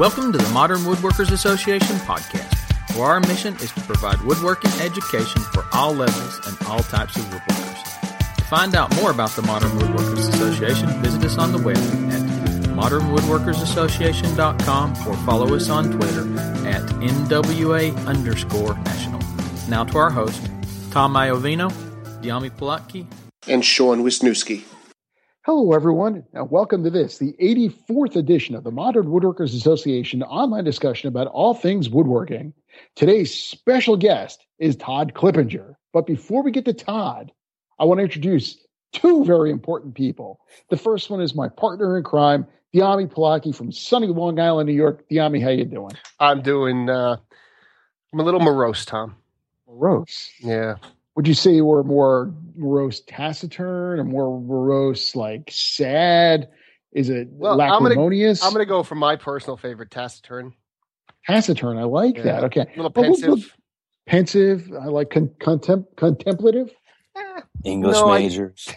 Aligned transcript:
Welcome 0.00 0.32
to 0.32 0.38
the 0.38 0.48
Modern 0.54 0.78
Woodworkers 0.78 1.30
Association 1.30 1.96
podcast, 1.96 2.96
where 2.96 3.08
our 3.08 3.20
mission 3.20 3.54
is 3.56 3.70
to 3.72 3.82
provide 3.82 4.18
woodworking 4.22 4.70
education 4.80 5.42
for 5.42 5.66
all 5.74 5.94
levels 5.94 6.40
and 6.46 6.56
all 6.68 6.78
types 6.78 7.16
of 7.16 7.22
woodworkers. 7.24 8.36
To 8.36 8.44
find 8.44 8.74
out 8.74 8.96
more 8.96 9.10
about 9.10 9.32
the 9.32 9.42
Modern 9.42 9.68
Woodworkers 9.72 10.32
Association, 10.32 10.88
visit 11.02 11.22
us 11.22 11.36
on 11.36 11.52
the 11.52 11.58
web 11.58 11.76
at 11.76 12.22
modernwoodworkersassociation.com 12.70 15.06
or 15.06 15.16
follow 15.26 15.54
us 15.54 15.68
on 15.68 15.90
Twitter 15.90 16.22
at 16.66 16.80
MWA 17.02 17.94
underscore 18.06 18.78
national. 18.78 19.20
Now 19.68 19.84
to 19.84 19.98
our 19.98 20.08
host, 20.08 20.40
Tom 20.92 21.12
Iovino, 21.12 21.70
Dyami 22.22 22.50
Plotke, 22.50 23.04
and 23.46 23.62
Sean 23.62 24.02
Wisniewski. 24.02 24.64
Hello, 25.52 25.72
everyone, 25.72 26.22
and 26.32 26.48
welcome 26.48 26.84
to 26.84 26.90
this, 26.90 27.18
the 27.18 27.32
84th 27.40 28.14
edition 28.14 28.54
of 28.54 28.62
the 28.62 28.70
Modern 28.70 29.06
Woodworkers 29.06 29.52
Association 29.52 30.22
online 30.22 30.62
discussion 30.62 31.08
about 31.08 31.26
all 31.26 31.54
things 31.54 31.90
woodworking. 31.90 32.52
Today's 32.94 33.34
special 33.34 33.96
guest 33.96 34.46
is 34.60 34.76
Todd 34.76 35.12
Clippinger. 35.12 35.74
But 35.92 36.06
before 36.06 36.44
we 36.44 36.52
get 36.52 36.66
to 36.66 36.72
Todd, 36.72 37.32
I 37.80 37.84
want 37.84 37.98
to 37.98 38.04
introduce 38.04 38.64
two 38.92 39.24
very 39.24 39.50
important 39.50 39.96
people. 39.96 40.38
The 40.68 40.76
first 40.76 41.10
one 41.10 41.20
is 41.20 41.34
my 41.34 41.48
partner 41.48 41.98
in 41.98 42.04
crime, 42.04 42.46
Dyami 42.72 43.12
Plotke 43.12 43.52
from 43.52 43.72
sunny 43.72 44.06
Long 44.06 44.38
Island, 44.38 44.68
New 44.68 44.72
York. 44.72 45.04
Dyami, 45.10 45.42
how 45.42 45.50
you 45.50 45.64
doing? 45.64 45.94
I'm 46.20 46.42
doing, 46.42 46.88
uh, 46.88 47.16
I'm 48.12 48.20
a 48.20 48.22
little 48.22 48.38
morose, 48.38 48.84
Tom. 48.84 49.16
Morose? 49.66 50.30
Yeah 50.38 50.76
would 51.20 51.28
you 51.28 51.34
say 51.34 51.52
you 51.52 51.66
were 51.66 51.84
more 51.84 52.32
morose 52.60 53.00
taciturn 53.00 53.98
or 53.98 54.04
more 54.04 54.40
morose 54.40 55.16
like 55.16 55.48
sad 55.50 56.48
is 56.92 57.08
it 57.08 57.28
well, 57.30 57.56
lacrimonious 57.56 58.44
i'm 58.44 58.52
gonna, 58.52 58.66
go 58.66 58.82
for 58.82 58.94
my 58.94 59.16
personal 59.16 59.56
favorite 59.56 59.90
taciturn 59.90 60.52
taciturn 61.26 61.78
i 61.78 61.84
like 61.84 62.16
yeah. 62.16 62.22
that 62.24 62.44
okay 62.44 62.60
a 62.60 62.76
little 62.76 62.90
pensive 62.90 63.56
pensive 64.06 64.70
i 64.80 64.86
like 64.86 65.10
con- 65.10 65.34
contem- 65.40 65.86
contemplative 65.96 66.70
eh, 67.16 67.40
english 67.64 67.94
no, 67.94 68.08
majors 68.08 68.68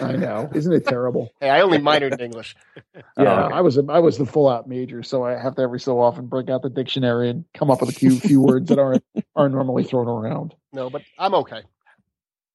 I, 0.00 0.04
I 0.04 0.16
know, 0.16 0.50
isn't 0.54 0.72
it 0.72 0.86
terrible? 0.86 1.30
hey, 1.40 1.50
I 1.50 1.60
only 1.60 1.78
minored 1.78 2.14
in 2.14 2.20
English. 2.20 2.56
yeah, 2.94 3.02
oh, 3.18 3.24
okay. 3.26 3.54
I 3.54 3.60
was 3.60 3.76
a, 3.76 3.84
I 3.88 3.98
was 3.98 4.16
the 4.16 4.26
full 4.26 4.48
out 4.48 4.66
major, 4.66 5.02
so 5.02 5.22
I 5.22 5.32
have 5.32 5.54
to 5.56 5.62
every 5.62 5.80
so 5.80 6.00
often 6.00 6.26
break 6.26 6.48
out 6.48 6.62
the 6.62 6.70
dictionary 6.70 7.28
and 7.28 7.44
come 7.54 7.70
up 7.70 7.80
with 7.80 7.90
a 7.90 7.92
few 7.92 8.18
few 8.18 8.40
words 8.40 8.68
that 8.70 8.78
aren't 8.78 9.04
aren't 9.36 9.54
normally 9.54 9.84
thrown 9.84 10.08
around. 10.08 10.54
No, 10.72 10.88
but 10.88 11.02
I'm 11.18 11.34
okay. 11.34 11.62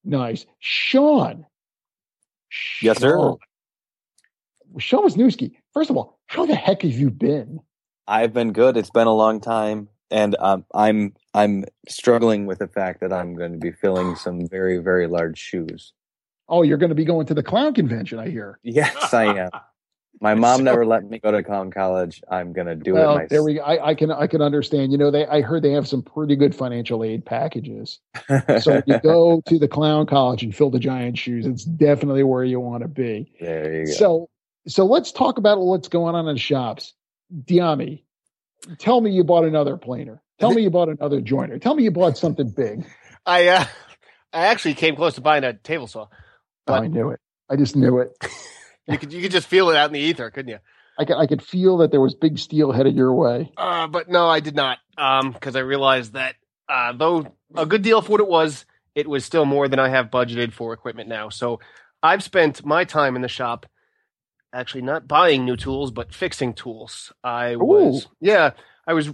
Nice. 0.03 0.45
Sean. 0.59 1.45
Yes, 2.81 3.00
sir. 3.00 3.36
Sean 4.80 5.08
Wisniewski. 5.08 5.54
First 5.73 5.89
of 5.89 5.98
all, 5.98 6.20
how 6.28 6.45
the 6.45 6.56
heck 6.56 6.81
have 6.81 6.92
you 6.92 7.09
been? 7.09 7.59
I've 8.08 8.34
been 8.34 8.54
good. 8.54 8.78
It's 8.78 8.89
been 8.89 9.08
a 9.08 9.14
long 9.14 9.42
time, 9.42 9.89
and 10.12 10.36
um, 10.39 10.66
I'm 10.73 11.14
I'm 11.34 11.66
struggling 11.89 12.45
with 12.45 12.59
the 12.59 12.67
fact 12.67 13.02
that 13.02 13.12
I'm 13.12 13.36
going 13.36 13.54
to 13.54 13.58
be 13.58 13.72
filling 13.72 14.16
some 14.17 14.48
very 14.48 14.78
very 14.78 15.08
large 15.08 15.38
shoes. 15.38 15.94
Oh, 16.50 16.61
you're 16.61 16.78
going 16.78 16.89
to 16.89 16.95
be 16.95 17.04
going 17.04 17.26
to 17.28 17.34
the 17.34 17.44
clown 17.44 17.73
convention, 17.73 18.20
I 18.20 18.30
hear. 18.30 18.59
Yes, 18.64 19.14
I 19.14 19.26
am. 19.26 19.50
My 20.20 20.34
mom 20.34 20.58
so, 20.58 20.64
never 20.64 20.86
let 20.86 21.08
me 21.08 21.20
go 21.20 21.32
to 21.32 21.44
clown 21.44 21.70
college. 21.70 22.23
I'm 22.30 22.52
gonna 22.54 22.76
do 22.76 22.94
well, 22.94 23.12
it 23.12 23.14
myself. 23.14 23.30
There 23.30 23.44
we 23.44 23.54
go. 23.56 23.62
I, 23.62 23.90
I, 23.90 23.96
can 23.96 24.12
I 24.12 24.26
can 24.28 24.42
understand. 24.42 24.92
You 24.92 24.98
know, 24.98 25.12
they 25.12 25.26
I 25.28 25.42
heard 25.42 25.64
they 25.64 25.73
have 25.73 25.88
some 25.88 26.02
pretty 26.02 26.36
good 26.36 26.56
financial 26.56 27.04
aid 27.04 27.26
packages. 27.26 28.00
so 28.28 28.73
if 28.73 28.84
you 28.88 29.00
go 29.00 29.42
to 29.45 29.60
the 29.60 29.68
clown 29.68 30.08
college 30.08 30.42
and 30.42 30.56
fill 30.56 30.72
the 30.72 30.80
giant 30.80 31.18
shoes, 31.18 31.45
it's 31.45 31.64
definitely 31.64 32.23
where 32.23 32.44
you 32.44 32.60
want 32.60 32.82
to 32.82 32.88
be. 32.88 33.32
There 33.40 33.82
you 33.82 33.86
go. 33.86 33.92
So 33.92 34.30
so 34.68 34.86
let's 34.86 35.12
talk 35.12 35.38
about 35.38 35.60
what's 35.60 35.88
going 35.88 36.16
on 36.16 36.28
in 36.28 36.36
the 36.36 36.40
shops. 36.40 36.94
Dyami, 37.34 38.04
tell 38.80 38.99
me 38.99 39.11
you 39.11 39.23
bought 39.23 39.45
another 39.45 39.78
planer. 39.78 40.22
Tell 40.39 40.52
me 40.52 40.61
you 40.61 40.70
bought 40.70 40.89
another 40.89 41.22
joiner. 41.22 41.60
Tell 41.60 41.76
me 41.76 41.84
you 41.84 41.92
bought 41.92 42.17
something 42.17 42.49
big. 42.49 42.86
I 43.26 43.48
uh 43.49 43.66
I 44.34 44.48
actually 44.48 44.73
came 44.73 44.95
close 44.95 45.16
to 45.16 45.22
buying 45.22 45.44
a 45.44 45.54
table 45.54 45.88
saw. 45.88 46.08
But... 46.66 46.80
Oh, 46.80 46.84
I 46.84 46.88
knew 46.88 47.10
it. 47.10 47.20
I 47.49 47.55
just 47.55 47.76
knew 47.76 47.99
it. 47.99 48.17
You 48.87 48.98
could 48.98 49.11
you 49.14 49.21
could 49.21 49.31
just 49.31 49.48
feel 49.48 49.70
it 49.70 49.75
out 49.75 49.89
in 49.89 49.93
the 49.93 49.99
ether, 49.99 50.30
couldn't 50.30 50.49
you? 50.49 50.59
I 50.98 51.05
could 51.05 51.17
I 51.17 51.27
could 51.27 51.42
feel 51.42 51.77
that 51.77 51.92
there 51.92 52.02
was 52.02 52.15
big 52.15 52.39
steel 52.39 52.71
headed 52.71 52.95
your 52.95 53.14
way. 53.14 53.52
Uh, 53.58 53.87
but 53.87 54.09
no, 54.09 54.27
I 54.27 54.39
did 54.39 54.55
not. 54.55 54.80
Um, 54.98 55.31
because 55.31 55.55
I 55.55 55.59
realized 55.59 56.14
that 56.14 56.36
uh, 56.70 56.93
though 56.93 57.36
a 57.55 57.65
good 57.65 57.81
deal 57.81 58.02
for 58.02 58.14
what 58.14 58.21
it 58.21 58.27
was, 58.27 58.65
it 58.95 59.08
was 59.08 59.25
still 59.25 59.45
more 59.45 59.67
than 59.67 59.80
I 59.80 59.89
have 59.89 60.09
budgeted 60.09 60.53
for 60.53 60.73
equipment 60.73 61.09
now. 61.09 61.30
So 61.30 61.59
I've 62.02 62.23
spent 62.23 62.65
my 62.65 62.83
time 62.83 63.15
in 63.15 63.21
the 63.21 63.27
shop 63.27 63.65
actually 64.53 64.81
not 64.81 65.08
buying 65.08 65.45
new 65.45 65.58
tools, 65.58 65.92
but 65.92 66.14
fixing 66.14 66.54
tools. 66.54 67.11
I 67.23 67.58
was 67.58 68.08
yeah, 68.19 68.52
I 68.87 68.93
was 68.93 69.14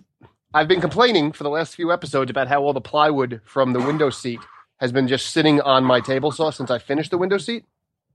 I've 0.54 0.68
been 0.68 0.82
complaining 0.82 1.32
for 1.32 1.44
the 1.44 1.50
last 1.50 1.76
few 1.76 1.92
episodes 1.92 2.30
about 2.30 2.48
how 2.48 2.62
all 2.62 2.74
the 2.74 2.82
plywood 2.82 3.42
from 3.44 3.74
the 3.74 3.80
window 3.80 4.10
seat 4.12 4.40
has 4.80 4.92
been 4.92 5.08
just 5.08 5.32
sitting 5.32 5.60
on 5.62 5.84
my 5.84 6.00
table 6.00 6.32
saw 6.32 6.52
since 6.52 6.70
I 6.70 6.78
finished 6.78 7.12
the 7.12 7.18
window 7.18 7.38
seat. 7.38 7.66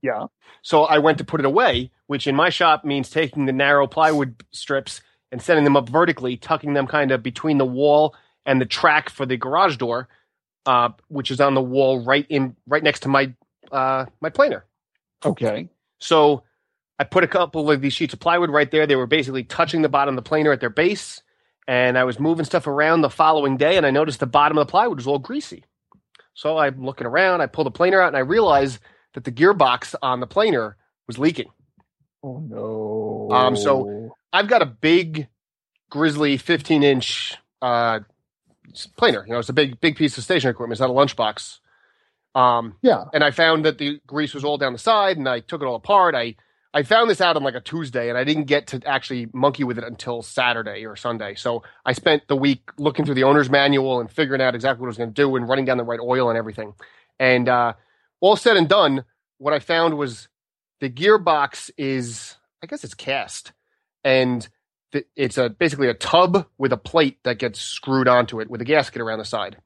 Yeah. 0.01 0.27
So 0.61 0.83
I 0.83 0.97
went 0.99 1.17
to 1.19 1.23
put 1.23 1.39
it 1.39 1.45
away, 1.45 1.91
which 2.07 2.27
in 2.27 2.35
my 2.35 2.49
shop 2.49 2.85
means 2.85 3.09
taking 3.09 3.45
the 3.45 3.53
narrow 3.53 3.87
plywood 3.87 4.43
strips 4.51 5.01
and 5.31 5.41
setting 5.41 5.63
them 5.63 5.77
up 5.77 5.89
vertically, 5.89 6.37
tucking 6.37 6.73
them 6.73 6.87
kind 6.87 7.11
of 7.11 7.23
between 7.23 7.57
the 7.57 7.65
wall 7.65 8.15
and 8.45 8.59
the 8.59 8.65
track 8.65 9.09
for 9.09 9.25
the 9.25 9.37
garage 9.37 9.77
door, 9.77 10.07
uh, 10.65 10.89
which 11.07 11.31
is 11.31 11.39
on 11.39 11.53
the 11.53 11.61
wall 11.61 12.03
right 12.03 12.25
in 12.29 12.55
right 12.67 12.83
next 12.83 13.01
to 13.01 13.09
my 13.09 13.33
uh, 13.71 14.05
my 14.21 14.29
planer. 14.29 14.65
Okay. 15.23 15.69
So 15.99 16.43
I 16.97 17.03
put 17.03 17.23
a 17.23 17.27
couple 17.27 17.69
of 17.69 17.81
these 17.81 17.93
sheets 17.93 18.13
of 18.13 18.19
plywood 18.19 18.49
right 18.49 18.69
there. 18.69 18.87
They 18.87 18.95
were 18.95 19.07
basically 19.07 19.43
touching 19.43 19.81
the 19.81 19.89
bottom 19.89 20.17
of 20.17 20.23
the 20.23 20.27
planer 20.27 20.51
at 20.51 20.59
their 20.59 20.69
base, 20.69 21.21
and 21.67 21.97
I 21.97 22.03
was 22.03 22.19
moving 22.19 22.45
stuff 22.45 22.67
around 22.67 23.01
the 23.01 23.09
following 23.09 23.57
day, 23.57 23.77
and 23.77 23.85
I 23.85 23.91
noticed 23.91 24.19
the 24.19 24.25
bottom 24.25 24.57
of 24.57 24.67
the 24.67 24.71
plywood 24.71 24.97
was 24.97 25.07
all 25.07 25.19
greasy. 25.19 25.63
So 26.33 26.57
I'm 26.57 26.83
looking 26.83 27.07
around. 27.07 27.41
I 27.41 27.47
pull 27.47 27.65
the 27.65 27.71
planer 27.71 28.01
out, 28.01 28.07
and 28.07 28.17
I 28.17 28.21
realize 28.21 28.79
that 29.13 29.23
the 29.23 29.31
gearbox 29.31 29.95
on 30.01 30.19
the 30.19 30.27
planer 30.27 30.77
was 31.07 31.17
leaking. 31.17 31.49
Oh 32.23 32.39
no! 32.39 33.35
Um, 33.35 33.55
so 33.55 34.15
I've 34.33 34.47
got 34.47 34.61
a 34.61 34.65
big 34.65 35.27
Grizzly 35.89 36.37
15 36.37 36.83
inch 36.83 37.35
uh, 37.61 38.01
planer. 38.97 39.23
You 39.25 39.33
know, 39.33 39.39
it's 39.39 39.49
a 39.49 39.53
big 39.53 39.79
big 39.79 39.95
piece 39.95 40.17
of 40.17 40.23
station 40.23 40.49
equipment. 40.49 40.73
It's 40.73 40.81
not 40.81 40.89
a 40.89 40.93
lunchbox. 40.93 41.59
Um, 42.35 42.75
yeah. 42.81 43.05
And 43.13 43.23
I 43.23 43.31
found 43.31 43.65
that 43.65 43.77
the 43.77 43.99
grease 44.05 44.33
was 44.33 44.43
all 44.43 44.57
down 44.57 44.73
the 44.73 44.79
side, 44.79 45.17
and 45.17 45.27
I 45.27 45.39
took 45.39 45.61
it 45.61 45.65
all 45.65 45.75
apart. 45.75 46.15
I 46.15 46.35
I 46.73 46.83
found 46.83 47.09
this 47.09 47.21
out 47.21 47.35
on 47.35 47.43
like 47.43 47.55
a 47.55 47.61
Tuesday, 47.61 48.09
and 48.09 48.17
I 48.17 48.23
didn't 48.23 48.45
get 48.45 48.67
to 48.67 48.81
actually 48.85 49.27
monkey 49.33 49.63
with 49.63 49.77
it 49.79 49.83
until 49.83 50.21
Saturday 50.21 50.85
or 50.85 50.95
Sunday. 50.95 51.33
So 51.35 51.63
I 51.85 51.93
spent 51.93 52.27
the 52.27 52.35
week 52.35 52.69
looking 52.77 53.05
through 53.05 53.15
the 53.15 53.23
owner's 53.23 53.49
manual 53.49 53.99
and 53.99 54.11
figuring 54.11 54.41
out 54.41 54.53
exactly 54.53 54.81
what 54.81 54.87
I 54.87 54.89
was 54.89 54.97
going 54.97 55.13
to 55.13 55.21
do 55.21 55.35
and 55.35 55.49
running 55.49 55.65
down 55.65 55.77
the 55.77 55.83
right 55.83 55.99
oil 55.99 56.29
and 56.29 56.37
everything. 56.37 56.73
And 57.19 57.49
uh, 57.49 57.73
all 58.21 58.35
said 58.35 58.57
and 58.57 58.67
done, 58.67 59.05
what 59.37 59.53
I 59.53 59.59
found 59.59 59.97
was 59.97 60.27
the 60.79 60.89
gearbox 60.89 61.71
is, 61.77 62.35
I 62.63 62.67
guess 62.67 62.83
it's 62.83 62.93
cast, 62.93 63.53
and 64.03 64.47
th- 64.91 65.07
it's 65.15 65.37
a 65.37 65.49
basically 65.49 65.87
a 65.87 65.93
tub 65.93 66.47
with 66.57 66.73
a 66.73 66.77
plate 66.77 67.19
that 67.23 67.39
gets 67.39 67.59
screwed 67.59 68.07
onto 68.07 68.39
it 68.39 68.49
with 68.49 68.61
a 68.61 68.65
gasket 68.65 69.01
around 69.01 69.19
the 69.19 69.25
side. 69.25 69.57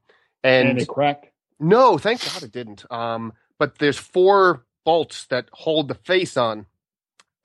And, 0.42 0.70
and 0.70 0.80
it 0.80 0.88
cracked. 0.88 1.26
No, 1.60 1.98
thank 1.98 2.24
God 2.24 2.42
it 2.42 2.52
didn't. 2.52 2.84
Um, 2.90 3.32
but 3.58 3.78
there's 3.78 3.98
four 3.98 4.64
bolts 4.84 5.26
that 5.26 5.48
hold 5.52 5.88
the 5.88 5.94
face 5.94 6.36
on, 6.36 6.66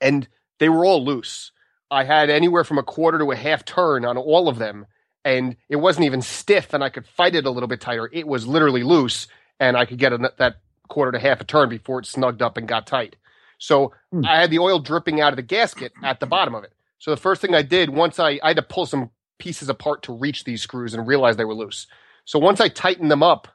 and 0.01 0.27
they 0.59 0.69
were 0.69 0.85
all 0.85 1.03
loose. 1.03 1.51
I 1.91 2.03
had 2.03 2.29
anywhere 2.29 2.63
from 2.63 2.77
a 2.77 2.83
quarter 2.83 3.17
to 3.19 3.31
a 3.31 3.35
half 3.35 3.65
turn 3.65 4.05
on 4.05 4.17
all 4.17 4.47
of 4.47 4.59
them, 4.59 4.85
and 5.25 5.55
it 5.69 5.77
wasn't 5.77 6.05
even 6.05 6.21
stiff, 6.21 6.73
and 6.73 6.83
I 6.83 6.89
could 6.89 7.05
fight 7.05 7.35
it 7.35 7.45
a 7.45 7.51
little 7.51 7.67
bit 7.67 7.81
tighter. 7.81 8.09
It 8.11 8.27
was 8.27 8.45
literally 8.45 8.83
loose, 8.83 9.27
and 9.59 9.77
I 9.77 9.85
could 9.85 9.97
get 9.97 10.13
a, 10.13 10.33
that 10.37 10.57
quarter 10.89 11.11
to 11.11 11.19
half 11.19 11.41
a 11.41 11.43
turn 11.43 11.69
before 11.69 11.99
it 11.99 12.05
snugged 12.05 12.41
up 12.41 12.57
and 12.57 12.67
got 12.67 12.87
tight. 12.87 13.15
So 13.57 13.93
hmm. 14.11 14.25
I 14.25 14.39
had 14.39 14.51
the 14.51 14.59
oil 14.59 14.79
dripping 14.79 15.21
out 15.21 15.33
of 15.33 15.37
the 15.37 15.43
gasket 15.43 15.93
at 16.03 16.19
the 16.19 16.25
bottom 16.25 16.55
of 16.55 16.63
it. 16.63 16.73
So 16.97 17.11
the 17.11 17.17
first 17.17 17.41
thing 17.41 17.55
I 17.55 17.61
did 17.61 17.89
once 17.89 18.19
I, 18.19 18.39
I 18.43 18.49
had 18.49 18.57
to 18.57 18.61
pull 18.61 18.85
some 18.85 19.11
pieces 19.37 19.69
apart 19.69 20.03
to 20.03 20.13
reach 20.13 20.43
these 20.43 20.61
screws 20.61 20.93
and 20.93 21.07
realize 21.07 21.37
they 21.37 21.45
were 21.45 21.53
loose. 21.53 21.87
So 22.25 22.39
once 22.39 22.59
I 22.59 22.67
tightened 22.67 23.09
them 23.09 23.23
up, 23.23 23.47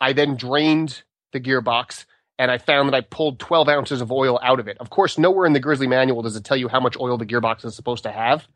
I 0.00 0.12
then 0.12 0.36
drained 0.36 1.02
the 1.32 1.40
gearbox 1.40 2.04
and 2.38 2.50
I 2.50 2.58
found 2.58 2.88
that 2.88 2.96
I 2.96 3.02
pulled 3.02 3.38
12 3.38 3.68
ounces 3.68 4.00
of 4.00 4.10
oil 4.10 4.38
out 4.42 4.58
of 4.58 4.66
it. 4.66 4.76
Of 4.78 4.90
course, 4.90 5.16
nowhere 5.16 5.46
in 5.46 5.52
the 5.52 5.60
Grizzly 5.60 5.86
manual 5.86 6.22
does 6.22 6.34
it 6.34 6.44
tell 6.44 6.56
you 6.56 6.68
how 6.68 6.80
much 6.80 6.96
oil 6.98 7.16
the 7.16 7.26
gearbox 7.26 7.64
is 7.64 7.76
supposed 7.76 8.02
to 8.02 8.10
have. 8.10 8.46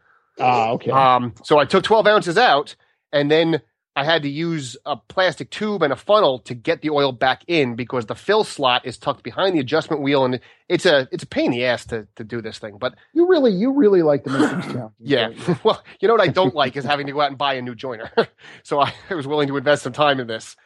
Ah, 0.41 0.69
uh, 0.69 0.73
okay. 0.75 0.91
Um, 0.91 1.35
so 1.45 1.59
I 1.59 1.65
took 1.65 1.85
12 1.85 2.07
ounces 2.07 2.37
out 2.37 2.75
and 3.13 3.31
then 3.31 3.63
I 3.97 4.05
had 4.05 4.23
to 4.25 4.29
use 4.29 4.77
a 4.85 4.95
plastic 4.97 5.49
tube 5.51 5.83
and 5.83 5.91
a 5.91 5.97
funnel 5.97 6.41
to 6.41 6.55
get 6.55 6.83
the 6.83 6.91
oil 6.91 7.13
back 7.13 7.43
in 7.47 7.77
because 7.77 8.05
the 8.05 8.15
fill 8.15 8.45
slot 8.45 8.85
is 8.85 8.99
tucked 8.99 9.23
behind 9.23 9.57
the 9.57 9.61
adjustment 9.61 10.03
wheel, 10.03 10.27
and 10.27 10.39
it's 10.69 10.85
a 10.85 11.09
it's 11.11 11.23
a 11.23 11.27
pain 11.27 11.47
in 11.47 11.53
the 11.53 11.65
ass 11.65 11.87
to 11.87 12.07
to 12.17 12.23
do 12.23 12.43
this 12.43 12.59
thing. 12.59 12.77
But 12.79 12.95
you 13.15 13.27
really 13.27 13.53
you 13.53 13.73
really 13.73 14.03
like 14.03 14.25
the 14.25 14.31
maintenance 14.31 14.67
challenge. 14.67 14.93
yeah. 15.01 15.31
well, 15.65 15.83
you 15.99 16.09
know 16.09 16.15
what 16.15 16.21
I 16.21 16.31
don't 16.31 16.55
like 16.55 16.77
is 16.77 16.85
having 16.85 17.07
to 17.07 17.13
go 17.13 17.23
out 17.23 17.31
and 17.31 17.39
buy 17.39 17.55
a 17.55 17.63
new 17.63 17.75
joiner. 17.75 18.13
so 18.63 18.81
I, 18.81 18.93
I, 19.09 19.15
was 19.15 19.27
willing 19.27 19.49
to 19.49 19.57
invest 19.57 19.83
some 19.83 19.95
time 19.95 20.21
in 20.21 20.27
this. 20.27 20.57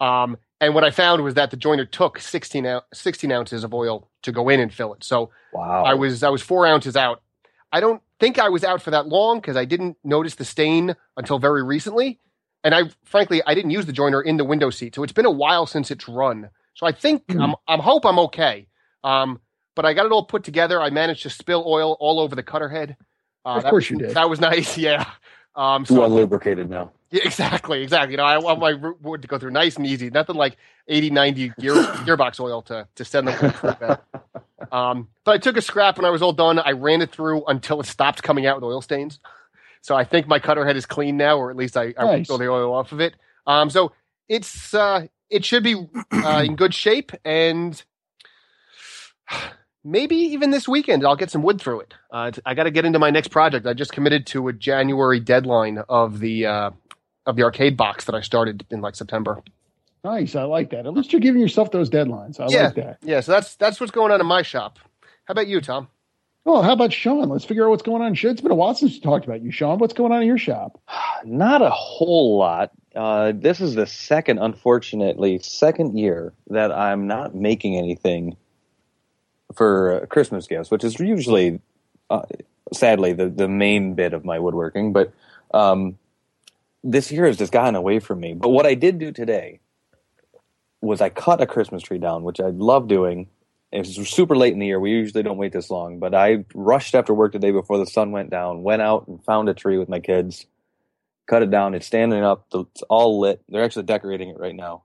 Um, 0.00 0.36
and 0.60 0.74
what 0.74 0.82
I 0.82 0.90
found 0.90 1.22
was 1.22 1.34
that 1.34 1.52
the 1.52 1.56
joiner 1.56 1.84
took 1.84 2.18
16, 2.18 2.80
16 2.92 3.32
ounces 3.32 3.62
of 3.62 3.72
oil 3.72 4.10
to 4.22 4.32
go 4.32 4.48
in 4.48 4.58
and 4.58 4.72
fill 4.72 4.94
it. 4.94 5.04
So 5.04 5.30
wow. 5.52 5.84
I 5.84 5.94
was 5.94 6.24
I 6.24 6.30
was 6.30 6.42
four 6.42 6.66
ounces 6.66 6.96
out. 6.96 7.22
I 7.72 7.78
don't 7.78 8.02
think 8.18 8.40
I 8.40 8.48
was 8.48 8.64
out 8.64 8.82
for 8.82 8.90
that 8.90 9.06
long 9.06 9.38
because 9.38 9.56
I 9.56 9.64
didn't 9.64 9.96
notice 10.02 10.34
the 10.34 10.44
stain 10.44 10.96
until 11.16 11.38
very 11.38 11.62
recently. 11.62 12.18
And 12.62 12.74
I 12.74 12.82
frankly 13.04 13.42
I 13.46 13.54
didn't 13.54 13.70
use 13.70 13.86
the 13.86 13.92
joiner 13.92 14.20
in 14.20 14.36
the 14.36 14.44
window 14.44 14.70
seat, 14.70 14.94
so 14.94 15.02
it's 15.02 15.12
been 15.12 15.26
a 15.26 15.30
while 15.30 15.66
since 15.66 15.90
it's 15.90 16.08
run. 16.08 16.50
So 16.74 16.86
I 16.86 16.92
think 16.92 17.26
Mm. 17.26 17.42
I'm 17.42 17.54
I'm 17.66 17.80
hope 17.80 18.04
I'm 18.04 18.18
okay. 18.20 18.66
Um, 19.02 19.40
but 19.74 19.84
I 19.86 19.94
got 19.94 20.06
it 20.06 20.12
all 20.12 20.24
put 20.24 20.44
together. 20.44 20.80
I 20.80 20.90
managed 20.90 21.22
to 21.22 21.30
spill 21.30 21.64
oil 21.66 21.96
all 22.00 22.20
over 22.20 22.34
the 22.36 22.42
cutter 22.42 22.68
head. 22.68 22.96
Uh, 23.46 23.50
Of 23.56 23.62
that 23.62 23.70
course 23.70 23.84
was- 23.84 23.90
you 24.00 24.06
did. 24.06 24.14
That 24.16 24.28
was 24.28 24.40
nice. 24.40 24.76
Yeah. 24.88 25.06
Um, 25.56 25.84
Too 25.84 25.94
so 25.96 26.02
unlubricated 26.02 26.68
now. 26.68 26.92
yeah, 27.10 27.22
exactly, 27.24 27.82
exactly. 27.82 28.12
You 28.12 28.18
know, 28.18 28.24
I 28.24 28.38
want 28.38 28.60
my 28.60 28.70
ro- 28.70 28.96
wood 29.02 29.22
to 29.22 29.28
go 29.28 29.36
through 29.36 29.50
nice 29.50 29.76
and 29.76 29.84
easy. 29.86 30.08
Nothing 30.08 30.36
like 30.36 30.56
80, 30.86 31.10
90 31.10 31.48
gear, 31.58 31.74
gearbox 32.06 32.38
oil 32.38 32.62
to 32.62 32.86
to 32.94 33.04
send 33.04 33.26
them. 33.28 33.98
Um, 34.70 35.08
but 35.24 35.32
I 35.34 35.38
took 35.38 35.56
a 35.56 35.62
scrap 35.62 35.96
when 35.96 36.04
I 36.04 36.10
was 36.10 36.22
all 36.22 36.32
done. 36.32 36.58
I 36.60 36.70
ran 36.72 37.02
it 37.02 37.10
through 37.10 37.44
until 37.46 37.80
it 37.80 37.86
stopped 37.86 38.22
coming 38.22 38.46
out 38.46 38.56
with 38.56 38.64
oil 38.64 38.80
stains. 38.80 39.18
So 39.82 39.94
I 39.96 40.04
think 40.04 40.26
my 40.28 40.38
cutter 40.38 40.66
head 40.66 40.76
is 40.76 40.86
clean 40.86 41.16
now, 41.16 41.38
or 41.38 41.50
at 41.50 41.56
least 41.56 41.76
I, 41.76 41.94
I 41.98 42.04
Nice. 42.04 42.30
all 42.30 42.38
the 42.38 42.48
oil 42.50 42.72
off 42.74 42.92
of 42.92 43.00
it. 43.00 43.14
Um, 43.46 43.70
so 43.70 43.92
it's 44.28 44.74
uh, 44.74 45.06
it 45.30 45.44
should 45.44 45.62
be 45.64 45.74
uh, 46.12 46.42
in 46.44 46.56
good 46.56 46.74
shape, 46.74 47.12
and 47.24 47.82
maybe 49.84 50.16
even 50.16 50.50
this 50.50 50.68
weekend 50.68 51.04
I'll 51.04 51.16
get 51.16 51.30
some 51.30 51.42
wood 51.42 51.60
through 51.60 51.80
it. 51.80 51.94
Uh, 52.10 52.30
I 52.44 52.54
got 52.54 52.64
to 52.64 52.70
get 52.70 52.84
into 52.84 52.98
my 52.98 53.10
next 53.10 53.28
project. 53.28 53.66
I 53.66 53.72
just 53.74 53.92
committed 53.92 54.26
to 54.28 54.48
a 54.48 54.52
January 54.52 55.20
deadline 55.20 55.78
of 55.88 56.20
the 56.20 56.46
uh, 56.46 56.70
of 57.26 57.36
the 57.36 57.42
arcade 57.42 57.76
box 57.76 58.04
that 58.04 58.14
I 58.14 58.20
started 58.20 58.66
in 58.70 58.80
like 58.80 58.96
September. 58.96 59.42
Nice. 60.02 60.34
I 60.34 60.44
like 60.44 60.70
that. 60.70 60.86
At 60.86 60.94
least 60.94 61.12
you're 61.12 61.20
giving 61.20 61.40
yourself 61.42 61.70
those 61.72 61.90
deadlines. 61.90 62.40
I 62.40 62.46
Yeah. 62.48 62.64
like 62.66 62.74
that. 62.76 62.98
Yeah, 63.02 63.20
so 63.20 63.32
that's 63.32 63.56
that's 63.56 63.80
what's 63.80 63.92
going 63.92 64.12
on 64.12 64.20
in 64.20 64.26
my 64.26 64.42
shop. 64.42 64.78
How 65.26 65.32
about 65.32 65.46
you, 65.46 65.60
Tom? 65.60 65.88
Well, 66.44 66.62
how 66.62 66.72
about 66.72 66.92
Sean? 66.92 67.28
Let's 67.28 67.44
figure 67.44 67.66
out 67.66 67.70
what's 67.70 67.82
going 67.82 68.02
on. 68.02 68.12
It's 68.14 68.40
been 68.40 68.50
a 68.50 68.54
while 68.54 68.74
since 68.74 68.94
we 68.94 69.00
talked 69.00 69.26
about 69.26 69.42
you, 69.42 69.50
Sean. 69.50 69.78
What's 69.78 69.92
going 69.92 70.10
on 70.10 70.22
in 70.22 70.28
your 70.28 70.38
shop? 70.38 70.80
Not 71.24 71.62
a 71.62 71.70
whole 71.70 72.38
lot. 72.38 72.70
Uh, 72.94 73.32
this 73.34 73.60
is 73.60 73.74
the 73.74 73.86
second, 73.86 74.38
unfortunately, 74.38 75.38
second 75.38 75.98
year 75.98 76.32
that 76.48 76.72
I'm 76.72 77.06
not 77.06 77.36
making 77.36 77.76
anything 77.76 78.36
for 79.54 80.06
Christmas 80.10 80.48
gifts, 80.48 80.72
which 80.72 80.82
is 80.82 80.98
usually, 80.98 81.60
uh, 82.08 82.22
sadly, 82.72 83.12
the, 83.12 83.28
the 83.28 83.46
main 83.46 83.94
bit 83.94 84.12
of 84.12 84.24
my 84.24 84.40
woodworking. 84.40 84.92
But 84.92 85.12
um, 85.54 85.98
this 86.82 87.12
year 87.12 87.26
has 87.26 87.36
just 87.36 87.52
gotten 87.52 87.76
away 87.76 88.00
from 88.00 88.18
me. 88.18 88.34
But 88.34 88.48
what 88.48 88.66
I 88.66 88.74
did 88.74 88.98
do 88.98 89.12
today 89.12 89.60
was 90.80 91.00
I 91.00 91.10
cut 91.10 91.40
a 91.40 91.46
Christmas 91.46 91.82
tree 91.82 91.98
down, 91.98 92.24
which 92.24 92.40
I 92.40 92.48
love 92.48 92.88
doing. 92.88 93.28
It 93.72 93.78
was 93.78 94.08
super 94.08 94.36
late 94.36 94.52
in 94.52 94.58
the 94.58 94.66
year. 94.66 94.80
We 94.80 94.90
usually 94.90 95.22
don't 95.22 95.36
wait 95.36 95.52
this 95.52 95.70
long, 95.70 96.00
but 96.00 96.14
I 96.14 96.44
rushed 96.54 96.94
after 96.94 97.14
work 97.14 97.32
the 97.32 97.38
day 97.38 97.52
before 97.52 97.78
the 97.78 97.86
sun 97.86 98.10
went 98.10 98.30
down, 98.30 98.62
went 98.62 98.82
out 98.82 99.06
and 99.06 99.22
found 99.24 99.48
a 99.48 99.54
tree 99.54 99.78
with 99.78 99.88
my 99.88 100.00
kids, 100.00 100.46
cut 101.28 101.42
it 101.42 101.50
down. 101.50 101.74
It's 101.74 101.86
standing 101.86 102.24
up. 102.24 102.46
It's 102.52 102.82
all 102.82 103.20
lit. 103.20 103.42
They're 103.48 103.62
actually 103.62 103.84
decorating 103.84 104.30
it 104.30 104.38
right 104.38 104.56
now. 104.56 104.82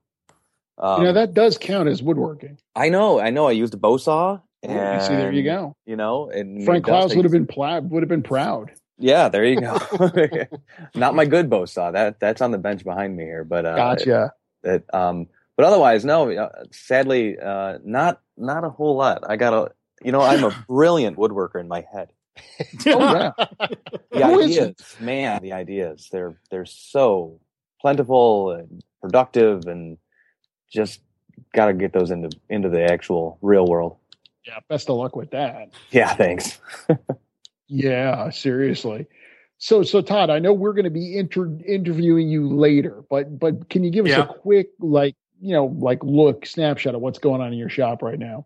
Um, 0.77 1.01
you 1.01 1.07
know, 1.07 1.13
that 1.13 1.33
does 1.33 1.57
count 1.57 1.89
as 1.89 2.03
woodworking. 2.03 2.59
I 2.75 2.89
know, 2.89 3.19
I 3.19 3.31
know. 3.31 3.47
I 3.47 3.51
used 3.51 3.73
a 3.73 3.77
bow 3.77 3.97
saw. 3.97 4.39
You 4.63 4.69
And, 4.69 5.01
see, 5.01 5.15
there 5.15 5.31
you 5.31 5.43
go. 5.43 5.75
You 5.85 5.95
know, 5.95 6.29
and 6.29 6.63
Frank 6.63 6.85
Klausz 6.85 7.15
would 7.15 7.25
have 7.25 7.31
been 7.31 7.47
pla- 7.47 7.79
would 7.79 8.03
have 8.03 8.09
been 8.09 8.23
proud. 8.23 8.71
Yeah, 8.97 9.29
there 9.29 9.45
you 9.45 9.61
go. 9.61 9.77
Not 10.95 11.15
my 11.15 11.25
good 11.25 11.49
bow 11.49 11.65
saw. 11.65 11.91
That 11.91 12.19
that's 12.19 12.41
on 12.41 12.51
the 12.51 12.57
bench 12.57 12.83
behind 12.83 13.15
me 13.15 13.23
here. 13.23 13.43
But 13.43 13.65
uh, 13.65 13.75
Gotcha. 13.75 14.33
that 14.63 14.83
um 14.93 15.27
but 15.57 15.65
otherwise 15.65 16.03
no 16.05 16.31
uh, 16.31 16.49
sadly 16.71 17.37
uh 17.39 17.77
not 17.83 18.21
not 18.37 18.63
a 18.63 18.69
whole 18.69 18.95
lot 18.95 19.23
i 19.29 19.35
got 19.35 19.53
a 19.53 19.71
you 20.03 20.11
know 20.11 20.21
i'm 20.21 20.43
a 20.43 20.55
brilliant 20.67 21.17
woodworker 21.17 21.59
in 21.59 21.67
my 21.67 21.85
head 21.91 22.09
Oh 22.87 22.99
yeah. 22.99 23.31
the 24.11 24.23
ideas 24.23 24.51
isn't? 24.57 24.95
man 24.99 25.41
the 25.41 25.53
ideas 25.53 26.09
they're 26.11 26.37
they're 26.51 26.65
so 26.65 27.39
plentiful 27.79 28.51
and 28.51 28.83
productive 29.01 29.65
and 29.67 29.97
just 30.71 30.99
got 31.53 31.67
to 31.67 31.73
get 31.73 31.93
those 31.93 32.11
into 32.11 32.29
into 32.49 32.69
the 32.69 32.83
actual 32.83 33.37
real 33.41 33.65
world 33.65 33.95
Yeah. 34.45 34.59
Best 34.67 34.89
of 34.89 34.97
luck 34.97 35.15
with 35.15 35.31
that. 35.31 35.69
yeah 35.91 36.13
thanks 36.15 36.59
Yeah, 37.67 38.29
seriously. 38.29 39.07
So, 39.57 39.81
so 39.81 39.99
Todd, 40.01 40.29
I 40.29 40.37
know 40.37 40.53
we're 40.53 40.73
going 40.73 40.83
to 40.83 40.91
be 40.91 41.17
inter- 41.17 41.57
interviewing 41.65 42.29
you 42.29 42.47
later, 42.47 43.03
but 43.09 43.39
but 43.39 43.69
can 43.71 43.83
you 43.83 43.89
give 43.89 44.05
us 44.05 44.11
Yeah. 44.11 44.21
a 44.23 44.27
quick, 44.27 44.69
like, 44.79 45.15
you 45.41 45.53
know, 45.53 45.65
like 45.65 46.03
look 46.03 46.45
snapshot 46.45 46.95
of 46.95 47.01
what's 47.01 47.19
going 47.19 47.41
on 47.41 47.53
in 47.53 47.59
your 47.59 47.69
shop 47.69 48.01
right 48.01 48.19
now? 48.19 48.45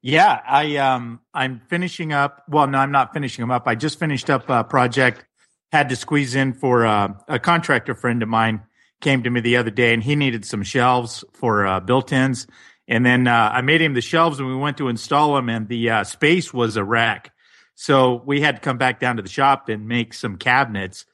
Yeah, 0.00 0.40
I 0.46 0.76
um 0.76 1.20
I'm 1.32 1.62
finishing 1.68 2.12
up. 2.12 2.44
Well, 2.48 2.66
no, 2.66 2.78
I'm 2.78 2.92
not 2.92 3.12
finishing 3.12 3.42
them 3.42 3.50
up. 3.50 3.66
I 3.66 3.74
just 3.74 3.98
finished 3.98 4.30
up 4.30 4.48
a 4.48 4.64
project. 4.64 5.24
Had 5.70 5.88
to 5.88 5.96
squeeze 5.96 6.34
in 6.34 6.52
for 6.52 6.84
uh, 6.84 7.14
a 7.28 7.38
contractor 7.38 7.94
friend 7.94 8.22
of 8.22 8.28
mine 8.28 8.62
came 9.00 9.22
to 9.22 9.30
me 9.30 9.40
the 9.40 9.56
other 9.56 9.70
day, 9.70 9.94
and 9.94 10.02
he 10.02 10.16
needed 10.16 10.44
some 10.44 10.62
shelves 10.62 11.24
for 11.32 11.66
uh, 11.66 11.80
built-ins. 11.80 12.46
And 12.88 13.06
then 13.06 13.26
uh, 13.26 13.50
I 13.52 13.62
made 13.62 13.80
him 13.80 13.94
the 13.94 14.00
shelves, 14.00 14.38
and 14.38 14.48
we 14.48 14.54
went 14.54 14.76
to 14.78 14.88
install 14.88 15.34
them, 15.34 15.48
and 15.48 15.68
the 15.68 15.90
uh, 15.90 16.04
space 16.04 16.52
was 16.52 16.76
a 16.76 16.84
wreck. 16.84 17.32
So 17.74 18.22
we 18.26 18.40
had 18.40 18.56
to 18.56 18.60
come 18.60 18.76
back 18.76 19.00
down 19.00 19.16
to 19.16 19.22
the 19.22 19.28
shop 19.28 19.68
and 19.68 19.88
make 19.88 20.14
some 20.14 20.36
cabinets. 20.36 21.06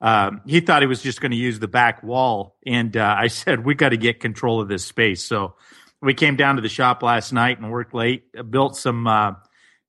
Um, 0.00 0.42
he 0.46 0.60
thought 0.60 0.82
he 0.82 0.86
was 0.86 1.02
just 1.02 1.20
going 1.20 1.30
to 1.30 1.36
use 1.36 1.58
the 1.58 1.68
back 1.68 2.02
wall, 2.02 2.56
and 2.66 2.96
uh, 2.96 3.14
I 3.18 3.26
said 3.28 3.64
we 3.64 3.74
got 3.74 3.90
to 3.90 3.96
get 3.96 4.20
control 4.20 4.60
of 4.60 4.68
this 4.68 4.84
space. 4.84 5.22
So 5.24 5.54
we 6.02 6.14
came 6.14 6.36
down 6.36 6.56
to 6.56 6.62
the 6.62 6.68
shop 6.68 7.02
last 7.02 7.32
night 7.32 7.58
and 7.58 7.70
worked 7.70 7.94
late. 7.94 8.24
Built 8.50 8.76
some 8.76 9.06
uh, 9.06 9.32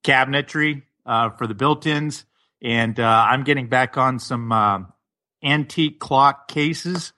cabinetry 0.04 0.82
uh, 1.04 1.30
for 1.30 1.46
the 1.46 1.54
built-ins, 1.54 2.24
and 2.62 2.98
uh, 2.98 3.26
I'm 3.28 3.44
getting 3.44 3.68
back 3.68 3.96
on 3.96 4.18
some 4.18 4.50
uh, 4.50 4.80
antique 5.42 5.98
clock 6.00 6.48
cases. 6.48 7.12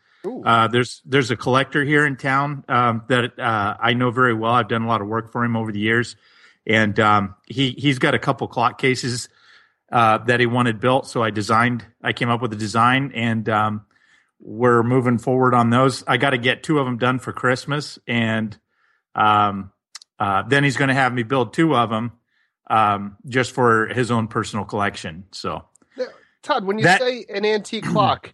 Uh, 0.44 0.68
there's 0.68 1.00
there's 1.06 1.30
a 1.30 1.36
collector 1.36 1.82
here 1.82 2.04
in 2.04 2.16
town 2.16 2.62
um, 2.68 3.04
that 3.08 3.38
uh, 3.38 3.76
I 3.80 3.94
know 3.94 4.10
very 4.10 4.34
well. 4.34 4.52
I've 4.52 4.68
done 4.68 4.82
a 4.82 4.86
lot 4.86 5.00
of 5.00 5.08
work 5.08 5.32
for 5.32 5.42
him 5.44 5.56
over 5.56 5.72
the 5.72 5.78
years, 5.78 6.14
and 6.66 6.98
um, 7.00 7.36
he 7.46 7.70
he's 7.70 7.98
got 7.98 8.14
a 8.14 8.18
couple 8.18 8.46
clock 8.46 8.78
cases 8.78 9.29
uh, 9.90 10.18
that 10.18 10.40
he 10.40 10.46
wanted 10.46 10.80
built. 10.80 11.06
So 11.06 11.22
I 11.22 11.30
designed. 11.30 11.84
I 12.02 12.12
came 12.12 12.28
up 12.30 12.40
with 12.40 12.52
a 12.52 12.56
design, 12.56 13.12
and 13.14 13.48
um, 13.48 13.86
we're 14.38 14.82
moving 14.82 15.18
forward 15.18 15.54
on 15.54 15.70
those. 15.70 16.04
I 16.06 16.16
got 16.16 16.30
to 16.30 16.38
get 16.38 16.62
two 16.62 16.78
of 16.78 16.86
them 16.86 16.98
done 16.98 17.18
for 17.18 17.32
Christmas, 17.32 17.98
and 18.06 18.56
um, 19.14 19.72
uh, 20.18 20.42
then 20.48 20.64
he's 20.64 20.76
going 20.76 20.88
to 20.88 20.94
have 20.94 21.12
me 21.12 21.22
build 21.22 21.52
two 21.52 21.74
of 21.76 21.90
them 21.90 22.12
um, 22.68 23.16
just 23.26 23.52
for 23.52 23.86
his 23.88 24.10
own 24.10 24.28
personal 24.28 24.64
collection. 24.64 25.24
So 25.32 25.64
Todd, 26.42 26.64
when 26.64 26.78
you 26.78 26.84
That- 26.84 27.00
say 27.00 27.26
an 27.28 27.44
antique 27.44 27.84
clock, 27.86 28.32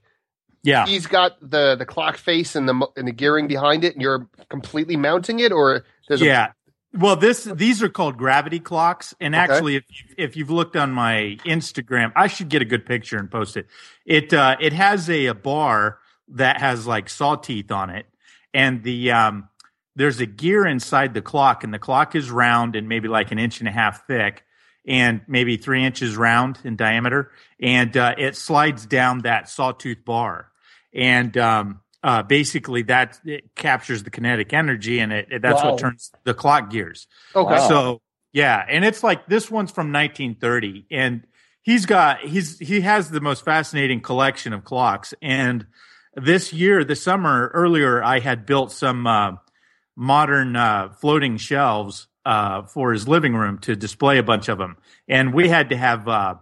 yeah, 0.62 0.86
he's 0.86 1.06
got 1.06 1.38
the 1.40 1.76
the 1.76 1.86
clock 1.86 2.16
face 2.16 2.56
and 2.56 2.68
the 2.68 2.88
and 2.96 3.08
the 3.08 3.12
gearing 3.12 3.46
behind 3.46 3.84
it, 3.84 3.94
and 3.94 4.02
you're 4.02 4.28
completely 4.48 4.96
mounting 4.96 5.40
it, 5.40 5.52
or 5.52 5.84
there's 6.08 6.22
a 6.22 6.26
yeah. 6.26 6.52
Well, 6.98 7.16
this 7.16 7.44
these 7.44 7.82
are 7.82 7.88
called 7.88 8.16
gravity 8.16 8.60
clocks, 8.60 9.14
and 9.20 9.34
Okay. 9.34 9.42
actually, 9.42 9.76
if 9.76 9.84
you, 9.90 10.14
if 10.16 10.36
you've 10.36 10.50
looked 10.50 10.76
on 10.76 10.92
my 10.92 11.38
Instagram, 11.44 12.12
I 12.16 12.26
should 12.26 12.48
get 12.48 12.62
a 12.62 12.64
good 12.64 12.86
picture 12.86 13.18
and 13.18 13.30
post 13.30 13.56
it. 13.56 13.66
It 14.04 14.32
uh, 14.32 14.56
it 14.60 14.72
has 14.72 15.08
a, 15.10 15.26
a 15.26 15.34
bar 15.34 15.98
that 16.28 16.58
has 16.60 16.86
like 16.86 17.08
saw 17.08 17.36
teeth 17.36 17.70
on 17.70 17.90
it, 17.90 18.06
and 18.54 18.82
the 18.82 19.12
um, 19.12 19.48
there's 19.94 20.20
a 20.20 20.26
gear 20.26 20.66
inside 20.66 21.14
the 21.14 21.22
clock, 21.22 21.64
and 21.64 21.72
the 21.72 21.78
clock 21.78 22.14
is 22.14 22.30
round 22.30 22.76
and 22.76 22.88
maybe 22.88 23.08
like 23.08 23.30
an 23.30 23.38
inch 23.38 23.60
and 23.60 23.68
a 23.68 23.72
half 23.72 24.06
thick, 24.06 24.44
and 24.86 25.20
maybe 25.28 25.56
three 25.56 25.84
inches 25.84 26.16
round 26.16 26.58
in 26.64 26.76
diameter, 26.76 27.30
and 27.60 27.96
uh, 27.96 28.14
it 28.16 28.36
slides 28.36 28.86
down 28.86 29.20
that 29.22 29.48
sawtooth 29.48 30.04
bar, 30.04 30.50
and 30.94 31.36
um, 31.36 31.80
uh, 32.06 32.22
basically 32.22 32.82
that 32.82 33.18
it 33.24 33.54
captures 33.56 34.04
the 34.04 34.10
kinetic 34.10 34.52
energy, 34.52 35.00
and 35.00 35.12
it, 35.12 35.26
it- 35.30 35.42
that's 35.42 35.62
Wow. 35.62 35.72
what 35.72 35.78
turns 35.80 36.12
the 36.24 36.32
clock 36.34 36.70
gears. 36.70 37.08
okay. 37.34 37.54
Wow. 37.54 37.68
So 37.68 38.02
yeah, 38.32 38.64
and 38.68 38.84
it's 38.84 39.02
like 39.02 39.26
this 39.26 39.50
one's 39.50 39.70
from 39.72 39.92
1930, 39.92 40.86
and 40.90 41.26
he's 41.62 41.84
got 41.86 42.20
he's 42.20 42.58
he 42.58 42.82
has 42.82 43.10
the 43.10 43.20
most 43.20 43.44
fascinating 43.44 44.00
collection 44.00 44.52
of 44.52 44.62
clocks. 44.62 45.14
And 45.20 45.66
this 46.14 46.52
year, 46.52 46.84
this 46.84 47.02
summer 47.02 47.50
earlier, 47.54 48.02
I 48.04 48.20
had 48.20 48.46
built 48.46 48.70
some 48.72 49.06
uh, 49.06 49.32
modern 49.96 50.54
uh, 50.54 50.90
floating 51.00 51.38
shelves 51.38 52.06
uh, 52.24 52.62
for 52.62 52.92
his 52.92 53.08
living 53.08 53.34
room 53.34 53.58
to 53.60 53.74
display 53.74 54.18
a 54.18 54.22
bunch 54.22 54.48
of 54.48 54.58
them, 54.58 54.76
and 55.08 55.34
we 55.34 55.48
had 55.48 55.70
to 55.70 55.76
have 55.76 56.06
uh, 56.06 56.34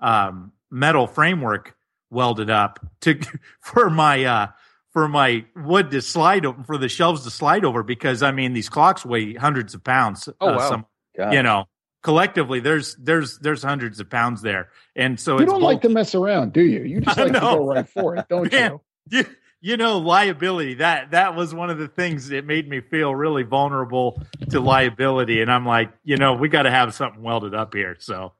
um, 0.00 0.52
metal 0.70 1.06
framework 1.06 1.76
welded 2.10 2.50
up 2.50 2.78
to 3.02 3.18
for 3.60 3.88
my 3.90 4.24
uh, 4.24 4.46
for 4.92 5.08
my 5.08 5.44
wood 5.54 5.90
to 5.90 6.00
slide 6.02 6.46
over 6.46 6.62
for 6.64 6.78
the 6.78 6.88
shelves 6.88 7.24
to 7.24 7.30
slide 7.30 7.64
over 7.64 7.82
because 7.82 8.22
I 8.22 8.32
mean 8.32 8.52
these 8.52 8.68
clocks 8.68 9.04
weigh 9.04 9.34
hundreds 9.34 9.74
of 9.74 9.84
pounds. 9.84 10.28
Oh, 10.40 10.48
uh, 10.48 10.56
wow. 10.56 10.68
some- 10.68 10.86
you 11.32 11.42
know, 11.42 11.64
collectively 12.02 12.60
there's 12.60 12.94
there's 12.96 13.38
there's 13.40 13.62
hundreds 13.62 13.98
of 13.98 14.08
pounds 14.08 14.40
there, 14.40 14.68
and 14.94 15.18
so 15.18 15.36
You 15.36 15.42
it's 15.42 15.52
don't 15.52 15.62
like 15.62 15.82
to 15.82 15.88
mess 15.88 16.14
around, 16.14 16.52
do 16.52 16.62
you? 16.62 16.82
You 16.84 17.00
just 17.02 17.18
like 17.18 17.26
to 17.28 17.32
know. 17.32 17.56
go 17.58 17.66
right 17.66 17.88
for 17.88 18.14
it, 18.16 18.26
don't 18.28 18.52
Man. 18.52 18.78
you? 19.10 19.18
you, 19.18 19.26
you 19.60 19.76
know 19.76 19.98
liability 19.98 20.74
that 20.74 21.10
that 21.10 21.34
was 21.34 21.52
one 21.52 21.70
of 21.70 21.78
the 21.78 21.88
things 21.88 22.28
that 22.28 22.44
made 22.46 22.68
me 22.68 22.80
feel 22.80 23.12
really 23.12 23.42
vulnerable 23.42 24.22
to 24.50 24.60
liability, 24.60 25.42
and 25.42 25.50
I'm 25.50 25.66
like, 25.66 25.90
you 26.04 26.16
know, 26.16 26.34
we 26.34 26.48
got 26.48 26.62
to 26.62 26.70
have 26.70 26.94
something 26.94 27.20
welded 27.20 27.52
up 27.52 27.74
here. 27.74 27.96
So 27.98 28.32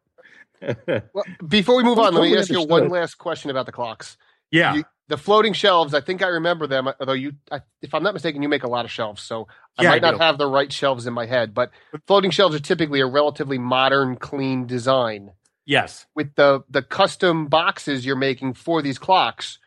Well, 0.86 1.24
before 1.46 1.76
we 1.76 1.82
move 1.82 1.98
on, 1.98 2.14
let 2.14 2.22
me 2.30 2.36
ask 2.38 2.48
you 2.50 2.62
one 2.62 2.88
last 2.88 3.16
question 3.16 3.50
about 3.50 3.66
the 3.66 3.72
clocks. 3.72 4.16
yeah. 4.52 4.74
You- 4.76 4.84
the 5.08 5.16
floating 5.16 5.52
shelves, 5.54 5.94
I 5.94 6.00
think 6.00 6.22
I 6.22 6.28
remember 6.28 6.66
them. 6.66 6.88
Although 7.00 7.14
you, 7.14 7.32
I, 7.50 7.60
if 7.82 7.94
I'm 7.94 8.02
not 8.02 8.14
mistaken, 8.14 8.42
you 8.42 8.48
make 8.48 8.62
a 8.64 8.68
lot 8.68 8.84
of 8.84 8.90
shelves, 8.90 9.22
so 9.22 9.48
I 9.78 9.82
Yeah, 9.82 9.88
I 9.90 9.92
might 9.94 10.02
not 10.02 10.20
have 10.20 10.38
the 10.38 10.46
right 10.46 10.72
shelves 10.72 11.06
in 11.06 11.14
my 11.14 11.26
head. 11.26 11.54
But 11.54 11.70
floating 12.06 12.30
shelves 12.30 12.54
are 12.54 12.60
typically 12.60 13.00
a 13.00 13.06
relatively 13.06 13.58
modern, 13.58 14.16
clean 14.16 14.66
design. 14.66 15.32
yes. 15.66 16.06
With 16.14 16.34
the 16.34 16.62
the 16.70 16.82
custom 16.82 17.46
boxes 17.48 18.04
you're 18.06 18.16
making 18.16 18.54
for 18.54 18.82
these 18.82 18.98
clocks, 18.98 19.58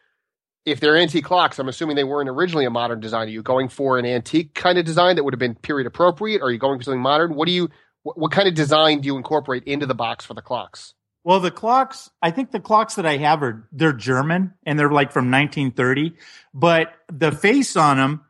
if 0.66 0.80
they're 0.80 0.96
antique 0.98 1.26
clocks, 1.26 1.58
I'm 1.58 1.68
assuming 1.70 1.96
they 1.96 2.04
weren't 2.04 2.30
originally 2.30 2.66
a 2.66 2.70
modern 2.70 3.00
design. 3.00 3.28
Are 3.28 3.32
you 3.32 3.42
going 3.42 3.68
for 3.70 3.98
an 3.98 4.06
antique 4.06 4.54
kind 4.54 4.78
of 4.78 4.86
design 4.86 5.16
that 5.16 5.24
would 5.24 5.34
have 5.34 5.40
been 5.40 5.56
period 5.56 5.88
appropriate? 5.88 6.42
Or 6.42 6.46
are 6.46 6.52
you 6.52 6.60
going 6.60 6.78
for 6.78 6.84
something 6.84 7.02
modern? 7.02 7.34
What 7.34 7.48
do 7.48 7.52
you, 7.52 7.70
what, 8.04 8.18
what 8.18 8.32
kind 8.32 8.48
of 8.48 8.54
design 8.54 9.02
do 9.02 9.08
you 9.08 9.18
incorporate 9.18 9.64
into 9.64 9.88
the 9.88 9.96
box 9.96 10.24
for 10.24 10.36
the 10.36 10.42
clocks? 10.44 10.94
Well, 11.24 11.40
the 11.40 11.52
clocks, 11.52 12.10
I 12.22 12.32
think 12.32 12.52
the 12.52 12.60
clocks 12.60 12.96
that 12.96 13.06
I 13.06 13.18
have 13.18 13.44
are 13.44 13.68
they're 13.72 13.94
German 13.94 14.54
and 14.66 14.80
they're 14.80 14.92
like 14.92 15.12
from 15.12 15.30
1930, 15.30 16.14
but 16.54 16.94
the 17.12 17.32
face 17.32 17.76
on 17.76 17.98
them 17.98 18.22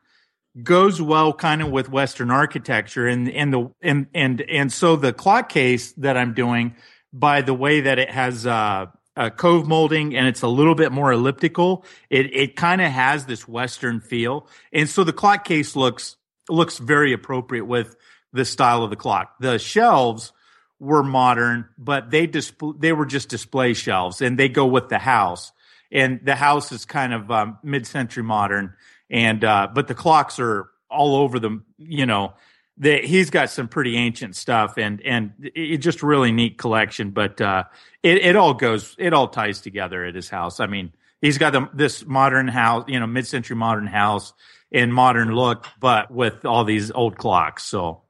goes 0.61 1.01
well 1.01 1.31
kind 1.31 1.61
of 1.61 1.69
with 1.69 1.89
Western 1.89 2.29
architecture 2.29 3.07
and 3.07 3.29
and 3.29 3.53
the 3.53 3.71
and 3.81 4.07
and 4.13 4.41
and 4.41 4.73
so 4.73 4.97
the 4.97 5.13
clock 5.13 5.47
case 5.47 5.93
that 5.93 6.17
I'm 6.17 6.33
doing 6.33 6.75
by 7.13 7.41
the 7.41 7.53
way 7.53 7.81
that 7.81 7.99
it 7.99 8.09
has 8.09 8.45
uh 8.45 8.87
a 9.15 9.29
cove 9.31 9.67
molding 9.67 10.15
and 10.15 10.27
it's 10.27 10.41
a 10.41 10.47
little 10.47 10.75
bit 10.75 10.91
more 10.91 11.11
elliptical. 11.11 11.85
It 12.09 12.33
it 12.35 12.55
kind 12.55 12.81
of 12.81 12.91
has 12.91 13.25
this 13.25 13.47
Western 13.47 14.01
feel, 14.01 14.47
and 14.73 14.89
so 14.89 15.03
the 15.03 15.13
clock 15.13 15.45
case 15.45 15.75
looks 15.75 16.17
looks 16.49 16.77
very 16.77 17.13
appropriate 17.13 17.65
with 17.65 17.95
the 18.33 18.45
style 18.45 18.83
of 18.83 18.89
the 18.89 18.95
clock. 18.95 19.35
The 19.39 19.59
shelves 19.59 20.33
were 20.81 21.03
modern, 21.03 21.69
but 21.77 22.09
they 22.09 22.25
display 22.25 22.73
they 22.79 22.91
were 22.91 23.05
just 23.05 23.29
display 23.29 23.75
shelves, 23.75 24.19
and 24.19 24.37
they 24.37 24.49
go 24.49 24.65
with 24.65 24.89
the 24.89 24.97
house. 24.97 25.51
And 25.91 26.19
the 26.23 26.35
house 26.35 26.71
is 26.71 26.85
kind 26.85 27.13
of 27.13 27.29
um, 27.29 27.59
mid-century 27.63 28.23
modern, 28.23 28.73
and 29.09 29.43
uh, 29.43 29.67
but 29.71 29.87
the 29.87 29.93
clocks 29.93 30.39
are 30.39 30.69
all 30.89 31.17
over 31.17 31.39
them. 31.39 31.65
You 31.77 32.07
know, 32.07 32.33
the, 32.77 32.97
he's 32.97 33.29
got 33.29 33.51
some 33.51 33.67
pretty 33.67 33.95
ancient 33.95 34.35
stuff, 34.35 34.77
and 34.77 35.01
and 35.01 35.33
it's 35.53 35.83
just 35.83 36.01
really 36.01 36.31
neat 36.31 36.57
collection. 36.57 37.11
But 37.11 37.39
uh, 37.39 37.65
it 38.01 38.17
it 38.17 38.35
all 38.35 38.55
goes, 38.55 38.95
it 38.97 39.13
all 39.13 39.27
ties 39.27 39.61
together 39.61 40.03
at 40.03 40.15
his 40.15 40.29
house. 40.29 40.59
I 40.59 40.65
mean, 40.65 40.93
he's 41.21 41.37
got 41.37 41.53
the, 41.53 41.69
this 41.73 42.05
modern 42.07 42.47
house, 42.47 42.85
you 42.87 42.99
know, 42.99 43.07
mid-century 43.07 43.55
modern 43.55 43.87
house 43.87 44.33
and 44.71 44.91
modern 44.91 45.35
look, 45.35 45.67
but 45.79 46.09
with 46.09 46.43
all 46.43 46.63
these 46.63 46.89
old 46.89 47.17
clocks. 47.17 47.65
So. 47.65 48.01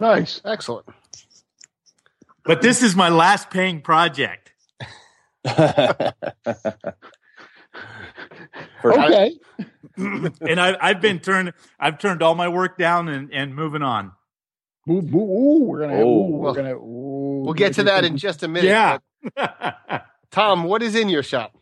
Nice. 0.00 0.40
Excellent. 0.44 0.86
But 2.44 2.62
this 2.62 2.82
is 2.82 2.94
my 2.94 3.08
last 3.08 3.50
paying 3.50 3.80
project. 3.80 4.52
Okay. 8.84 9.38
and 9.96 10.60
I, 10.60 10.76
I've 10.80 11.00
been 11.00 11.20
turned, 11.20 11.54
I've 11.80 11.98
turned 11.98 12.22
all 12.22 12.34
my 12.34 12.48
work 12.48 12.76
down 12.76 13.08
and, 13.08 13.32
and 13.32 13.54
moving 13.54 13.82
on. 13.82 14.12
Ooh, 14.88 14.98
ooh, 14.98 15.16
ooh, 15.16 15.64
we're 15.64 15.80
gonna. 15.80 15.94
Oh. 15.94 16.28
ooh, 16.28 16.36
we're 16.36 16.52
gonna. 16.52 16.76
Ooh, 16.76 17.42
We'll 17.44 17.54
get 17.54 17.74
to 17.74 17.84
that 17.84 18.04
in 18.04 18.18
just 18.18 18.42
a 18.42 18.48
minute. 18.48 18.68
Yeah. 18.68 18.98
Tom, 20.30 20.64
what 20.64 20.82
is 20.82 20.94
in 20.94 21.08
your 21.08 21.22
shop? 21.22 21.56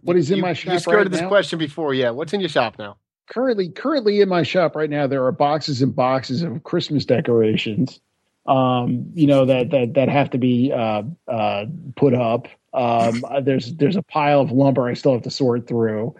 What 0.00 0.16
is 0.16 0.30
in 0.30 0.36
you, 0.36 0.42
my 0.42 0.54
shop? 0.54 0.72
You 0.72 0.78
shop 0.78 0.82
skirted 0.82 1.06
right 1.06 1.10
this 1.12 1.20
now? 1.20 1.28
question 1.28 1.58
before. 1.58 1.92
Yeah. 1.92 2.10
What's 2.10 2.32
in 2.32 2.40
your 2.40 2.48
shop 2.48 2.78
now? 2.78 2.96
currently 3.32 3.70
currently 3.70 4.20
in 4.20 4.28
my 4.28 4.42
shop 4.42 4.76
right 4.76 4.90
now 4.90 5.06
there 5.06 5.24
are 5.24 5.32
boxes 5.32 5.80
and 5.80 5.94
boxes 5.94 6.42
of 6.42 6.62
christmas 6.64 7.04
decorations 7.04 8.00
um 8.46 9.06
you 9.14 9.26
know 9.26 9.44
that 9.44 9.70
that 9.70 9.94
that 9.94 10.08
have 10.08 10.30
to 10.30 10.38
be 10.38 10.72
uh 10.72 11.02
uh 11.28 11.66
put 11.96 12.14
up. 12.14 12.48
Um 12.74 13.24
there's 13.42 13.74
there's 13.76 13.96
a 13.96 14.02
pile 14.02 14.40
of 14.40 14.50
lumber 14.50 14.88
i 14.88 14.94
still 14.94 15.12
have 15.12 15.22
to 15.22 15.30
sort 15.30 15.66
through. 15.66 16.14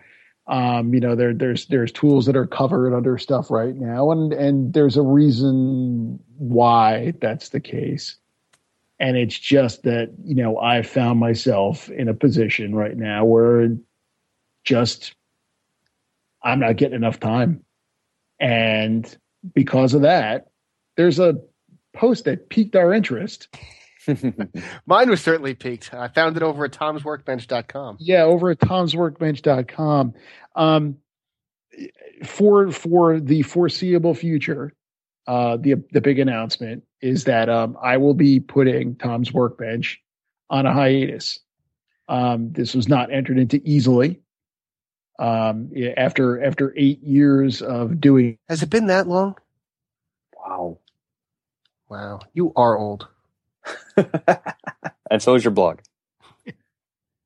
Um 0.46 0.94
you 0.94 1.00
know 1.00 1.14
there 1.14 1.34
there's 1.34 1.66
there's 1.66 1.92
tools 1.92 2.26
that 2.26 2.36
are 2.36 2.46
covered 2.46 2.94
under 2.94 3.18
stuff 3.18 3.50
right 3.50 3.74
now 3.74 4.10
and 4.10 4.32
and 4.32 4.72
there's 4.72 4.96
a 4.96 5.02
reason 5.02 6.18
why 6.38 7.12
that's 7.20 7.50
the 7.50 7.60
case. 7.60 8.16
And 9.00 9.16
it's 9.16 9.38
just 9.38 9.82
that 9.82 10.10
you 10.24 10.36
know 10.36 10.58
i've 10.58 10.86
found 10.86 11.18
myself 11.18 11.88
in 11.90 12.08
a 12.08 12.14
position 12.14 12.74
right 12.74 12.96
now 12.96 13.24
where 13.24 13.68
just 14.64 15.14
I'm 16.42 16.60
not 16.60 16.76
getting 16.76 16.96
enough 16.96 17.20
time. 17.20 17.64
And 18.40 19.16
because 19.54 19.94
of 19.94 20.02
that, 20.02 20.48
there's 20.96 21.18
a 21.18 21.36
post 21.92 22.24
that 22.24 22.48
piqued 22.48 22.76
our 22.76 22.92
interest. 22.92 23.48
Mine 24.86 25.10
was 25.10 25.22
certainly 25.22 25.54
peaked. 25.54 25.94
I 25.94 26.08
found 26.08 26.36
it 26.36 26.42
over 26.42 26.64
at 26.64 26.72
tomsworkbench.com. 26.72 27.98
Yeah, 28.00 28.22
over 28.24 28.50
at 28.50 28.58
tomsworkbench.com. 28.58 30.14
Um, 30.56 30.96
for 32.24 32.70
for 32.70 33.20
the 33.20 33.42
foreseeable 33.42 34.14
future, 34.14 34.74
uh, 35.26 35.56
the 35.56 35.76
the 35.92 36.00
big 36.00 36.18
announcement 36.18 36.84
is 37.00 37.24
that 37.24 37.48
um, 37.48 37.76
I 37.82 37.96
will 37.96 38.14
be 38.14 38.40
putting 38.40 38.96
Tom's 38.96 39.32
Workbench 39.32 40.00
on 40.50 40.66
a 40.66 40.72
hiatus. 40.72 41.38
Um, 42.08 42.52
this 42.52 42.74
was 42.74 42.88
not 42.88 43.12
entered 43.12 43.38
into 43.38 43.60
easily. 43.64 44.20
Um, 45.18 45.70
after 45.96 46.42
after 46.42 46.74
eight 46.76 47.02
years 47.02 47.62
of 47.62 48.00
doing 48.00 48.38
Has 48.48 48.62
it 48.62 48.70
been 48.70 48.86
that 48.86 49.06
long? 49.06 49.36
wow. 50.36 50.78
Wow. 51.92 52.20
You 52.32 52.54
are 52.56 52.78
old. 52.78 53.06
and 55.10 55.20
so 55.20 55.34
is 55.34 55.44
your 55.44 55.50
blog. 55.50 55.80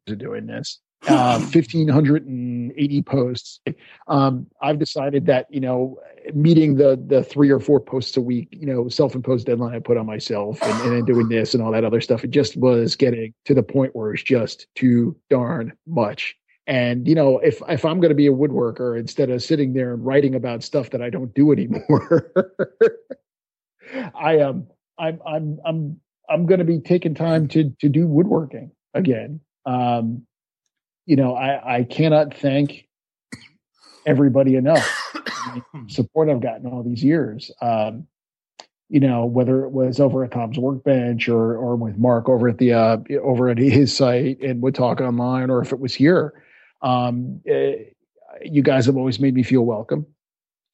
of 0.08 0.18
doing 0.18 0.46
this. 0.46 0.80
Uh, 1.06 1.38
1580 1.38 3.02
posts. 3.02 3.60
Um, 4.08 4.48
I've 4.60 4.80
decided 4.80 5.26
that, 5.26 5.46
you 5.50 5.60
know, 5.60 6.00
meeting 6.34 6.74
the, 6.74 7.00
the 7.06 7.22
three 7.22 7.50
or 7.50 7.60
four 7.60 7.78
posts 7.78 8.16
a 8.16 8.20
week, 8.20 8.48
you 8.50 8.66
know, 8.66 8.88
self-imposed 8.88 9.46
deadline 9.46 9.74
I 9.74 9.78
put 9.78 9.98
on 9.98 10.06
myself 10.06 10.60
and, 10.62 10.82
and 10.82 10.96
then 10.96 11.04
doing 11.04 11.28
this 11.28 11.54
and 11.54 11.62
all 11.62 11.70
that 11.70 11.84
other 11.84 12.00
stuff, 12.00 12.24
it 12.24 12.30
just 12.30 12.56
was 12.56 12.96
getting 12.96 13.34
to 13.44 13.54
the 13.54 13.62
point 13.62 13.94
where 13.94 14.14
it's 14.14 14.22
just 14.22 14.66
too 14.74 15.14
darn 15.30 15.74
much. 15.86 16.34
And, 16.66 17.06
you 17.06 17.14
know, 17.14 17.38
if, 17.38 17.62
if 17.68 17.84
I'm 17.84 18.00
going 18.00 18.08
to 18.08 18.16
be 18.16 18.26
a 18.26 18.32
woodworker 18.32 18.98
instead 18.98 19.30
of 19.30 19.44
sitting 19.44 19.74
there 19.74 19.94
and 19.94 20.04
writing 20.04 20.34
about 20.34 20.64
stuff 20.64 20.90
that 20.90 21.02
I 21.02 21.10
don't 21.10 21.32
do 21.34 21.52
anymore, 21.52 22.32
I, 24.14 24.40
um, 24.40 24.66
I'm, 24.98 25.20
I'm, 25.26 25.58
I'm, 25.64 26.00
I'm 26.28 26.46
going 26.46 26.58
to 26.58 26.64
be 26.64 26.80
taking 26.80 27.14
time 27.14 27.48
to, 27.48 27.70
to 27.80 27.88
do 27.88 28.06
woodworking 28.06 28.72
again. 28.94 29.40
Um, 29.64 30.26
you 31.06 31.16
know, 31.16 31.34
I, 31.34 31.78
I 31.78 31.84
cannot 31.84 32.34
thank 32.34 32.88
everybody 34.06 34.56
enough 34.56 35.12
support 35.88 36.28
I've 36.28 36.40
gotten 36.40 36.66
all 36.66 36.82
these 36.82 37.02
years. 37.02 37.50
Um, 37.60 38.06
you 38.88 39.00
know, 39.00 39.24
whether 39.24 39.64
it 39.64 39.70
was 39.70 39.98
over 39.98 40.24
at 40.24 40.30
Tom's 40.30 40.58
Workbench 40.58 41.28
or 41.28 41.56
or 41.56 41.74
with 41.74 41.98
Mark 41.98 42.28
over 42.28 42.48
at 42.48 42.58
the 42.58 42.72
uh, 42.72 42.98
over 43.20 43.48
at 43.48 43.58
his 43.58 43.96
site 43.96 44.40
and 44.40 44.62
Wood 44.62 44.76
Talk 44.76 45.00
Online, 45.00 45.50
or 45.50 45.60
if 45.60 45.72
it 45.72 45.80
was 45.80 45.92
here, 45.92 46.40
um, 46.82 47.40
eh, 47.46 47.74
you 48.44 48.62
guys 48.62 48.86
have 48.86 48.96
always 48.96 49.18
made 49.18 49.34
me 49.34 49.42
feel 49.42 49.62
welcome. 49.62 50.06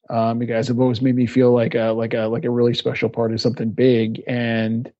Um, 0.09 0.41
you 0.41 0.47
guys 0.47 0.67
have 0.67 0.79
always 0.79 1.01
made 1.01 1.15
me 1.15 1.25
feel 1.25 1.53
like 1.53 1.75
a 1.75 1.91
like 1.91 2.13
a 2.13 2.27
like 2.27 2.43
a 2.43 2.49
really 2.49 2.73
special 2.73 3.09
part 3.09 3.31
of 3.33 3.39
something 3.41 3.69
big, 3.69 4.21
and 4.27 4.91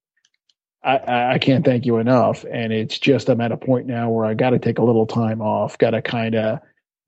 I- 0.83 1.33
I, 1.33 1.39
can't 1.39 1.63
thank 1.63 1.85
you 1.85 1.97
enough. 1.97 2.45
And 2.51 2.73
it's 2.73 2.99
just 2.99 3.29
I'm 3.29 3.41
at 3.41 3.51
a 3.51 3.57
point 3.57 3.87
now 3.87 4.09
where 4.09 4.25
I 4.25 4.33
got 4.33 4.49
to 4.51 4.59
take 4.59 4.79
a 4.79 4.83
little 4.83 5.05
time 5.05 5.41
off, 5.41 5.77
got 5.77 5.91
to 5.91 6.01
kind 6.01 6.35
of 6.35 6.59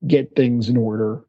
get 0.08 0.36
things 0.36 0.70
in 0.70 0.78
order, 0.78 1.26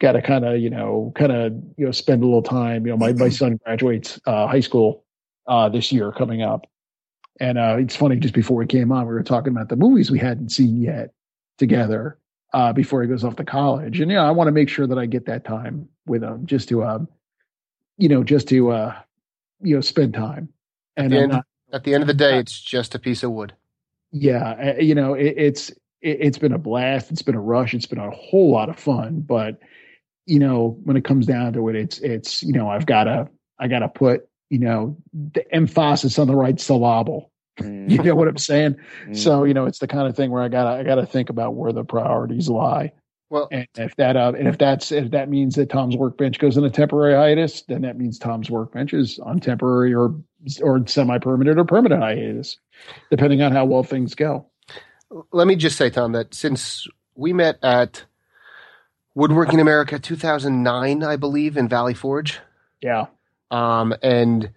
got 0.00 0.12
to 0.12 0.22
kind 0.22 0.44
of 0.44 0.58
you 0.58 0.70
know 0.70 1.12
kind 1.16 1.32
of 1.32 1.52
you 1.76 1.86
know 1.86 1.92
spend 1.92 2.22
a 2.22 2.26
little 2.26 2.42
time. 2.42 2.86
You 2.86 2.92
know, 2.92 2.98
my 2.98 3.12
my 3.12 3.28
son 3.28 3.58
graduates 3.64 4.20
uh, 4.26 4.46
high 4.46 4.60
school 4.60 5.04
uh, 5.46 5.68
this 5.68 5.92
year 5.92 6.12
coming 6.12 6.42
up, 6.42 6.66
and 7.40 7.58
uh, 7.58 7.76
it's 7.78 7.96
funny. 7.96 8.16
Just 8.16 8.34
before 8.34 8.56
we 8.56 8.66
came 8.66 8.92
on, 8.92 9.06
we 9.06 9.14
were 9.14 9.22
talking 9.22 9.52
about 9.52 9.68
the 9.68 9.76
movies 9.76 10.10
we 10.10 10.18
hadn't 10.18 10.50
seen 10.50 10.80
yet 10.80 11.12
together 11.58 12.18
uh, 12.54 12.72
before 12.72 13.02
he 13.02 13.08
goes 13.08 13.24
off 13.24 13.36
to 13.36 13.44
college, 13.44 14.00
and 14.00 14.10
you 14.10 14.16
know 14.16 14.24
I 14.24 14.30
want 14.30 14.48
to 14.48 14.52
make 14.52 14.68
sure 14.70 14.86
that 14.86 14.98
I 14.98 15.06
get 15.06 15.26
that 15.26 15.44
time 15.44 15.88
with 16.06 16.22
him 16.22 16.46
just 16.46 16.68
to 16.70 16.84
um 16.84 17.08
you 17.98 18.08
know 18.08 18.24
just 18.24 18.48
to 18.48 18.70
uh 18.70 18.94
you 19.60 19.74
know 19.74 19.80
spend 19.82 20.14
time. 20.14 20.48
And 20.96 21.12
the 21.12 21.18
end- 21.18 21.32
not 21.32 21.46
At 21.72 21.84
the 21.84 21.94
end 21.94 22.02
of 22.02 22.06
the 22.06 22.14
day, 22.14 22.38
it's 22.38 22.58
just 22.60 22.94
a 22.94 22.98
piece 22.98 23.22
of 23.24 23.32
wood. 23.32 23.52
yeah 24.12 24.74
uh, 24.78 24.80
you 24.80 24.94
know 24.94 25.14
it, 25.14 25.34
it's 25.36 25.70
it, 26.00 26.18
it's 26.20 26.38
been 26.38 26.52
a 26.52 26.58
blast 26.58 27.10
it's 27.10 27.22
been 27.22 27.34
a 27.34 27.40
rush 27.40 27.74
it's 27.74 27.86
been 27.86 27.98
a 27.98 28.10
whole 28.10 28.52
lot 28.52 28.68
of 28.68 28.78
fun 28.78 29.20
but 29.20 29.58
you 30.26 30.38
know 30.38 30.78
when 30.84 30.96
it 30.96 31.04
comes 31.04 31.26
down 31.26 31.52
to 31.52 31.68
it 31.68 31.74
it's 31.76 31.98
it's 31.98 32.42
you 32.42 32.52
know 32.52 32.68
i've 32.68 32.86
got 32.86 33.04
to 33.04 33.28
i 33.58 33.66
got 33.66 33.80
to 33.80 33.88
put 33.88 34.28
you 34.50 34.60
know 34.60 34.96
the 35.32 35.44
emphasis 35.52 36.18
on 36.18 36.28
the 36.28 36.36
right 36.36 36.60
syllable 36.60 37.32
you 37.60 38.02
know 38.02 38.14
what 38.14 38.28
i'm 38.28 38.38
saying? 38.38 38.76
Mm. 39.06 39.16
so 39.16 39.44
you 39.44 39.54
know 39.54 39.66
it's 39.66 39.78
the 39.78 39.86
kind 39.86 40.08
of 40.08 40.16
thing 40.16 40.30
where 40.30 40.42
i 40.42 40.48
gotta 40.48 40.80
i 40.80 40.82
gotta 40.82 41.06
think 41.06 41.30
about 41.30 41.54
where 41.54 41.72
the 41.72 41.84
priorities 41.84 42.48
lie. 42.48 42.92
Well, 43.30 43.48
And 43.50 43.66
if 43.76 43.96
that 43.96 44.16
uh, 44.16 44.32
and 44.38 44.46
if 44.46 44.58
that's 44.58 44.92
if 44.92 45.10
that 45.10 45.28
means 45.28 45.56
that 45.56 45.68
Tom's 45.68 45.96
workbench 45.96 46.38
goes 46.38 46.56
on 46.56 46.64
a 46.64 46.70
temporary 46.70 47.14
hiatus, 47.14 47.62
then 47.62 47.82
that 47.82 47.96
means 47.98 48.16
Tom's 48.16 48.48
workbench 48.48 48.92
is 48.92 49.18
on 49.18 49.40
temporary 49.40 49.92
or 49.92 50.14
or 50.62 50.86
semi-permanent 50.86 51.58
or 51.58 51.64
permanent 51.64 52.00
hiatus, 52.00 52.58
depending 53.10 53.42
on 53.42 53.50
how 53.50 53.64
well 53.64 53.82
things 53.82 54.14
go. 54.14 54.46
let 55.32 55.48
me 55.48 55.56
just 55.56 55.76
say, 55.76 55.90
Tom, 55.90 56.12
that 56.12 56.32
since 56.32 56.86
we 57.16 57.32
met 57.32 57.58
at 57.62 58.04
Woodworking 59.14 59.58
America 59.58 59.98
2009, 59.98 61.02
I 61.02 61.16
believe, 61.16 61.56
in 61.56 61.68
Valley 61.68 61.94
Forge, 61.94 62.38
Yeah, 62.82 63.06
um, 63.50 63.94
and 64.02 64.50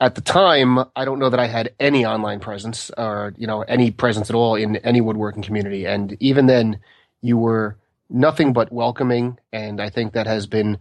at 0.00 0.14
the 0.14 0.20
time, 0.20 0.78
I 0.94 1.04
don't 1.04 1.18
know 1.18 1.30
that 1.30 1.40
I 1.40 1.46
had 1.46 1.72
any 1.80 2.04
online 2.04 2.40
presence 2.40 2.90
or 2.96 3.32
you 3.36 3.46
know 3.46 3.62
any 3.62 3.90
presence 3.90 4.28
at 4.28 4.36
all 4.36 4.54
in 4.54 4.76
any 4.76 5.00
woodworking 5.00 5.42
community, 5.42 5.86
and 5.86 6.16
even 6.20 6.46
then, 6.46 6.80
you 7.22 7.38
were 7.38 7.76
nothing 8.10 8.52
but 8.52 8.72
welcoming, 8.72 9.38
and 9.52 9.80
I 9.80 9.88
think 9.88 10.12
that 10.12 10.26
has 10.26 10.46
been 10.46 10.78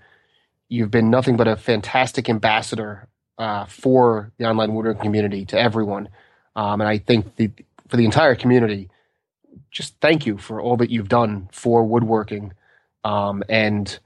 you've 0.68 0.92
been 0.92 1.10
nothing 1.10 1.38
but 1.38 1.48
a 1.48 1.56
fantastic 1.56 2.30
ambassador 2.30 3.08
uh, 3.38 3.66
for 3.66 4.32
the 4.38 4.46
online 4.46 4.74
woodworking 4.74 5.04
community 5.04 5.46
to 5.46 5.60
everyone, 5.60 6.10
um, 6.56 6.82
and 6.82 6.90
I 6.90 6.98
think 6.98 7.38
the, 7.38 7.52
for 7.88 7.96
the 7.96 8.06
entire 8.06 8.36
community, 8.36 8.90
just 9.72 9.96
thank 10.02 10.26
you 10.26 10.38
for 10.38 10.60
all 10.60 10.76
that 10.78 10.90
you've 10.90 11.10
done 11.10 11.48
for 11.54 11.86
woodworking, 11.86 12.52
um, 13.06 13.44
and 13.48 13.98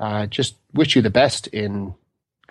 uh, 0.00 0.24
just 0.24 0.54
wish 0.72 0.96
you 0.96 1.02
the 1.02 1.10
best 1.10 1.48
in 1.48 1.94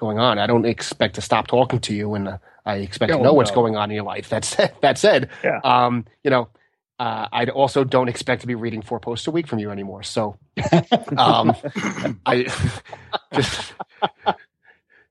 going 0.04 0.20
on. 0.20 0.38
I 0.38 0.48
don't 0.48 0.66
expect 0.66 1.16
to 1.16 1.22
stop 1.22 1.48
talking 1.48 1.80
to 1.80 1.94
you, 1.94 2.14
and 2.16 2.28
uh, 2.28 2.38
I 2.66 2.76
expect 2.78 3.12
to 3.14 3.24
know 3.24 3.34
what's 3.34 3.52
going 3.52 3.76
on 3.78 3.90
in 3.90 3.96
your 3.96 4.04
life. 4.04 4.28
That's 4.30 4.56
that 4.82 4.98
said, 4.98 5.30
Yeah. 5.44 5.60
um, 5.64 6.06
you 6.24 6.30
know, 6.30 6.50
uh, 7.00 7.28
I 7.32 7.46
also 7.46 7.84
don't 7.84 8.10
expect 8.10 8.42
to 8.42 8.48
be 8.48 8.56
reading 8.56 8.82
four 8.82 9.00
posts 9.00 9.28
a 9.28 9.32
week 9.32 9.48
from 9.48 9.60
you 9.60 9.72
anymore. 9.72 10.04
So, 10.04 10.36
um, 11.18 11.56
I 12.26 12.46
just, 13.34 13.74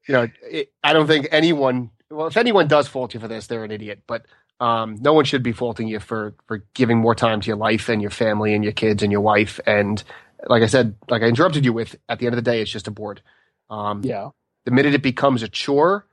you 0.08 0.12
know, 0.14 0.28
it, 0.42 0.72
I 0.84 0.92
don't 0.92 1.06
think 1.06 1.28
anyone. 1.30 1.90
Well, 2.10 2.26
if 2.26 2.36
anyone 2.36 2.68
does 2.68 2.88
fault 2.88 3.14
you 3.14 3.20
for 3.20 3.28
this, 3.28 3.46
they're 3.46 3.64
an 3.64 3.70
idiot. 3.70 4.02
But 4.06 4.26
um, 4.60 4.96
no 5.00 5.14
one 5.14 5.24
should 5.24 5.42
be 5.42 5.52
faulting 5.52 5.88
you 5.88 5.98
for 6.00 6.34
for 6.46 6.64
giving 6.74 6.98
more 6.98 7.14
time 7.14 7.40
to 7.40 7.46
your 7.46 7.56
life 7.56 7.88
and 7.88 8.02
your 8.02 8.10
family 8.10 8.54
and 8.54 8.62
your 8.62 8.74
kids 8.74 9.02
and 9.02 9.10
your 9.10 9.22
wife. 9.22 9.58
And 9.66 10.02
like 10.46 10.62
I 10.62 10.66
said, 10.66 10.94
like 11.08 11.22
I 11.22 11.26
interrupted 11.26 11.64
you 11.64 11.72
with, 11.72 11.96
at 12.08 12.18
the 12.18 12.26
end 12.26 12.34
of 12.34 12.44
the 12.44 12.50
day, 12.50 12.60
it's 12.60 12.70
just 12.70 12.88
a 12.88 12.90
board. 12.90 13.22
Um, 13.70 14.02
yeah, 14.04 14.30
The 14.64 14.70
minute 14.70 14.94
it 14.94 15.02
becomes 15.02 15.42
a 15.42 15.48
chore, 15.48 16.06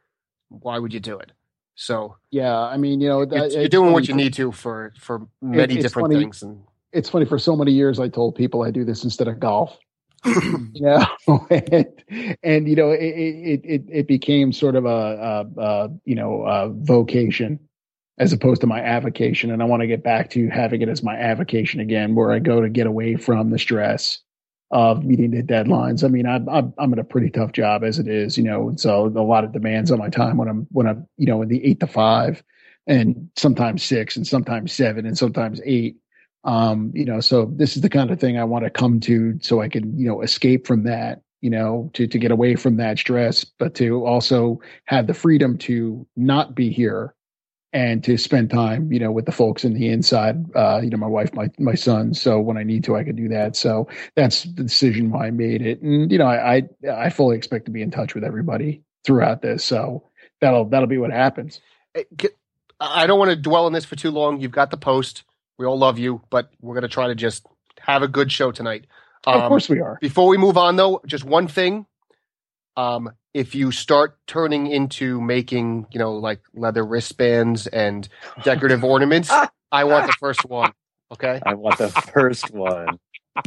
why 0.50 0.80
would 0.80 0.94
you 0.94 1.00
do 1.00 1.18
it? 1.20 1.32
So 1.76 2.18
yeah. 2.32 2.58
I 2.58 2.78
mean, 2.78 3.00
you 3.00 3.08
know, 3.08 3.26
that, 3.26 3.52
you're, 3.52 3.62
you're 3.62 3.70
doing 3.70 3.94
what 3.94 4.08
you 4.08 4.14
need 4.14 4.34
to 4.34 4.52
for 4.52 4.94
for 5.00 5.28
many 5.42 5.76
it's 5.76 5.84
different 5.84 6.10
funny. 6.10 6.24
things. 6.24 6.42
And 6.44 6.64
It's 6.92 7.10
funny. 7.10 7.26
For 7.26 7.40
so 7.40 7.56
many 7.56 7.72
years, 7.72 8.00
I 8.00 8.10
told 8.10 8.36
people 8.36 8.64
I 8.64 8.72
do 8.72 8.84
this 8.84 9.04
instead 9.04 9.28
of 9.28 9.40
golf. 9.40 9.78
you 10.26 10.70
know, 10.82 11.06
and, 11.50 11.88
and 12.44 12.68
you 12.68 12.76
know, 12.76 12.92
it, 12.92 13.02
it 13.02 13.62
it 13.64 13.84
it 13.88 14.08
became 14.08 14.52
sort 14.52 14.76
of 14.76 14.86
a, 14.86 14.90
a, 15.58 15.62
a 15.62 15.90
you 16.04 16.16
know 16.16 16.44
a 16.44 16.70
vocation 16.70 17.60
as 18.18 18.34
opposed 18.34 18.60
to 18.60 18.68
my 18.68 18.82
avocation, 18.82 19.50
and 19.50 19.62
I 19.62 19.66
want 19.66 19.82
to 19.82 19.88
get 19.88 20.04
back 20.04 20.30
to 20.32 20.50
having 20.50 20.82
it 20.82 20.90
as 20.90 21.02
my 21.02 21.16
avocation 21.16 21.80
again, 21.80 22.16
where 22.16 22.34
I 22.34 22.40
go 22.40 22.60
to 22.60 22.68
get 22.68 22.86
away 22.86 23.16
from 23.16 23.52
the 23.52 23.58
stress 23.58 24.20
of 24.72 25.04
meeting 25.04 25.32
the 25.32 25.42
deadlines. 25.42 26.04
I 26.04 26.08
mean, 26.08 26.26
I'm 26.26 26.48
I'm, 26.48 26.74
I'm 26.78 26.94
in 26.94 27.00
a 27.00 27.04
pretty 27.04 27.30
tough 27.30 27.52
job 27.52 27.84
as 27.84 28.00
it 28.00 28.08
is, 28.08 28.38
you 28.38 28.44
know, 28.44 28.70
and 28.70 28.80
so 28.80 29.08
a 29.08 29.24
lot 29.24 29.44
of 29.44 29.52
demands 29.52 29.92
on 29.92 30.00
my 30.00 30.10
time 30.10 30.38
when 30.38 30.48
I'm 30.48 30.68
when 30.72 30.88
I'm 30.88 31.08
you 31.18 31.26
know 31.26 31.42
in 31.42 31.50
the 31.50 31.64
eight 31.66 31.80
to 31.80 31.88
five, 31.88 32.44
and 32.88 33.30
sometimes 33.36 33.84
six, 33.84 34.16
and 34.16 34.28
sometimes 34.28 34.72
seven, 34.72 35.06
and 35.06 35.18
sometimes 35.18 35.62
eight 35.66 35.98
um 36.46 36.92
you 36.96 37.04
know 37.04 37.20
so 37.20 37.52
this 37.56 37.76
is 37.76 37.82
the 37.82 37.90
kind 37.90 38.12
of 38.12 38.20
thing 38.20 38.38
i 38.38 38.44
want 38.46 38.64
to 38.64 38.70
come 38.70 39.00
to 39.00 39.38
so 39.42 39.62
i 39.62 39.68
can 39.68 39.98
you 40.00 40.08
know 40.08 40.22
escape 40.22 40.66
from 40.66 40.84
that 40.84 41.22
you 41.42 41.50
know 41.50 41.90
to 41.94 42.08
to 42.08 42.18
get 42.18 42.32
away 42.32 42.56
from 42.56 42.78
that 42.78 42.98
stress 42.98 43.44
but 43.44 43.76
to 43.76 44.06
also 44.06 44.60
have 44.86 45.08
the 45.08 45.14
freedom 45.14 45.58
to 45.58 46.08
not 46.16 46.56
be 46.56 46.70
here 46.70 47.14
and 47.74 48.04
to 48.04 48.18
spend 48.18 48.50
time 48.50 48.92
you 48.92 49.00
know 49.00 49.12
with 49.12 49.26
the 49.26 49.32
folks 49.32 49.64
in 49.64 49.74
the 49.74 49.90
inside 49.90 50.44
uh 50.56 50.80
you 50.82 50.90
know 50.90 50.98
my 50.98 51.08
wife 51.08 51.34
my 51.34 51.50
my 51.60 51.76
son 51.76 52.14
so 52.14 52.40
when 52.40 52.58
i 52.58 52.64
need 52.64 52.84
to 52.84 52.96
i 52.96 53.04
can 53.04 53.16
do 53.16 53.28
that 53.28 53.56
so 53.56 53.88
that's 54.16 54.44
the 54.44 54.64
decision 54.64 55.12
why 55.12 55.28
i 55.28 55.32
made 55.32 55.62
it 55.62 55.82
and 55.82 56.12
you 56.12 56.18
know 56.18 56.26
i 56.26 56.56
i, 56.56 56.64
I 56.92 57.10
fully 57.10 57.38
expect 57.38 57.66
to 57.66 57.72
be 57.72 57.82
in 57.82 57.92
touch 57.92 58.16
with 58.16 58.24
everybody 58.24 58.82
throughout 59.06 59.42
this 59.42 59.64
so 59.64 60.04
that'll 60.42 60.66
that'll 60.66 60.88
be 60.88 60.98
what 60.98 61.12
happens 61.12 61.62
I 62.80 63.08
don't 63.08 63.20
want 63.20 63.32
to 63.32 63.36
dwell 63.36 63.66
on 63.66 63.74
this 63.74 63.86
for 63.86 63.96
too 63.96 64.12
long. 64.12 64.40
You've 64.40 64.52
got 64.52 64.72
the 64.72 64.78
post. 64.78 65.24
We 65.58 65.66
all 65.66 65.78
love 65.78 66.00
you, 66.00 66.22
but 66.30 66.50
we're 66.62 66.76
going 66.76 66.84
to 66.84 66.88
try 66.88 67.08
to 67.08 67.16
just 67.16 67.46
have 67.82 68.04
a 68.04 68.08
good 68.08 68.32
show 68.32 68.52
tonight. 68.52 68.86
of 69.26 69.42
Um, 69.44 69.50
course 69.50 69.68
we 69.68 69.82
are 69.82 69.98
Before 70.00 70.28
we 70.28 70.38
move 70.38 70.58
on, 70.58 70.78
though, 70.78 71.02
just 71.06 71.26
one 71.26 71.48
thing. 71.48 71.86
Um, 72.80 73.12
if 73.34 73.56
you 73.56 73.72
start 73.72 74.18
turning 74.26 74.68
into 74.68 75.20
making, 75.22 75.88
you 75.92 76.00
know, 76.00 76.14
like 76.14 76.42
leather 76.54 76.86
wristbands 76.86 77.68
and 77.68 78.08
decorative 78.44 78.84
ornaments, 78.96 79.30
I 79.72 79.84
want 79.84 80.08
the 80.08 80.14
first 80.14 80.46
one. 80.46 80.72
Okay. 81.12 81.42
I 81.46 81.56
want 81.56 81.78
the 81.78 81.90
first 81.90 82.52
one. 82.52 83.00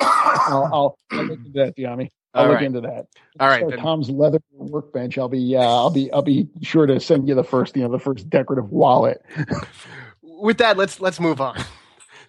I'll, 0.00 0.64
I'll, 0.72 0.98
I'll 1.12 1.24
look 1.24 1.38
into 1.38 1.50
that, 1.54 1.76
Dyami. 1.76 2.08
I'll 2.34 2.42
All 2.44 2.48
look 2.48 2.56
right. 2.56 2.64
into 2.66 2.80
that. 2.82 3.06
All 3.40 3.48
right. 3.48 3.62
So 3.62 3.70
then. 3.70 3.78
Tom's 3.78 4.10
leather 4.10 4.38
workbench. 4.52 5.18
I'll 5.18 5.28
be 5.28 5.38
yeah. 5.40 5.60
I'll 5.60 5.90
be 5.90 6.12
I'll 6.12 6.22
be 6.22 6.48
sure 6.62 6.86
to 6.86 7.00
send 7.00 7.26
you 7.28 7.34
the 7.34 7.42
first 7.44 7.74
you 7.76 7.82
know 7.82 7.90
the 7.90 7.98
first 7.98 8.28
decorative 8.28 8.70
wallet. 8.70 9.22
With 10.22 10.58
that, 10.58 10.76
let's 10.76 11.00
let's 11.00 11.20
move 11.20 11.40
on. 11.40 11.56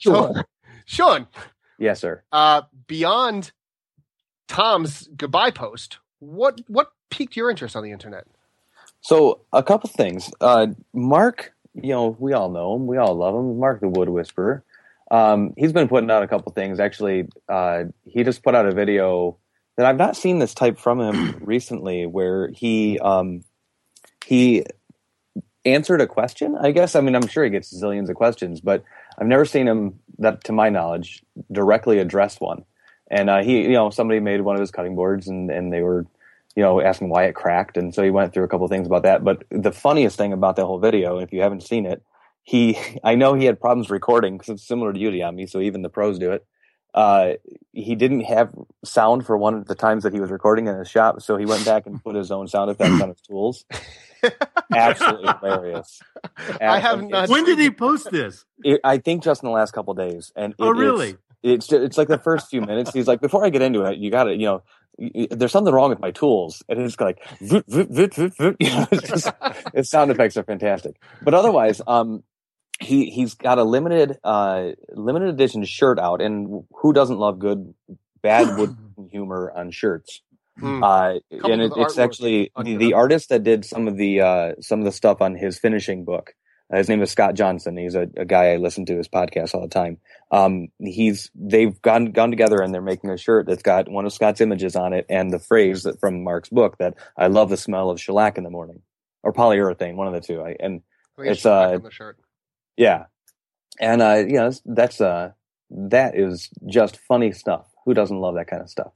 Sure. 0.01 0.31
So, 0.33 0.41
Sean, 0.85 1.27
Yes, 1.77 1.99
sir. 1.99 2.23
uh, 2.31 2.61
beyond 2.87 3.51
Tom's 4.47 5.09
goodbye 5.15 5.51
post, 5.51 5.99
what 6.19 6.61
what 6.67 6.91
piqued 7.09 7.35
your 7.35 7.49
interest 7.49 7.75
on 7.75 7.83
the 7.83 7.91
internet? 7.91 8.25
So 9.01 9.41
a 9.53 9.63
couple 9.63 9.89
things. 9.89 10.31
Uh, 10.41 10.67
Mark, 10.93 11.53
you 11.73 11.89
know, 11.89 12.15
we 12.19 12.33
all 12.33 12.49
know 12.49 12.75
him. 12.75 12.87
We 12.87 12.97
all 12.97 13.15
love 13.15 13.35
him. 13.35 13.59
Mark 13.59 13.79
the 13.79 13.87
Wood 13.87 14.09
Whisperer. 14.09 14.63
Um, 15.11 15.53
he's 15.57 15.73
been 15.73 15.87
putting 15.87 16.11
out 16.11 16.23
a 16.23 16.27
couple 16.27 16.51
things. 16.51 16.79
Actually, 16.79 17.27
uh, 17.47 17.85
he 18.05 18.23
just 18.23 18.43
put 18.43 18.55
out 18.55 18.65
a 18.65 18.71
video 18.71 19.37
that 19.77 19.85
I've 19.85 19.97
not 19.97 20.15
seen 20.15 20.39
this 20.39 20.53
type 20.53 20.77
from 20.77 20.99
him 20.99 21.37
recently, 21.41 22.05
where 22.05 22.49
he 22.49 22.99
um, 22.99 23.43
he 24.25 24.65
answered 25.65 26.01
a 26.01 26.07
question. 26.07 26.57
I 26.59 26.71
guess. 26.71 26.95
I 26.95 27.01
mean, 27.01 27.15
I'm 27.15 27.27
sure 27.27 27.43
he 27.43 27.49
gets 27.49 27.73
zillions 27.73 28.09
of 28.09 28.15
questions, 28.15 28.61
but 28.61 28.83
I've 29.17 29.27
never 29.27 29.45
seen 29.45 29.67
him 29.67 29.99
that, 30.19 30.43
to 30.45 30.51
my 30.51 30.69
knowledge, 30.69 31.23
directly 31.51 31.99
address 31.99 32.39
one. 32.39 32.65
And 33.09 33.29
uh, 33.29 33.41
he, 33.43 33.61
you 33.63 33.69
know, 33.73 33.89
somebody 33.89 34.19
made 34.19 34.41
one 34.41 34.55
of 34.55 34.61
his 34.61 34.71
cutting 34.71 34.95
boards, 34.95 35.27
and 35.27 35.49
and 35.49 35.71
they 35.73 35.81
were 35.81 36.05
you 36.55 36.63
know, 36.63 36.81
asking 36.81 37.09
why 37.09 37.25
it 37.25 37.35
cracked. 37.35 37.77
And 37.77 37.93
so 37.93 38.03
he 38.03 38.09
went 38.09 38.33
through 38.33 38.43
a 38.43 38.47
couple 38.47 38.65
of 38.65 38.71
things 38.71 38.87
about 38.87 39.03
that. 39.03 39.23
But 39.23 39.43
the 39.49 39.71
funniest 39.71 40.17
thing 40.17 40.33
about 40.33 40.55
the 40.55 40.65
whole 40.65 40.79
video, 40.79 41.19
if 41.19 41.31
you 41.31 41.41
haven't 41.41 41.61
seen 41.63 41.85
it, 41.85 42.03
he, 42.43 42.77
I 43.03 43.15
know 43.15 43.33
he 43.33 43.45
had 43.45 43.61
problems 43.61 43.89
recording 43.89 44.37
because 44.37 44.49
it's 44.49 44.67
similar 44.67 44.91
to 44.91 44.99
you, 44.99 45.09
Dyami, 45.11 45.49
so 45.49 45.61
even 45.61 45.83
the 45.83 45.89
pros 45.89 46.19
do 46.19 46.31
it. 46.31 46.45
Uh, 46.93 47.33
he 47.71 47.93
didn't 47.93 48.21
have 48.21 48.49
sound 48.83 49.25
for 49.25 49.37
one 49.37 49.53
of 49.53 49.67
the 49.67 49.75
times 49.75 50.03
that 50.03 50.11
he 50.11 50.19
was 50.19 50.31
recording 50.31 50.67
in 50.67 50.75
his 50.75 50.89
shop, 50.89 51.21
so 51.21 51.37
he 51.37 51.45
went 51.45 51.63
back 51.63 51.85
and 51.85 52.03
put 52.03 52.15
his 52.15 52.31
own 52.31 52.47
sound 52.47 52.71
effects 52.71 52.99
on 52.99 53.09
his 53.09 53.21
tools. 53.21 53.63
Absolutely 54.73 55.31
hilarious. 55.39 56.01
I 56.59 56.79
have 56.79 57.03
not. 57.03 57.29
When 57.29 57.45
did 57.45 57.59
he 57.59 57.69
post 57.69 58.09
this? 58.09 58.43
It, 58.63 58.81
I 58.83 58.97
think 58.97 59.23
just 59.23 59.43
in 59.43 59.47
the 59.47 59.53
last 59.53 59.71
couple 59.71 59.91
of 59.91 59.97
days. 59.97 60.31
And 60.35 60.55
Oh, 60.59 60.71
it 60.71 60.73
is- 60.73 60.77
really? 60.79 61.17
It's 61.43 61.67
ju- 61.67 61.83
it's 61.83 61.97
like 61.97 62.07
the 62.07 62.17
first 62.17 62.49
few 62.49 62.61
minutes. 62.61 62.91
He's 62.93 63.07
like, 63.07 63.21
before 63.21 63.45
I 63.45 63.49
get 63.49 63.61
into 63.61 63.83
it, 63.83 63.97
you 63.97 64.11
got 64.11 64.25
to, 64.25 64.35
you 64.35 64.45
know, 64.45 64.63
there's 65.31 65.51
something 65.51 65.73
wrong 65.73 65.89
with 65.89 65.99
my 65.99 66.11
tools, 66.11 66.61
and 66.67 66.79
it's 66.81 66.99
like, 66.99 67.25
voot, 67.39 67.65
voot, 67.67 68.13
voot. 68.13 68.57
You 68.59 68.69
know, 68.69 68.87
it's 68.91 69.07
just, 69.07 69.29
his 69.73 69.89
sound 69.89 70.11
effects 70.11 70.35
are 70.37 70.43
fantastic. 70.43 71.01
But 71.21 71.33
otherwise, 71.33 71.81
um, 71.87 72.23
he 72.81 73.09
he's 73.09 73.33
got 73.33 73.57
a 73.57 73.63
limited 73.63 74.17
uh 74.23 74.71
limited 74.91 75.29
edition 75.29 75.63
shirt 75.65 75.99
out, 75.99 76.21
and 76.21 76.63
who 76.81 76.93
doesn't 76.93 77.17
love 77.17 77.39
good 77.39 77.73
bad 78.21 78.57
wood 78.57 78.75
humor 79.09 79.51
on 79.55 79.71
shirts? 79.71 80.21
Hmm. 80.59 80.83
Uh, 80.83 81.13
and 81.31 81.61
it, 81.61 81.71
it's 81.77 81.97
actually 81.97 82.51
the, 82.61 82.75
the 82.75 82.93
artist 82.93 83.29
that 83.29 83.43
did 83.43 83.63
some 83.63 83.87
of 83.87 83.95
the 83.95 84.21
uh, 84.21 84.53
some 84.59 84.79
of 84.79 84.85
the 84.85 84.91
stuff 84.91 85.21
on 85.21 85.35
his 85.35 85.57
finishing 85.57 86.03
book. 86.03 86.33
Uh, 86.71 86.77
his 86.77 86.89
name 86.89 87.01
is 87.01 87.09
Scott 87.09 87.33
Johnson. 87.33 87.77
He's 87.77 87.95
a, 87.95 88.07
a 88.15 88.25
guy 88.25 88.51
I 88.51 88.57
listen 88.57 88.85
to 88.85 88.97
his 88.97 89.07
podcast 89.07 89.55
all 89.55 89.61
the 89.61 89.67
time. 89.67 89.97
Um, 90.31 90.67
he's 90.79 91.31
they've 91.33 91.79
gone 91.81 92.11
gone 92.11 92.29
together 92.29 92.61
and 92.61 92.73
they're 92.73 92.81
making 92.81 93.09
a 93.09 93.17
shirt 93.17 93.47
that's 93.47 93.63
got 93.63 93.89
one 93.89 94.05
of 94.05 94.13
Scott's 94.13 94.41
images 94.41 94.75
on 94.75 94.93
it 94.93 95.05
and 95.09 95.33
the 95.33 95.39
phrase 95.39 95.83
that 95.83 95.99
from 95.99 96.23
Mark's 96.23 96.49
book 96.49 96.77
that 96.77 96.95
I 97.17 97.27
love 97.27 97.49
the 97.49 97.57
smell 97.57 97.89
of 97.89 97.99
shellac 97.99 98.37
in 98.37 98.43
the 98.43 98.49
morning 98.49 98.81
or 99.23 99.33
polyurethane, 99.33 99.95
one 99.95 100.07
of 100.07 100.13
the 100.13 100.21
two. 100.21 100.41
I, 100.41 100.55
and 100.59 100.81
it's, 101.17 101.45
uh, 101.45 101.71
on 101.71 101.81
the 101.81 101.91
shirt. 101.91 102.17
yeah, 102.77 103.05
and 103.79 104.01
uh, 104.01 104.23
you 104.25 104.33
know 104.33 104.45
that's, 104.45 104.61
that's 104.65 105.01
uh 105.01 105.31
that 105.71 106.17
is 106.17 106.49
just 106.67 106.97
funny 106.97 107.31
stuff. 107.31 107.65
Who 107.85 107.93
doesn't 107.93 108.17
love 108.17 108.35
that 108.35 108.47
kind 108.47 108.61
of 108.61 108.69
stuff? 108.69 108.91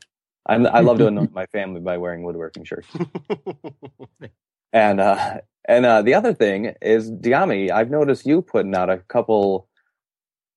I, 0.46 0.56
I 0.56 0.82
love 0.82 0.98
to 1.00 1.08
annoy 1.08 1.28
my 1.34 1.46
family 1.48 1.82
by 1.82 1.98
wearing 1.98 2.24
woodworking 2.24 2.66
shirts. 2.66 2.88
And 4.74 5.00
uh, 5.00 5.38
and 5.66 5.86
uh, 5.86 6.02
the 6.02 6.16
other 6.16 6.34
thing 6.34 6.74
is 6.82 7.10
Dyami. 7.10 7.72
I've 7.72 7.90
noticed 7.92 8.26
you 8.26 8.42
putting 8.42 8.76
out 8.76 8.90
a 8.90 8.98
couple 8.98 9.68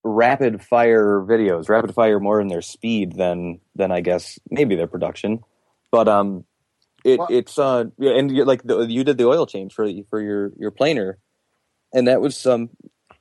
rapid 0.02 0.62
fire 0.62 1.20
videos, 1.20 1.68
rapid 1.68 1.94
fire 1.94 2.18
more 2.18 2.40
in 2.40 2.48
their 2.48 2.62
speed 2.62 3.12
than 3.16 3.60
than 3.74 3.92
I 3.92 4.00
guess 4.00 4.38
maybe 4.50 4.74
their 4.74 4.86
production. 4.86 5.40
But 5.92 6.08
um, 6.08 6.44
it, 7.04 7.18
Well- 7.18 7.28
it's 7.30 7.58
uh, 7.58 7.84
yeah, 7.98 8.12
and 8.12 8.36
like 8.46 8.62
the, 8.62 8.80
you 8.86 9.04
did 9.04 9.18
the 9.18 9.28
oil 9.28 9.46
change 9.46 9.74
for 9.74 9.88
for 10.08 10.20
your 10.20 10.52
your 10.58 10.70
planer, 10.70 11.18
and 11.92 12.08
that 12.08 12.20
was 12.20 12.46
um, 12.46 12.70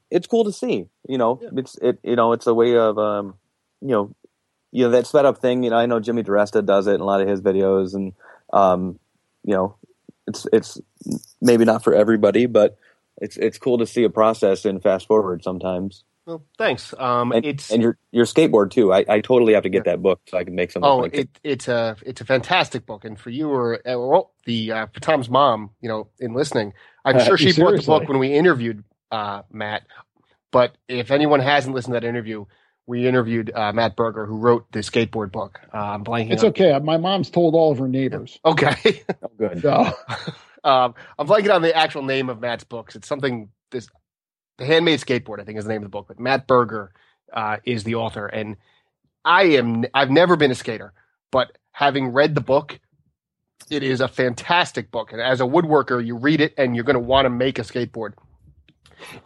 it's 0.09 0.27
cool 0.27 0.45
to 0.45 0.53
see. 0.53 0.85
You 1.07 1.17
know, 1.17 1.39
it's 1.55 1.77
it 1.81 1.99
you 2.03 2.15
know 2.15 2.31
it's 2.31 2.47
a 2.47 2.53
way 2.53 2.77
of 2.77 2.97
um, 2.97 3.35
you 3.81 3.89
know, 3.89 4.15
you 4.71 4.85
know 4.85 4.91
that 4.91 5.07
sped 5.07 5.25
up 5.25 5.39
thing. 5.39 5.61
You 5.63 5.71
know, 5.71 5.77
I 5.77 5.85
know 5.87 5.99
Jimmy 5.99 6.23
DiResta 6.23 6.65
does 6.65 6.87
it 6.87 6.95
in 6.95 7.01
a 7.01 7.05
lot 7.05 7.21
of 7.21 7.27
his 7.27 7.41
videos, 7.41 7.93
and 7.93 8.13
um, 8.53 8.97
you 9.43 9.53
know, 9.53 9.75
it's 10.27 10.47
it's 10.51 10.79
maybe 11.41 11.65
not 11.65 11.83
for 11.83 11.93
everybody, 11.93 12.45
but 12.45 12.77
it's 13.17 13.37
it's 13.37 13.57
cool 13.57 13.77
to 13.77 13.85
see 13.85 14.03
a 14.03 14.09
process 14.09 14.65
in 14.65 14.79
fast 14.79 15.07
forward 15.07 15.43
sometimes. 15.43 16.03
Well, 16.25 16.43
thanks. 16.57 16.93
Um, 16.97 17.31
And, 17.31 17.45
it's 17.45 17.71
and 17.71 17.83
your 17.83 17.97
your 18.11 18.25
skateboard 18.25 18.71
too. 18.71 18.91
I, 18.91 19.05
I 19.07 19.21
totally 19.21 19.53
have 19.53 19.63
to 19.63 19.69
get 19.69 19.85
that 19.85 20.01
book 20.01 20.21
so 20.27 20.37
I 20.37 20.43
can 20.43 20.55
make 20.55 20.71
something. 20.71 20.89
oh, 20.89 20.97
like 20.97 21.13
it, 21.13 21.29
it's 21.43 21.67
a 21.67 21.95
it's 22.03 22.21
a 22.21 22.25
fantastic 22.25 22.85
book, 22.85 23.05
and 23.05 23.19
for 23.19 23.29
you 23.29 23.49
or, 23.49 23.79
or 23.85 24.29
the 24.45 24.71
uh, 24.71 24.87
for 24.87 24.99
Tom's 24.99 25.29
mom, 25.29 25.69
you 25.81 25.89
know, 25.89 26.07
in 26.19 26.33
listening, 26.33 26.73
I'm 27.03 27.17
Uh, 27.17 27.25
sure 27.25 27.37
she 27.37 27.53
bought 27.53 27.75
the 27.75 27.83
book 27.83 28.09
when 28.09 28.17
we 28.17 28.33
interviewed 28.33 28.83
uh, 29.11 29.43
Matt. 29.51 29.83
But 30.51 30.77
if 30.87 31.11
anyone 31.11 31.41
hasn't 31.41 31.75
listened 31.75 31.93
to 31.93 31.99
that 31.99 32.07
interview, 32.07 32.45
we 32.87 33.07
interviewed 33.07 33.51
uh, 33.53 33.73
Matt 33.73 33.95
Berger, 33.95 34.25
who 34.25 34.37
wrote 34.37 34.71
the 34.71 34.79
skateboard 34.79 35.31
book. 35.31 35.59
Uh, 35.73 35.77
I'm 35.77 36.03
blanking. 36.03 36.31
It's 36.31 36.43
on- 36.43 36.49
okay. 36.49 36.77
My 36.79 36.97
mom's 36.97 37.29
told 37.29 37.55
all 37.55 37.71
of 37.71 37.79
her 37.79 37.87
neighbors. 37.87 38.39
Okay. 38.45 39.03
Oh, 39.23 39.31
good. 39.37 39.61
So 39.61 39.71
um, 40.63 40.93
I'm 41.17 41.27
blanking 41.27 41.53
on 41.53 41.61
the 41.61 41.75
actual 41.75 42.03
name 42.03 42.29
of 42.29 42.39
Matt's 42.39 42.63
books. 42.63 42.95
It's 42.95 43.07
something 43.07 43.49
this 43.71 43.87
the 44.57 44.65
handmade 44.65 44.99
skateboard. 44.99 45.39
I 45.39 45.43
think 45.43 45.57
is 45.57 45.65
the 45.65 45.71
name 45.71 45.81
of 45.81 45.85
the 45.85 45.89
book. 45.89 46.05
But 46.07 46.19
Matt 46.19 46.47
Berger 46.47 46.91
uh, 47.33 47.57
is 47.65 47.83
the 47.83 47.95
author, 47.95 48.27
and 48.27 48.57
I 49.23 49.43
am. 49.43 49.85
I've 49.93 50.11
never 50.11 50.35
been 50.35 50.51
a 50.51 50.55
skater, 50.55 50.93
but 51.31 51.57
having 51.71 52.09
read 52.09 52.35
the 52.35 52.41
book, 52.41 52.79
it 53.69 53.83
is 53.83 53.99
a 54.01 54.07
fantastic 54.07 54.91
book. 54.91 55.11
And 55.11 55.21
as 55.21 55.41
a 55.41 55.45
woodworker, 55.45 56.05
you 56.05 56.17
read 56.17 56.39
it 56.41 56.53
and 56.57 56.75
you're 56.75 56.85
going 56.85 56.95
to 56.95 56.99
want 56.99 57.25
to 57.25 57.29
make 57.29 57.59
a 57.59 57.63
skateboard. 57.63 58.13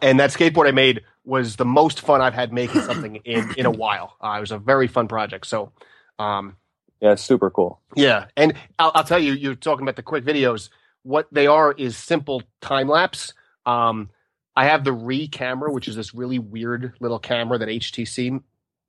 And 0.00 0.18
that 0.18 0.30
skateboard 0.30 0.66
I 0.66 0.72
made 0.72 1.02
was 1.30 1.56
the 1.56 1.64
most 1.64 2.00
fun 2.00 2.20
I've 2.20 2.34
had 2.34 2.52
making 2.52 2.82
something 2.82 3.16
in 3.24 3.54
in 3.56 3.64
a 3.66 3.70
while. 3.70 4.16
Uh, 4.20 4.34
it 4.36 4.40
was 4.40 4.52
a 4.52 4.58
very 4.58 4.88
fun 4.88 5.08
project. 5.08 5.46
So. 5.46 5.72
Um, 6.18 6.56
Yeah, 7.00 7.12
it's 7.12 7.22
super 7.22 7.48
cool. 7.50 7.80
yeah, 7.96 8.26
and 8.36 8.52
I'll, 8.78 8.92
I'll 8.94 9.04
tell 9.04 9.18
you, 9.18 9.32
you're 9.32 9.54
talking 9.54 9.84
about 9.84 9.96
the 9.96 10.02
quick 10.02 10.24
videos. 10.24 10.68
What 11.02 11.28
they 11.32 11.46
are 11.46 11.72
is 11.72 11.96
simple 11.96 12.42
time 12.60 12.88
lapse. 12.88 13.32
Um, 13.64 14.10
I 14.54 14.66
have 14.66 14.84
the 14.84 14.92
Re 14.92 15.28
camera, 15.28 15.72
which 15.72 15.88
is 15.88 15.96
this 15.96 16.12
really 16.14 16.38
weird 16.38 16.92
little 17.00 17.18
camera 17.18 17.56
that 17.58 17.68
HTC 17.68 18.42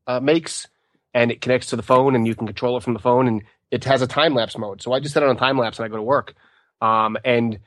uh, 0.07 0.19
makes, 0.19 0.67
and 1.13 1.31
it 1.31 1.39
connects 1.39 1.67
to 1.67 1.77
the 1.77 1.83
phone, 1.83 2.15
and 2.15 2.27
you 2.27 2.35
can 2.35 2.47
control 2.47 2.75
it 2.75 2.83
from 2.83 2.93
the 2.93 2.99
phone, 2.99 3.27
and 3.27 3.43
it 3.69 3.85
has 3.85 4.01
a 4.01 4.07
time 4.07 4.33
lapse 4.33 4.57
mode. 4.57 4.81
So 4.81 4.91
I 4.91 4.99
just 4.99 5.13
set 5.13 5.23
it 5.23 5.29
on 5.29 5.37
time 5.37 5.57
lapse, 5.57 5.79
and 5.79 5.85
I 5.85 5.89
go 5.89 5.95
to 5.95 6.03
work. 6.03 6.33
Um, 6.81 7.15
and 7.23 7.59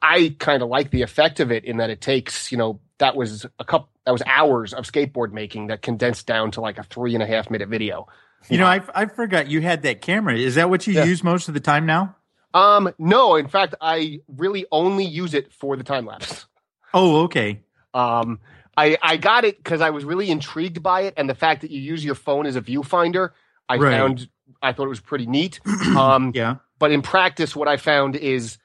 I 0.00 0.34
kind 0.38 0.62
of 0.62 0.70
like 0.70 0.90
the 0.90 1.02
effect 1.02 1.40
of 1.40 1.50
it 1.52 1.64
in 1.64 1.76
that 1.78 1.90
it 1.90 2.00
takes, 2.00 2.50
you 2.50 2.56
know, 2.56 2.80
that 2.98 3.16
was 3.16 3.44
a 3.58 3.64
couple, 3.64 3.90
that 4.06 4.12
was 4.12 4.22
hours 4.26 4.72
of 4.72 4.84
skateboard 4.84 5.32
making 5.32 5.68
that 5.68 5.82
condensed 5.82 6.26
down 6.26 6.50
to 6.52 6.60
like 6.60 6.78
a 6.78 6.82
three 6.82 7.14
and 7.14 7.22
a 7.22 7.26
half 7.26 7.50
minute 7.50 7.68
video. 7.68 8.06
You 8.48 8.58
know, 8.58 8.66
I 8.66 8.80
I 8.94 9.06
forgot 9.06 9.48
you 9.48 9.60
had 9.60 9.82
that 9.82 10.00
camera. 10.00 10.36
Is 10.36 10.54
that 10.54 10.70
what 10.70 10.86
you 10.86 10.94
Yeah. 10.94 11.04
use 11.04 11.22
most 11.22 11.48
of 11.48 11.54
the 11.54 11.60
time 11.60 11.86
now? 11.86 12.16
Um, 12.54 12.92
no, 12.98 13.36
in 13.36 13.46
fact, 13.48 13.74
I 13.80 14.20
really 14.26 14.66
only 14.72 15.04
use 15.04 15.34
it 15.34 15.52
for 15.52 15.76
the 15.76 15.84
time 15.84 16.06
lapse. 16.06 16.46
Oh, 16.92 17.22
okay. 17.24 17.60
Um, 17.94 18.40
I 18.76 18.96
I 19.02 19.16
got 19.18 19.44
it 19.44 19.58
because 19.58 19.80
I 19.80 19.90
was 19.90 20.04
really 20.04 20.30
intrigued 20.30 20.82
by 20.82 21.02
it, 21.02 21.14
and 21.16 21.28
the 21.28 21.34
fact 21.34 21.60
that 21.60 21.70
you 21.70 21.80
use 21.80 22.04
your 22.04 22.14
phone 22.14 22.46
as 22.46 22.56
a 22.56 22.60
viewfinder, 22.62 23.30
I 23.68 23.76
Right. 23.76 23.92
found 23.92 24.28
I 24.62 24.72
thought 24.72 24.86
it 24.86 24.88
was 24.88 25.00
pretty 25.00 25.26
neat. 25.26 25.60
Um, 25.96 26.32
Yeah. 26.34 26.56
but 26.78 26.90
in 26.92 27.02
practice, 27.02 27.54
what 27.54 27.68
I 27.68 27.76
found 27.76 28.16
is 28.16 28.58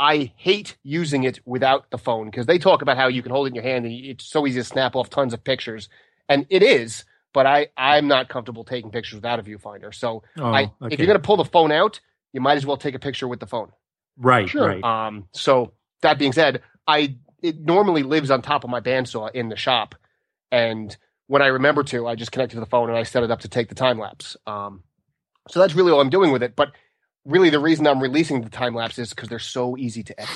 I 0.00 0.32
hate 0.36 0.78
using 0.82 1.24
it 1.24 1.40
without 1.44 1.90
the 1.90 1.98
phone 1.98 2.30
because 2.30 2.46
they 2.46 2.58
talk 2.58 2.80
about 2.80 2.96
how 2.96 3.08
you 3.08 3.22
can 3.22 3.30
hold 3.30 3.46
it 3.46 3.50
in 3.50 3.54
your 3.54 3.64
hand 3.64 3.84
and 3.84 3.92
it's 3.94 4.24
so 4.24 4.46
easy 4.46 4.58
to 4.58 4.64
snap 4.64 4.96
off 4.96 5.10
tons 5.10 5.34
of 5.34 5.44
pictures, 5.44 5.90
and 6.26 6.46
it 6.48 6.62
is. 6.62 7.04
But 7.34 7.44
I 7.46 7.68
I'm 7.76 8.08
not 8.08 8.30
comfortable 8.30 8.64
taking 8.64 8.90
pictures 8.90 9.14
without 9.14 9.38
a 9.38 9.42
viewfinder. 9.42 9.94
So 9.94 10.22
Oh, 10.38 10.46
I 10.46 10.62
okay. 10.82 10.94
if 10.94 10.98
you're 10.98 11.06
gonna 11.06 11.18
pull 11.18 11.36
the 11.36 11.44
phone 11.44 11.70
out, 11.70 12.00
you 12.32 12.40
might 12.40 12.56
as 12.56 12.64
well 12.64 12.78
take 12.78 12.94
a 12.94 12.98
picture 12.98 13.28
with 13.28 13.40
the 13.40 13.46
phone. 13.46 13.70
right, 14.16 14.48
Sure. 14.48 14.66
right. 14.68 14.82
Um, 14.82 15.28
so 15.32 15.72
that 16.00 16.18
being 16.18 16.32
said, 16.32 16.62
I 16.88 17.16
it 17.42 17.60
normally 17.60 18.02
lives 18.02 18.30
on 18.30 18.40
top 18.40 18.64
of 18.64 18.70
my 18.70 18.80
bandsaw 18.80 19.30
in 19.34 19.50
the 19.50 19.56
shop, 19.56 19.94
and 20.50 20.96
when 21.26 21.42
I 21.42 21.48
remember 21.48 21.84
to, 21.84 22.08
I 22.08 22.14
just 22.16 22.32
connect 22.32 22.52
it 22.52 22.56
to 22.56 22.60
the 22.60 22.66
phone 22.66 22.88
and 22.88 22.98
I 22.98 23.02
set 23.04 23.22
it 23.22 23.30
up 23.30 23.40
to 23.42 23.48
take 23.48 23.68
the 23.68 23.74
time 23.76 23.98
lapse. 23.98 24.36
Um, 24.46 24.82
so 25.48 25.60
that's 25.60 25.74
really 25.74 25.92
all 25.92 26.00
I'm 26.00 26.10
doing 26.10 26.32
with 26.32 26.42
it. 26.42 26.56
But 26.56 26.72
really, 27.24 27.50
the 27.50 27.58
reason 27.60 27.86
I'm 27.86 28.00
releasing 28.00 28.42
the 28.42 28.50
time 28.50 28.74
lapse 28.74 28.98
is 28.98 29.10
because 29.10 29.28
they're 29.28 29.38
so 29.38 29.76
easy 29.76 30.02
to 30.04 30.20
edit. 30.20 30.34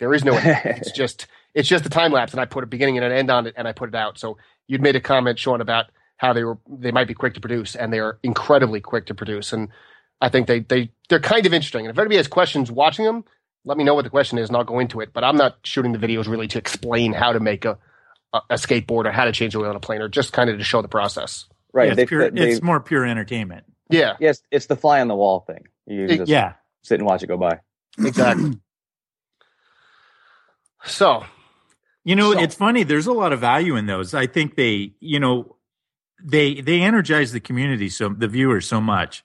There 0.00 0.12
is 0.14 0.24
no 0.24 0.34
edit. 0.36 0.78
it's 0.78 0.92
just 0.92 1.26
it's 1.54 1.68
just 1.68 1.84
the 1.84 1.90
time 1.90 2.12
lapse, 2.12 2.32
and 2.32 2.40
I 2.40 2.44
put 2.46 2.64
a 2.64 2.66
beginning 2.66 2.96
and 2.98 3.06
an 3.06 3.12
end 3.12 3.30
on 3.30 3.46
it, 3.46 3.54
and 3.56 3.66
I 3.68 3.72
put 3.72 3.88
it 3.88 3.94
out. 3.94 4.18
So 4.18 4.36
you'd 4.66 4.82
made 4.82 4.96
a 4.96 5.00
comment, 5.00 5.38
Sean, 5.38 5.60
about 5.60 5.86
how 6.16 6.32
they 6.32 6.44
were 6.44 6.58
they 6.68 6.90
might 6.92 7.08
be 7.08 7.14
quick 7.14 7.34
to 7.34 7.40
produce, 7.40 7.76
and 7.76 7.92
they 7.92 8.00
are 8.00 8.18
incredibly 8.22 8.80
quick 8.80 9.06
to 9.06 9.14
produce, 9.14 9.52
and 9.52 9.68
I 10.20 10.28
think 10.28 10.46
they 10.46 10.60
they 10.60 10.90
they're 11.08 11.20
kind 11.20 11.46
of 11.46 11.54
interesting. 11.54 11.86
And 11.86 11.90
if 11.94 11.98
anybody 11.98 12.16
has 12.16 12.28
questions 12.28 12.70
watching 12.70 13.04
them, 13.04 13.24
let 13.64 13.78
me 13.78 13.84
know 13.84 13.94
what 13.94 14.04
the 14.04 14.10
question 14.10 14.38
is, 14.38 14.48
and 14.48 14.56
I'll 14.56 14.64
go 14.64 14.78
into 14.80 15.00
it. 15.00 15.12
But 15.12 15.24
I'm 15.24 15.36
not 15.36 15.58
shooting 15.64 15.92
the 15.92 15.98
videos 15.98 16.26
really 16.26 16.48
to 16.48 16.58
explain 16.58 17.12
how 17.12 17.32
to 17.32 17.40
make 17.40 17.64
a 17.64 17.78
a, 18.32 18.40
a 18.50 18.54
skateboard 18.54 19.06
or 19.06 19.12
how 19.12 19.24
to 19.26 19.32
change 19.32 19.52
the 19.52 19.60
wheel 19.60 19.70
on 19.70 19.76
a 19.76 19.80
planer, 19.80 20.08
just 20.08 20.32
kind 20.32 20.50
of 20.50 20.58
to 20.58 20.64
show 20.64 20.82
the 20.82 20.88
process. 20.88 21.46
Right. 21.72 21.84
Yeah, 21.86 21.90
it's, 21.92 21.96
they, 21.96 22.06
pure, 22.06 22.30
they- 22.30 22.50
it's 22.52 22.62
more 22.62 22.80
pure 22.80 23.04
entertainment. 23.06 23.64
Yeah, 23.90 24.16
yes, 24.18 24.40
it's 24.50 24.66
the 24.66 24.76
fly 24.76 25.00
on 25.00 25.08
the 25.08 25.14
wall 25.14 25.40
thing. 25.46 25.66
You 25.86 26.04
It- 26.04 26.16
just 26.18 26.30
Yeah. 26.30 26.54
sit 26.82 27.00
and 27.00 27.06
watch 27.06 27.22
it 27.22 27.26
go 27.26 27.36
by. 27.36 27.60
exactly. 27.98 28.58
so 30.84 31.24
You 32.06 32.16
know, 32.16 32.34
So- 32.34 32.40
it's 32.40 32.54
funny. 32.54 32.82
There's 32.82 33.06
a 33.06 33.12
lot 33.12 33.32
of 33.32 33.40
value 33.40 33.76
in 33.76 33.86
those. 33.86 34.12
I 34.12 34.26
think 34.26 34.56
they, 34.56 34.92
you 35.00 35.18
know, 35.18 35.56
they 36.22 36.60
they 36.60 36.82
energize 36.82 37.32
the 37.32 37.40
community 37.40 37.88
so 37.88 38.10
the 38.10 38.28
viewers 38.28 38.66
so 38.66 38.80
much. 38.80 39.24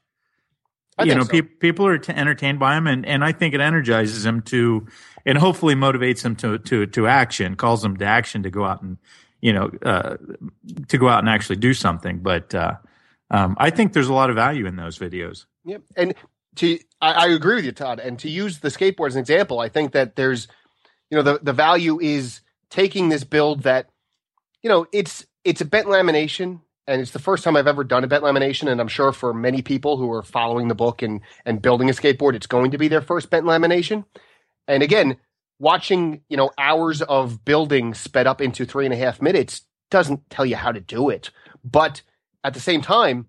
I 0.98 1.04
you 1.04 1.12
think 1.12 1.18
know, 1.20 1.24
so. 1.26 1.32
peop 1.32 1.60
people 1.60 1.86
are 1.88 1.98
t- 1.98 2.14
entertained 2.14 2.58
by 2.60 2.76
them, 2.76 2.88
and 2.88 3.06
and 3.06 3.24
I 3.24 3.32
think 3.34 3.54
it 3.54 3.60
energizes 3.62 4.24
them 4.24 4.42
to, 4.44 4.88
and 5.26 5.38
hopefully 5.38 5.76
motivates 5.76 6.24
them 6.24 6.36
to 6.38 6.58
to 6.58 6.86
to 6.88 7.08
action, 7.08 7.56
calls 7.56 7.82
them 7.82 7.98
to 7.98 8.06
action 8.06 8.44
to 8.44 8.50
go 8.50 8.64
out 8.66 8.82
and, 8.82 8.98
you 9.42 9.52
know, 9.54 9.70
uh, 9.84 10.16
to 10.88 10.98
go 10.98 11.10
out 11.10 11.20
and 11.20 11.30
actually 11.30 11.58
do 11.58 11.74
something. 11.74 12.20
But 12.20 12.56
uh, 12.56 12.76
um, 13.30 13.56
I 13.60 13.70
think 13.72 13.92
there's 13.94 14.10
a 14.10 14.14
lot 14.14 14.30
of 14.30 14.36
value 14.38 14.66
in 14.66 14.78
those 14.78 14.98
videos. 14.98 15.46
Yep. 15.66 15.84
And 15.98 16.16
to 16.60 16.80
I, 17.02 17.12
I 17.12 17.28
agree 17.28 17.56
with 17.56 17.66
you, 17.66 17.72
Todd. 17.72 18.00
And 18.00 18.18
to 18.20 18.30
use 18.30 18.60
the 18.60 18.70
skateboard 18.70 19.08
as 19.08 19.16
an 19.16 19.22
example, 19.22 19.60
I 19.60 19.70
think 19.70 19.92
that 19.92 20.16
there's 20.16 20.48
you 21.10 21.18
know, 21.18 21.24
the, 21.24 21.40
the 21.42 21.54
value 21.54 22.00
is 22.00 22.42
taking 22.70 23.10
this 23.10 23.24
build 23.24 23.64
that, 23.64 23.90
you 24.62 24.70
know, 24.70 24.86
it's 24.92 25.26
it's 25.44 25.62
a 25.62 25.66
bent 25.66 25.88
lamination 25.88 26.62
and 26.86 27.02
it's 27.02 27.12
the 27.12 27.20
first 27.20 27.44
time 27.44 27.56
I've 27.56 27.68
ever 27.68 27.84
done 27.84 28.04
a 28.04 28.08
bent 28.08 28.24
lamination. 28.24 28.70
And 28.70 28.80
I'm 28.80 28.88
sure 28.88 29.12
for 29.12 29.34
many 29.34 29.62
people 29.62 29.98
who 29.98 30.12
are 30.12 30.24
following 30.24 30.68
the 30.68 30.76
book 30.76 31.02
and 31.02 31.22
and 31.46 31.62
building 31.62 31.90
a 31.90 31.94
skateboard, 31.94 32.36
it's 32.36 32.48
going 32.48 32.72
to 32.72 32.78
be 32.78 32.88
their 32.88 33.02
first 33.02 33.30
bent 33.30 33.46
lamination. 33.46 34.06
And 34.68 34.84
again, 34.84 35.18
watching, 35.58 36.22
you 36.30 36.38
know, 36.38 36.52
hours 36.58 37.02
of 37.02 37.44
building 37.44 37.94
sped 37.94 38.28
up 38.28 38.42
into 38.42 38.66
three 38.66 38.86
and 38.86 38.94
a 38.94 38.98
half 38.98 39.22
minutes 39.22 39.64
doesn't 39.90 40.30
tell 40.30 40.46
you 40.46 40.56
how 40.56 40.72
to 40.72 40.80
do 40.80 41.10
it. 41.10 41.32
But 41.64 42.04
at 42.44 42.54
the 42.54 42.60
same 42.60 42.82
time, 42.82 43.28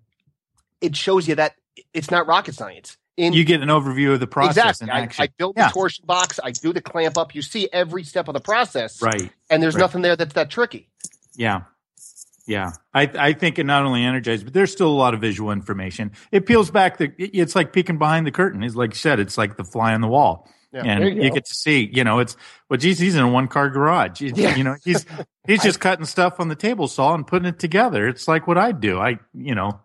it 0.79 0.95
shows 0.95 1.27
you 1.27 1.35
that 1.35 1.55
it's 1.93 2.11
not 2.11 2.27
rocket 2.27 2.53
science. 2.53 2.97
In 3.21 3.33
You 3.33 3.43
get 3.43 3.61
an 3.61 3.69
overview 3.69 4.13
of 4.13 4.19
the 4.19 4.25
process 4.27 4.81
exactly, 4.81 4.85
in 4.85 4.89
I, 4.89 4.99
action. 5.01 5.23
I 5.23 5.27
built 5.37 5.55
Yeah. 5.55 5.67
the 5.67 5.73
torsion 5.73 6.05
box. 6.07 6.39
I 6.43 6.51
do 6.51 6.73
the 6.73 6.81
clamp 6.81 7.17
up. 7.17 7.35
You 7.35 7.43
see 7.43 7.69
every 7.71 8.03
step 8.03 8.27
of 8.27 8.33
the 8.33 8.39
process, 8.39 8.99
right. 9.01 9.31
and 9.49 9.61
there's 9.61 9.75
right. 9.75 9.81
nothing 9.81 10.01
there 10.01 10.15
that's 10.15 10.33
that 10.33 10.49
tricky. 10.49 10.89
Yeah. 11.35 11.61
Yeah. 12.47 12.71
I, 12.93 13.03
I 13.03 13.33
think 13.33 13.59
it 13.59 13.65
not 13.65 13.85
only 13.85 14.03
energizes, 14.03 14.43
but 14.43 14.53
there's 14.53 14.71
still 14.71 14.89
a 14.89 14.97
lot 14.97 15.13
of 15.13 15.21
visual 15.21 15.51
information. 15.51 16.13
It 16.31 16.47
peels 16.47 16.71
back 16.71 16.97
the, 16.97 17.11
it's 17.17 17.55
like 17.55 17.73
peeking 17.73 17.99
behind 17.99 18.25
the 18.25 18.31
curtain. 18.31 18.63
It's 18.63 18.75
like 18.75 18.91
you 18.91 18.97
said, 18.97 19.19
it's 19.19 19.37
like 19.37 19.55
the 19.55 19.63
fly 19.63 19.93
on 19.93 20.01
the 20.01 20.07
wall. 20.07 20.49
Yeah, 20.73 20.83
and 20.85 21.03
you, 21.03 21.23
you 21.23 21.31
get 21.31 21.45
to 21.45 21.53
see, 21.53 21.89
you 21.93 22.03
know, 22.03 22.19
it's, 22.19 22.35
well, 22.69 22.77
geez, 22.77 22.97
he's 22.97 23.15
in 23.15 23.21
a 23.21 23.29
one 23.29 23.47
car 23.47 23.69
garage. 23.69 24.21
It's- 24.21 24.37
Yeah. 24.37 24.55
You 24.55 24.63
know, 24.63 24.77
he's, 24.83 25.05
he's 25.47 25.61
just 25.61 25.79
cutting 25.79 26.05
stuff 26.05 26.39
on 26.39 26.47
the 26.47 26.55
table 26.55 26.87
saw 26.87 27.13
and 27.13 27.27
putting 27.27 27.47
it 27.47 27.59
together. 27.59 28.07
It's 28.07 28.27
like 28.27 28.47
what 28.47 28.57
I 28.57 28.71
do. 28.71 28.97
I, 28.99 29.19
you 29.33 29.53
know, 29.53 29.79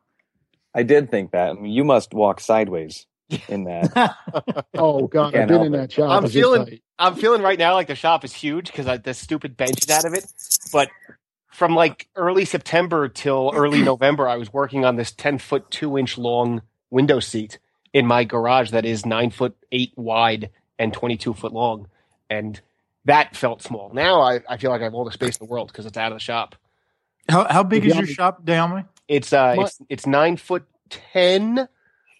I 0.74 0.82
did 0.82 1.10
think 1.10 1.32
that. 1.32 1.50
I 1.50 1.52
mean, 1.54 1.72
you 1.72 1.84
must 1.84 2.14
walk 2.14 2.40
sideways 2.40 3.06
in 3.48 3.64
that. 3.64 4.16
Oh 4.74 5.06
God, 5.06 5.34
I've 5.34 5.48
been 5.48 5.62
in 5.62 5.74
it. 5.74 5.78
that 5.78 5.92
shop. 5.92 6.10
I'm 6.22 6.28
feeling- 6.28 6.80
I'm 6.98 7.14
feeling 7.14 7.42
right 7.42 7.58
now 7.58 7.74
like 7.74 7.88
the 7.88 7.94
shop 7.94 8.24
is 8.24 8.32
huge 8.32 8.66
because 8.72 8.86
the 9.02 9.12
stupid 9.14 9.56
bench 9.56 9.82
is 9.82 9.90
out 9.90 10.04
of 10.04 10.14
it. 10.14 10.24
But 10.72 10.88
from 11.50 11.74
like 11.74 12.08
early 12.16 12.44
September 12.44 13.08
till 13.08 13.52
early 13.54 13.82
November, 13.92 14.28
I 14.28 14.36
was 14.36 14.52
working 14.52 14.84
on 14.84 14.96
this 14.96 15.12
10 15.12 15.38
foot, 15.38 15.70
two 15.70 15.98
inch 15.98 16.16
long 16.18 16.62
window 16.90 17.20
seat 17.20 17.58
in 17.92 18.06
my 18.06 18.24
garage 18.24 18.70
that 18.70 18.84
is 18.86 19.04
nine 19.06 19.30
foot 19.30 19.56
eight 19.72 19.92
wide 19.96 20.50
and 20.78 20.92
22 20.92 21.34
foot 21.34 21.52
long. 21.52 21.88
And 22.30 22.60
that 23.04 23.36
felt 23.36 23.62
small. 23.62 23.90
Now 23.92 24.20
I, 24.20 24.40
I 24.48 24.56
feel 24.56 24.70
like 24.70 24.80
I 24.80 24.84
have 24.84 24.94
all 24.94 25.04
the 25.04 25.12
space 25.12 25.36
in 25.36 25.46
the 25.46 25.50
world 25.50 25.68
because 25.68 25.86
it's 25.86 25.96
out 25.96 26.12
of 26.12 26.16
the 26.16 26.22
shop. 26.22 26.54
How 27.28 27.44
how 27.44 27.62
big 27.62 27.84
If 27.84 27.90
is 27.92 27.96
your 27.96 28.06
shop, 28.06 28.40
Naomi? 28.46 28.84
It's 29.08 29.32
uh, 29.32 29.54
My- 29.56 29.62
it's 29.64 29.78
it's 29.88 30.06
nine 30.06 30.36
foot 30.36 30.64
ten 30.90 31.68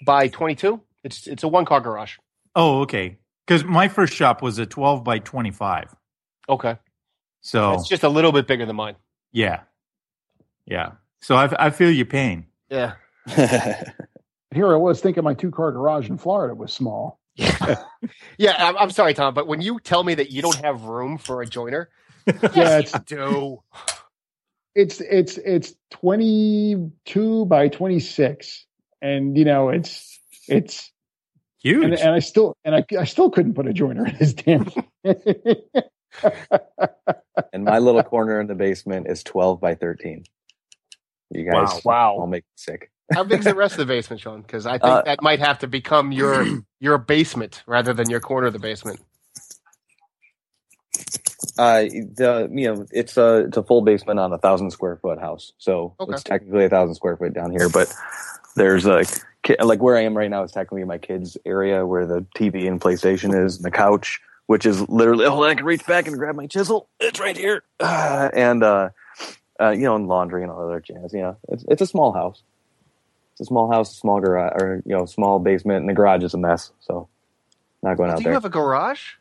by 0.04 0.28
twenty 0.28 0.54
two. 0.54 0.80
It's 1.06 1.26
it's 1.26 1.42
a 1.44 1.48
one 1.48 1.64
car 1.64 1.80
garage. 1.80 2.16
Oh, 2.54 2.80
okay. 2.82 3.16
Because 3.46 3.62
my 3.64 3.86
first 3.88 4.12
shop 4.12 4.42
was 4.42 4.58
a 4.58 4.66
twelve 4.66 5.04
by 5.04 5.18
twenty 5.20 5.52
five. 5.52 5.94
Okay, 6.48 6.76
So 7.40 7.74
it's 7.74 7.88
just 7.88 8.02
a 8.02 8.08
little 8.08 8.32
bit 8.32 8.46
bigger 8.46 8.66
than 8.66 8.76
mine. 8.76 8.96
yeah, 9.32 9.60
yeah. 10.66 10.92
So 11.20 11.36
I 11.36 11.66
I 11.66 11.70
feel 11.70 11.90
your 11.90 12.06
pain. 12.06 12.46
Yeah. 12.70 12.94
Here 14.54 14.72
I 14.72 14.76
was 14.76 15.00
thinking 15.00 15.24
my 15.24 15.34
two 15.34 15.50
car 15.50 15.72
garage 15.72 16.08
in 16.08 16.18
Florida 16.18 16.54
was 16.54 16.72
small. 16.72 17.20
Yeah, 18.38 18.54
I'm, 18.58 18.76
I'm 18.76 18.90
sorry, 18.90 19.14
Tom, 19.14 19.34
but 19.34 19.46
when 19.46 19.60
you 19.60 19.78
tell 19.80 20.02
me 20.04 20.14
that 20.14 20.30
you 20.30 20.40
don't 20.42 20.56
have 20.64 20.82
room 20.84 21.18
for 21.18 21.42
a 21.42 21.46
joiner, 21.46 21.88
Yeah, 22.54 22.78
it's 22.78 22.92
do. 23.00 23.62
it's 24.74 25.00
it's 25.00 25.38
it's 25.38 25.74
22 25.90 27.46
by 27.46 27.68
26 27.68 28.66
and 29.02 29.36
you 29.36 29.44
know 29.44 29.68
it's 29.70 30.18
it's 30.48 30.90
Huge. 31.62 31.84
and, 31.84 31.94
and 31.94 32.14
i 32.14 32.18
still 32.20 32.54
and 32.64 32.74
I, 32.74 32.84
I 32.98 33.04
still 33.04 33.30
couldn't 33.30 33.54
put 33.54 33.66
a 33.66 33.72
joiner 33.72 34.06
in 34.06 34.14
his 34.14 34.34
damn 34.34 34.70
and 37.52 37.64
my 37.64 37.78
little 37.78 38.02
corner 38.02 38.40
in 38.40 38.46
the 38.46 38.54
basement 38.54 39.06
is 39.08 39.22
12 39.24 39.60
by 39.60 39.74
13. 39.74 40.24
You 41.30 41.50
guys 41.50 41.80
wow! 41.84 42.16
I'll 42.18 42.26
make 42.26 42.44
me 42.44 42.52
sick. 42.56 42.90
How 43.12 43.24
big's 43.24 43.46
the 43.46 43.54
rest 43.54 43.74
of 43.74 43.78
the 43.78 43.86
basement, 43.86 44.20
Sean? 44.20 44.42
Because 44.42 44.66
I 44.66 44.78
think 44.78 44.84
Uh, 44.84 45.02
that 45.04 45.22
might 45.22 45.40
have 45.40 45.58
to 45.60 45.66
become 45.66 46.12
your 46.12 46.44
your 46.80 46.98
basement 46.98 47.62
rather 47.66 47.92
than 47.92 48.08
your 48.10 48.20
corner 48.20 48.46
of 48.46 48.52
the 48.52 48.58
basement. 48.58 49.00
Uh, 51.58 51.82
the 51.82 52.48
you 52.52 52.74
know 52.74 52.86
it's 52.92 53.16
a 53.16 53.38
it's 53.46 53.56
a 53.56 53.62
full 53.62 53.82
basement 53.82 54.20
on 54.20 54.32
a 54.32 54.38
thousand 54.38 54.70
square 54.70 54.96
foot 54.96 55.18
house, 55.18 55.52
so 55.58 55.94
Okay. 56.00 56.12
it's 56.12 56.22
technically 56.22 56.64
a 56.64 56.68
thousand 56.68 56.94
square 56.94 57.16
foot 57.16 57.34
down 57.34 57.50
here. 57.50 57.68
But 57.68 57.92
there's 58.56 58.84
like 58.84 59.08
like 59.60 59.80
where 59.80 59.96
I 59.96 60.02
am 60.02 60.16
right 60.16 60.30
now 60.30 60.42
is 60.42 60.50
technically 60.52 60.84
my 60.84 60.98
kids' 60.98 61.36
area 61.46 61.86
where 61.86 62.04
the 62.06 62.22
TV 62.36 62.66
and 62.66 62.80
PlayStation 62.80 63.44
is, 63.46 63.56
and 63.56 63.64
the 63.64 63.70
couch, 63.70 64.20
which 64.46 64.66
is 64.66 64.80
literally 64.88 65.24
oh 65.26 65.42
I 65.44 65.54
can 65.54 65.64
reach 65.64 65.86
back 65.86 66.08
and 66.08 66.16
grab 66.18 66.34
my 66.34 66.46
chisel. 66.46 66.88
It's 66.98 67.20
right 67.20 67.36
here, 67.36 67.62
Ah, 67.80 68.28
and 68.34 68.62
uh, 68.64 68.88
uh, 69.60 69.70
you 69.70 69.82
know, 69.82 69.94
and 69.96 70.08
laundry 70.08 70.42
and 70.42 70.50
all 70.50 70.64
other 70.64 70.80
jazz. 70.80 71.12
You 71.12 71.20
know, 71.22 71.36
it's 71.48 71.64
it's 71.68 71.82
a 71.82 71.86
small 71.86 72.12
house. 72.12 72.42
It's 73.32 73.42
a 73.42 73.44
small 73.44 73.70
house, 73.70 73.94
small 73.96 74.20
garage, 74.20 74.52
or 74.60 74.82
you 74.86 74.96
know, 74.96 75.04
small 75.06 75.38
basement, 75.38 75.80
and 75.80 75.88
the 75.88 75.94
garage 75.94 76.22
is 76.24 76.34
a 76.34 76.38
mess. 76.38 76.72
So 76.80 77.08
not 77.82 77.96
going 77.98 78.10
out 78.10 78.16
Do 78.18 78.24
there. 78.24 78.32
you 78.32 78.34
have 78.34 78.44
a 78.46 78.50
garage? 78.50 79.12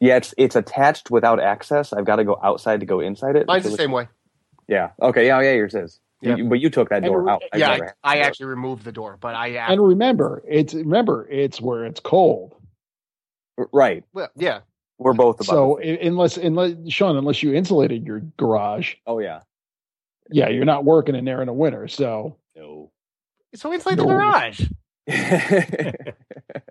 yeah, 0.00 0.16
it's 0.16 0.34
it's 0.36 0.56
attached 0.56 1.10
without 1.10 1.40
access. 1.40 1.92
I've 1.92 2.04
got 2.04 2.16
to 2.16 2.24
go 2.24 2.38
outside 2.42 2.80
to 2.80 2.86
go 2.86 3.00
inside 3.00 3.36
it. 3.36 3.46
Mine's 3.46 3.64
the 3.64 3.70
same 3.70 3.92
way. 3.92 4.08
yeah. 4.68 4.90
Okay. 5.00 5.26
Yeah. 5.28 5.40
Yeah. 5.40 5.52
Yours 5.52 5.74
is. 5.74 6.00
Yeah. 6.22 6.36
You- 6.36 6.44
but 6.48 6.60
you 6.60 6.70
took 6.70 6.88
that 6.90 6.96
And 6.98 7.06
door 7.06 7.22
re- 7.22 7.32
out. 7.32 7.42
I've 7.52 7.58
yeah, 7.60 7.78
I, 8.04 8.16
I 8.16 8.18
actually 8.20 8.46
removed 8.46 8.84
the 8.84 8.92
door, 8.92 9.18
but 9.20 9.34
I 9.34 9.48
and 9.48 9.80
remember 9.80 10.42
it's 10.48 10.72
remember 10.72 11.26
it's 11.28 11.60
where 11.60 11.84
it's 11.84 12.00
cold 12.00 12.54
right. 13.72 14.04
well, 14.12 14.30
yeah. 14.36 14.60
We're 14.98 15.14
both 15.14 15.36
about. 15.36 15.46
so 15.46 15.78
the 15.80 15.84
same. 15.84 15.98
i- 16.00 16.06
unless 16.06 16.36
unless 16.36 16.74
sean 16.88 17.16
unless 17.16 17.42
you 17.42 17.52
insulated 17.54 18.06
your 18.06 18.20
garage 18.38 18.94
oh 19.06 19.18
yeah. 19.18 19.40
yeah 20.30 20.48
you're 20.48 20.64
not 20.64 20.84
working 20.84 21.16
in 21.16 21.24
there 21.24 21.40
in 21.40 21.46
the 21.48 21.52
winter 21.52 21.88
so 21.88 22.36
No. 22.54 22.90
So 23.54 23.72
inside 23.72 23.98
the 23.98 24.04
garage. 24.04 24.60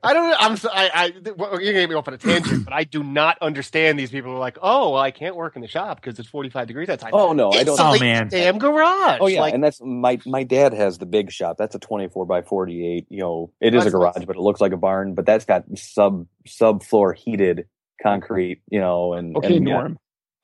I 0.04 0.14
don't. 0.14 0.36
I'm. 0.40 0.58
so- 0.58 0.70
I. 0.72 0.90
I 0.94 1.32
well, 1.36 1.62
you're 1.62 1.74
gonna 1.74 1.88
me 1.88 1.96
off 1.96 2.08
on 2.08 2.14
a 2.14 2.18
tangent, 2.18 2.66
but 2.66 2.74
I 2.74 2.84
do 2.86 3.04
not 3.04 3.38
understand 3.42 4.00
these 4.00 4.10
people 4.12 4.32
who 4.32 4.38
are 4.38 4.40
like, 4.40 4.58
oh, 4.62 4.92
well, 4.92 5.02
I 5.02 5.12
can't 5.12 5.36
work 5.36 5.56
in 5.56 5.62
the 5.62 5.68
shop 5.68 6.02
because 6.02 6.18
it's 6.18 6.30
45 6.30 6.68
degrees 6.68 6.90
outside. 6.90 7.12
oh 7.14 7.34
no, 7.34 7.52
I 7.52 7.64
don't. 7.64 7.80
Oh, 7.80 7.94
Insulate 7.94 8.02
man. 8.02 8.28
damn 8.30 8.58
garage. 8.58 9.18
Oh 9.22 9.28
yeah, 9.28 9.42
Like, 9.42 9.54
and 9.54 9.64
that's 9.64 9.82
my 9.82 10.20
my 10.26 10.44
dad 10.44 10.74
has 10.74 10.98
the 10.98 11.06
big 11.06 11.32
shop. 11.32 11.58
That's 11.58 11.76
a 11.76 11.80
twenty 11.80 12.08
four 12.08 12.26
by 12.26 12.42
forty 12.42 12.86
eight. 12.88 13.08
You 13.10 13.20
know, 13.20 13.52
it 13.60 13.74
is 13.76 13.86
a 13.86 13.92
garage, 13.92 14.24
but 14.26 14.36
it 14.36 14.42
looks 14.42 14.62
like 14.62 14.72
a 14.72 14.78
barn. 14.78 15.14
But 15.14 15.26
that's 15.26 15.46
got 15.46 15.64
sub 15.78 16.26
sub 16.48 16.84
floor 16.84 17.14
heated 17.14 17.68
concrete. 18.02 18.62
You 18.70 18.80
know, 18.80 19.14
and 19.14 19.36
okay 19.38 19.58
and, 19.58 19.68
yeah, 19.68 19.74
norm 19.74 20.00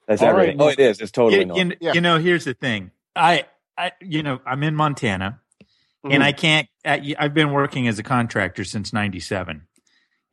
that's 0.08 0.22
All 0.22 0.30
everything. 0.30 0.58
right, 0.58 0.66
oh, 0.66 0.70
it 0.70 0.80
is. 0.80 1.02
It's 1.02 1.12
totally 1.12 1.40
you, 1.40 1.46
normal. 1.46 1.68
you- 1.68 1.78
Yeah. 1.82 1.94
you 1.94 2.02
know, 2.02 2.18
here's 2.18 2.46
the 2.46 2.54
thing. 2.54 2.92
I, 3.16 3.46
I, 3.78 3.92
you 4.00 4.24
know, 4.24 4.40
I'm 4.46 4.64
in 4.64 4.74
Montana, 4.74 5.42
Mhm. 6.08 6.14
and 6.16 6.24
I 6.24 6.32
can't. 6.32 6.68
I, 6.86 7.16
I've 7.20 7.34
been 7.34 7.52
working 7.52 7.88
as 7.88 8.00
a 8.00 8.04
contractor 8.04 8.64
since 8.64 8.94
'97, 8.94 9.68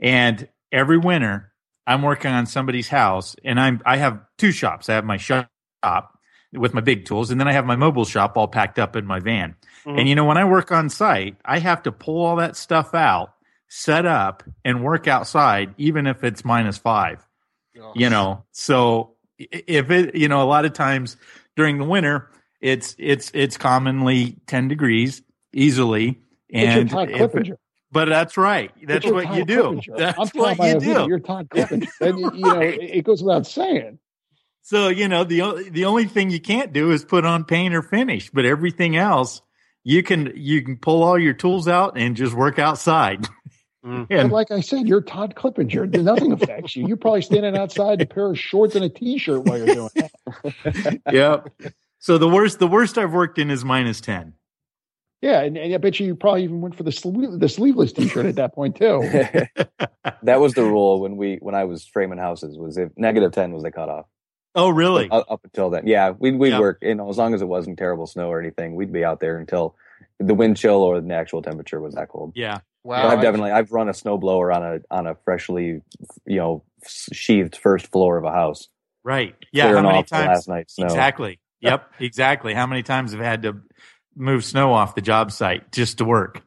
and 0.00 0.48
every 0.72 0.98
winter 0.98 1.52
I'm 1.87 2.02
working 2.02 2.30
on 2.32 2.46
somebody's 2.46 2.88
house, 2.88 3.37
and 3.44 3.60
I'm 3.60 3.80
I 3.84 3.96
have 3.98 4.20
two 4.38 4.52
shops. 4.52 4.88
I 4.88 4.94
have 4.94 5.04
my 5.04 5.16
shop 5.18 5.48
with 6.52 6.72
my 6.74 6.80
big 6.80 7.04
tools, 7.04 7.30
and 7.30 7.40
then 7.40 7.48
I 7.48 7.52
have 7.52 7.66
my 7.66 7.76
mobile 7.76 8.04
shop 8.04 8.37
all 8.37 8.48
packed 8.48 8.78
up 8.78 8.96
in 8.96 9.04
my 9.06 9.20
van. 9.20 9.56
Mhm. 9.84 9.98
And 10.00 10.08
you 10.08 10.14
know, 10.14 10.24
when 10.24 10.38
I 10.38 10.44
work 10.44 10.70
on 10.72 10.88
site, 10.88 11.37
I 11.44 11.58
have 11.58 11.82
to 11.82 11.92
pull 11.92 12.24
all 12.24 12.37
that 12.37 12.56
stuff 12.56 12.94
out, 12.94 13.34
set 13.68 14.06
up, 14.06 14.42
and 14.64 14.82
work 14.84 15.08
outside, 15.08 15.74
even 15.78 16.06
if 16.06 16.22
it's 16.24 16.44
minus 16.44 16.78
five 16.78 17.26
Oh. 17.76 17.90
you 17.96 18.08
know 18.08 18.44
so 18.52 19.16
if 19.37 19.90
it 19.90 20.14
you 20.14 20.28
know 20.28 20.40
a 20.40 20.46
lot 20.46 20.64
of 20.64 20.72
times 20.74 21.16
during 21.56 21.76
the 21.78 21.84
winter 21.84 22.30
it's 22.60 22.94
it's 23.00 23.32
it's 23.34 23.56
commonly 23.56 24.37
10 24.46 24.68
degrees 24.68 25.22
easily 25.54 26.20
Get 26.50 26.62
your 26.62 26.80
and 26.80 26.90
Todd 26.90 27.10
if 27.10 27.34
it- 27.34 27.58
but 27.90 28.06
that's 28.08 28.36
right 28.36 28.72
that's 28.86 29.06
what 29.06 29.24
Todd 29.24 29.36
you 29.38 29.44
do 29.44 29.62
Clippinger. 29.62 29.90
I'm 29.92 29.96
that's 29.98 30.30
Tom 30.32 30.40
what 30.42 30.58
you 30.58 30.64
Iovino, 30.64 31.04
do 31.04 31.08
You're 31.08 31.20
Todd 31.20 31.48
Clippinger. 31.48 31.88
and, 32.00 32.18
you 32.18 32.30
know, 32.42 32.56
Right. 32.56 32.74
it, 32.74 32.96
it 32.98 33.04
goes 33.04 33.22
without 33.22 33.46
saying. 33.46 33.98
so 34.62 34.88
you 34.88 35.08
know 35.08 35.24
the 35.24 35.68
the 35.70 35.84
only 35.84 36.04
thing 36.06 36.30
you 36.30 36.40
can't 36.40 36.72
do 36.72 36.90
is 36.90 37.04
put 37.04 37.24
on 37.24 37.44
paint 37.44 37.74
or 37.74 37.82
finish 37.82 38.30
but 38.30 38.44
everything 38.44 38.96
else 38.96 39.42
you 39.84 40.02
can 40.02 40.32
you 40.36 40.62
can 40.62 40.76
pull 40.76 41.02
all 41.02 41.18
your 41.18 41.34
tools 41.34 41.68
out 41.68 41.96
and 41.98 42.16
just 42.16 42.34
work 42.34 42.58
outside 42.58 43.26
Mm. 43.84 44.08
But 44.08 44.18
and 44.18 44.32
like 44.32 44.50
I 44.50 44.60
said, 44.60 44.88
you're 44.88 45.02
Todd 45.02 45.34
Clippinger. 45.36 46.02
Nothing 46.02 46.32
affects 46.32 46.74
you. 46.74 46.88
You're 46.88 46.96
probably 46.96 47.20
standing 47.20 47.54
outside 47.54 48.00
in 48.00 48.00
a 48.00 48.06
pair 48.06 48.30
of 48.30 48.38
shorts 48.38 48.74
and 48.76 48.82
a 48.82 48.88
t-shirt 48.88 49.42
while 49.44 49.58
you're 49.58 49.66
doing 49.74 49.90
it. 49.94 51.02
yep 51.12 51.52
so 51.98 52.16
the 52.16 52.26
worst 52.26 52.58
the 52.60 52.66
worst 52.66 52.96
i've 52.96 53.12
worked 53.12 53.38
in 53.38 53.50
is 53.50 53.62
minus 53.62 54.00
10 54.00 54.32
Yeah, 55.24 55.40
and, 55.40 55.56
and 55.56 55.72
I 55.74 55.78
bet 55.78 55.98
you 55.98 56.06
you 56.06 56.14
probably 56.14 56.44
even 56.44 56.60
went 56.60 56.76
for 56.76 56.82
the 56.82 56.92
sleeve, 56.92 57.40
the 57.40 57.48
sleeveless 57.48 57.92
t-shirt 57.94 58.26
at 58.26 58.34
that 58.37 58.54
point 58.54 58.76
too. 58.76 59.00
that 60.22 60.38
was 60.38 60.52
the 60.52 60.62
rule 60.62 61.00
when 61.00 61.16
we 61.16 61.38
when 61.40 61.54
I 61.54 61.64
was 61.64 61.87
framing 61.87 62.18
houses 62.18 62.58
was 62.58 62.76
if 62.76 62.90
negative 62.96 63.32
ten 63.32 63.52
was 63.52 63.62
the 63.62 63.70
cutoff. 63.70 64.04
oh 64.54 64.68
really 64.68 65.08
Up, 65.10 65.24
up 65.30 65.40
until 65.44 65.70
then, 65.70 65.87
yeah, 65.87 66.10
we'd 66.10 66.38
we'd 66.38 66.50
Yeah. 66.50 66.60
work. 66.60 66.78
You 66.82 66.94
know, 66.94 67.08
as 67.08 67.16
long 67.16 67.32
as 67.32 67.40
it 67.40 67.48
wasn't 67.48 67.78
terrible 67.78 68.06
snow 68.06 68.28
or 68.28 68.38
anything, 68.38 68.74
we'd 68.74 68.92
be 68.92 69.02
out 69.04 69.20
there 69.20 69.38
until 69.38 69.74
the 70.20 70.34
wind 70.34 70.56
chill 70.58 70.82
or 70.82 71.00
the 71.00 71.14
actual 71.14 71.40
temperature 71.42 71.80
was 71.80 71.94
that 71.94 72.08
cold. 72.10 72.32
yeah 72.37 72.58
Wow. 72.84 73.04
But 73.08 73.16
I've 73.16 73.22
definitely 73.22 73.50
I've 73.52 73.72
run 73.72 73.88
a 73.88 73.94
snow 73.94 74.18
blower 74.18 74.52
on 74.52 74.62
a 74.62 74.78
on 74.90 75.06
a 75.06 75.14
freshly 75.24 75.80
you 76.26 76.37
know 76.37 76.62
sheathed 76.87 77.56
first 77.56 77.87
floor 77.90 78.18
of 78.18 78.24
a 78.24 78.30
house. 78.30 78.68
right 79.04 79.34
yeah 79.52 79.68
how 79.72 79.80
many 79.80 79.98
off 80.00 80.06
times 80.06 80.26
last 80.28 80.48
night's 80.48 80.74
snow. 80.74 80.84
Exactly. 80.84 81.40
Yep. 81.60 81.92
Exactly. 81.98 82.52
How 82.52 82.66
many 82.66 82.82
times 82.82 83.12
have 83.12 83.22
I 83.22 83.24
had 83.24 83.42
to 83.44 83.56
move 84.16 84.44
snow 84.44 84.72
off 84.72 84.94
the 84.94 85.00
job 85.00 85.33
site 85.33 85.70
just 85.72 85.98
to 85.98 86.05
work? 86.05 86.42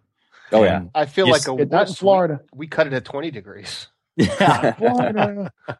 Oh 0.51 0.63
yeah, 0.63 0.77
And- 0.77 0.91
I 0.95 1.05
feel 1.05 1.29
like 1.29 1.47
a 1.47 1.53
It's 1.57 1.71
not 1.71 1.87
in. 1.89 1.93
Florida. 1.95 2.39
We, 2.53 2.59
we 2.59 2.67
cut 2.67 2.87
it 2.87 2.93
at 2.93 3.05
20 3.05 3.31
degrees. 3.31 3.87
Yeah. 4.15 4.71
Florida. 4.73 5.51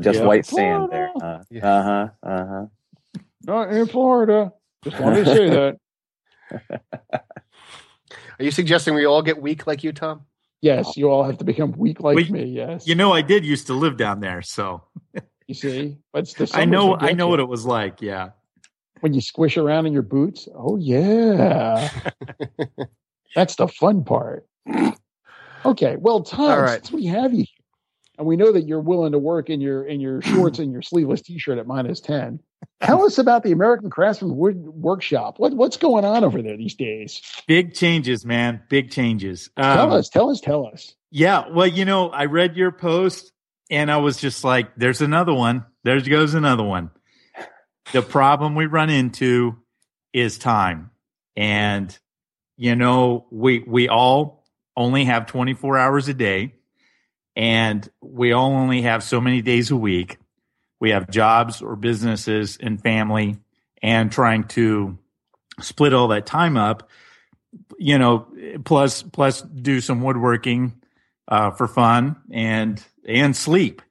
just 0.00 0.20
Yeah. 0.20 0.24
white 0.26 0.46
sand 0.46 0.88
there. 0.90 1.10
Uh 1.20 1.42
Yeah. 1.50 1.82
huh. 1.82 2.08
Uh 2.22 2.46
huh. 2.46 2.66
Not 3.44 3.72
in 3.72 3.86
Florida. 3.86 4.52
Just 4.84 4.98
wanted 5.00 5.24
to 5.26 5.34
say 5.34 5.50
that. 5.50 6.80
Are 8.38 8.44
you 8.44 8.50
suggesting 8.50 8.94
we 8.94 9.04
all 9.06 9.22
get 9.22 9.40
weak 9.40 9.66
like 9.66 9.84
you, 9.84 9.92
Tom? 9.92 10.22
Yes, 10.60 10.96
you 10.96 11.10
all 11.10 11.24
have 11.24 11.38
to 11.38 11.44
become 11.44 11.72
weak 11.72 12.00
like 12.00 12.16
We- 12.16 12.30
me. 12.30 12.44
Yes, 12.44 12.86
You 12.86 12.94
know, 12.94 13.12
I 13.12 13.22
did 13.22 13.44
used 13.44 13.66
to 13.66 13.74
live 13.74 13.96
down 13.96 14.20
there, 14.20 14.42
so 14.42 14.82
you 15.46 15.54
see, 15.54 15.98
but 16.12 16.20
it's 16.20 16.34
the 16.34 16.50
I 16.54 16.64
know. 16.64 16.96
I 16.96 17.12
know 17.12 17.26
you. 17.26 17.30
what 17.30 17.40
it 17.40 17.48
was 17.48 17.66
like. 17.66 18.00
Yeah. 18.00 18.30
When 19.02 19.12
you 19.14 19.20
squish 19.20 19.56
around 19.56 19.86
in 19.86 19.92
your 19.92 20.02
boots. 20.02 20.48
Oh 20.54 20.76
yeah, 20.78 21.90
that's 23.34 23.56
the 23.56 23.68
fun 23.68 24.04
part. 24.04 24.46
Okay, 25.64 25.96
well, 25.98 26.22
Tom, 26.22 26.40
All 26.50 26.60
right. 26.62 26.84
since 26.84 26.92
we 26.92 27.06
have 27.06 27.32
you, 27.34 27.44
and 28.18 28.26
we 28.26 28.36
know 28.36 28.52
that 28.52 28.62
you're 28.66 28.80
willing 28.80 29.12
to 29.12 29.18
work 29.18 29.50
in 29.50 29.60
your 29.60 29.84
in 29.84 30.00
your 30.00 30.22
shorts 30.22 30.58
and 30.58 30.72
your 30.72 30.82
sleeveless 30.82 31.20
t-shirt 31.22 31.58
at 31.58 31.66
minus 31.66 32.00
ten, 32.00 32.40
tell 32.80 33.04
us 33.04 33.18
about 33.18 33.42
the 33.42 33.52
American 33.52 33.90
Craftsman 33.90 34.36
Wood 34.36 34.56
Workshop. 34.68 35.38
What 35.38 35.54
what's 35.54 35.76
going 35.76 36.04
on 36.04 36.24
over 36.24 36.40
there 36.42 36.56
these 36.56 36.74
days? 36.74 37.20
Big 37.46 37.74
changes, 37.74 38.24
man. 38.24 38.62
Big 38.68 38.90
changes. 38.90 39.50
Tell 39.56 39.86
Um, 39.86 39.92
us, 39.92 40.08
tell 40.08 40.30
us, 40.30 40.40
tell 40.40 40.66
us. 40.66 40.94
Yeah. 41.10 41.48
Well, 41.50 41.66
you 41.66 41.84
know, 41.84 42.08
I 42.08 42.24
read 42.24 42.56
your 42.56 42.72
post 42.72 43.32
and 43.70 43.90
I 43.90 43.98
was 43.98 44.16
just 44.16 44.44
like, 44.44 44.74
there's 44.76 45.00
another 45.02 45.34
one. 45.34 45.64
There 45.84 46.00
goes 46.00 46.34
another 46.34 46.62
one. 46.64 46.90
The 47.92 48.02
problem 48.02 48.54
we 48.54 48.66
run 48.66 48.90
into 48.90 49.58
is 50.12 50.38
time. 50.38 50.90
And, 51.36 51.96
you 52.56 52.76
know, 52.76 53.26
we, 53.30 53.60
we 53.60 53.88
all 53.88 54.44
only 54.76 55.04
have 55.04 55.26
24 55.26 55.78
hours 55.78 56.08
a 56.08 56.14
day 56.14 56.54
and 57.36 57.88
we 58.00 58.32
all 58.32 58.52
only 58.52 58.82
have 58.82 59.02
so 59.02 59.20
many 59.20 59.42
days 59.42 59.70
a 59.70 59.76
week. 59.76 60.18
We 60.80 60.90
have 60.90 61.10
jobs 61.10 61.62
or 61.62 61.76
businesses 61.76 62.58
and 62.60 62.80
family 62.80 63.38
and 63.82 64.10
trying 64.10 64.44
to 64.48 64.98
split 65.60 65.92
all 65.92 66.08
that 66.08 66.26
time 66.26 66.56
up, 66.56 66.88
you 67.78 67.98
know, 67.98 68.26
plus 68.64 69.02
plus 69.02 69.42
do 69.42 69.80
some 69.80 70.02
woodworking 70.02 70.80
uh, 71.28 71.50
for 71.50 71.68
fun 71.68 72.16
and 72.30 72.82
and 73.06 73.36
sleep. 73.36 73.82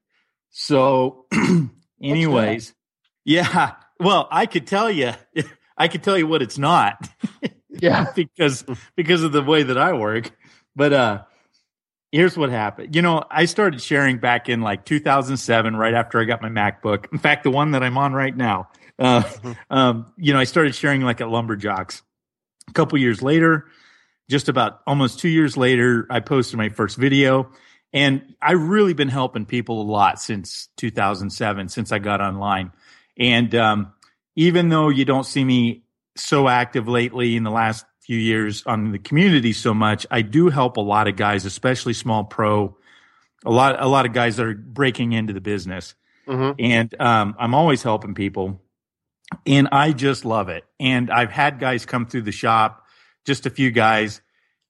So, 0.49 1.25
anyways, 2.03 2.73
yeah. 3.23 3.73
Well, 3.99 4.27
I 4.31 4.45
could 4.45 4.67
tell 4.67 4.89
you, 4.89 5.13
I 5.77 5.87
could 5.87 6.03
tell 6.03 6.17
you 6.17 6.27
what 6.27 6.41
it's 6.41 6.57
not. 6.57 7.09
Yeah. 7.73 8.11
because 8.13 8.65
because 8.97 9.23
of 9.23 9.31
the 9.31 9.41
way 9.41 9.63
that 9.63 9.77
I 9.77 9.93
work. 9.93 10.29
But 10.75 10.91
uh 10.91 11.23
here's 12.11 12.37
what 12.37 12.49
happened. 12.49 12.95
You 12.95 13.01
know, 13.01 13.23
I 13.31 13.45
started 13.45 13.81
sharing 13.81 14.17
back 14.17 14.49
in 14.49 14.61
like 14.61 14.85
2007, 14.85 15.75
right 15.75 15.93
after 15.93 16.19
I 16.19 16.25
got 16.25 16.41
my 16.41 16.49
MacBook. 16.49 17.11
In 17.11 17.17
fact, 17.17 17.43
the 17.43 17.51
one 17.51 17.71
that 17.71 17.83
I'm 17.83 17.97
on 17.97 18.13
right 18.13 18.35
now. 18.35 18.69
Uh, 18.99 19.23
um, 19.69 20.11
you 20.17 20.33
know, 20.33 20.39
I 20.39 20.43
started 20.43 20.75
sharing 20.75 21.01
like 21.01 21.21
at 21.21 21.27
Lumberjocks. 21.27 22.01
A 22.69 22.73
couple 22.73 22.97
years 22.99 23.21
later, 23.21 23.67
just 24.29 24.49
about 24.49 24.81
almost 24.85 25.19
two 25.19 25.29
years 25.29 25.57
later, 25.57 26.05
I 26.09 26.19
posted 26.19 26.57
my 26.57 26.69
first 26.69 26.97
video. 26.97 27.49
And 27.93 28.35
I've 28.41 28.61
really 28.61 28.93
been 28.93 29.09
helping 29.09 29.45
people 29.45 29.81
a 29.81 29.83
lot 29.83 30.21
since 30.21 30.69
2007, 30.77 31.67
since 31.67 31.91
I 31.91 31.99
got 31.99 32.21
online. 32.21 32.71
And 33.21 33.53
um, 33.53 33.93
even 34.35 34.69
though 34.69 34.89
you 34.89 35.05
don't 35.05 35.25
see 35.25 35.43
me 35.43 35.83
so 36.17 36.47
active 36.47 36.87
lately 36.87 37.35
in 37.35 37.43
the 37.43 37.51
last 37.51 37.85
few 37.99 38.17
years 38.17 38.63
on 38.65 38.91
the 38.91 38.97
community 38.97 39.53
so 39.53 39.75
much, 39.75 40.07
I 40.09 40.23
do 40.23 40.49
help 40.49 40.77
a 40.77 40.81
lot 40.81 41.07
of 41.07 41.15
guys, 41.15 41.45
especially 41.45 41.93
small 41.93 42.23
pro, 42.23 42.75
a 43.45 43.51
lot 43.51 43.81
a 43.81 43.87
lot 43.87 44.07
of 44.07 44.13
guys 44.13 44.37
that 44.37 44.45
are 44.47 44.55
breaking 44.55 45.13
into 45.13 45.33
the 45.33 45.39
business. 45.39 45.93
Mhm. 46.27 46.55
And 46.59 46.99
um, 46.99 47.35
I'm 47.39 47.53
always 47.53 47.83
helping 47.83 48.15
people. 48.15 48.59
And 49.45 49.69
I 49.71 49.93
just 49.93 50.25
love 50.25 50.49
it. 50.49 50.65
And 50.79 51.11
I've 51.11 51.31
had 51.31 51.59
guys 51.59 51.85
come 51.85 52.07
through 52.07 52.23
the 52.23 52.31
shop, 52.31 52.85
just 53.23 53.45
a 53.45 53.49
few 53.51 53.69
guys. 53.71 54.21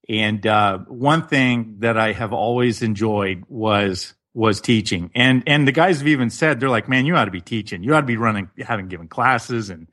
And 0.09 0.45
uh, 0.45 0.79
one 0.87 1.25
thing 1.25 1.77
that 1.79 1.97
I 1.97 2.11
have 2.11 2.33
always 2.33 2.81
enjoyed 2.81 3.43
was 3.47 4.13
was 4.33 4.61
teaching. 4.61 5.11
And 5.15 5.43
and 5.47 5.67
the 5.67 5.71
guys 5.71 5.99
have 5.99 6.07
even 6.07 6.29
said 6.29 6.59
they're 6.59 6.69
like, 6.69 6.87
man, 6.87 7.05
you 7.05 7.15
ought 7.15 7.25
to 7.25 7.31
be 7.31 7.41
teaching. 7.41 7.83
You 7.83 7.93
ought 7.95 8.01
to 8.01 8.07
be 8.07 8.17
running, 8.17 8.49
having 8.59 8.87
given 8.87 9.07
classes 9.07 9.69
and 9.69 9.87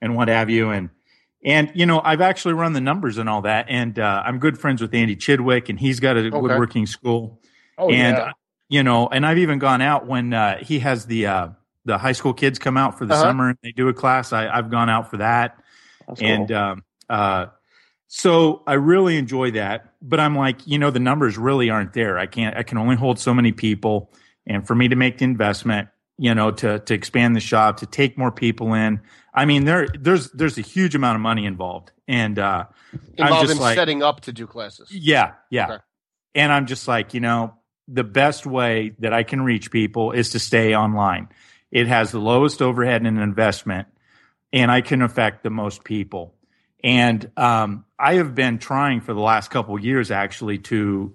and 0.00 0.14
what 0.16 0.28
have 0.28 0.48
you. 0.50 0.70
And 0.70 0.90
and 1.44 1.70
you 1.74 1.86
know, 1.86 2.00
I've 2.04 2.20
actually 2.20 2.54
run 2.54 2.72
the 2.72 2.80
numbers 2.80 3.18
and 3.18 3.28
all 3.28 3.42
that. 3.42 3.66
And 3.68 3.98
uh, 3.98 4.22
I'm 4.24 4.38
good 4.38 4.58
friends 4.58 4.80
with 4.80 4.94
Andy 4.94 5.16
Chidwick, 5.16 5.68
and 5.68 5.78
he's 5.78 5.98
got 6.00 6.16
a 6.16 6.20
Okay. 6.20 6.30
woodworking 6.38 6.86
school. 6.86 7.40
Oh, 7.78 7.90
and 7.90 8.16
yeah. 8.16 8.32
you 8.68 8.82
know, 8.82 9.08
and 9.08 9.26
I've 9.26 9.38
even 9.38 9.58
gone 9.58 9.80
out 9.82 10.06
when 10.06 10.32
uh, 10.34 10.58
he 10.62 10.78
has 10.80 11.06
the 11.06 11.26
uh, 11.26 11.48
the 11.86 11.98
high 11.98 12.12
school 12.12 12.34
kids 12.34 12.58
come 12.58 12.76
out 12.76 12.98
for 12.98 13.06
the 13.06 13.14
Uh-huh. 13.14 13.22
summer 13.22 13.48
and 13.48 13.58
they 13.62 13.72
do 13.72 13.88
a 13.88 13.94
class. 13.94 14.32
I, 14.32 14.48
I've 14.48 14.70
gone 14.70 14.88
out 14.90 15.10
for 15.10 15.16
that. 15.16 15.56
That's 16.06 16.20
cool. 16.20 16.28
And 16.28 16.52
um, 16.52 16.84
uh, 17.08 17.46
so 18.06 18.62
I 18.66 18.74
really 18.74 19.16
enjoy 19.16 19.52
that. 19.52 19.89
But 20.02 20.20
I'm 20.20 20.36
like, 20.36 20.66
you 20.66 20.78
know, 20.78 20.90
the 20.90 21.00
numbers 21.00 21.36
really 21.36 21.70
aren't 21.70 21.92
there. 21.92 22.18
I 22.18 22.26
can't. 22.26 22.56
I 22.56 22.62
can 22.62 22.78
only 22.78 22.96
hold 22.96 23.18
so 23.18 23.34
many 23.34 23.52
people, 23.52 24.12
and 24.46 24.66
for 24.66 24.74
me 24.74 24.88
to 24.88 24.96
make 24.96 25.18
the 25.18 25.24
investment, 25.24 25.88
you 26.16 26.34
know, 26.34 26.50
to 26.50 26.78
to 26.78 26.94
expand 26.94 27.36
the 27.36 27.40
shop, 27.40 27.78
to 27.78 27.86
take 27.86 28.16
more 28.16 28.32
people 28.32 28.74
in. 28.74 29.00
I 29.34 29.44
mean, 29.44 29.64
there 29.64 29.88
there's 29.98 30.30
there's 30.30 30.58
a 30.58 30.62
huge 30.62 30.94
amount 30.94 31.16
of 31.16 31.22
money 31.22 31.44
involved, 31.44 31.92
and 32.08 32.38
uh, 32.38 32.64
I'm 32.92 33.00
Involved 33.18 33.48
just 33.48 33.58
in 33.58 33.62
like, 33.62 33.76
setting 33.76 34.02
up 34.02 34.22
to 34.22 34.32
do 34.32 34.46
classes. 34.46 34.90
yeah, 34.90 35.32
yeah. 35.50 35.64
Okay. 35.66 35.82
And 36.34 36.52
I'm 36.52 36.66
just 36.66 36.86
like, 36.88 37.12
you 37.12 37.20
know, 37.20 37.54
the 37.88 38.04
best 38.04 38.46
way 38.46 38.92
that 39.00 39.12
I 39.12 39.22
can 39.22 39.42
reach 39.42 39.70
people 39.70 40.12
is 40.12 40.30
to 40.30 40.38
stay 40.38 40.74
online. 40.74 41.28
It 41.70 41.88
has 41.88 42.10
the 42.12 42.20
lowest 42.20 42.62
overhead 42.62 43.04
and 43.04 43.18
investment, 43.18 43.88
and 44.52 44.70
I 44.70 44.80
can 44.80 45.02
affect 45.02 45.42
the 45.42 45.50
most 45.50 45.84
people. 45.84 46.34
And 46.82 47.30
um, 47.36 47.84
I 48.00 48.14
have 48.14 48.34
been 48.34 48.58
trying 48.58 49.00
for 49.00 49.12
the 49.14 49.20
last 49.20 49.50
couple 49.50 49.74
of 49.76 49.84
years 49.84 50.10
actually 50.10 50.58
to, 50.58 51.12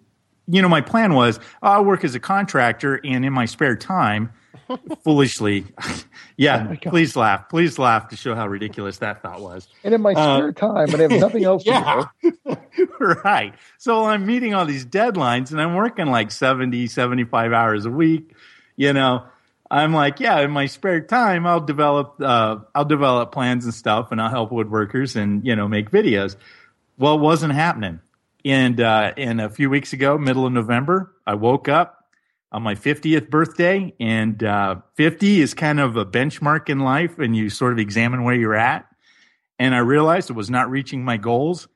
you 0.48 0.62
know, 0.62 0.70
my 0.70 0.82
plan 0.82 1.14
was 1.14 1.40
oh, 1.64 1.68
I'll 1.70 1.86
work 1.86 2.04
as 2.04 2.16
a 2.16 2.20
contractor 2.20 3.00
and 3.04 3.26
in 3.26 3.34
my 3.34 3.46
spare 3.46 3.76
time, 3.76 4.32
foolishly, 5.04 5.66
yeah, 6.38 6.68
Oh 6.72 6.90
please 6.90 7.16
laugh, 7.16 7.50
please 7.50 7.78
laugh 7.80 8.10
to 8.10 8.16
show 8.16 8.36
how 8.36 8.48
ridiculous 8.48 8.98
that 9.00 9.22
thought 9.22 9.42
was. 9.42 9.68
and 9.84 9.94
in 9.94 10.02
my 10.02 10.14
uh, 10.14 10.38
spare 10.38 10.52
time, 10.54 10.90
and 10.94 10.96
I 10.96 11.02
have 11.04 11.12
nothing 11.22 11.44
else 11.44 11.64
to 11.64 11.70
Yeah. 11.72 12.04
do. 12.22 12.58
right. 13.00 13.54
So 13.78 14.06
I'm 14.06 14.26
meeting 14.26 14.54
all 14.54 14.66
these 14.66 14.86
deadlines 14.86 15.52
and 15.52 15.62
I'm 15.62 15.76
working 15.76 16.08
like 16.08 16.32
70, 16.32 16.88
75 16.88 17.54
hours 17.54 17.86
a 17.86 17.92
week. 17.92 18.34
You 18.76 18.94
know, 18.94 19.24
I'm 19.72 19.94
like, 19.94 20.20
yeah, 20.20 20.40
in 20.42 20.52
my 20.52 20.66
spare 20.66 21.02
time, 21.02 21.46
I'll 21.48 21.62
develop, 21.62 22.16
uh, 22.22 22.58
I'll 22.74 22.86
develop 22.86 23.32
plans 23.32 23.66
and 23.66 23.74
stuff 23.74 24.12
and 24.12 24.22
I'll 24.22 24.30
help 24.30 24.52
woodworkers 24.52 25.16
and, 25.16 25.46
you 25.46 25.56
know, 25.56 25.68
make 25.68 25.92
videos. 25.92 26.36
Well, 26.98 27.16
it 27.16 27.22
wasn't 27.22 27.54
happening. 27.54 28.00
And, 28.44 28.80
uh, 28.80 29.14
and 29.18 29.42
a 29.42 29.50
few 29.50 29.70
weeks 29.70 29.94
ago, 29.94 30.18
middle 30.18 30.46
of 30.46 30.54
November, 30.54 31.14
I 31.26 31.34
woke 31.34 31.68
up 31.68 32.06
on 32.52 32.62
my 32.64 32.76
50th 32.76 33.30
birthday 33.30 33.94
and, 34.00 34.42
uh, 34.44 34.78
50 34.94 35.42
is 35.42 35.54
kind 35.54 35.80
of 35.80 35.98
a 35.98 36.06
benchmark 36.06 36.70
in 36.70 36.80
life 36.80 37.20
and 37.20 37.36
you 37.36 37.50
sort 37.50 37.74
of 37.74 37.80
examine 37.80 38.24
where 38.24 38.36
you're 38.36 38.56
at. 38.56 38.86
And 39.58 39.74
I 39.74 39.80
realized 39.80 40.30
it 40.30 40.34
was 40.34 40.50
not 40.50 40.70
reaching 40.70 41.04
my 41.04 41.18
goals 41.18 41.68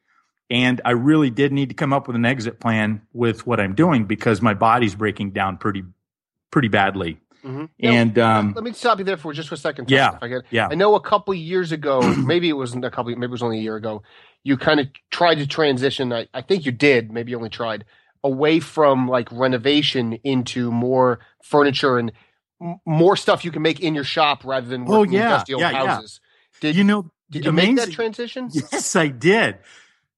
and 0.49 0.82
I 0.86 0.91
really 0.91 1.29
did 1.29 1.51
need 1.51 1.69
to 1.69 1.75
come 1.75 1.93
up 1.93 2.08
with 2.08 2.15
an 2.15 2.25
exit 2.25 2.60
plan 2.60 3.01
with 3.13 3.45
what 3.45 3.60
I'm 3.60 3.75
doing 3.75 4.05
because 4.05 4.41
my 4.41 4.53
body's 4.53 4.95
breaking 4.95 5.32
down 5.32 5.58
pretty, 5.58 5.84
pretty 6.51 6.69
badly. 6.69 7.19
Mhm. 7.43 7.69
And 7.80 8.19
um, 8.19 8.54
Let 8.56 8.63
me 8.63 8.73
stop 8.73 8.99
you 8.99 9.06
there 9.06 9.17
for 9.17 9.32
just 9.34 9.49
for 9.49 9.56
a 9.56 9.58
second. 9.58 9.86
Tom, 9.86 9.95
Yeah. 9.95 10.15
if 10.15 10.23
I 10.23 10.28
can. 10.28 10.41
yeah, 10.52 10.67
I 10.69 10.75
know 10.75 10.95
a 10.95 11.02
couple 11.02 11.34
years 11.34 11.71
ago, 11.71 12.02
maybe 12.17 12.49
it 12.49 12.54
wasn't 12.54 12.84
a 12.86 12.91
couple, 12.91 13.12
maybe 13.15 13.25
it 13.25 13.32
was 13.32 13.43
only 13.43 13.60
a 13.60 13.62
year 13.62 13.75
ago. 13.78 14.04
You 14.43 14.58
kind 14.58 14.80
of 14.80 14.88
tried 15.12 15.36
to 15.36 15.47
transition. 15.47 16.12
I, 16.13 16.28
I 16.34 16.41
think 16.41 16.65
you 16.65 16.71
did. 16.71 17.12
Maybe 17.12 17.32
you 17.32 17.38
only 17.38 17.49
tried 17.49 17.86
away 18.23 18.60
from 18.60 19.08
like 19.08 19.30
renovation 19.32 20.13
into 20.23 20.71
more 20.71 21.19
furniture 21.43 21.97
and 21.97 22.12
m- 22.62 22.80
more 22.86 23.15
stuff 23.15 23.45
you 23.45 23.52
can 23.52 23.62
make 23.62 23.80
in 23.80 23.95
your 23.95 24.04
shop 24.04 24.43
rather 24.43 24.67
than 24.67 24.86
Oh, 24.88 25.04
yeah. 25.04 25.43
Yeah, 25.47 25.58
yeah. 25.58 25.71
houses. 25.88 26.19
Did 26.62 26.75
you 26.75 26.84
know, 26.84 27.10
Did 27.32 27.45
you 27.45 27.52
make 27.54 27.75
that 27.78 27.91
transition? 27.91 28.49
Yes, 28.54 28.95
I 28.97 29.08
did. 29.08 29.60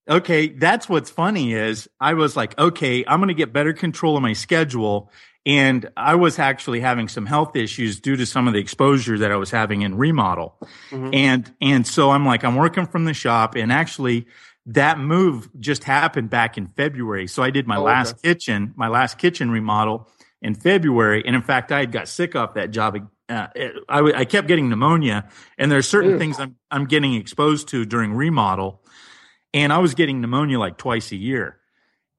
Okay, 0.10 0.48
that's 0.48 0.90
what's 0.90 1.12
funny 1.12 1.54
is 1.54 1.88
I 2.00 2.16
was 2.16 2.36
like, 2.36 2.58
okay, 2.58 3.06
I'm 3.08 3.20
going 3.20 3.28
to 3.28 3.34
get 3.36 3.54
better 3.54 3.72
control 3.74 4.18
of 4.18 4.24
my 4.24 4.34
schedule. 4.34 5.12
And 5.46 5.90
I 5.98 6.16
was 6.16 6.38
actually 6.38 6.82
having 6.82 7.08
some 7.08 7.26
health 7.26 7.56
issues 7.56 8.00
due 8.00 8.16
to 8.16 8.26
some 8.28 8.48
of 8.48 8.54
the 8.54 8.60
exposure 8.60 9.18
that 9.18 9.32
I 9.32 9.38
was 9.38 9.50
having 9.50 9.82
in 9.82 9.96
remodel. 9.98 10.56
Mhm. 10.92 11.16
And 11.16 11.54
and 11.60 11.88
so 11.88 12.12
I'm 12.12 12.26
like, 12.26 12.44
I'm 12.44 12.56
working 12.56 12.86
from 12.86 13.06
the 13.06 13.14
shop, 13.14 13.56
and 13.56 13.72
actually 13.72 14.28
that 14.68 15.00
move 15.00 15.50
just 15.60 15.84
happened 15.84 16.30
back 16.30 16.58
in 16.58 16.68
February. 16.68 17.26
So 17.28 17.42
I 17.42 17.50
did 17.50 17.66
my 17.68 17.78
Oh, 17.78 17.84
last 17.84 18.18
okay. 18.18 18.30
kitchen, 18.34 18.74
my 18.76 18.88
last 18.88 19.18
kitchen 19.18 19.50
remodel 19.50 20.08
in 20.44 20.54
February, 20.54 21.24
and 21.26 21.36
in 21.36 21.42
fact, 21.42 21.72
I 21.72 21.80
had 21.80 21.92
got 21.92 22.08
sick 22.08 22.36
off 22.36 22.54
that 22.54 22.70
job. 22.70 22.98
Uh, 23.28 23.48
I, 23.90 23.96
w- 23.98 24.16
I 24.16 24.26
kept 24.26 24.48
getting 24.48 24.70
pneumonia, 24.70 25.28
and 25.58 25.72
there 25.72 25.80
are 25.80 25.84
certain 25.84 26.12
Ew. 26.12 26.20
things 26.20 26.40
I'm 26.40 26.56
I'm 26.70 26.86
getting 26.86 27.16
exposed 27.16 27.70
to 27.70 27.86
during 27.86 28.14
remodel, 28.14 28.84
and 29.56 29.74
I 29.74 29.80
was 29.80 29.96
getting 29.96 30.22
pneumonia 30.22 30.60
like 30.60 30.78
twice 30.78 31.12
a 31.12 31.16
year, 31.18 31.58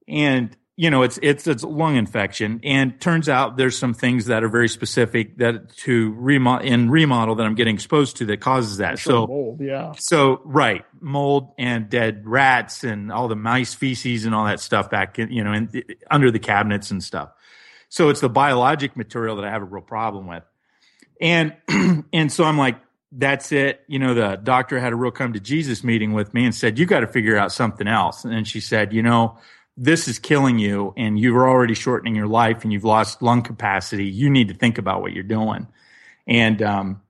and 0.09 0.55
you 0.75 0.89
know 0.89 1.03
it's 1.03 1.19
it's 1.21 1.45
it's 1.45 1.63
a 1.63 1.67
lung 1.67 1.95
infection, 1.95 2.59
and 2.63 2.99
turns 2.99 3.29
out 3.29 3.57
there's 3.57 3.77
some 3.77 3.93
things 3.93 4.25
that 4.25 4.43
are 4.43 4.49
very 4.49 4.67
specific 4.67 5.37
that 5.37 5.75
to 5.77 6.13
remodel 6.13 6.67
in 6.67 6.89
remodel 6.89 7.35
that 7.35 7.45
I'm 7.45 7.53
getting 7.53 7.75
exposed 7.75 8.17
to 8.17 8.25
that 8.25 8.41
causes 8.41 8.77
that. 8.77 8.97
So 8.97 9.27
mold, 9.27 9.61
yeah. 9.61 9.93
so 9.99 10.41
right, 10.43 10.83
mold 10.99 11.53
and 11.59 11.89
dead 11.89 12.23
rats 12.25 12.83
and 12.83 13.11
all 13.11 13.27
the 13.27 13.35
mice 13.35 13.75
feces 13.75 14.25
and 14.25 14.33
all 14.33 14.45
that 14.45 14.59
stuff 14.59 14.89
back 14.89 15.19
in, 15.19 15.31
you 15.31 15.43
know, 15.43 15.53
in, 15.53 15.83
under 16.09 16.31
the 16.31 16.39
cabinets 16.39 16.89
and 16.89 17.03
stuff. 17.03 17.29
So 17.89 18.09
it's 18.09 18.21
the 18.21 18.29
biologic 18.29 18.97
material 18.97 19.35
that 19.35 19.45
I 19.45 19.51
have 19.51 19.61
a 19.61 19.65
real 19.65 19.83
problem 19.83 20.25
with. 20.25 20.43
And 21.21 21.55
and 22.13 22.31
so 22.31 22.45
I'm 22.45 22.57
like, 22.57 22.77
that's 23.11 23.51
it. 23.51 23.81
You 23.87 23.99
know, 23.99 24.15
the 24.15 24.39
doctor 24.41 24.79
had 24.79 24.91
a 24.91 24.95
real 24.95 25.11
come 25.11 25.33
to 25.33 25.39
Jesus 25.39 25.83
meeting 25.83 26.13
with 26.13 26.33
me 26.33 26.45
and 26.45 26.55
said, 26.55 26.79
you 26.79 26.87
got 26.87 27.01
to 27.01 27.07
figure 27.07 27.37
out 27.37 27.51
something 27.51 27.87
else. 27.87 28.23
And 28.23 28.33
then 28.33 28.43
she 28.43 28.59
said, 28.59 28.91
you 28.91 29.03
know, 29.03 29.37
this 29.75 30.07
is 30.07 30.19
killing 30.19 30.59
you 30.59 30.93
and 30.97 31.19
you're 31.19 31.49
already 31.49 31.73
shortening 31.73 32.15
your 32.15 32.27
life 32.27 32.63
and 32.63 32.71
you've 32.71 32.83
lost 32.83 33.21
lung 33.21 33.41
capacity. 33.41 34.05
You 34.05 34.29
need 34.29 34.49
to 34.49 34.53
think 34.53 34.77
about 34.77 35.01
what 35.01 35.13
you're 35.13 35.23
doing. 35.23 35.67
And 36.27 36.61
um, 36.61 37.01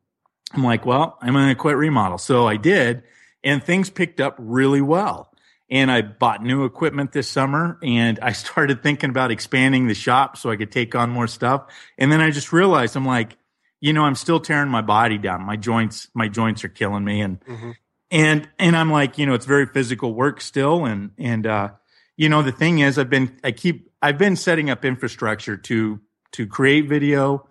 I'm 0.53 0.63
like, 0.63 0.85
well, 0.85 1.17
I'm 1.21 1.33
going 1.33 1.49
to 1.49 1.55
quit 1.55 1.75
remodel. 1.75 2.17
So 2.17 2.47
I 2.47 2.57
did, 2.57 3.03
and 3.43 3.61
things 3.63 3.89
picked 3.89 4.21
up 4.21 4.35
really 4.39 4.81
well. 4.81 5.29
And 5.69 5.91
I 5.91 6.01
bought 6.03 6.43
new 6.43 6.65
equipment 6.65 7.11
this 7.13 7.27
summer 7.27 7.79
and 7.83 8.19
I 8.21 8.31
started 8.33 8.83
thinking 8.83 9.09
about 9.09 9.31
expanding 9.31 9.87
the 9.87 9.95
shop 9.95 10.37
so 10.37 10.49
I 10.49 10.55
could 10.55 10.71
take 10.71 10.95
on 10.95 11.09
more 11.09 11.27
stuff. 11.27 11.65
And 11.97 12.11
then 12.11 12.21
I 12.21 12.31
just 12.31 12.53
realized 12.53 12.95
I'm 12.95 13.05
like, 13.05 13.37
you 13.81 13.91
know, 13.91 14.03
I'm 14.03 14.15
still 14.15 14.39
tearing 14.39 14.69
my 14.69 14.81
body 14.81 15.17
down. 15.17 15.41
My 15.41 15.57
joints, 15.57 16.07
my 16.13 16.29
joints 16.29 16.63
are 16.63 16.69
killing 16.69 17.03
me. 17.03 17.21
And, 17.21 17.43
Mhm. 17.45 17.73
and, 18.11 18.49
and 18.57 18.77
I'm 18.77 18.91
like, 18.91 19.17
you 19.17 19.25
know, 19.25 19.33
it's 19.33 19.45
very 19.45 19.65
physical 19.65 20.13
work 20.13 20.39
still. 20.39 20.85
And, 20.85 21.11
and, 21.17 21.45
uh, 21.45 21.69
you 22.23 22.29
know, 22.29 22.41
the 22.41 22.51
thing 22.51 22.79
is 22.79 22.97
I've 22.97 23.09
been, 23.09 23.37
I 23.43 23.51
keep, 23.51 23.91
I've 24.01 24.17
been 24.17 24.35
setting 24.35 24.69
up 24.69 24.85
infrastructure 24.85 25.57
to, 25.57 25.99
to 26.31 26.47
create 26.47 26.87
video 26.87 27.47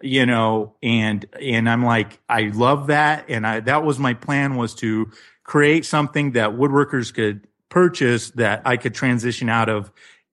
you 0.00 0.26
know, 0.26 0.74
and 0.82 1.24
and 1.40 1.68
I'm 1.68 1.84
like, 1.84 2.20
I 2.28 2.52
love 2.54 2.88
that, 2.88 3.26
and 3.28 3.46
I 3.46 3.60
that 3.60 3.84
was 3.84 3.98
my 3.98 4.14
plan 4.14 4.56
was 4.56 4.74
to 4.76 5.10
create 5.44 5.86
something 5.86 6.32
that 6.32 6.50
woodworkers 6.50 7.14
could 7.14 7.46
purchase 7.68 8.30
that 8.32 8.62
I 8.64 8.76
could 8.76 8.94
transition 8.94 9.48
out 9.48 9.68
of. 9.68 9.90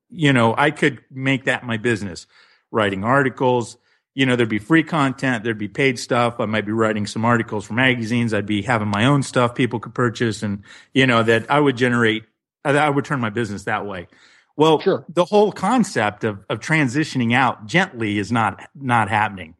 You 0.09 0.33
know, 0.33 0.53
I 0.57 0.71
could 0.71 1.01
make 1.09 1.45
that 1.45 1.65
my 1.65 1.77
business, 1.77 2.27
writing 2.71 3.03
articles. 3.03 3.77
You 4.15 4.27
know, 4.27 4.35
there'd 4.35 4.49
be 4.49 4.59
free 4.59 4.83
content, 4.83 5.43
there'd 5.43 5.57
be 5.57 5.69
paid 5.69 5.97
stuff. 5.97 6.39
I 6.39 6.45
might 6.45 6.65
be 6.65 6.71
writing 6.71 7.07
some 7.07 7.25
articles 7.25 7.65
for 7.65 7.73
magazines. 7.73 8.33
I'd 8.33 8.45
be 8.45 8.61
having 8.61 8.89
my 8.89 9.05
own 9.05 9.23
stuff 9.23 9.55
people 9.55 9.79
could 9.79 9.95
purchase, 9.95 10.43
and 10.43 10.63
you 10.93 11.07
know 11.07 11.23
that 11.23 11.49
I 11.49 11.59
would 11.59 11.77
generate. 11.77 12.25
I 12.65 12.89
would 12.89 13.05
turn 13.05 13.19
my 13.19 13.29
business 13.29 13.63
that 13.65 13.85
way. 13.85 14.07
Well, 14.55 14.79
Sure. 14.81 15.03
the 15.09 15.25
whole 15.25 15.51
concept 15.51 16.23
of, 16.23 16.39
of 16.49 16.59
transitioning 16.59 17.33
out 17.33 17.65
gently 17.65 18.19
is 18.19 18.31
not 18.31 18.61
not 18.75 19.09
happening. 19.09 19.55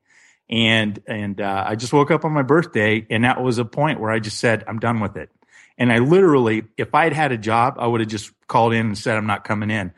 And 0.49 1.01
and 1.08 1.41
uh, 1.41 1.66
I 1.68 1.76
just 1.76 1.93
woke 1.93 2.12
up 2.12 2.26
on 2.26 2.32
my 2.32 2.43
birthday, 2.43 3.06
and 3.10 3.24
that 3.24 3.41
was 3.41 3.58
a 3.58 3.66
point 3.66 3.99
where 3.99 4.12
I 4.12 4.20
just 4.20 4.39
said, 4.39 4.64
I'm 4.68 4.80
done 4.80 4.99
with 4.99 5.18
it. 5.18 5.30
And 5.78 5.91
I 5.91 5.97
literally, 5.97 6.66
if 6.78 6.93
I 6.93 7.06
had 7.06 7.14
had 7.14 7.32
a 7.32 7.38
job, 7.38 7.78
I 7.80 7.88
would 7.88 8.01
have 8.01 8.10
just 8.10 8.32
called 8.47 8.74
in 8.74 8.86
and 8.88 8.97
said, 8.97 9.18
I'm 9.18 9.26
not 9.26 9.43
coming 9.43 9.72
in. 9.72 9.91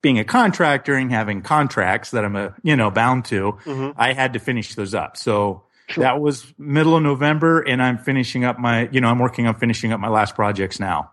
Being 0.00 0.18
a 0.18 0.24
contractor 0.24 0.94
and 0.94 1.12
having 1.12 1.42
contracts 1.42 2.12
that 2.12 2.24
I'm 2.24 2.34
a 2.36 2.54
you 2.62 2.74
know 2.76 2.90
bound 2.90 3.26
to, 3.26 3.58
Mhm. 3.64 3.94
I 3.96 4.14
had 4.14 4.32
to 4.32 4.38
finish 4.38 4.74
those 4.74 4.94
up. 4.94 5.16
So 5.18 5.64
Sure. 5.88 6.04
that 6.04 6.20
was 6.20 6.54
middle 6.56 6.96
of 6.96 7.02
November, 7.02 7.60
and 7.60 7.82
I'm 7.82 7.98
finishing 7.98 8.44
up 8.44 8.58
my 8.58 8.88
you 8.90 9.00
know 9.02 9.08
I'm 9.08 9.18
working 9.18 9.46
on 9.46 9.56
finishing 9.56 9.92
up 9.92 10.00
my 10.00 10.08
last 10.08 10.34
projects 10.34 10.80
now. 10.80 11.10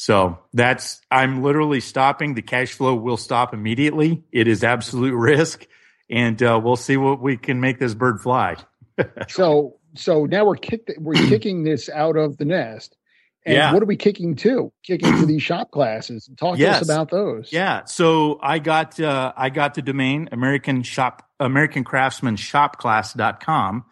So 0.00 0.38
that's 0.54 0.98
I'm 1.10 1.42
literally 1.42 1.80
stopping. 1.80 2.32
The 2.32 2.40
cash 2.40 2.72
flow 2.72 2.94
will 2.94 3.18
stop 3.18 3.52
immediately. 3.52 4.24
It 4.32 4.48
is 4.48 4.64
absolute 4.64 5.14
risk, 5.14 5.66
and 6.08 6.42
uh, 6.42 6.58
we'll 6.64 6.76
see 6.76 6.96
what 6.96 7.20
we 7.20 7.36
can 7.36 7.60
make 7.60 7.78
this 7.78 7.92
bird 7.92 8.18
fly. 8.22 8.56
So 9.28 9.76
so 9.94 10.24
now 10.24 10.46
we're 10.46 10.56
kicked 10.56 10.90
we're 10.96 11.12
kicking 11.28 11.64
this 11.64 11.90
out 11.90 12.16
of 12.16 12.38
the 12.38 12.46
nest. 12.46 12.96
And 13.44 13.54
Yeah. 13.56 13.72
what 13.74 13.82
are 13.82 13.86
we 13.86 13.96
kicking 13.96 14.36
to? 14.36 14.72
Kicking 14.82 15.18
to 15.18 15.26
these 15.26 15.42
shop 15.42 15.70
classes. 15.70 16.30
Talk 16.38 16.56
to 16.56 16.66
us 16.66 16.82
about 16.82 17.10
those. 17.10 17.52
Yeah. 17.52 17.84
So 17.84 18.38
I 18.42 18.58
got 18.58 18.98
uh, 18.98 19.34
I 19.36 19.50
got 19.50 19.74
the 19.74 19.82
domain 19.82 20.30
American 20.32 20.82
Shop 20.82 21.28
American 21.38 21.84
Craftsman 21.84 22.36
Shopclass.com. 22.36 23.84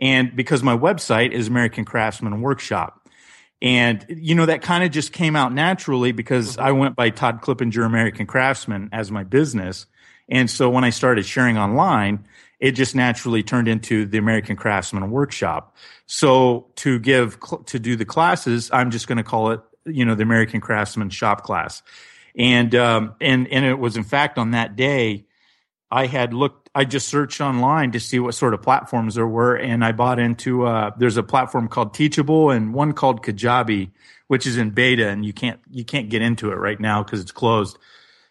And 0.00 0.34
because 0.34 0.64
my 0.64 0.76
website 0.76 1.30
is 1.30 1.46
American 1.46 1.84
Craftsman 1.84 2.40
Workshop. 2.40 3.00
And 3.64 4.04
you 4.10 4.34
know, 4.34 4.44
that 4.44 4.60
kind 4.60 4.84
of 4.84 4.90
just 4.90 5.14
came 5.14 5.34
out 5.34 5.54
naturally 5.54 6.12
because 6.12 6.58
I 6.58 6.72
went 6.72 6.96
by 6.96 7.08
Todd 7.08 7.40
Clippinger 7.40 7.86
American 7.86 8.26
Craftsman 8.26 8.90
as 8.92 9.10
my 9.10 9.24
business. 9.24 9.86
And 10.28 10.50
so 10.50 10.68
when 10.68 10.84
I 10.84 10.90
started 10.90 11.24
sharing 11.24 11.56
online, 11.56 12.26
it 12.60 12.72
just 12.72 12.94
naturally 12.94 13.42
turned 13.42 13.66
into 13.66 14.04
the 14.04 14.18
American 14.18 14.54
Craftsman 14.54 15.10
Workshop. 15.10 15.74
So 16.04 16.66
to 16.76 16.98
give 16.98 17.38
cl- 17.42 17.62
to 17.62 17.78
do 17.78 17.96
the 17.96 18.04
classes, 18.04 18.68
I'm 18.70 18.90
just 18.90 19.08
going 19.08 19.16
to 19.16 19.24
call 19.24 19.52
it, 19.52 19.60
you 19.86 20.04
know, 20.04 20.14
the 20.14 20.24
American 20.24 20.60
Craftsman 20.60 21.08
Shop 21.08 21.42
Class. 21.42 21.82
And 22.36 22.74
um, 22.74 23.14
and 23.18 23.48
and 23.48 23.64
it 23.64 23.78
was 23.78 23.96
in 23.96 24.04
fact 24.04 24.36
on 24.36 24.50
that 24.50 24.76
day, 24.76 25.24
I 25.90 26.04
had 26.04 26.34
looked. 26.34 26.63
I 26.74 26.84
just 26.84 27.08
searched 27.08 27.40
online 27.40 27.92
to 27.92 28.00
see 28.00 28.18
what 28.18 28.34
sort 28.34 28.52
of 28.54 28.62
platforms 28.62 29.14
there 29.14 29.26
were, 29.26 29.54
and 29.54 29.84
I 29.84 29.92
bought 29.92 30.18
into. 30.18 30.66
Uh, 30.66 30.90
there's 30.96 31.16
a 31.16 31.22
platform 31.22 31.68
called 31.68 31.94
Teachable 31.94 32.50
and 32.50 32.74
one 32.74 32.92
called 32.92 33.22
Kajabi, 33.22 33.90
which 34.26 34.46
is 34.46 34.56
in 34.56 34.70
beta, 34.70 35.08
and 35.08 35.24
you 35.24 35.32
can't 35.32 35.60
you 35.70 35.84
can't 35.84 36.08
get 36.08 36.20
into 36.22 36.50
it 36.50 36.56
right 36.56 36.80
now 36.80 37.02
because 37.02 37.20
it's 37.20 37.32
closed. 37.32 37.78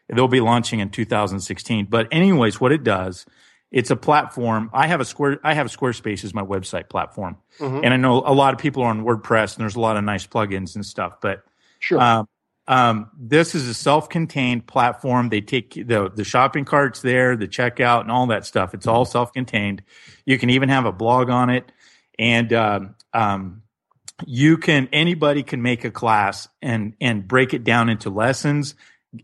They'll 0.10 0.28
be 0.28 0.42
launching 0.42 0.80
in 0.80 0.90
2016. 0.90 1.86
But 1.90 2.10
anyways, 2.12 2.60
what 2.60 2.74
it 2.74 2.84
does, 2.84 3.26
it's 3.72 3.90
a 3.90 3.96
platform. 3.96 4.70
I 4.74 4.88
have 4.88 5.00
a 5.00 5.06
square. 5.06 5.40
I 5.44 5.54
have 5.54 5.68
Squarespace 5.68 6.26
as 6.26 6.34
my 6.34 6.44
website 6.44 6.90
platform, 6.90 7.38
Mhm. 7.60 7.82
and 7.86 7.94
I 7.94 7.98
know 7.98 8.18
a 8.26 8.34
lot 8.34 8.54
of 8.54 8.60
people 8.60 8.84
are 8.84 8.90
on 8.90 9.06
WordPress, 9.06 9.56
and 9.56 9.62
there's 9.64 9.76
a 9.78 9.80
lot 9.80 9.96
of 9.96 10.04
nice 10.04 10.28
plugins 10.28 10.76
and 10.76 10.86
stuff. 10.86 11.22
But 11.22 11.44
Sure. 11.80 12.02
um, 12.02 12.28
um, 12.68 13.10
this 13.18 13.56
is 13.56 13.68
a 13.68 13.74
self-contained 13.74 14.68
platform. 14.68 15.30
They 15.30 15.42
take 15.42 15.74
the 15.74 16.10
the 16.14 16.24
shopping 16.24 16.66
carts 16.66 17.02
there, 17.02 17.36
the 17.36 17.48
checkout, 17.48 18.02
and 18.02 18.12
all 18.12 18.28
that 18.28 18.46
stuff. 18.46 18.74
It's 18.74 18.88
all 18.88 19.06
self-contained. 19.06 19.84
You 20.26 20.38
can 20.38 20.50
even 20.50 20.70
have 20.70 20.86
a 20.86 20.92
blog 20.92 21.30
on 21.30 21.50
it, 21.50 21.72
and 22.18 22.54
um, 22.54 22.96
um, 23.14 23.64
you 24.26 24.58
can 24.58 24.88
anybody 24.94 25.44
can 25.44 25.62
make 25.62 25.84
a 25.84 25.92
class 25.92 26.48
and 26.62 26.94
and 27.02 27.28
break 27.28 27.54
it 27.54 27.64
down 27.64 27.90
into 27.90 28.10
lessons. 28.10 28.76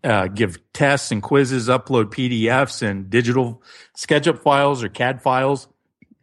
Uh, 0.04 0.28
give 0.28 0.60
tests 0.72 1.12
and 1.12 1.24
quizzes, 1.24 1.68
upload 1.68 2.12
PDFs 2.12 2.84
and 2.84 3.10
digital 3.10 3.64
SketchUp 3.98 4.40
files 4.40 4.84
or 4.84 4.90
CAD 4.90 5.20
files, 5.22 5.68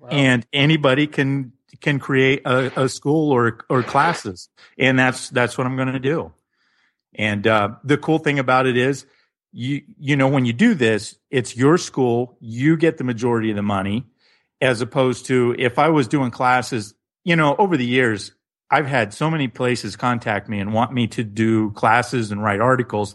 and 0.08 0.46
anybody 0.52 1.06
can 1.06 1.52
can 1.80 1.98
create 1.98 2.42
a, 2.44 2.84
a 2.84 2.88
school 2.88 3.32
or 3.32 3.58
or 3.70 3.82
classes, 3.82 4.50
and 4.78 4.98
that's 4.98 5.30
that's 5.30 5.56
what 5.56 5.66
I'm 5.66 5.76
going 5.76 5.92
to 5.92 5.98
do. 5.98 6.32
And 7.16 7.46
uh, 7.46 7.70
the 7.82 7.96
cool 7.96 8.18
thing 8.18 8.38
about 8.38 8.66
it 8.66 8.76
is, 8.76 9.06
you 9.52 9.82
you 9.98 10.16
know, 10.16 10.28
when 10.28 10.44
you 10.44 10.52
do 10.52 10.74
this, 10.74 11.16
it's 11.30 11.56
your 11.56 11.78
school. 11.78 12.36
You 12.40 12.76
get 12.76 12.98
the 12.98 13.04
majority 13.04 13.50
of 13.50 13.56
the 13.56 13.62
money, 13.62 14.04
as 14.60 14.80
opposed 14.80 15.26
to 15.26 15.54
if 15.58 15.78
I 15.78 15.88
was 15.88 16.08
doing 16.08 16.30
classes. 16.30 16.94
You 17.24 17.34
know, 17.36 17.56
over 17.56 17.76
the 17.76 17.86
years, 17.86 18.32
I've 18.70 18.86
had 18.86 19.14
so 19.14 19.30
many 19.30 19.48
places 19.48 19.96
contact 19.96 20.48
me 20.48 20.60
and 20.60 20.72
want 20.72 20.92
me 20.92 21.06
to 21.08 21.24
do 21.24 21.70
classes 21.72 22.30
and 22.30 22.42
write 22.42 22.60
articles. 22.60 23.14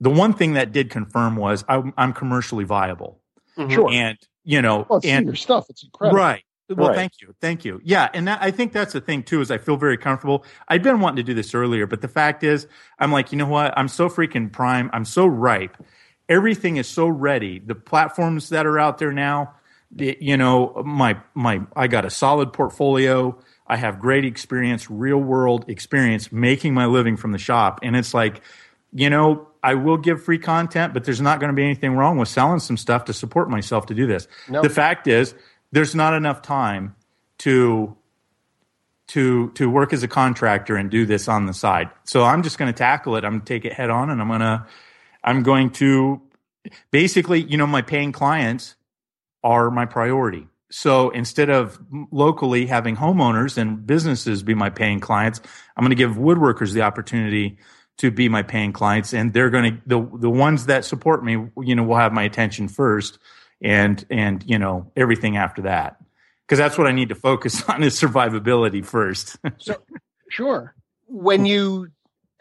The 0.00 0.10
one 0.10 0.32
thing 0.32 0.54
that 0.54 0.72
did 0.72 0.90
confirm 0.90 1.36
was 1.36 1.64
I'm, 1.68 1.92
I'm 1.96 2.12
commercially 2.12 2.64
viable, 2.64 3.20
Mhm. 3.58 3.70
sure. 3.72 3.90
and 3.90 4.18
you 4.44 4.60
know, 4.62 4.86
well, 4.88 5.00
and 5.02 5.26
your 5.26 5.34
stuff. 5.34 5.66
It's 5.70 5.82
incredible. 5.82 6.18
Right. 6.18 6.44
Well, 6.68 6.88
Right. 6.88 6.96
thank 6.96 7.12
you. 7.20 7.34
Thank 7.40 7.64
you. 7.64 7.80
Yeah. 7.84 8.08
And 8.14 8.26
that, 8.26 8.38
I 8.42 8.50
think 8.50 8.72
that's 8.72 8.92
the 8.94 9.00
thing 9.00 9.22
too, 9.22 9.40
is 9.40 9.50
I 9.50 9.58
feel 9.58 9.76
very 9.76 9.98
comfortable. 9.98 10.44
I'd 10.68 10.82
been 10.82 11.00
wanting 11.00 11.16
to 11.16 11.22
do 11.22 11.34
this 11.34 11.54
earlier, 11.54 11.86
but 11.86 12.00
the 12.00 12.08
fact 12.08 12.42
is, 12.42 12.66
I'm 12.98 13.12
like, 13.12 13.32
you 13.32 13.38
know 13.38 13.46
what? 13.46 13.74
I'm 13.76 13.88
so 13.88 14.08
freaking 14.08 14.50
prime. 14.50 14.88
I'm 14.92 15.04
so 15.04 15.26
ripe. 15.26 15.76
Everything 16.28 16.78
is 16.78 16.88
so 16.88 17.06
ready. 17.06 17.58
The 17.58 17.74
platforms 17.74 18.48
that 18.48 18.64
are 18.64 18.78
out 18.78 18.96
there 18.98 19.12
now, 19.12 19.54
the, 19.90 20.16
you 20.20 20.36
know, 20.38 20.82
my, 20.86 21.18
my, 21.34 21.60
I 21.76 21.86
got 21.86 22.06
a 22.06 22.10
solid 22.10 22.52
portfolio. 22.54 23.38
I 23.66 23.76
have 23.76 24.00
great 24.00 24.24
experience, 24.24 24.90
real 24.90 25.18
world 25.18 25.66
experience 25.68 26.32
making 26.32 26.72
my 26.72 26.86
living 26.86 27.16
from 27.18 27.32
the 27.32 27.38
shop. 27.38 27.80
And 27.82 27.94
it's 27.94 28.14
like, 28.14 28.40
you 28.92 29.10
know, 29.10 29.48
I 29.62 29.74
will 29.74 29.96
give 29.96 30.22
free 30.22 30.38
content, 30.38 30.94
but 30.94 31.04
there's 31.04 31.20
not 31.20 31.40
going 31.40 31.48
to 31.48 31.54
be 31.54 31.64
anything 31.64 31.94
wrong 31.94 32.16
with 32.18 32.28
selling 32.28 32.60
some 32.60 32.76
stuff 32.76 33.06
to 33.06 33.12
support 33.12 33.50
myself 33.50 33.86
to 33.86 33.94
do 33.94 34.06
this. 34.06 34.28
No. 34.48 34.62
The 34.62 34.68
fact 34.70 35.06
is, 35.08 35.34
there's 35.74 35.94
not 35.94 36.14
enough 36.14 36.40
time 36.40 36.94
to 37.38 37.96
to 39.08 39.50
to 39.50 39.68
work 39.68 39.92
as 39.92 40.02
a 40.02 40.08
contractor 40.08 40.76
and 40.76 40.90
do 40.90 41.04
this 41.04 41.28
on 41.28 41.46
the 41.46 41.52
side. 41.52 41.90
So 42.04 42.22
I'm 42.22 42.42
just 42.42 42.58
going 42.58 42.72
to 42.72 42.76
tackle 42.76 43.16
it. 43.16 43.24
I'm 43.24 43.32
going 43.32 43.40
to 43.42 43.46
take 43.46 43.64
it 43.64 43.72
head 43.72 43.90
on, 43.90 44.08
and 44.08 44.20
I'm 44.20 44.28
to 44.40 44.66
I'm 45.22 45.42
going 45.42 45.70
to 45.70 46.22
basically, 46.90 47.42
you 47.42 47.56
know, 47.56 47.66
my 47.66 47.82
paying 47.82 48.12
clients 48.12 48.76
are 49.42 49.70
my 49.70 49.84
priority. 49.84 50.46
So 50.70 51.10
instead 51.10 51.50
of 51.50 51.78
locally 52.10 52.66
having 52.66 52.96
homeowners 52.96 53.58
and 53.58 53.86
businesses 53.86 54.42
be 54.42 54.54
my 54.54 54.70
paying 54.70 55.00
clients, 55.00 55.40
I'm 55.76 55.82
going 55.82 55.90
to 55.90 55.96
give 55.96 56.12
woodworkers 56.12 56.72
the 56.72 56.82
opportunity 56.82 57.58
to 57.98 58.10
be 58.10 58.28
my 58.28 58.42
paying 58.42 58.72
clients, 58.72 59.12
and 59.12 59.32
they're 59.32 59.50
going 59.50 59.74
to 59.74 59.82
the 59.86 60.18
the 60.18 60.30
ones 60.30 60.66
that 60.66 60.84
support 60.84 61.24
me, 61.24 61.32
you 61.60 61.74
know, 61.74 61.82
will 61.82 61.96
have 61.96 62.12
my 62.12 62.22
attention 62.22 62.68
first, 62.68 63.18
and 63.64 64.04
and 64.10 64.44
you 64.46 64.58
know 64.58 64.92
everything 64.94 65.36
after 65.36 65.62
that, 65.62 65.96
because 66.46 66.58
that's 66.58 66.78
what 66.78 66.86
I 66.86 66.92
need 66.92 67.08
to 67.08 67.14
focus 67.16 67.62
on 67.68 67.82
is 67.82 67.98
survivability 68.00 68.84
first. 68.84 69.36
so, 69.58 69.76
Sure. 70.30 70.74
when 71.06 71.46
you 71.46 71.88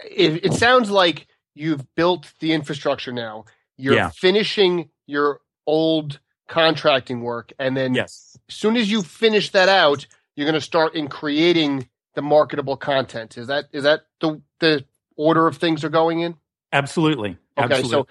it, 0.04 0.46
it 0.46 0.54
sounds 0.54 0.90
like 0.92 1.28
you've 1.56 1.86
built 1.96 2.34
the 2.40 2.52
infrastructure 2.54 3.12
now 3.12 3.46
you're 3.78 3.96
Yeah. 3.96 4.10
finishing 4.10 4.90
your 5.08 5.40
old 5.68 6.20
contracting 6.50 7.22
work 7.22 7.54
and 7.60 7.76
then 7.78 7.94
yes, 7.94 8.36
as 8.50 8.56
soon 8.56 8.76
as 8.78 8.90
you 8.92 9.02
finish 9.04 9.52
that 9.52 9.70
out 9.70 10.08
you're 10.36 10.46
going 10.46 10.56
to 10.60 10.62
start 10.62 10.96
in 10.96 11.08
creating 11.08 11.88
the 12.16 12.22
marketable 12.22 12.78
content 12.78 13.38
is 13.38 13.48
that 13.48 13.66
is 13.72 13.84
that 13.84 14.02
the 14.22 14.42
the 14.60 14.84
order 15.16 15.46
of 15.48 15.58
things 15.58 15.84
are 15.84 15.90
going 15.90 16.20
in 16.22 16.36
absolutely. 16.72 17.38
okay 17.58 17.76
absolutely. 17.76 17.90
so 17.92 18.08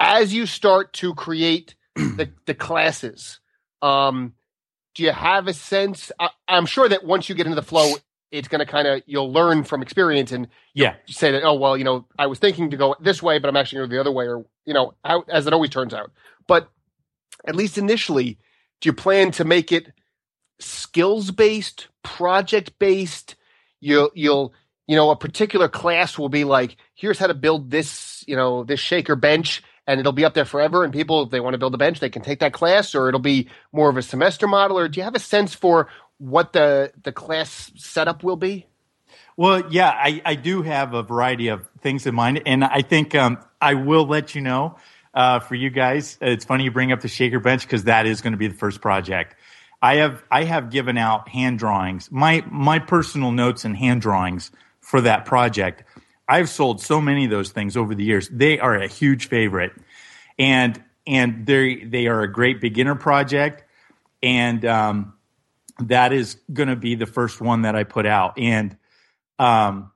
as 0.00 0.32
you 0.32 0.46
start 0.46 0.92
to 0.94 1.14
create 1.14 1.74
the 2.16 2.30
the 2.46 2.54
classes. 2.54 3.40
Um 3.82 4.34
do 4.94 5.04
you 5.04 5.12
have 5.12 5.46
a 5.46 5.52
sense 5.52 6.10
I, 6.18 6.30
i'm 6.48 6.66
sure 6.66 6.88
that 6.88 7.04
once 7.04 7.28
you 7.28 7.36
get 7.36 7.46
into 7.46 7.54
the 7.54 7.62
flow 7.62 7.94
it's 8.32 8.48
going 8.48 8.58
to 8.58 8.66
kind 8.66 8.88
of 8.88 9.02
you'll 9.06 9.32
learn 9.32 9.62
from 9.62 9.80
experience 9.80 10.32
and 10.32 10.48
yeah, 10.74 10.96
say 11.06 11.30
that 11.30 11.44
oh 11.44 11.54
well 11.54 11.76
you 11.76 11.84
know 11.84 12.04
i 12.18 12.26
was 12.26 12.40
thinking 12.40 12.70
to 12.70 12.76
go 12.76 12.96
this 12.98 13.22
way 13.22 13.38
but 13.38 13.48
i'm 13.48 13.56
actually 13.56 13.78
going 13.78 13.90
to 13.90 13.94
go 13.94 13.96
the 13.96 14.00
other 14.08 14.12
way 14.12 14.26
or 14.26 14.44
you 14.68 14.74
know 14.74 14.92
how, 15.02 15.24
as 15.28 15.46
it 15.46 15.54
always 15.54 15.70
turns 15.70 15.94
out. 15.94 16.12
But 16.46 16.68
at 17.46 17.56
least 17.56 17.78
initially 17.78 18.38
do 18.80 18.88
you 18.90 18.92
plan 18.92 19.30
to 19.32 19.44
make 19.44 19.72
it 19.72 19.92
skills 20.60 21.30
based 21.30 21.88
project 22.02 22.78
based 22.78 23.36
you'll 23.80 24.10
you'll 24.14 24.52
you 24.86 24.94
know 24.94 25.10
a 25.10 25.16
particular 25.16 25.68
class 25.68 26.18
will 26.18 26.28
be 26.28 26.44
like 26.44 26.76
here's 26.94 27.18
how 27.18 27.28
to 27.28 27.34
build 27.34 27.70
this 27.70 28.24
you 28.26 28.36
know 28.36 28.64
this 28.64 28.80
shaker 28.80 29.16
bench 29.16 29.62
and 29.88 29.98
it'll 29.98 30.12
be 30.12 30.24
up 30.26 30.34
there 30.34 30.44
forever. 30.44 30.84
And 30.84 30.92
people, 30.92 31.22
if 31.22 31.30
they 31.30 31.40
want 31.40 31.54
to 31.54 31.58
build 31.58 31.74
a 31.74 31.78
bench, 31.78 31.98
they 31.98 32.10
can 32.10 32.22
take 32.22 32.40
that 32.40 32.52
class, 32.52 32.94
or 32.94 33.08
it'll 33.08 33.20
be 33.20 33.48
more 33.72 33.88
of 33.88 33.96
a 33.96 34.02
semester 34.02 34.46
model. 34.46 34.78
Or 34.78 34.86
do 34.86 35.00
you 35.00 35.04
have 35.04 35.14
a 35.14 35.18
sense 35.18 35.54
for 35.54 35.88
what 36.18 36.52
the 36.52 36.92
the 37.02 37.10
class 37.10 37.72
setup 37.74 38.22
will 38.22 38.36
be? 38.36 38.66
Well, 39.36 39.72
yeah, 39.72 39.88
I, 39.90 40.20
I 40.24 40.34
do 40.34 40.62
have 40.62 40.94
a 40.94 41.02
variety 41.02 41.48
of 41.48 41.66
things 41.80 42.06
in 42.06 42.14
mind, 42.14 42.42
and 42.44 42.64
I 42.64 42.82
think 42.82 43.14
um, 43.14 43.38
I 43.60 43.74
will 43.74 44.04
let 44.04 44.34
you 44.34 44.42
know 44.42 44.76
uh, 45.14 45.38
for 45.40 45.54
you 45.54 45.70
guys. 45.70 46.18
It's 46.20 46.44
funny 46.44 46.64
you 46.64 46.70
bring 46.70 46.92
up 46.92 47.00
the 47.00 47.08
shaker 47.08 47.40
bench 47.40 47.62
because 47.62 47.84
that 47.84 48.04
is 48.04 48.20
going 48.20 48.32
to 48.32 48.36
be 48.36 48.48
the 48.48 48.54
first 48.54 48.82
project. 48.82 49.36
I 49.80 49.96
have 49.96 50.22
I 50.30 50.44
have 50.44 50.70
given 50.70 50.98
out 50.98 51.28
hand 51.28 51.58
drawings, 51.58 52.12
my 52.12 52.44
my 52.50 52.78
personal 52.78 53.32
notes 53.32 53.64
and 53.64 53.74
hand 53.74 54.02
drawings 54.02 54.50
for 54.80 55.00
that 55.00 55.24
project. 55.24 55.84
I've 56.28 56.50
sold 56.50 56.80
so 56.80 57.00
many 57.00 57.24
of 57.24 57.30
those 57.30 57.50
things 57.50 57.76
over 57.76 57.94
the 57.94 58.04
years. 58.04 58.28
They 58.28 58.58
are 58.58 58.74
a 58.74 58.86
huge 58.86 59.28
favorite, 59.28 59.72
and 60.38 60.82
and 61.06 61.46
they 61.46 61.76
they 61.84 62.06
are 62.06 62.22
a 62.22 62.30
great 62.30 62.60
beginner 62.60 62.94
project, 62.94 63.64
and 64.22 64.64
um, 64.66 65.14
that 65.80 66.12
is 66.12 66.36
going 66.52 66.68
to 66.68 66.76
be 66.76 66.96
the 66.96 67.06
first 67.06 67.40
one 67.40 67.62
that 67.62 67.74
I 67.74 67.84
put 67.84 68.04
out. 68.04 68.38
And 68.38 68.76
um, 69.38 69.90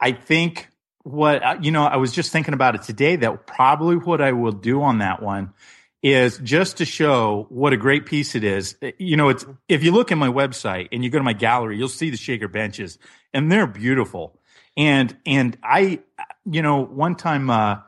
I 0.00 0.12
think 0.12 0.68
what 1.02 1.42
uh, 1.42 1.56
you 1.60 1.70
know, 1.70 1.84
I 1.84 1.96
was 1.96 2.12
just 2.12 2.32
thinking 2.32 2.54
about 2.54 2.74
it 2.74 2.82
today. 2.82 3.16
That 3.16 3.46
probably 3.46 3.96
what 3.96 4.20
I 4.20 4.32
will 4.32 4.52
do 4.52 4.82
on 4.82 4.98
that 4.98 5.22
one 5.22 5.52
is 6.02 6.38
just 6.38 6.78
to 6.78 6.84
show 6.84 7.46
what 7.48 7.72
a 7.72 7.76
great 7.76 8.06
piece 8.06 8.34
it 8.34 8.44
is. 8.44 8.76
You 8.98 9.16
know, 9.16 9.28
it's 9.28 9.44
if 9.68 9.84
you 9.84 9.92
look 9.92 10.10
at 10.10 10.18
my 10.18 10.28
website 10.28 10.88
and 10.92 11.04
you 11.04 11.10
go 11.10 11.18
to 11.18 11.24
my 11.24 11.32
gallery, 11.32 11.76
you'll 11.76 11.88
see 11.88 12.10
the 12.10 12.16
shaker 12.16 12.48
benches, 12.48 12.98
and 13.34 13.52
they're 13.52 13.66
beautiful. 13.66 14.38
And 14.76 15.16
and 15.24 15.56
I, 15.62 16.00
you 16.44 16.62
know, 16.62 16.84
one 16.84 17.14
time 17.14 17.48
uh, 17.50 17.78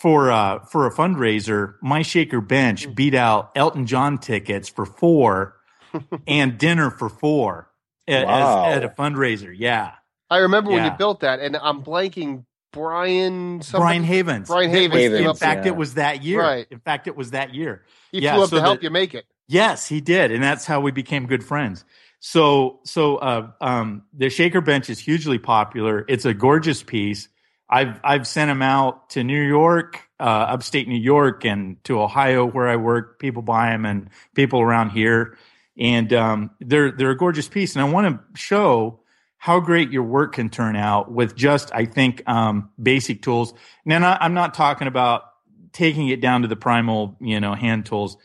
for 0.00 0.30
uh, 0.30 0.60
for 0.66 0.86
a 0.86 0.90
fundraiser, 0.92 1.74
my 1.82 2.02
shaker 2.02 2.40
bench 2.40 2.94
beat 2.94 3.14
out 3.14 3.50
Elton 3.56 3.86
John 3.86 4.18
tickets 4.18 4.68
for 4.68 4.86
four 4.86 5.56
and 6.26 6.58
dinner 6.58 6.90
for 6.90 7.08
four 7.08 7.70
Wow. 8.08 8.66
as, 8.66 8.76
at 8.76 8.84
a 8.84 8.88
fundraiser. 8.90 9.52
Yeah, 9.56 9.94
I 10.30 10.38
remember 10.38 10.70
when 10.70 10.84
you 10.84 10.92
built 10.92 11.20
that, 11.20 11.40
and 11.40 11.56
I'm 11.56 11.82
blanking. 11.82 12.44
Brian, 12.72 13.62
something. 13.62 13.80
Brian 13.80 14.04
Havens. 14.04 14.48
Brian 14.48 14.70
was- 14.70 14.78
Havens 14.78 15.14
In 15.14 15.34
fact, 15.34 15.64
yeah. 15.64 15.72
it 15.72 15.76
was 15.76 15.94
that 15.94 16.22
year. 16.22 16.40
Right. 16.42 16.66
In 16.70 16.78
fact, 16.78 17.06
it 17.06 17.16
was 17.16 17.30
that 17.30 17.54
year. 17.54 17.86
He 18.12 18.20
yeah, 18.20 18.34
flew 18.34 18.42
up 18.44 18.50
so 18.50 18.56
to 18.56 18.62
help 18.62 18.80
the- 18.80 18.84
you 18.84 18.90
make 18.90 19.14
it. 19.14 19.24
Yes, 19.48 19.86
he 19.88 20.02
did, 20.02 20.30
and 20.30 20.42
that's 20.42 20.66
how 20.66 20.80
we 20.80 20.90
became 20.90 21.26
good 21.26 21.42
friends. 21.42 21.86
So, 22.20 22.80
so 22.84 23.16
uh, 23.16 23.50
um, 23.60 24.02
the 24.12 24.30
shaker 24.30 24.60
bench 24.60 24.90
is 24.90 24.98
hugely 24.98 25.38
popular. 25.38 26.04
It's 26.08 26.24
a 26.24 26.34
gorgeous 26.34 26.82
piece. 26.82 27.28
I've 27.68 28.00
I've 28.04 28.26
sent 28.26 28.48
them 28.48 28.62
out 28.62 29.10
to 29.10 29.24
New 29.24 29.42
York, 29.42 30.02
uh, 30.20 30.22
upstate 30.22 30.86
New 30.88 30.98
York, 30.98 31.44
and 31.44 31.82
to 31.84 32.00
Ohio 32.00 32.46
where 32.46 32.68
I 32.68 32.76
work. 32.76 33.18
People 33.18 33.42
buy 33.42 33.70
them, 33.70 33.84
and 33.84 34.10
people 34.34 34.60
around 34.60 34.90
here, 34.90 35.36
and 35.76 36.12
um, 36.12 36.50
they're 36.60 36.92
they're 36.92 37.10
a 37.10 37.16
gorgeous 37.16 37.48
piece. 37.48 37.74
And 37.74 37.82
I 37.82 37.90
want 37.90 38.06
to 38.06 38.38
show 38.38 39.00
how 39.38 39.60
great 39.60 39.90
your 39.90 40.04
work 40.04 40.34
can 40.34 40.48
turn 40.48 40.76
out 40.76 41.10
with 41.10 41.34
just 41.34 41.74
I 41.74 41.86
think 41.86 42.22
um, 42.28 42.70
basic 42.80 43.22
tools. 43.22 43.52
Now, 43.84 43.98
not, 43.98 44.18
I'm 44.22 44.34
not 44.34 44.54
talking 44.54 44.86
about 44.86 45.24
taking 45.72 46.08
it 46.08 46.20
down 46.20 46.42
to 46.42 46.48
the 46.48 46.56
primal, 46.56 47.16
you 47.20 47.40
know, 47.40 47.54
hand 47.54 47.86
tools. 47.86 48.16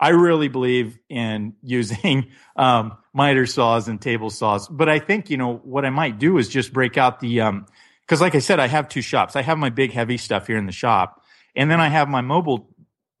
I 0.00 0.10
really 0.10 0.48
believe 0.48 0.98
in 1.08 1.54
using 1.62 2.30
um, 2.56 2.96
miter 3.12 3.46
saws 3.46 3.88
and 3.88 4.00
table 4.00 4.30
saws, 4.30 4.68
but 4.68 4.88
I 4.88 4.98
think 4.98 5.30
you 5.30 5.36
know 5.36 5.56
what 5.56 5.84
I 5.84 5.90
might 5.90 6.18
do 6.18 6.38
is 6.38 6.48
just 6.48 6.72
break 6.72 6.96
out 6.96 7.20
the 7.20 7.40
um 7.40 7.66
because, 8.02 8.22
like 8.22 8.34
I 8.34 8.38
said, 8.38 8.58
I 8.58 8.68
have 8.68 8.88
two 8.88 9.02
shops. 9.02 9.36
I 9.36 9.42
have 9.42 9.58
my 9.58 9.68
big 9.68 9.92
heavy 9.92 10.16
stuff 10.16 10.46
here 10.46 10.56
in 10.56 10.64
the 10.64 10.72
shop, 10.72 11.22
and 11.54 11.70
then 11.70 11.80
I 11.80 11.88
have 11.88 12.08
my 12.08 12.22
mobile 12.22 12.68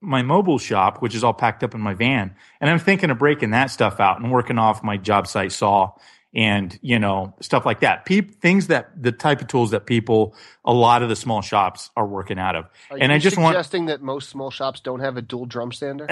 my 0.00 0.22
mobile 0.22 0.58
shop, 0.58 1.02
which 1.02 1.14
is 1.14 1.24
all 1.24 1.34
packed 1.34 1.62
up 1.64 1.74
in 1.74 1.80
my 1.80 1.94
van. 1.94 2.34
And 2.60 2.70
I'm 2.70 2.78
thinking 2.78 3.10
of 3.10 3.18
breaking 3.18 3.50
that 3.50 3.70
stuff 3.70 4.00
out 4.00 4.20
and 4.20 4.30
working 4.30 4.58
off 4.58 4.82
my 4.82 4.96
job 4.96 5.26
site 5.26 5.52
saw 5.52 5.92
and 6.38 6.78
you 6.82 7.00
know 7.00 7.34
stuff 7.40 7.66
like 7.66 7.80
that. 7.80 8.04
Peop, 8.04 8.40
things 8.40 8.68
that 8.68 8.90
the 8.96 9.10
type 9.10 9.40
of 9.40 9.48
tools 9.48 9.72
that 9.72 9.86
people, 9.86 10.36
a 10.64 10.72
lot 10.72 11.02
of 11.02 11.08
the 11.08 11.16
small 11.16 11.42
shops 11.42 11.90
are 11.96 12.06
working 12.06 12.38
out 12.38 12.54
of. 12.54 12.66
Are 12.92 12.96
and 12.96 13.10
you 13.10 13.16
I 13.16 13.18
just 13.18 13.36
want 13.36 13.54
suggesting 13.54 13.86
that 13.86 14.02
most 14.02 14.28
small 14.30 14.52
shops 14.52 14.78
don't 14.78 15.00
have 15.00 15.16
a 15.16 15.22
dual 15.22 15.46
drum 15.46 15.72
sander. 15.72 16.06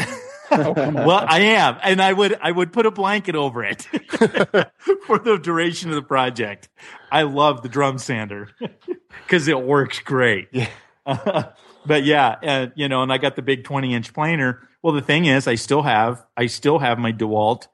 Come 0.48 0.60
on. 0.76 0.94
well, 0.94 1.24
I 1.28 1.38
am, 1.38 1.78
and 1.80 2.02
I 2.02 2.12
would 2.12 2.36
I 2.42 2.50
would 2.50 2.72
put 2.72 2.86
a 2.86 2.90
blanket 2.90 3.36
over 3.36 3.62
it 3.62 3.82
for 5.06 5.20
the 5.20 5.38
duration 5.40 5.90
of 5.90 5.94
the 5.94 6.02
project. 6.02 6.70
I 7.12 7.22
love 7.22 7.62
the 7.62 7.68
drum 7.68 7.98
sander 7.98 8.48
because 9.22 9.46
it 9.46 9.62
works 9.62 10.00
great. 10.00 10.48
Yeah. 10.50 11.52
but 11.86 12.02
yeah, 12.02 12.34
uh, 12.42 12.66
you 12.74 12.88
know, 12.88 13.04
and 13.04 13.12
I 13.12 13.18
got 13.18 13.36
the 13.36 13.42
big 13.42 13.62
twenty 13.62 13.94
inch 13.94 14.12
planer. 14.12 14.68
Well, 14.82 14.92
the 14.92 15.02
thing 15.02 15.26
is, 15.26 15.46
I 15.46 15.54
still 15.54 15.82
have 15.82 16.26
I 16.36 16.46
still 16.46 16.80
have 16.80 16.98
my 16.98 17.12
Dewalt 17.12 17.68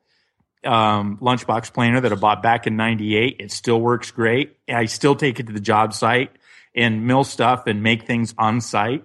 um, 0.64 1.18
lunchbox 1.18 1.72
planner 1.72 2.00
that 2.00 2.12
I 2.12 2.16
bought 2.16 2.42
back 2.42 2.66
in 2.66 2.76
'98. 2.76 3.36
It 3.40 3.52
still 3.52 3.80
works 3.80 4.10
great. 4.10 4.56
I 4.68 4.86
still 4.86 5.14
take 5.14 5.40
it 5.40 5.46
to 5.46 5.52
the 5.52 5.60
job 5.60 5.92
site 5.94 6.30
and 6.74 7.06
mill 7.06 7.24
stuff 7.24 7.66
and 7.66 7.82
make 7.82 8.06
things 8.06 8.34
on 8.38 8.60
site. 8.60 9.04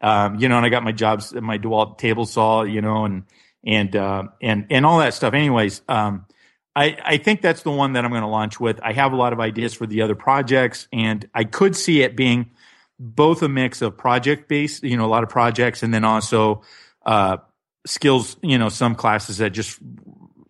Um, 0.00 0.36
you 0.36 0.48
know, 0.48 0.56
and 0.56 0.66
I 0.66 0.68
got 0.68 0.84
my 0.84 0.92
jobs, 0.92 1.32
my 1.32 1.58
Dewalt 1.58 1.98
table 1.98 2.26
saw, 2.26 2.62
you 2.62 2.82
know, 2.82 3.04
and 3.04 3.24
and 3.64 3.96
uh, 3.96 4.24
and 4.42 4.66
and 4.70 4.86
all 4.86 4.98
that 4.98 5.14
stuff. 5.14 5.34
Anyways, 5.34 5.82
um, 5.88 6.26
I 6.74 6.96
I 7.02 7.16
think 7.16 7.40
that's 7.40 7.62
the 7.62 7.70
one 7.70 7.94
that 7.94 8.04
I'm 8.04 8.10
going 8.10 8.22
to 8.22 8.28
launch 8.28 8.60
with. 8.60 8.78
I 8.82 8.92
have 8.92 9.12
a 9.12 9.16
lot 9.16 9.32
of 9.32 9.40
ideas 9.40 9.74
for 9.74 9.86
the 9.86 10.02
other 10.02 10.14
projects, 10.14 10.86
and 10.92 11.28
I 11.34 11.44
could 11.44 11.74
see 11.74 12.02
it 12.02 12.16
being 12.16 12.50
both 12.98 13.42
a 13.42 13.48
mix 13.48 13.82
of 13.82 13.96
project 13.96 14.48
based, 14.48 14.82
you 14.82 14.96
know, 14.96 15.04
a 15.04 15.08
lot 15.08 15.22
of 15.22 15.28
projects, 15.28 15.82
and 15.82 15.92
then 15.92 16.04
also 16.04 16.62
uh, 17.04 17.38
skills. 17.86 18.36
You 18.42 18.58
know, 18.58 18.68
some 18.68 18.94
classes 18.94 19.38
that 19.38 19.50
just 19.50 19.78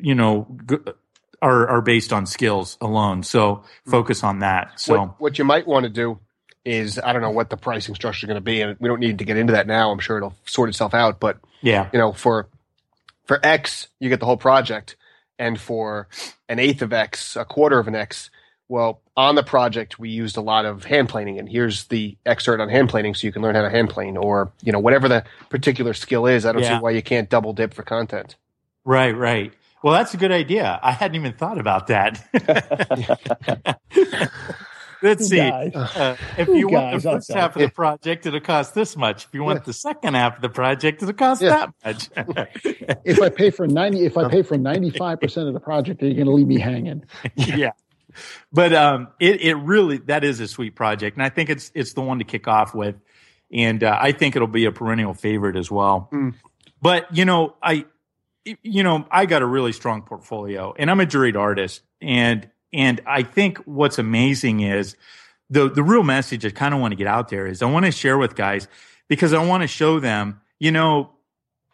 you 0.07 0.15
know 0.15 0.47
g- 0.69 0.77
are 1.43 1.69
are 1.69 1.83
based 1.83 2.13
on 2.13 2.27
skills 2.27 2.79
alone. 2.81 3.25
So 3.25 3.65
hmm. 3.85 3.91
focus 3.91 4.23
on 4.23 4.39
that. 4.39 4.79
So 4.79 4.99
what, 4.99 5.21
what 5.21 5.39
you 5.39 5.45
might 5.45 5.67
want 5.67 5.83
to 5.83 5.91
do 5.91 6.21
is 6.65 7.01
I 7.03 7.13
don't 7.13 7.23
know 7.23 7.31
what 7.33 7.51
the 7.51 7.57
pricing 7.57 7.97
structure 7.97 8.25
is 8.25 8.29
going 8.29 8.37
to 8.37 8.41
be, 8.41 8.61
and 8.61 8.77
we 8.79 8.89
don't 8.89 9.01
need 9.01 9.19
to 9.19 9.25
get 9.25 9.37
into 9.37 9.55
that 9.55 9.67
now. 9.67 9.91
I'm 9.91 9.99
sure 9.99 10.19
it'll 10.19 10.37
sort 10.45 10.69
itself 10.69 10.95
out. 10.95 11.19
But 11.19 11.39
yeah, 11.61 11.91
you 11.93 11.99
know, 11.99 12.13
for 12.13 12.49
for 13.25 13.45
X, 13.45 13.89
you 13.99 14.09
get 14.09 14.21
the 14.21 14.27
whole 14.27 14.37
project, 14.37 14.95
and 15.41 15.61
for 15.61 16.07
an 16.49 16.61
eighth 16.61 16.83
of 16.83 16.93
X, 16.93 17.35
a 17.35 17.45
quarter 17.45 17.81
of 17.81 17.89
an 17.89 17.97
X. 17.97 18.31
Well, 18.69 19.01
on 19.17 19.35
the 19.35 19.45
project, 19.45 19.99
we 19.99 20.11
used 20.11 20.37
a 20.37 20.41
lot 20.41 20.67
of 20.67 20.85
hand 20.85 21.09
planing, 21.09 21.41
and 21.41 21.49
here's 21.49 21.85
the 21.85 22.17
excerpt 22.25 22.61
on 22.61 22.69
hand 22.69 22.91
planing, 22.91 23.15
so 23.15 23.27
you 23.27 23.33
can 23.33 23.43
learn 23.43 23.57
how 23.57 23.63
to 23.63 23.71
hand 23.71 23.91
plane, 23.91 24.17
or 24.17 24.53
you 24.63 24.71
know, 24.71 24.79
whatever 24.81 25.09
the 25.09 25.25
particular 25.51 25.95
skill 25.95 26.27
is. 26.27 26.47
I 26.47 26.53
don't 26.53 26.63
Yeah. 26.63 26.79
see 26.79 26.83
why 26.83 26.91
you 26.91 27.03
can't 27.03 27.29
double 27.29 27.53
dip 27.53 27.75
for 27.75 27.83
content. 27.83 28.37
Right, 28.85 29.17
right. 29.17 29.53
Well, 29.83 29.95
that's 29.95 30.15
a 30.15 30.17
good 30.17 30.33
idea. 30.33 30.81
I 30.83 30.93
hadn't 30.93 31.17
even 31.17 31.33
thought 31.35 31.59
about 31.59 31.87
that. 31.89 32.25
Let's 35.03 35.29
see. 35.29 35.41
Uh, 35.41 36.17
if 36.39 36.49
You 36.49 36.55
you 36.57 36.69
want 36.69 37.03
the 37.03 37.11
first 37.11 37.31
half 37.33 37.55
of 37.55 37.63
the 37.63 37.69
project, 37.69 38.25
it'll 38.27 38.41
cost 38.41 38.75
this 38.75 38.97
much. 38.97 39.27
If 39.27 39.35
you 39.35 39.45
want 39.45 39.61
Yeah. 39.61 39.65
the 39.67 39.73
second 39.75 40.15
half 40.15 40.37
of 40.37 40.43
the 40.43 40.49
project, 40.49 41.03
it'll 41.03 41.15
cost 41.15 41.43
Yeah. 41.43 41.67
that 41.85 42.09
much. 42.15 42.49
if 43.05 43.21
I 43.21 43.29
pay 43.29 43.51
for 43.51 43.67
ninety, 43.67 44.05
if 44.07 44.17
I 44.17 44.29
pay 44.29 44.43
for 44.43 44.57
ninety 44.57 44.91
five 44.91 45.21
percent 45.21 45.49
of 45.49 45.55
the 45.55 45.61
project, 45.61 46.03
are 46.03 46.07
you 46.07 46.15
going 46.15 46.27
to 46.27 46.33
leave 46.33 46.47
me 46.47 46.59
hanging? 46.59 47.05
yeah. 47.37 47.73
But 48.53 48.73
um, 48.73 49.09
it 49.21 49.43
it 49.43 49.55
really 49.55 49.99
that 50.07 50.25
is 50.25 50.41
a 50.41 50.49
sweet 50.49 50.75
project, 50.75 51.17
and 51.19 51.23
I 51.25 51.29
think 51.29 51.51
it's 51.51 51.71
it's 51.75 51.93
the 51.93 52.01
one 52.01 52.19
to 52.19 52.25
kick 52.25 52.49
off 52.49 52.75
with, 52.75 52.97
and 53.53 53.85
uh, 53.85 53.99
I 54.01 54.13
think 54.13 54.35
it'll 54.35 54.49
be 54.49 54.65
a 54.65 54.73
perennial 54.73 55.13
favorite 55.13 55.57
as 55.57 55.71
well. 55.71 56.09
Mm. 56.13 56.35
But 56.81 57.15
you 57.15 57.27
know, 57.27 57.55
I 57.63 57.85
you 58.63 58.83
know 58.83 59.07
I 59.11 59.27
got 59.27 59.43
a 59.43 59.47
really 59.47 59.73
strong 59.73 60.03
portfolio, 60.03 60.75
and 60.79 60.91
I'm 60.91 61.01
a 61.01 61.07
juried 61.07 61.37
artist, 61.37 61.83
and 62.01 62.49
and 62.73 63.01
I 63.07 63.23
think 63.23 63.59
what's 63.59 63.99
amazing 63.99 64.61
is 64.61 64.97
the 65.51 65.69
the 65.69 65.83
real 65.83 66.03
message 66.03 66.45
I 66.45 66.51
kind 66.51 66.75
of 66.75 66.81
want 66.81 66.93
to 66.93 66.97
get 66.97 67.07
out 67.07 67.29
there 67.29 67.47
is 67.47 67.63
I 67.63 67.67
want 67.67 67.87
to 67.87 67.93
share 67.93 68.19
with 68.19 68.35
guys 68.35 68.69
because 69.09 69.33
I 69.33 69.45
want 69.45 69.63
to 69.63 69.69
show 69.69 70.01
them, 70.01 70.41
you 70.59 70.73
know, 70.73 71.11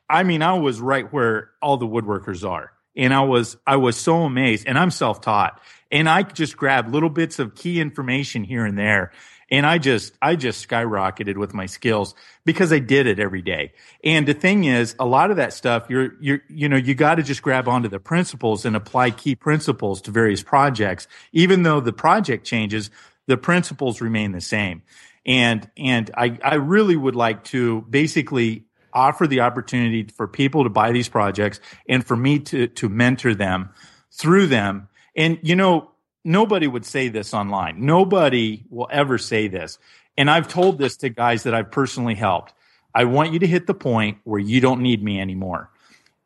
I 0.09 0.23
mean, 0.25 0.43
I 0.43 0.59
was 0.59 0.81
right 0.81 1.11
where 1.13 1.51
all 1.61 1.77
the 1.77 1.87
woodworkers 1.87 2.49
are. 2.49 2.73
And 2.95 3.15
I 3.15 3.23
was 3.23 3.57
I 3.67 3.77
was 3.77 3.97
so 3.97 4.23
amazed. 4.23 4.67
And 4.67 4.79
I'm 4.79 4.91
self-taught. 4.91 5.61
And 5.91 6.09
I 6.09 6.23
just 6.23 6.57
grabbed 6.57 6.91
little 6.91 7.09
bits 7.11 7.39
of 7.39 7.55
key 7.55 7.81
information 7.81 8.45
here 8.45 8.67
and 8.67 8.79
there. 8.79 9.13
And 9.53 9.67
I 9.67 9.77
just 9.77 10.15
I 10.23 10.35
just 10.35 10.67
skyrocketed 10.67 11.37
with 11.37 11.53
my 11.53 11.67
skills 11.67 12.15
because 12.47 12.73
I 12.73 12.79
did 12.79 13.07
it 13.07 13.21
every 13.21 13.43
day. 13.43 13.75
And 14.03 14.27
the 14.27 14.33
thing 14.33 14.65
is, 14.65 14.97
a 14.99 15.05
lot 15.05 15.31
of 15.31 15.37
that 15.37 15.53
stuff 15.53 15.91
you're 15.91 16.15
you're 16.21 16.41
you 16.49 16.71
know, 16.71 16.79
you 16.79 16.95
got 16.95 17.17
to 17.17 17.23
just 17.23 17.43
grab 17.43 17.69
onto 17.69 17.89
the 17.89 18.01
principles 18.01 18.65
and 18.65 18.75
apply 18.75 19.11
key 19.11 19.35
principles 19.35 20.01
to 20.03 20.11
various 20.11 20.43
projects. 20.43 21.07
Even 21.33 21.65
though 21.65 21.81
the 21.81 21.93
project 21.93 22.47
changes, 22.47 22.91
the 23.27 23.37
principles 23.37 24.01
remain 24.01 24.33
the 24.33 24.41
same. 24.41 24.83
And 25.27 25.71
and 25.77 26.11
I, 26.17 26.39
I 26.43 26.55
really 26.55 26.97
would 26.97 27.15
like 27.15 27.45
to 27.45 27.83
basically 27.83 28.65
offer 28.95 29.27
the 29.27 29.41
opportunity 29.41 30.05
for 30.05 30.27
people 30.27 30.65
to 30.65 30.71
buy 30.71 30.93
these 30.93 31.11
projects 31.11 31.61
and 31.87 32.05
for 32.07 32.17
me 32.17 32.39
to 32.39 32.69
to 32.69 32.89
mentor 32.89 33.35
them 33.35 33.69
through 34.11 34.47
them. 34.47 34.89
And 35.15 35.39
you 35.43 35.57
know, 35.57 35.92
nobody 36.25 36.67
would 36.67 36.85
say 36.85 37.09
this 37.09 37.35
online. 37.35 37.85
Nobody 37.85 38.65
will 38.71 38.89
ever 38.91 39.19
say 39.19 39.49
this. 39.49 39.79
And 40.17 40.31
I've 40.31 40.49
told 40.49 40.79
this 40.79 40.99
to 40.99 41.09
guys 41.09 41.45
that 41.45 41.55
I've 41.55 41.71
personally 41.71 42.15
helped. 42.15 42.53
I 42.95 43.05
want 43.05 43.33
you 43.33 43.39
to 43.41 43.47
hit 43.47 43.67
the 43.67 43.75
point 43.75 44.19
where 44.25 44.41
you 44.41 44.61
don't 44.61 44.83
need 44.83 45.03
me 45.03 45.21
anymore. 45.21 45.71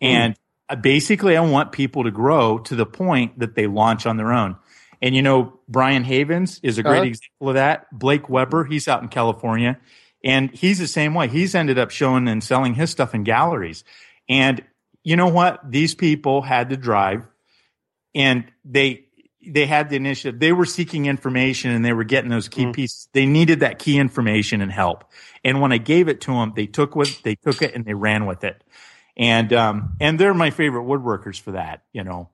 And 0.01 0.37
uh, 0.69 0.77
basically, 0.77 1.37
I 1.37 1.41
want 1.41 1.73
people 1.73 2.05
to 2.05 2.11
grow 2.11 2.59
to 2.59 2.75
the 2.75 2.87
point 2.87 3.39
that 3.39 3.55
they 3.55 3.67
launch 3.67 4.05
on 4.05 4.17
their 4.17 4.33
own. 4.33 4.57
And 5.01 5.15
you 5.15 5.23
know, 5.23 5.61
Brian 5.69 6.05
Havens 6.05 6.59
is 6.63 6.79
a 6.79 6.83
great 6.83 6.99
Uh-huh. 6.99 7.07
example 7.07 7.49
of 7.51 7.55
that. 7.55 7.87
Blake 7.97 8.29
Weber, 8.29 8.65
he's 8.65 8.89
out 8.89 9.03
in 9.03 9.09
California, 9.09 9.79
and 10.25 10.51
he's 10.51 10.79
the 10.79 10.89
same 10.89 11.15
way. 11.15 11.29
He's 11.29 11.55
ended 11.55 11.79
up 11.79 11.91
showing 11.91 12.27
and 12.29 12.43
selling 12.43 12.75
his 12.75 12.91
stuff 12.91 13.15
in 13.15 13.23
galleries. 13.23 13.85
And 14.29 14.65
you 15.05 15.15
know 15.15 15.29
what? 15.29 15.61
These 15.71 15.95
people 15.95 16.43
had 16.43 16.71
to 16.71 16.77
drive, 16.77 17.23
and 18.15 18.45
they 18.65 19.06
they 19.47 19.67
had 19.67 19.89
the 19.91 19.97
initiative. 19.97 20.41
They 20.41 20.53
were 20.53 20.67
seeking 20.67 21.07
information, 21.07 21.71
and 21.71 21.85
they 21.85 21.93
were 21.93 22.05
getting 22.05 22.31
those 22.31 22.49
key 22.49 22.67
Mm. 22.67 22.73
pieces. 22.75 23.09
They 23.13 23.27
needed 23.27 23.61
that 23.61 23.79
key 23.79 23.99
information 23.99 24.61
and 24.61 24.71
help. 24.73 25.05
And 25.45 25.61
when 25.61 25.73
I 25.73 25.79
gave 25.79 26.09
it 26.09 26.21
to 26.23 26.33
them, 26.33 26.53
they 26.57 26.67
took 26.67 26.97
what 26.97 27.09
they 27.23 27.35
took 27.37 27.63
it 27.63 27.75
and 27.75 27.85
they 27.85 27.95
ran 27.95 28.27
with 28.27 28.45
it. 28.45 28.63
And 29.17 29.53
um, 29.53 29.95
and 30.01 30.19
they're 30.19 30.35
my 30.35 30.51
favorite 30.51 30.85
woodworkers 30.85 31.41
for 31.41 31.53
that. 31.53 31.83
You 31.93 32.05
know. 32.05 32.29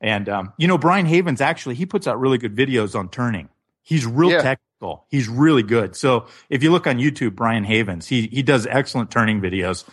And 0.00 0.28
um, 0.28 0.52
you 0.58 0.68
know, 0.68 0.76
Brian 0.78 1.06
Havens 1.06 1.40
actually 1.40 1.74
he 1.76 1.86
puts 1.86 2.06
out 2.06 2.20
really 2.20 2.38
good 2.38 2.54
videos 2.54 2.94
on 2.94 3.08
turning. 3.08 3.48
He's 3.82 4.04
real 4.06 4.30
Yeah. 4.30 4.42
technical. 4.42 5.06
He's 5.08 5.28
really 5.28 5.62
good. 5.62 5.96
So 5.96 6.26
if 6.50 6.62
you 6.62 6.70
look 6.70 6.86
on 6.86 6.98
YouTube, 6.98 7.34
Brian 7.34 7.64
Havens, 7.64 8.06
he 8.08 8.26
he 8.26 8.42
does 8.42 8.66
excellent 8.66 9.10
turning 9.10 9.40
videos. 9.40 9.84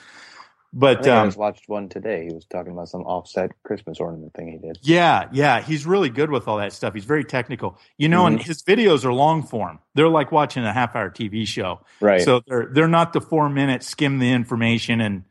I, 0.74 0.78
But 0.80 1.08
I 1.08 1.22
um, 1.22 1.28
just 1.28 1.38
watched 1.38 1.70
one 1.70 1.90
today. 1.90 2.26
He 2.26 2.34
was 2.34 2.46
talking 2.46 2.72
about 2.72 2.90
some 2.90 3.02
offset 3.02 3.52
Christmas 3.64 4.00
ornament 4.00 4.34
thing 4.34 4.48
he 4.48 4.58
did. 4.58 4.80
yeah, 4.82 5.30
yeah, 5.32 5.62
he's 5.62 5.86
really 5.86 6.10
good 6.10 6.32
with 6.32 6.48
all 6.48 6.58
that 6.58 6.74
stuff. 6.74 6.94
He's 6.94 7.06
very 7.06 7.24
technical. 7.24 7.78
You 7.98 8.10
know, 8.10 8.26
and 8.26 8.42
his 8.42 8.64
videos 8.64 9.06
are 9.06 9.14
long 9.14 9.44
form. 9.44 9.80
They're 9.94 10.10
like 10.10 10.32
watching 10.32 10.64
a 10.64 10.74
half 10.74 10.96
hour 10.96 11.10
TV 11.10 11.48
show. 11.48 11.82
Right. 12.02 12.22
So 12.22 12.42
they're 12.48 12.70
they're 12.72 12.88
not 12.88 13.14
the 13.14 13.22
four 13.22 13.50
minute 13.50 13.84
skim 13.84 14.20
the 14.20 14.32
information 14.32 15.02
and 15.02 15.24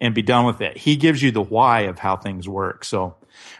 and 0.00 0.14
be 0.14 0.22
done 0.22 0.44
with 0.44 0.60
it. 0.60 0.76
He 0.76 0.96
gives 0.96 1.22
you 1.22 1.30
the 1.30 1.42
why 1.42 1.82
of 1.82 1.98
how 1.98 2.16
things 2.16 2.48
work. 2.48 2.84
So, 2.84 3.16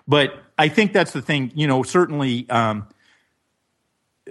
but 0.06 0.34
I 0.58 0.68
think 0.68 0.92
that's 0.92 1.12
the 1.12 1.22
thing. 1.22 1.52
You 1.54 1.66
know, 1.66 1.82
certainly 1.82 2.48
um, 2.50 2.88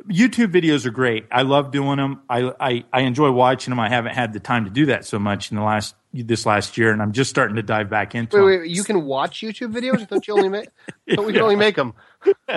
YouTube 0.10 0.51
videos 0.51 0.86
are 0.86 0.91
great. 0.91 1.26
I 1.32 1.43
love 1.43 1.72
doing 1.72 1.97
them. 1.97 2.22
I, 2.30 2.51
I 2.60 2.86
I 2.91 3.01
enjoy 3.01 3.32
watching 3.32 3.72
them. 3.72 3.80
I 3.80 3.89
haven't 3.89 4.14
had 4.14 4.34
the 4.34 4.39
time 4.39 4.66
to 4.66 4.70
do 4.70 4.88
that 4.88 5.06
so 5.06 5.20
much 5.20 5.51
in 5.51 5.58
the 5.58 5.64
last 5.64 5.95
this 6.24 6.45
last 6.45 6.78
year, 6.78 6.91
and 6.91 7.01
I'm 7.01 7.11
just 7.11 7.30
starting 7.30 7.55
to 7.55 7.63
dive 7.63 7.89
back 7.89 8.16
into. 8.16 8.38
Wait, 8.43 8.59
wait, 8.61 8.70
you 8.70 8.84
can 8.84 9.03
watch 9.05 9.41
YouTube 9.41 9.74
videos? 9.74 10.01
I 10.01 10.05
thought 10.05 10.28
you 10.28 10.36
only 10.36 10.49
make. 10.49 10.70
We 11.07 11.16
could 11.34 11.38
only 11.41 11.55
make 11.55 11.76
them. 11.76 11.93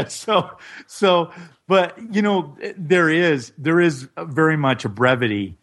so 0.09 0.51
so 0.87 1.31
but 1.67 1.95
you 2.15 2.23
know 2.23 2.57
there 2.77 3.09
is 3.11 3.53
there 3.59 3.81
is 3.81 4.09
very 4.19 4.57
much 4.57 4.85
a 4.85 4.89
brevity 4.89 5.59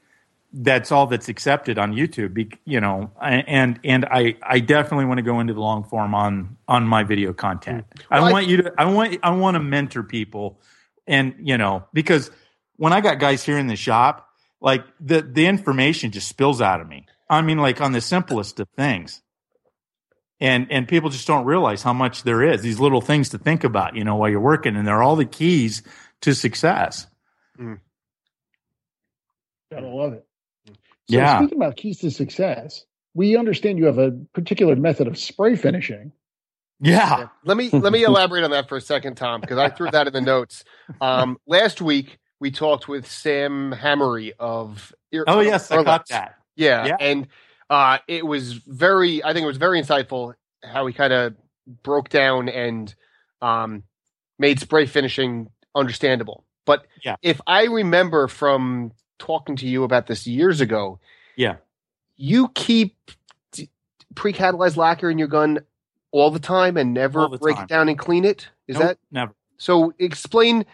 that's 0.53 0.91
all 0.91 1.07
that's 1.07 1.27
accepted 1.27 1.77
on 1.77 1.93
youtube 1.93 2.55
you 2.65 2.79
know 2.79 3.11
and 3.21 3.79
and 3.83 4.05
i 4.05 4.35
i 4.43 4.59
definitely 4.59 5.05
want 5.05 5.17
to 5.17 5.23
go 5.23 5.39
into 5.39 5.53
the 5.53 5.59
long 5.59 5.83
form 5.83 6.13
on 6.13 6.55
on 6.67 6.85
my 6.87 7.03
video 7.03 7.33
content 7.33 7.83
mm. 7.89 8.03
Well, 8.11 8.23
i 8.23 8.29
I- 8.29 8.31
want 8.31 8.47
you 8.47 8.57
to 8.57 8.73
i 8.77 8.85
want 8.85 9.17
i 9.23 9.31
want 9.31 9.55
to 9.55 9.59
mentor 9.59 10.03
people 10.03 10.59
and 11.07 11.35
you 11.39 11.57
know 11.57 11.83
because 11.93 12.31
when 12.77 12.93
i 12.93 13.01
got 13.01 13.19
guys 13.19 13.43
here 13.43 13.57
in 13.57 13.67
the 13.67 13.75
shop 13.75 14.29
like 14.61 14.83
the 14.99 15.21
the 15.21 15.47
information 15.47 16.11
just 16.11 16.27
spills 16.27 16.61
out 16.61 16.79
of 16.79 16.87
me 16.87 17.05
i 17.29 17.41
mean 17.41 17.57
like 17.57 17.81
on 17.81 17.91
the 17.91 18.01
simplest 18.01 18.59
of 18.59 18.67
things 18.75 19.21
and 20.39 20.67
and 20.71 20.87
people 20.87 21.09
just 21.09 21.27
don't 21.27 21.45
realize 21.45 21.81
how 21.83 21.93
much 21.93 22.23
there 22.23 22.43
is 22.43 22.61
these 22.61 22.79
little 22.79 23.01
things 23.01 23.29
to 23.29 23.37
think 23.37 23.63
about 23.63 23.95
you 23.95 24.03
know 24.03 24.15
while 24.15 24.29
you're 24.29 24.39
working 24.39 24.75
and 24.75 24.87
they're 24.87 25.03
all 25.03 25.15
the 25.15 25.25
keys 25.25 25.81
to 26.21 26.33
success 26.33 27.07
Gotta 29.71 29.87
love 29.87 30.13
it. 30.13 30.25
So 30.67 30.73
Yeah. 31.17 31.39
speaking 31.39 31.57
about 31.57 31.75
keys 31.75 31.99
to 31.99 32.11
success, 32.11 32.85
we 33.13 33.35
understand 33.35 33.77
you 33.79 33.85
have 33.85 33.97
a 33.97 34.11
particular 34.33 34.75
method 34.75 35.07
of 35.07 35.17
spray 35.17 35.55
finishing. 35.55 36.11
yeah 36.79 37.17
Yeah. 37.19 37.27
Let 37.45 37.57
me 37.57 37.69
let 37.71 37.91
me 37.91 38.03
elaborate 38.07 38.43
on 38.43 38.51
that 38.51 38.69
for 38.69 38.77
a 38.77 38.81
second, 38.81 39.15
Tom, 39.15 39.41
because 39.41 39.57
I 39.57 39.69
threw 39.69 39.89
that 39.89 40.07
in 40.07 40.13
the 40.13 40.21
notes. 40.21 40.63
Um, 41.01 41.37
last 41.47 41.81
week 41.81 42.19
we 42.39 42.51
talked 42.51 42.87
with 42.87 43.09
Sam 43.09 43.71
Hammery 43.71 44.33
of. 44.39 44.93
oh 45.27 45.39
yes 45.39 45.71
i 45.71 45.81
got 45.83 46.07
that 46.09 46.35
Yeah, 46.55 46.85
Yeah. 46.85 46.97
and 46.99 47.27
uh, 47.69 47.97
it 48.07 48.25
was 48.25 48.53
very. 48.53 49.23
I 49.23 49.33
think 49.33 49.43
it 49.43 49.47
was 49.47 49.57
very 49.57 49.81
insightful 49.81 50.33
how 50.63 50.85
he 50.87 50.93
kind 50.93 51.13
of 51.13 51.35
broke 51.83 52.09
down 52.09 52.47
and 52.49 52.93
um, 53.41 53.83
made 54.39 54.59
spray 54.59 54.85
finishing 54.85 55.49
understandable. 55.73 56.43
But 56.65 56.85
Yeah. 57.03 57.15
if 57.21 57.39
I 57.47 57.65
remember 57.65 58.27
from 58.27 58.91
talking 59.19 59.55
to 59.57 59.67
you 59.67 59.83
about 59.83 60.07
this 60.07 60.25
years 60.27 60.61
ago, 60.61 60.99
Yeah. 61.35 61.57
you 62.15 62.49
keep 62.49 62.95
pre-catalyzed 64.15 64.77
lacquer 64.77 65.09
in 65.09 65.17
your 65.17 65.27
gun 65.27 65.59
all 66.11 66.31
the 66.31 66.39
time 66.39 66.77
and 66.77 66.93
never 66.93 67.27
the 67.27 67.37
break 67.37 67.55
time. 67.57 67.65
it 67.65 67.69
down 67.69 67.89
and 67.89 67.99
clean 67.99 68.23
it. 68.25 68.47
Is 68.67 68.75
Nope, 68.75 68.83
that 68.83 68.97
never 69.11 69.33
so? 69.57 69.93
Explain. 69.99 70.65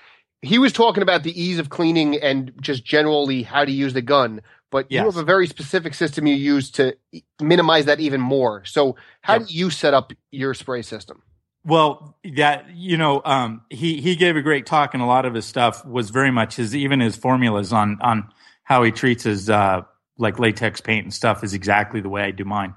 He 0.41 0.57
was 0.57 0.73
talking 0.73 1.03
about 1.03 1.23
the 1.23 1.39
ease 1.39 1.59
of 1.59 1.69
cleaning 1.69 2.15
and 2.15 2.51
just 2.61 2.83
generally 2.83 3.43
how 3.43 3.63
to 3.63 3.71
use 3.71 3.93
the 3.93 4.01
gun, 4.01 4.41
but 4.71 4.91
you 4.91 4.99
have 4.99 5.17
a 5.17 5.23
very 5.23 5.45
specific 5.47 5.93
system 5.93 6.25
you 6.25 6.35
use 6.35 6.71
to 6.71 6.95
minimize 7.39 7.85
that 7.85 7.99
even 7.99 8.21
more. 8.21 8.63
So, 8.65 8.95
how 9.21 9.33
Yep. 9.33 9.47
do 9.47 9.53
you 9.53 9.69
set 9.69 9.93
up 9.93 10.13
your 10.31 10.53
spray 10.53 10.81
system? 10.81 11.21
Well, 11.63 12.17
that 12.35 12.65
you 12.73 12.97
know, 12.97 13.21
um, 13.23 13.61
he 13.69 14.01
he 14.01 14.15
gave 14.15 14.35
a 14.35 14.41
great 14.41 14.65
talk, 14.65 14.95
and 14.95 15.03
a 15.03 15.05
lot 15.05 15.25
of 15.25 15.35
his 15.35 15.45
stuff 15.45 15.85
was 15.85 16.09
very 16.09 16.31
much 16.31 16.55
his 16.55 16.75
even 16.75 16.99
his 16.99 17.15
formulas 17.15 17.71
on 17.71 17.99
on 18.01 18.29
how 18.63 18.81
he 18.83 18.91
treats 18.91 19.23
his 19.25 19.47
uh, 19.49 19.81
like 20.17 20.39
latex 20.39 20.81
paint 20.81 21.03
and 21.05 21.13
stuff 21.13 21.43
is 21.43 21.53
exactly 21.53 22.01
the 22.01 22.09
way 22.09 22.23
I 22.23 22.31
do 22.31 22.45
mine. 22.45 22.73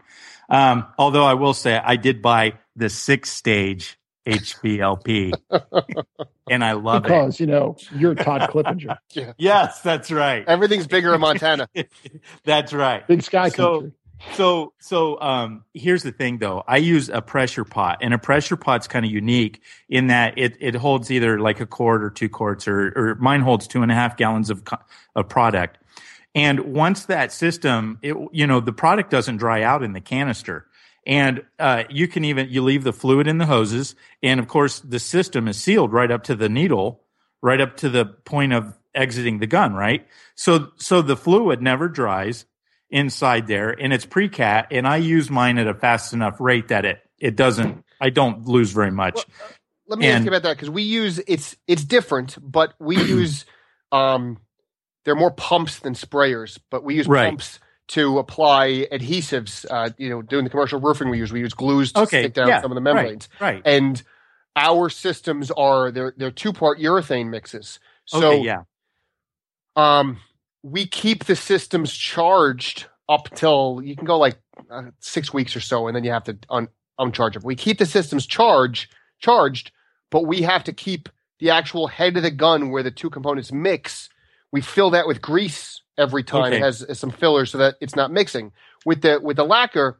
Um, 0.50 0.86
although 0.98 1.24
I 1.24 1.34
will 1.34 1.54
say 1.54 1.76
I 1.82 1.96
did 1.96 2.20
buy 2.20 2.54
the 2.76 2.90
six 2.90 3.30
stage 3.30 3.98
HVLP, 4.26 5.32
and 6.50 6.64
I 6.64 6.72
love 6.72 7.04
it. 7.04 7.08
because, 7.08 7.40
you 7.40 7.46
know, 7.46 7.76
you're 7.94 8.14
Todd 8.14 8.42
Clippinger. 8.50 8.96
it. 9.14 9.34
Yes, 9.38 9.80
that's 9.80 10.10
right. 10.10 10.46
Everything's 10.46 10.86
bigger 10.86 11.14
in 11.14 11.20
Montana. 11.20 11.68
that's 12.44 12.72
right. 12.72 13.06
Big 13.06 13.22
sky 13.22 13.48
So- 13.48 13.72
country. 13.80 13.92
So, 14.34 14.72
so 14.78 15.20
um, 15.20 15.64
here's 15.74 16.02
the 16.02 16.12
thing, 16.12 16.38
though. 16.38 16.64
I 16.66 16.78
use 16.78 17.10
a 17.10 17.20
pressure 17.20 17.64
pot, 17.64 17.98
and 18.00 18.14
a 18.14 18.18
pressure 18.18 18.56
pot's 18.56 18.88
kind 18.88 19.04
of 19.04 19.10
unique 19.10 19.60
in 19.90 20.06
that 20.06 20.38
it 20.38 20.56
it 20.60 20.74
holds 20.76 21.10
either 21.10 21.38
like 21.38 21.60
a 21.60 21.66
quart 21.66 22.02
or 22.02 22.08
two 22.08 22.30
quarts, 22.30 22.66
or 22.66 22.92
or 22.96 23.16
mine 23.16 23.42
holds 23.42 23.66
two 23.66 23.82
and 23.82 23.92
a 23.92 23.94
half 23.94 24.16
gallons 24.16 24.48
of 24.48 24.64
co- 24.64 24.78
of 25.14 25.28
product. 25.28 25.76
And 26.34 26.60
once 26.60 27.04
that 27.06 27.32
system, 27.32 27.98
it, 28.00 28.16
you 28.32 28.46
know, 28.46 28.60
the 28.60 28.72
product 28.72 29.10
doesn't 29.10 29.36
dry 29.36 29.62
out 29.62 29.82
in 29.82 29.92
the 29.92 30.00
canister, 30.00 30.66
and 31.06 31.42
uh, 31.58 31.84
you 31.90 32.08
can 32.08 32.24
even 32.24 32.48
you 32.48 32.62
leave 32.62 32.84
the 32.84 32.92
fluid 32.92 33.26
in 33.26 33.38
the 33.38 33.46
hoses, 33.46 33.94
and 34.22 34.40
of 34.40 34.48
course 34.48 34.80
the 34.80 34.98
system 34.98 35.48
is 35.48 35.60
sealed 35.60 35.92
right 35.92 36.10
up 36.10 36.24
to 36.24 36.34
the 36.34 36.48
needle, 36.48 37.02
right 37.42 37.60
up 37.60 37.76
to 37.78 37.88
the 37.88 38.06
point 38.06 38.52
of 38.52 38.76
exiting 38.94 39.38
the 39.38 39.46
gun, 39.46 39.74
right? 39.74 40.06
So 40.34 40.72
so 40.76 41.02
the 41.02 41.16
fluid 41.16 41.60
never 41.62 41.88
dries 41.88 42.46
inside 42.90 43.46
there 43.46 43.70
and 43.70 43.92
it's 43.92 44.06
pre-cat 44.06 44.68
and 44.70 44.86
I 44.86 44.98
use 44.98 45.28
mine 45.28 45.58
at 45.58 45.66
a 45.66 45.74
fast 45.74 46.12
enough 46.12 46.40
rate 46.40 46.68
that 46.68 46.84
it 46.84 47.00
it 47.18 47.34
doesn't 47.34 47.84
I 48.00 48.10
don't 48.10 48.46
lose 48.46 48.70
very 48.70 48.92
much. 48.92 49.14
Well, 49.14 49.24
Let 49.88 49.98
me 49.98 50.06
ask 50.06 50.24
you 50.24 50.30
about 50.30 50.42
that 50.44 50.56
because 50.56 50.70
we 50.70 50.82
use 50.82 51.20
it's 51.26 51.56
it's 51.66 51.84
different, 51.84 52.36
but 52.40 52.74
we 52.78 52.96
use 53.08 53.46
um 53.90 54.38
they're 55.04 55.16
more 55.16 55.32
pumps 55.32 55.80
than 55.80 55.94
sprayers, 55.94 56.58
but 56.70 56.84
we 56.84 56.94
use 56.94 57.06
Right. 57.06 57.28
pumps 57.28 57.58
to 57.88 58.18
apply 58.18 58.86
adhesives. 58.90 59.66
Uh, 59.70 59.90
you 59.98 60.08
know, 60.08 60.22
doing 60.22 60.44
the 60.44 60.50
commercial 60.50 60.80
roofing, 60.80 61.10
we 61.10 61.18
use 61.18 61.32
we 61.32 61.40
use 61.40 61.54
glues 61.54 61.92
to 61.92 62.02
okay. 62.02 62.22
stick 62.22 62.34
down 62.34 62.48
yeah, 62.48 62.60
some 62.60 62.70
of 62.70 62.74
the 62.76 62.80
membranes. 62.80 63.28
Right. 63.40 63.54
right. 63.54 63.62
and 63.64 64.02
our 64.56 64.88
systems 64.88 65.50
are 65.50 65.90
they're 65.90 66.14
they're 66.16 66.30
two 66.30 66.52
part 66.52 66.78
urethane 66.78 67.28
mixes. 67.28 67.80
So 68.06 68.32
okay, 68.32 68.42
yeah. 68.42 68.62
um 69.76 70.18
we 70.62 70.86
keep 70.86 71.24
the 71.24 71.36
systems 71.36 71.92
charged 71.92 72.86
up 73.08 73.28
till 73.34 73.80
you 73.84 73.96
can 73.96 74.06
go 74.06 74.18
like 74.18 74.38
uh, 74.70 74.84
six 75.00 75.32
weeks 75.32 75.54
or 75.54 75.60
so, 75.60 75.86
and 75.86 75.94
then 75.94 76.04
you 76.04 76.10
have 76.10 76.24
to 76.24 76.38
un- 76.48 76.68
uncharge 76.98 77.34
them. 77.34 77.42
We 77.44 77.54
keep 77.54 77.78
the 77.78 77.86
systems 77.86 78.26
charged 78.26 78.92
charged, 79.18 79.72
but 80.10 80.26
we 80.26 80.42
have 80.42 80.64
to 80.64 80.72
keep 80.72 81.08
the 81.38 81.50
actual 81.50 81.86
head 81.88 82.16
of 82.16 82.22
the 82.22 82.30
gun 82.30 82.70
where 82.70 82.82
the 82.82 82.90
two 82.90 83.10
components 83.10 83.52
mix. 83.52 84.08
We 84.54 84.60
fill 84.60 84.90
that 84.90 85.08
with 85.08 85.20
grease 85.20 85.82
every 85.98 86.22
time. 86.22 86.52
Okay. 86.52 86.58
It 86.58 86.62
has 86.62 86.80
uh, 86.80 86.94
some 86.94 87.10
filler 87.10 87.44
so 87.44 87.58
that 87.58 87.74
it's 87.80 87.96
not 87.96 88.12
mixing. 88.12 88.52
With 88.86 89.02
the 89.02 89.18
with 89.20 89.36
the 89.36 89.42
lacquer, 89.42 89.98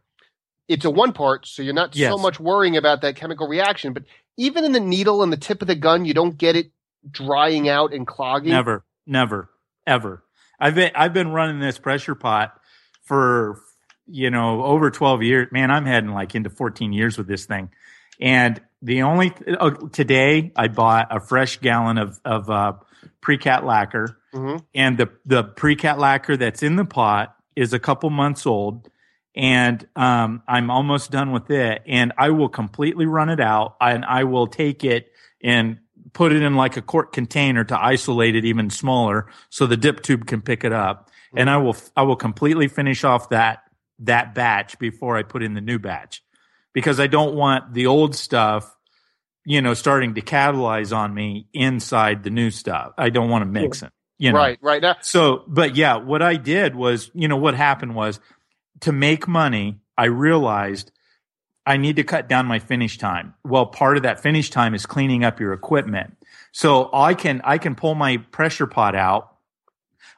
it's 0.69 0.85
a 0.85 0.91
one 0.91 1.13
part, 1.13 1.45
so 1.45 1.61
you're 1.61 1.75
not 1.75 1.93
so 1.93 2.17
much 2.17 2.39
worrying 2.39 2.77
about 2.77 3.01
that 3.01 3.17
chemical 3.17 3.49
reaction. 3.49 3.93
But 3.93 4.05
even 4.37 4.65
in 4.65 4.71
the 4.71 4.79
needle 4.79 5.25
and 5.25 5.33
the 5.33 5.37
tip 5.37 5.61
of 5.61 5.67
the 5.67 5.75
gun, 5.75 6.05
you 6.05 6.15
don't 6.15 6.39
get 6.39 6.55
it 6.55 6.71
drying 7.11 7.69
out 7.69 7.93
and 7.93 8.07
clogging. 8.07 8.53
Never, 8.53 8.85
never, 9.09 9.51
ever. 9.89 10.23
I've 10.61 10.77
been 10.77 10.93
I've 10.95 11.13
been 11.13 11.33
running 11.33 11.59
this 11.59 11.79
pressure 11.79 12.15
pot 12.15 12.55
for 13.03 13.61
you 14.07 14.31
know 14.31 14.63
over 14.63 14.93
twelve 14.93 15.25
years. 15.25 15.49
Man, 15.51 15.73
I'm 15.73 15.85
heading 15.85 16.11
like 16.11 16.37
into 16.37 16.49
fourteen 16.49 16.93
years 16.93 17.19
with 17.19 17.27
this 17.27 17.47
thing. 17.47 17.71
And 18.21 18.63
the 18.83 19.03
only 19.03 19.35
uh, 19.49 19.71
today 19.91 20.53
I 20.55 20.69
bought 20.69 21.09
a 21.11 21.19
fresh 21.19 21.59
gallon 21.59 21.99
of 21.99 22.21
of 22.25 22.49
uh, 22.49 22.75
pre-cat 23.21 23.65
lacquer, 23.65 24.17
Mhm. 24.35 24.65
and 24.75 24.99
the 24.99 25.11
the 25.25 25.45
pre-cat 25.45 25.99
lacquer 25.99 26.37
that's 26.37 26.63
in 26.63 26.77
the 26.77 26.85
pot 26.85 27.37
is 27.57 27.73
a 27.73 27.79
couple 27.79 28.11
months 28.11 28.47
old, 28.47 28.89
and 29.37 29.87
um, 29.97 30.43
I'm 30.49 30.71
almost 30.71 31.11
done 31.11 31.31
with 31.33 31.51
it. 31.51 31.83
And 31.87 32.13
I 32.19 32.31
will 32.31 32.49
completely 32.49 33.07
run 33.07 33.29
it 33.29 33.41
out, 33.41 33.77
and 33.81 34.05
I 34.05 34.25
will 34.25 34.47
take 34.49 34.85
it 34.85 35.13
and 35.43 35.79
put 36.13 36.33
it 36.33 36.43
in 36.43 36.55
like 36.57 36.77
a 36.77 36.83
quart 36.83 37.13
container 37.13 37.65
to 37.65 37.79
isolate 37.81 38.35
it 38.37 38.45
even 38.45 38.71
smaller, 38.71 39.27
so 39.51 39.67
the 39.67 39.77
dip 39.77 40.03
tube 40.03 40.27
can 40.27 40.41
pick 40.43 40.65
it 40.65 40.73
up. 40.73 41.11
And 41.37 41.49
I 41.51 41.57
will 41.59 41.77
I 41.97 42.03
will 42.03 42.17
completely 42.17 42.69
finish 42.69 43.05
off 43.05 43.29
that 43.31 43.63
that 44.01 44.35
batch 44.35 44.79
before 44.79 45.17
I 45.17 45.23
put 45.23 45.43
in 45.43 45.55
the 45.55 45.61
new 45.61 45.79
batch, 45.79 46.23
because 46.73 46.99
I 46.99 47.07
don't 47.07 47.35
want 47.37 47.73
the 47.75 47.87
old 47.87 48.15
stuff 48.17 48.71
you 49.47 49.61
know, 49.61 49.75
starting 49.75 50.15
to 50.15 50.23
catalyze 50.23 50.97
on 50.97 51.13
me 51.13 51.47
inside 51.53 52.23
the 52.25 52.31
new 52.31 52.51
stuff. 52.51 52.93
I 52.97 53.11
don't 53.11 53.29
want 53.29 53.43
to 53.43 53.47
mix 53.47 53.83
it. 53.83 53.93
You 54.19 54.33
know? 54.33 54.39
Right, 54.39 54.59
right. 54.63 54.83
Now, 54.83 54.97
So, 55.01 55.45
but 55.47 55.77
yeah, 55.77 55.97
what 55.97 56.23
I 56.23 56.37
did 56.37 56.75
was, 56.75 57.11
you 57.15 57.29
know, 57.29 57.37
what 57.37 57.55
happened 57.55 57.95
was 57.95 58.21
to 58.81 58.93
make 58.93 59.27
money, 59.27 59.81
I 59.97 60.07
realized 60.07 60.91
I 61.67 61.77
need 61.77 61.97
to 61.97 62.05
cut 62.05 62.29
down 62.29 62.47
my 62.47 62.59
finish 62.59 62.99
time. 62.99 63.35
Well, 63.45 63.67
part 63.67 63.97
of 63.97 64.03
that 64.03 64.21
finish 64.21 64.51
time 64.51 64.75
is 64.75 64.87
cleaning 64.87 65.25
up 65.25 65.41
your 65.41 65.53
equipment. 65.53 66.17
So 66.53 66.91
I 66.93 67.15
can, 67.15 67.41
I 67.45 67.59
can 67.59 67.75
pull 67.75 67.95
my 67.95 68.19
pressure 68.19 68.67
pot 68.67 68.95
out. 68.95 69.37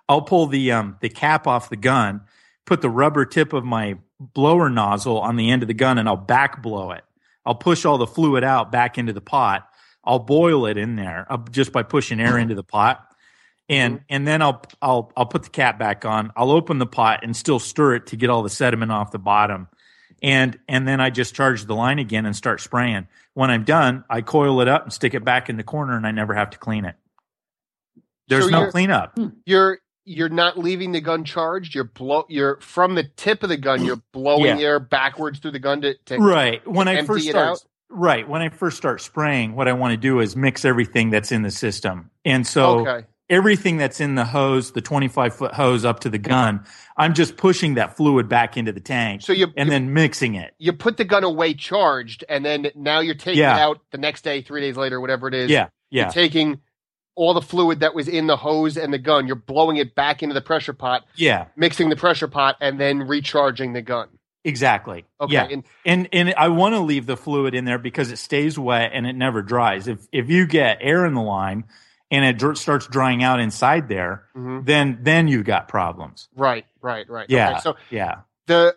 I'll 0.09 0.23
pull 0.23 0.47
the, 0.47 0.73
um, 0.73 0.97
the 1.01 1.09
cap 1.09 1.47
off 1.47 1.69
the 1.69 1.77
gun, 1.77 2.23
put 2.65 2.81
the 2.81 2.91
rubber 2.91 3.25
tip 3.25 3.53
of 3.53 3.65
my 3.65 3.97
blower 4.19 4.71
nozzle 4.71 5.19
on 5.19 5.37
the 5.37 5.51
end 5.51 5.63
of 5.63 5.69
the 5.69 5.75
gun 5.75 5.99
and 5.99 6.09
I'll 6.09 6.17
back 6.17 6.63
blow 6.63 6.91
it. 6.93 7.05
I'll 7.45 7.55
push 7.55 7.85
all 7.85 7.99
the 7.99 8.07
fluid 8.07 8.45
out 8.45 8.73
back 8.73 8.99
into 8.99 9.13
the 9.13 9.21
pot. 9.21 9.69
I'll 10.05 10.19
boil 10.19 10.67
it 10.67 10.77
in 10.77 10.97
there 10.97 11.27
uh, 11.31 11.39
just 11.51 11.73
by 11.73 11.83
pushing 11.83 12.21
air 12.21 12.39
into 12.39 12.55
the 12.55 12.65
pot. 12.65 13.05
And 13.69 13.97
mm-hmm. 13.97 14.05
and 14.09 14.27
then 14.29 14.43
I'll 14.43 14.63
I'll 14.81 15.13
I'll 15.17 15.27
put 15.27 15.43
the 15.43 15.51
cap 15.51 15.79
back 15.79 16.05
on. 16.05 16.33
I'll 16.37 16.53
open 16.53 16.79
the 16.79 16.87
pot 16.87 17.21
and 17.23 17.37
still 17.37 17.59
stir 17.59 17.97
it 17.97 18.07
to 18.09 18.17
get 18.17 18.31
all 18.31 18.43
the 18.43 18.51
sediment 18.51 18.93
off 18.93 19.11
the 19.11 19.19
bottom. 19.19 19.69
And 20.23 20.59
and 20.69 20.87
then 20.87 21.01
I 21.01 21.11
just 21.11 21.35
charge 21.35 21.65
the 21.65 21.75
line 21.75 21.99
again 21.99 22.27
and 22.27 22.35
start 22.37 22.61
spraying. 22.61 23.09
When 23.35 23.51
I'm 23.51 23.65
done, 23.65 24.05
I 24.09 24.23
coil 24.23 24.61
it 24.61 24.69
up 24.69 24.85
and 24.85 24.93
stick 24.93 25.15
it 25.15 25.25
back 25.25 25.49
in 25.51 25.57
the 25.57 25.65
corner 25.65 25.97
and 25.97 26.07
I 26.07 26.11
never 26.13 26.35
have 26.35 26.51
to 26.51 26.59
clean 26.59 26.85
it. 26.85 26.95
There's 28.29 28.45
So 28.45 28.51
no 28.51 28.71
cleanup. 28.71 29.13
Hmm. 29.17 29.29
you're 29.45 29.79
you're 30.09 30.29
not 30.29 30.57
leaving 30.57 30.93
the 30.93 31.01
gun 31.01 31.25
charged. 31.25 31.75
You're 31.75 31.85
blow. 31.85 32.25
You're 32.29 32.61
from 32.61 32.95
the 32.95 33.05
tip 33.17 33.43
of 33.43 33.49
the 33.49 33.57
gun. 33.57 33.85
You're 33.85 34.01
blowing 34.13 34.45
Yeah. 34.59 34.65
air 34.65 34.79
backwards 34.81 35.41
through 35.41 35.51
the 35.51 35.59
gun 35.59 35.81
to, 35.83 35.95
to 36.07 36.19
Right. 36.19 36.67
When 36.67 36.87
I 36.89 37.03
first 37.03 37.29
start 37.29 37.49
out? 37.49 37.65
right, 37.91 38.29
when 38.29 38.41
I 38.43 38.49
first 38.51 38.77
start 38.77 39.01
spraying, 39.01 39.55
what 39.57 39.67
I 39.69 39.73
want 39.73 39.93
to 39.93 39.97
do 39.97 40.21
is 40.21 40.37
mix 40.37 40.65
everything 40.65 41.11
that's 41.11 41.33
in 41.33 41.43
the 41.43 41.51
system. 41.51 42.11
And 42.25 42.47
so 42.47 42.81
Okay. 42.87 43.07
Everything 43.29 43.77
that's 43.77 44.01
in 44.01 44.15
the 44.15 44.25
hose, 44.25 44.73
the 44.73 44.81
25 44.81 45.35
foot 45.35 45.53
hose 45.55 45.85
up 45.85 46.01
to 46.01 46.09
the 46.11 46.19
gun, 46.19 46.65
I'm 46.97 47.15
just 47.15 47.37
pushing 47.37 47.75
that 47.75 47.97
fluid 47.97 48.29
back 48.29 48.57
into 48.57 48.73
the 48.73 48.81
tank 48.81 49.23
So 49.23 49.33
you 49.33 49.47
and 49.57 49.69
you, 49.69 49.71
then 49.71 49.93
mixing 49.93 50.35
it. 50.35 50.55
you 50.59 50.73
put 50.73 50.97
the 50.97 51.05
gun 51.05 51.25
away 51.25 51.55
charged, 51.55 52.25
and 52.29 52.45
then 52.45 52.69
now 52.75 53.01
you're 53.01 53.15
taking 53.15 53.41
Yeah. 53.41 53.57
it 53.57 53.61
out 53.61 53.81
the 53.91 53.99
next 53.99 54.23
day, 54.23 54.43
three 54.43 54.61
days 54.61 54.77
later, 54.77 55.01
whatever 55.01 55.29
it 55.29 55.35
is. 55.35 55.51
Yeah. 55.51 55.69
You're 55.91 56.05
Yeah. 56.07 56.11
taking 56.11 56.61
all 57.15 57.33
the 57.35 57.41
fluid 57.43 57.81
that 57.81 57.95
was 57.95 58.09
in 58.09 58.27
the 58.27 58.37
hose 58.37 58.77
and 58.77 58.93
the 58.93 58.99
gun. 58.99 59.27
You're 59.27 59.37
blowing 59.37 59.79
it 59.79 59.95
back 59.95 60.23
into 60.23 60.35
the 60.35 60.41
pressure 60.43 60.73
pot, 60.75 61.05
Yeah. 61.17 61.47
mixing 61.57 61.89
the 61.89 61.97
pressure 61.97 62.29
pot, 62.29 62.57
and 62.61 62.79
then 62.79 63.01
recharging 63.07 63.73
the 63.73 63.81
gun. 63.83 64.09
Exactly. 64.45 65.05
Okay. 65.21 65.33
Yeah. 65.35 65.49
And 65.51 65.65
And 65.85 66.09
and 66.13 66.35
I 66.37 66.49
want 66.49 66.75
to 66.77 66.81
leave 66.81 67.07
the 67.07 67.17
fluid 67.17 67.55
in 67.55 67.65
there 67.65 67.79
because 67.79 68.13
it 68.13 68.19
stays 68.19 68.57
wet 68.59 68.91
and 68.95 69.05
it 69.07 69.15
never 69.17 69.43
dries. 69.43 69.89
If 69.89 70.07
if 70.13 70.31
you 70.31 70.47
get 70.47 70.79
air 70.81 71.05
in 71.05 71.15
the 71.15 71.21
line 71.23 71.65
and 72.11 72.25
it 72.25 72.57
starts 72.59 72.87
drying 72.87 73.23
out 73.23 73.41
inside 73.41 73.89
there, 73.89 74.25
Mhm. 74.37 74.65
then 74.65 74.99
then 75.03 75.29
you've 75.29 75.45
got 75.45 75.69
problems. 75.69 76.29
right, 76.37 76.65
right, 76.81 77.09
right. 77.09 77.27
Yeah. 77.29 77.51
Okay, 77.53 77.61
so 77.61 77.77
Yeah. 77.91 78.17
the 78.47 78.77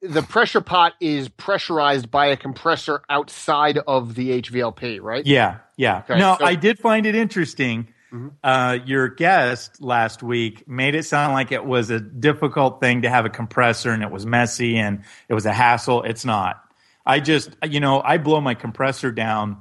the 0.00 0.22
pressure 0.22 0.60
pot 0.60 0.92
is 1.00 1.28
pressurized 1.28 2.08
by 2.08 2.26
a 2.26 2.36
compressor 2.36 3.02
outside 3.10 3.78
of 3.88 4.14
the 4.14 4.30
HVLP, 4.30 5.00
right? 5.00 5.26
Yeah, 5.26 5.56
yeah. 5.76 5.98
Okay, 6.08 6.18
no, 6.20 6.36
so- 6.38 6.44
I 6.46 6.54
did 6.54 6.78
find 6.78 7.04
it 7.04 7.16
interesting. 7.16 7.88
Mhm. 8.12 8.30
Uh, 8.44 8.78
your 8.86 9.08
guest 9.08 9.82
last 9.82 10.22
week 10.22 10.68
made 10.68 10.94
it 10.94 11.02
sound 11.04 11.34
like 11.34 11.50
it 11.50 11.64
was 11.64 11.90
a 11.90 11.98
difficult 11.98 12.80
thing 12.80 13.02
to 13.02 13.10
have 13.10 13.24
a 13.26 13.28
compressor 13.28 13.90
and 13.90 14.02
it 14.04 14.10
was 14.12 14.24
messy 14.24 14.78
and 14.78 15.02
it 15.28 15.34
was 15.34 15.44
a 15.46 15.52
hassle. 15.52 16.04
It's 16.04 16.24
not. 16.24 16.62
I 17.04 17.18
just, 17.20 17.56
you 17.66 17.80
know, 17.80 18.00
I 18.02 18.18
blow 18.18 18.40
my 18.40 18.54
compressor 18.54 19.10
down. 19.10 19.58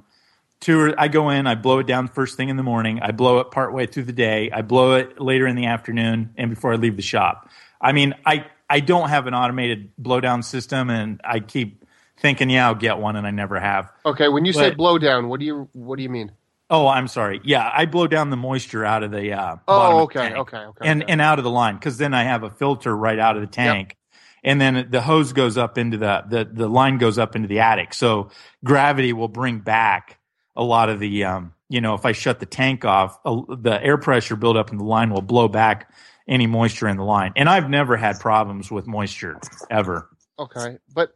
Two, 0.60 0.80
or, 0.80 1.00
I 1.00 1.08
go 1.08 1.30
in, 1.30 1.46
I 1.46 1.56
blow 1.56 1.80
it 1.80 1.88
down 1.88 2.08
first 2.08 2.36
thing 2.36 2.50
in 2.50 2.58
the 2.58 2.64
morning. 2.64 3.00
I 3.02 3.12
blow 3.12 3.40
it 3.40 3.52
partway 3.52 3.86
through 3.86 4.04
the 4.06 4.12
day. 4.14 4.50
I 4.52 4.64
blow 4.64 4.96
it 4.96 5.22
later 5.22 5.46
in 5.46 5.56
the 5.56 5.68
afternoon 5.68 6.34
and 6.36 6.50
before 6.50 6.74
I 6.74 6.78
leave 6.78 6.96
the 6.96 7.02
shop. 7.04 7.50
I 7.80 7.92
mean, 7.92 8.16
I 8.26 8.46
I 8.70 8.80
don't 8.80 9.10
have 9.10 9.28
an 9.28 9.34
automated 9.34 9.92
blowdown 10.02 10.44
system, 10.44 10.90
and 10.90 11.22
I 11.24 11.40
keep 11.40 11.86
thinking, 12.20 12.50
yeah, 12.50 12.68
I'll 12.68 12.76
get 12.76 12.98
one, 12.98 13.16
and 13.16 13.26
I 13.28 13.32
never 13.32 13.60
have. 13.60 13.92
Okay, 14.06 14.28
when 14.30 14.46
you 14.46 14.52
say 14.54 14.70
But- 14.70 14.78
blow 14.78 14.98
down, 14.98 15.30
what 15.30 15.40
do 15.40 15.46
you 15.46 15.70
what 15.74 15.98
do 15.98 16.04
you 16.04 16.10
mean? 16.10 16.32
Oh, 16.70 16.88
I'm 16.88 17.08
sorry. 17.08 17.40
Yeah, 17.46 17.70
I 17.74 17.86
blow 17.86 18.08
down 18.08 18.30
the 18.30 18.36
moisture 18.36 18.84
out 18.84 19.02
of 19.04 19.12
the 19.12 19.32
uh, 19.34 19.56
Oh, 19.68 20.02
of 20.02 20.12
the 20.12 20.20
okay, 20.20 20.34
okay, 20.36 20.58
okay. 20.58 20.90
and 20.90 21.04
okay. 21.04 21.12
and 21.14 21.22
out 21.22 21.38
of 21.38 21.44
the 21.46 21.52
line 21.52 21.76
because 21.76 21.98
then 21.98 22.14
I 22.14 22.24
have 22.24 22.44
a 22.44 22.50
filter 22.50 22.96
right 22.96 23.18
out 23.20 23.36
of 23.38 23.42
the 23.42 23.48
tank, 23.48 23.96
and 24.44 24.60
then 24.60 24.88
the 24.90 25.02
hose 25.02 25.32
goes 25.32 25.58
up 25.58 25.78
into 25.78 25.98
the 25.98 26.24
the 26.28 26.50
the 26.52 26.68
line 26.68 26.98
goes 26.98 27.18
up 27.18 27.36
into 27.38 27.48
the 27.48 27.60
attic. 27.60 27.94
So 27.94 28.32
gravity 28.66 29.14
will 29.14 29.30
bring 29.30 29.60
back 29.60 30.18
a 30.58 30.64
lot 30.64 30.90
of 30.90 31.00
the 31.00 31.24
um 31.24 31.54
you 31.70 31.80
know 31.80 31.94
if 31.94 32.06
I 32.06 32.12
shut 32.12 32.40
the 32.42 32.46
tank 32.46 32.84
off, 32.84 33.18
uh, 33.26 33.42
the 33.48 33.82
air 33.82 33.98
pressure 33.98 34.36
buildup 34.36 34.72
in 34.72 34.78
the 34.78 34.84
line 34.84 35.10
will 35.12 35.22
blow 35.22 35.48
back 35.48 35.90
any 36.28 36.48
moisture 36.48 36.90
in 36.90 36.98
the 36.98 37.06
line. 37.06 37.32
And 37.38 37.48
I've 37.48 37.70
never 37.70 37.96
had 37.96 38.20
problems 38.20 38.70
with 38.70 38.88
moisture 38.88 39.40
ever 39.70 40.10
okay, 40.40 40.78
but 40.94 41.14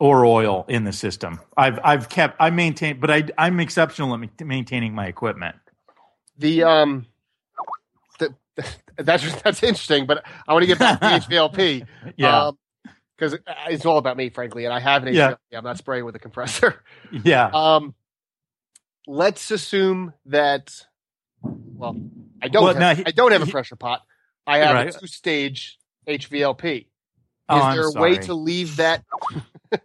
or 0.00 0.24
oil 0.24 0.64
in 0.68 0.84
the 0.84 0.92
system. 0.92 1.40
I've 1.56 1.78
I've 1.84 2.08
kept 2.08 2.36
I 2.40 2.50
maintain, 2.50 3.00
but 3.00 3.10
I 3.10 3.24
I'm 3.38 3.60
exceptional 3.60 4.14
at 4.14 4.40
maintaining 4.46 4.94
my 4.94 5.06
equipment. 5.06 5.56
the 6.38 6.62
um, 6.64 7.06
the, 8.18 8.34
that's 8.96 9.42
that's 9.42 9.62
interesting. 9.62 10.06
But 10.06 10.24
I 10.48 10.52
want 10.52 10.62
to 10.62 10.66
get 10.66 10.78
back 10.78 11.00
to 11.00 11.06
the 11.06 11.14
HVLP. 11.36 11.86
Yeah. 12.16 12.50
because 13.16 13.38
it's 13.68 13.86
all 13.86 13.98
about 13.98 14.16
me, 14.16 14.30
frankly, 14.30 14.64
and 14.64 14.74
I 14.74 14.80
have 14.80 15.04
an 15.04 15.14
Yeah. 15.14 15.34
I'm 15.52 15.64
not 15.64 15.78
spraying 15.78 16.04
with 16.04 16.16
a 16.16 16.18
compressor. 16.18 16.82
Yeah. 17.12 17.50
Um, 17.54 17.94
let's 19.06 19.50
assume 19.50 20.12
that. 20.26 20.72
Well, 21.42 21.96
I 22.42 22.48
don't. 22.48 22.64
Well, 22.64 22.74
have, 22.74 22.98
he- 22.98 23.06
I 23.06 23.10
don't 23.10 23.32
have 23.32 23.42
a 23.42 23.46
he- 23.46 23.50
pressure 23.52 23.76
pot. 23.76 24.02
I 24.46 24.58
have 24.58 24.74
Right. 24.74 24.94
a 24.94 24.98
two-stage 24.98 25.78
HVLP. 26.06 26.76
Is 26.80 26.86
Oh, 27.48 27.72
there 27.74 27.86
a 27.88 28.00
way 28.00 28.16
to 28.18 28.34
leave 28.34 28.76
that? 28.76 29.04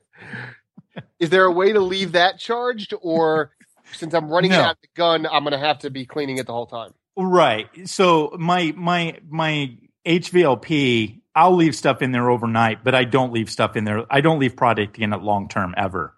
is 1.19 1.29
there 1.29 1.45
a 1.45 1.51
way 1.51 1.73
to 1.73 1.79
leave 1.79 2.13
that 2.13 2.39
charged, 2.39 2.93
or 3.01 3.51
since 3.93 4.13
I'm 4.13 4.29
running 4.29 4.51
No. 4.51 4.61
out 4.61 4.77
the 4.81 4.87
gun, 4.95 5.25
I'm 5.25 5.43
going 5.43 5.51
to 5.51 5.57
have 5.65 5.79
to 5.79 5.89
be 5.89 6.05
cleaning 6.05 6.37
it 6.37 6.45
the 6.45 6.53
whole 6.53 6.67
time? 6.67 6.93
Right. 7.17 7.67
So 7.87 8.35
my 8.39 8.73
my 8.77 9.17
my 9.29 9.75
HVLP, 10.05 11.19
I'll 11.35 11.55
leave 11.55 11.75
stuff 11.75 12.01
in 12.01 12.11
there 12.11 12.29
overnight, 12.29 12.83
but 12.83 12.95
I 12.95 13.03
don't 13.03 13.33
leave 13.33 13.49
stuff 13.49 13.75
in 13.75 13.83
there. 13.83 14.05
I 14.09 14.21
don't 14.21 14.39
leave 14.39 14.55
product 14.55 14.97
in 14.97 15.11
it 15.13 15.21
long 15.21 15.49
term 15.49 15.73
ever. 15.77 16.15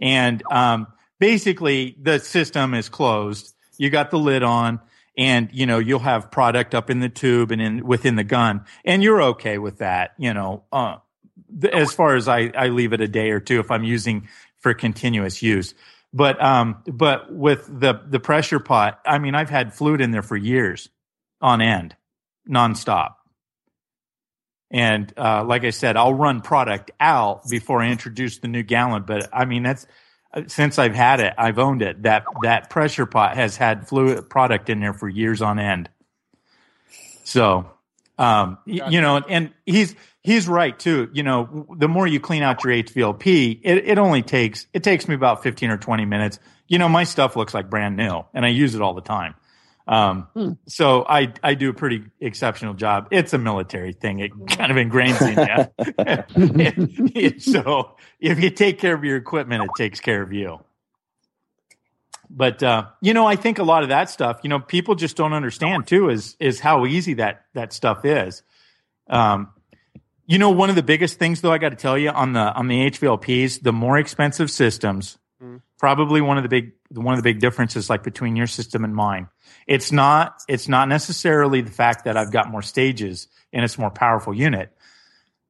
And 0.00 0.42
um, 0.50 0.86
basically, 1.18 1.96
the 2.00 2.18
system 2.18 2.74
is 2.74 2.88
closed. 2.88 3.54
You 3.76 3.90
got 3.90 4.10
the 4.10 4.18
lid 4.18 4.42
on, 4.42 4.80
and 5.16 5.48
you 5.52 5.66
know 5.66 5.78
you'll 5.78 5.98
have 6.00 6.30
product 6.30 6.74
up 6.74 6.90
in 6.90 7.00
the 7.00 7.08
tube 7.08 7.50
and 7.50 7.60
in 7.60 7.86
within 7.86 8.16
the 8.16 8.24
gun, 8.24 8.64
and 8.84 9.02
you're 9.02 9.22
okay 9.22 9.58
with 9.58 9.78
that. 9.78 10.14
You 10.18 10.34
know, 10.34 10.64
uh, 10.72 10.96
as 11.72 11.92
far 11.92 12.16
as 12.16 12.28
I 12.28 12.50
I 12.56 12.68
leave 12.68 12.92
it 12.92 13.00
a 13.00 13.08
day 13.08 13.30
or 13.30 13.40
two 13.40 13.60
if 13.60 13.70
I'm 13.70 13.84
using 13.84 14.28
for 14.58 14.74
continuous 14.74 15.42
use. 15.42 15.74
But 16.12 16.42
um, 16.42 16.82
but 16.86 17.32
with 17.32 17.66
the 17.66 18.00
the 18.06 18.20
pressure 18.20 18.60
pot, 18.60 19.00
I 19.04 19.18
mean, 19.18 19.34
I've 19.34 19.50
had 19.50 19.74
fluid 19.74 20.00
in 20.00 20.10
there 20.10 20.22
for 20.22 20.36
years, 20.36 20.88
on 21.40 21.60
end, 21.60 21.94
nonstop. 22.48 23.14
And 24.70 25.12
uh, 25.16 25.44
like 25.44 25.64
I 25.64 25.70
said, 25.70 25.96
I'll 25.96 26.14
run 26.14 26.40
product 26.40 26.90
out 27.00 27.48
before 27.48 27.80
I 27.82 27.88
introduce 27.88 28.38
the 28.38 28.48
new 28.48 28.62
gallon. 28.62 29.04
But 29.06 29.28
I 29.32 29.44
mean, 29.44 29.62
that's 29.62 29.86
since 30.46 30.78
I've 30.78 30.94
had 30.94 31.20
it, 31.20 31.34
I've 31.38 31.58
owned 31.58 31.82
it. 31.82 32.02
That 32.02 32.24
that 32.42 32.70
pressure 32.70 33.06
pot 33.06 33.36
has 33.36 33.56
had 33.56 33.88
fluid 33.88 34.28
product 34.28 34.68
in 34.68 34.80
there 34.80 34.92
for 34.92 35.08
years 35.08 35.42
on 35.42 35.58
end. 35.58 35.88
So, 37.24 37.70
um, 38.18 38.58
Gotcha. 38.66 38.92
you 38.92 39.00
know, 39.00 39.16
and 39.18 39.52
he's 39.66 39.94
he's 40.22 40.48
right 40.48 40.78
too. 40.78 41.08
You 41.12 41.22
know, 41.22 41.66
the 41.76 41.88
more 41.88 42.06
you 42.06 42.20
clean 42.20 42.42
out 42.42 42.62
your 42.64 42.72
HVLP, 42.72 43.60
it, 43.62 43.88
it 43.88 43.98
only 43.98 44.22
takes 44.22 44.66
it 44.72 44.82
takes 44.82 45.08
me 45.08 45.14
about 45.14 45.42
fifteen 45.42 45.70
or 45.70 45.78
twenty 45.78 46.04
minutes. 46.04 46.38
You 46.66 46.78
know, 46.78 46.88
my 46.88 47.04
stuff 47.04 47.34
looks 47.34 47.54
like 47.54 47.70
brand 47.70 47.96
new, 47.96 48.24
and 48.34 48.44
I 48.44 48.48
use 48.48 48.74
it 48.74 48.82
all 48.82 48.94
the 48.94 49.00
time. 49.00 49.34
Um, 49.88 50.28
Hmm. 50.34 50.52
so 50.66 51.06
I 51.08 51.32
I 51.42 51.54
do 51.54 51.70
a 51.70 51.72
pretty 51.72 52.04
exceptional 52.20 52.74
job. 52.74 53.08
It's 53.10 53.32
a 53.32 53.38
military 53.38 53.94
thing; 53.94 54.20
it 54.20 54.32
kind 54.46 54.70
of 54.70 54.76
ingrains 54.76 55.18
in 55.24 55.38
you. 57.24 57.38
so 57.52 57.96
if 58.20 58.38
you 58.38 58.50
take 58.50 58.78
care 58.78 58.94
of 58.94 59.02
your 59.02 59.16
equipment, 59.16 59.64
it 59.64 59.70
takes 59.78 59.98
care 59.98 60.20
of 60.20 60.30
you. 60.30 60.60
But 62.28 62.62
uh, 62.62 62.88
you 63.00 63.14
know, 63.14 63.26
I 63.26 63.36
think 63.36 63.58
a 63.58 63.62
lot 63.62 63.82
of 63.82 63.88
that 63.88 64.10
stuff, 64.10 64.40
you 64.42 64.50
know, 64.50 64.60
people 64.60 64.94
just 64.94 65.16
don't 65.16 65.32
understand 65.32 65.86
too, 65.86 66.10
is 66.10 66.36
is 66.38 66.60
how 66.60 66.84
easy 66.84 67.14
that 67.14 67.46
that 67.54 67.72
stuff 67.72 68.04
is. 68.04 68.42
Um, 69.08 69.48
you 70.26 70.36
know, 70.38 70.50
one 70.50 70.68
of 70.68 70.76
the 70.76 70.82
biggest 70.82 71.18
things 71.18 71.40
though, 71.40 71.52
I 71.52 71.56
got 71.56 71.70
to 71.70 71.76
tell 71.76 71.96
you 71.96 72.10
on 72.10 72.34
the 72.34 72.40
on 72.40 72.68
the 72.68 72.90
HVLPs, 72.90 73.62
the 73.62 73.72
more 73.72 73.96
expensive 73.96 74.50
systems. 74.50 75.16
Probably 75.78 76.20
one 76.20 76.36
of 76.36 76.42
the 76.42 76.48
big 76.48 76.72
one 76.90 77.14
of 77.14 77.18
the 77.18 77.22
big 77.22 77.40
differences 77.40 77.88
like 77.88 78.02
between 78.02 78.36
your 78.36 78.46
system 78.46 78.84
and 78.84 78.94
mine. 78.94 79.28
It's 79.66 79.92
not 79.92 80.42
it's 80.48 80.68
not 80.68 80.88
necessarily 80.88 81.60
the 81.60 81.70
fact 81.70 82.04
that 82.04 82.16
I've 82.16 82.32
got 82.32 82.50
more 82.50 82.62
stages 82.62 83.28
and 83.52 83.64
it's 83.64 83.78
more 83.78 83.90
powerful 83.90 84.34
unit. 84.34 84.72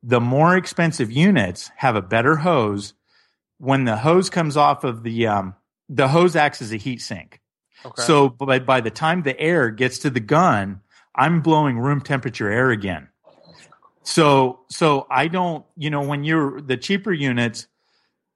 The 0.02 0.20
more 0.20 0.56
expensive 0.56 1.10
units 1.10 1.70
have 1.76 1.96
a 1.96 2.02
better 2.02 2.36
hose. 2.36 2.94
When 3.58 3.84
the 3.84 3.96
hose 3.96 4.30
comes 4.30 4.56
off 4.56 4.84
of 4.84 5.02
the 5.02 5.26
um, 5.26 5.54
the 5.88 6.08
hose 6.08 6.36
acts 6.36 6.62
as 6.62 6.72
a 6.72 6.76
heat 6.76 7.00
sink. 7.00 7.40
Okay. 7.84 8.02
So 8.02 8.28
by, 8.28 8.58
by 8.58 8.80
the 8.80 8.90
time 8.90 9.22
the 9.22 9.38
air 9.38 9.70
gets 9.70 9.98
to 10.00 10.10
the 10.10 10.20
gun, 10.20 10.80
I'm 11.14 11.40
blowing 11.42 11.78
room 11.78 12.00
temperature 12.00 12.50
air 12.50 12.70
again. 12.70 13.08
So 14.04 14.60
so 14.70 15.06
I 15.10 15.28
don't, 15.28 15.64
you 15.76 15.90
know, 15.90 16.02
when 16.02 16.24
you're 16.24 16.60
the 16.60 16.76
cheaper 16.76 17.12
units 17.12 17.66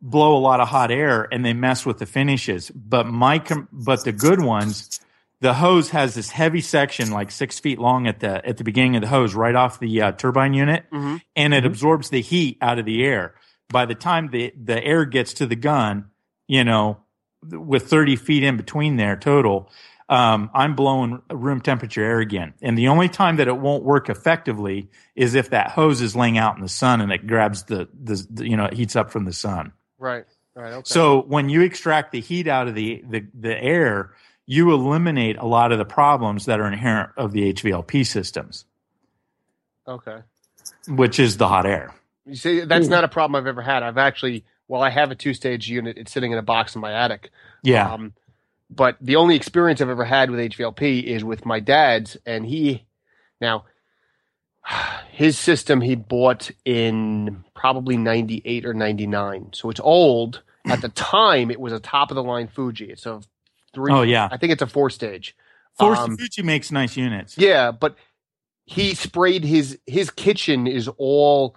blow 0.03 0.37
a 0.37 0.41
lot 0.41 0.61
of 0.61 0.69
hot 0.69 0.91
air 0.91 1.29
and 1.33 1.45
they 1.45 1.53
mess 1.53 1.87
with 1.87 1.99
the 1.99 2.07
finishes, 2.07 2.71
but 2.71 3.07
my 3.07 3.39
com- 3.39 3.69
but 3.73 4.05
the 4.05 4.13
good 4.13 4.41
ones, 4.43 5.01
the 5.41 5.55
hose 5.55 5.91
has 5.91 6.15
this 6.15 6.31
heavy 6.31 6.61
section 6.61 7.11
like 7.13 7.31
six 7.31 7.59
feet 7.61 7.79
long 7.79 8.07
at 8.09 8.21
the 8.21 8.45
at 8.47 8.57
the 8.57 8.65
beginning 8.65 8.97
of 8.97 9.03
the 9.03 9.09
hose, 9.09 9.35
right 9.35 9.55
off 9.55 9.79
the 9.79 10.03
uh, 10.03 10.13
turbine 10.13 10.55
unit, 10.55 10.85
Mhm. 10.93 11.21
and 11.37 11.55
it 11.55 11.65
absorbs 11.65 12.11
the 12.11 12.21
heat 12.21 12.59
out 12.61 12.79
of 12.81 12.85
the 12.85 13.05
air. 13.05 13.35
By 13.69 13.87
the 13.87 13.95
time 13.95 14.29
the 14.31 14.53
the 14.63 14.83
air 14.85 15.05
gets 15.05 15.35
to 15.35 15.47
the 15.47 15.57
gun, 15.57 16.07
you 16.49 16.65
know, 16.65 16.99
with 17.49 17.89
30 17.89 18.17
feet 18.17 18.43
in 18.43 18.57
between 18.57 18.97
there 18.97 19.17
total, 19.17 19.71
um, 20.09 20.51
I'm 20.53 20.75
blowing 20.75 21.23
room 21.31 21.61
temperature 21.61 22.03
air 22.05 22.19
again. 22.21 22.55
And 22.61 22.77
the 22.77 22.89
only 22.89 23.09
time 23.09 23.37
that 23.37 23.49
it 23.49 23.57
won't 23.57 23.83
work 23.85 24.09
effectively 24.11 24.91
is 25.17 25.35
if 25.35 25.51
that 25.51 25.71
hose 25.71 26.03
is 26.03 26.15
laying 26.15 26.39
out 26.39 26.57
in 26.57 26.63
the 26.63 26.69
sun 26.69 27.01
and 27.01 27.11
it 27.13 27.27
grabs 27.27 27.63
the, 27.65 27.89
the, 27.99 28.27
the 28.31 28.49
you 28.49 28.57
know, 28.57 28.67
it 28.67 28.75
heats 28.75 28.95
up 28.95 29.11
from 29.11 29.25
the 29.25 29.33
sun. 29.33 29.73
Right. 30.03 30.25
Right. 30.55 30.73
Okay. 30.73 30.83
So 30.85 31.23
when 31.23 31.49
you 31.49 31.63
extract 31.63 32.11
the 32.13 32.21
heat 32.21 32.49
out 32.49 32.67
of 32.67 32.75
the, 32.75 33.03
the, 33.09 33.25
the 33.39 33.57
air, 33.57 34.13
you 34.47 34.73
eliminate 34.73 35.39
a 35.39 35.47
lot 35.47 35.71
of 35.71 35.79
the 35.79 35.85
problems 35.85 36.47
that 36.47 36.61
are 36.61 36.67
inherent 36.67 37.11
of 37.17 37.33
the 37.33 37.53
HVLP 37.55 38.05
systems, 38.05 38.67
okay. 39.87 40.19
which 40.89 41.21
is 41.21 41.37
the 41.37 41.47
hot 41.47 41.65
air. 41.65 41.95
You 42.27 42.35
see, 42.35 42.61
that's 42.61 42.89
Ooh. 42.89 42.91
not 42.91 43.05
a 43.05 43.09
problem 43.09 43.41
I've 43.41 43.47
ever 43.47 43.63
had. 43.63 43.83
I've 43.85 43.97
actually, 43.97 44.45
well, 44.67 44.83
I 44.83 44.91
have 44.91 45.13
a 45.13 45.15
two 45.15 45.35
stage 45.35 45.69
unit. 45.69 45.97
It's 45.97 46.13
sitting 46.13 46.33
in 46.33 46.39
a 46.39 46.43
box 46.43 46.75
in 46.75 46.81
my 46.81 46.93
attic. 46.93 47.31
Yeah. 47.63 47.93
Um, 47.93 48.13
but 48.69 48.97
the 49.01 49.17
only 49.17 49.37
experience 49.37 49.81
I've 49.81 49.89
ever 49.89 50.05
had 50.05 50.31
with 50.31 50.41
HVLP 50.41 51.05
is 51.05 51.23
with 51.23 51.47
my 51.47 51.61
dad's, 51.61 52.17
and 52.27 52.45
he 52.45 52.85
now 53.41 53.65
his 55.11 55.39
system 55.39 55.81
he 55.81 55.95
bought 55.95 56.51
in 56.65 57.45
probably 57.55 57.97
98 57.97 58.65
or 58.65 58.75
99 58.75 59.49
so 59.53 59.71
it's 59.71 59.81
old 59.81 60.43
at 60.67 60.81
the 60.81 60.89
time 60.95 61.51
it 61.51 61.61
was 61.61 61.73
a 61.73 61.81
top 61.81 62.11
of 62.11 62.15
the 62.15 62.23
line 62.23 62.47
fuji 62.49 62.87
it's 62.91 63.05
a 63.07 63.21
three 63.75 63.93
Oh, 63.93 64.03
yeah. 64.03 64.29
i 64.31 64.37
think 64.37 64.53
it's 64.53 64.63
a 64.63 64.67
four 64.67 64.91
stage 64.91 65.37
Four 65.79 65.97
um, 65.97 66.19
Fuji 66.19 66.43
makes 66.43 66.71
nice 66.71 66.99
units. 66.99 67.39
yeah, 67.39 67.71
but 67.73 67.97
he 68.67 68.95
sprayed 68.95 69.43
his 69.43 69.79
his 69.87 70.11
kitchen 70.11 70.67
is 70.67 70.87
all 70.99 71.57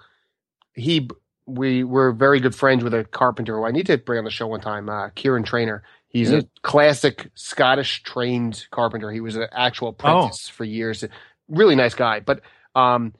he 0.74 1.10
we 1.46 1.84
were 1.84 2.14
very 2.14 2.40
good 2.40 2.56
friends 2.56 2.82
with 2.82 2.94
a 2.94 3.04
carpenter 3.04 3.58
who 3.58 3.66
I 3.66 3.72
need 3.72 3.88
to 3.88 3.98
bring 3.98 4.20
on 4.20 4.24
the 4.24 4.32
show 4.32 4.48
one 4.48 4.62
time, 4.62 4.88
uh, 4.88 5.10
Kieran 5.16 5.44
Trainer. 5.44 5.84
He's 6.08 6.32
a 6.32 6.48
classic 6.62 7.30
Scottish 7.36 8.04
trained 8.04 8.66
carpenter. 8.72 9.12
He 9.12 9.20
was 9.20 9.36
an 9.36 9.48
actual 9.52 9.90
apprentice 9.90 10.48
for 10.48 10.64
years. 10.64 11.04
Really 11.50 11.76
nice 11.76 11.94
guy. 11.94 12.22
But 12.22 12.40
um, 12.76 13.14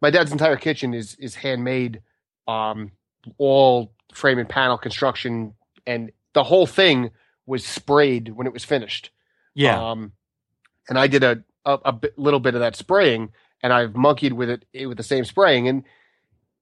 my 0.00 0.10
dad's 0.10 0.32
entire 0.32 0.56
kitchen 0.56 0.94
is 0.94 1.14
is 1.16 1.34
handmade, 1.34 2.02
um, 2.48 2.90
all 3.38 3.92
frame 4.12 4.38
and 4.38 4.48
panel 4.48 4.78
construction, 4.78 5.54
and 5.86 6.10
the 6.34 6.42
whole 6.44 6.66
thing 6.66 7.10
was 7.46 7.64
sprayed 7.64 8.28
when 8.30 8.46
it 8.46 8.52
was 8.52 8.64
finished. 8.64 9.10
Yeah. 9.54 9.90
Um, 9.90 10.12
and 10.88 10.98
I 10.98 11.06
did 11.06 11.22
a, 11.22 11.42
a, 11.64 11.78
a 11.86 11.92
bit, 11.92 12.18
little 12.18 12.40
bit 12.40 12.54
of 12.54 12.60
that 12.60 12.74
spraying, 12.76 13.30
and 13.62 13.72
I've 13.72 13.94
monkeyed 13.94 14.32
with 14.32 14.50
it 14.50 14.64
eh, 14.74 14.86
with 14.86 14.96
the 14.96 15.02
same 15.02 15.24
spraying. 15.24 15.68
And 15.68 15.84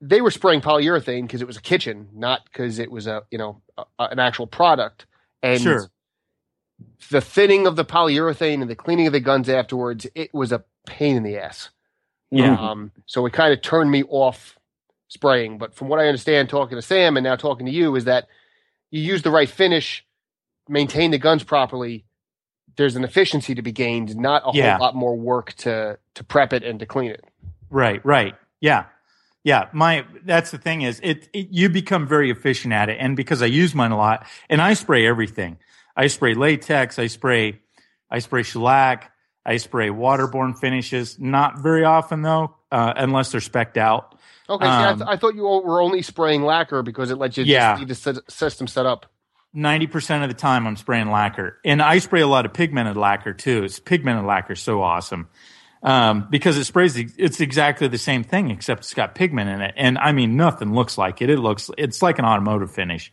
they 0.00 0.20
were 0.20 0.30
spraying 0.30 0.60
polyurethane 0.60 1.22
because 1.22 1.40
it 1.42 1.46
was 1.46 1.56
a 1.56 1.62
kitchen, 1.62 2.08
not 2.14 2.44
because 2.44 2.78
it 2.78 2.90
was 2.90 3.06
a 3.06 3.22
you 3.30 3.38
know 3.38 3.62
a- 3.78 3.84
an 4.10 4.18
actual 4.18 4.46
product. 4.46 5.06
And 5.42 5.60
Sure. 5.60 5.90
the 7.10 7.20
thinning 7.20 7.66
of 7.66 7.76
the 7.76 7.84
polyurethane 7.84 8.60
and 8.60 8.70
the 8.70 8.76
cleaning 8.76 9.06
of 9.06 9.12
the 9.12 9.20
guns 9.20 9.48
afterwards, 9.48 10.06
it 10.14 10.34
was 10.34 10.52
a 10.52 10.64
pain 10.86 11.16
in 11.16 11.22
the 11.22 11.38
ass. 11.38 11.70
Yeah. 12.30 12.54
Um, 12.54 12.92
so 13.06 13.26
it 13.26 13.32
kind 13.32 13.52
of 13.52 13.60
turned 13.62 13.90
me 13.90 14.04
off 14.08 14.58
spraying. 15.08 15.58
But 15.58 15.74
from 15.74 15.88
what 15.88 15.98
I 16.00 16.06
understand, 16.06 16.48
talking 16.48 16.76
to 16.76 16.82
Sam 16.82 17.16
and 17.16 17.24
now 17.24 17.36
talking 17.36 17.66
to 17.66 17.72
you, 17.72 17.96
is 17.96 18.04
that 18.04 18.28
you 18.90 19.00
use 19.00 19.22
the 19.22 19.30
right 19.30 19.48
finish, 19.48 20.04
maintain 20.68 21.10
the 21.10 21.18
guns 21.18 21.42
properly. 21.42 22.04
There's 22.76 22.96
an 22.96 23.04
efficiency 23.04 23.54
to 23.56 23.62
be 23.62 23.72
gained, 23.72 24.14
not 24.16 24.42
a 24.46 24.50
Yeah. 24.56 24.72
whole 24.72 24.80
lot 24.86 24.94
more 24.94 25.16
work 25.16 25.52
to 25.58 25.98
to 26.14 26.24
prep 26.24 26.52
it 26.52 26.62
and 26.62 26.78
to 26.80 26.86
clean 26.86 27.10
it. 27.10 27.24
Right, 27.68 28.04
right. 28.04 28.34
Yeah. 28.60 28.84
Yeah, 29.42 29.68
my 29.72 30.04
that's 30.24 30.50
the 30.50 30.58
thing 30.58 30.82
is 30.82 31.00
it, 31.02 31.28
it 31.32 31.48
you 31.50 31.70
become 31.70 32.06
very 32.06 32.30
efficient 32.30 32.74
at 32.74 32.90
it 32.90 32.98
and 33.00 33.16
because 33.16 33.40
I 33.42 33.46
use 33.46 33.74
mine 33.74 33.90
a 33.90 33.96
lot 33.96 34.26
and 34.50 34.60
I 34.60 34.74
spray 34.74 35.06
everything. 35.06 35.56
I 35.96 36.08
spray 36.08 36.34
latex, 36.34 36.98
I 36.98 37.06
spray 37.06 37.58
I 38.10 38.18
spray 38.18 38.42
shellac, 38.42 39.10
I 39.44 39.56
spray 39.56 39.88
waterborne 39.88 40.58
finishes, 40.58 41.18
not 41.18 41.58
very 41.60 41.84
often 41.84 42.22
though, 42.22 42.54
uh, 42.70 42.92
unless 42.96 43.32
they're 43.32 43.40
specked 43.40 43.76
out. 43.78 44.16
Okay, 44.48 44.64
see, 44.64 44.70
I, 44.70 44.90
Um, 44.90 44.98
th- 44.98 45.08
I 45.10 45.16
thought 45.16 45.34
you 45.34 45.42
were 45.42 45.80
only 45.80 46.02
spraying 46.02 46.42
lacquer 46.42 46.82
because 46.82 47.10
it 47.10 47.16
lets 47.16 47.36
you 47.36 47.44
Yeah. 47.44 47.82
just 47.84 48.02
see 48.02 48.12
the 48.12 48.22
system 48.28 48.66
set 48.66 48.84
up. 48.86 49.06
90% 49.54 50.22
of 50.22 50.28
the 50.28 50.34
time 50.34 50.66
I'm 50.66 50.76
spraying 50.76 51.10
lacquer. 51.10 51.58
And 51.64 51.80
I 51.82 51.98
spray 51.98 52.20
a 52.20 52.26
lot 52.26 52.46
of 52.46 52.52
pigmented 52.52 52.96
lacquer 52.96 53.32
too. 53.32 53.64
It's 53.64 53.78
pigmented 53.80 54.24
lacquer 54.24 54.54
so 54.54 54.82
awesome. 54.82 55.28
Um, 55.82 56.26
because 56.30 56.56
it 56.58 56.64
sprays, 56.64 56.94
the- 56.94 57.08
it's 57.16 57.40
exactly 57.40 57.88
the 57.88 57.98
same 57.98 58.22
thing, 58.22 58.50
except 58.50 58.80
it's 58.80 58.92
got 58.94 59.14
pigment 59.14 59.48
in 59.50 59.60
it. 59.62 59.74
And 59.76 59.96
I 59.98 60.12
mean, 60.12 60.36
nothing 60.36 60.74
looks 60.74 60.98
like 60.98 61.22
it. 61.22 61.30
It 61.30 61.38
looks, 61.38 61.70
it's 61.78 62.02
like 62.02 62.18
an 62.18 62.24
automotive 62.26 62.70
finish. 62.70 63.12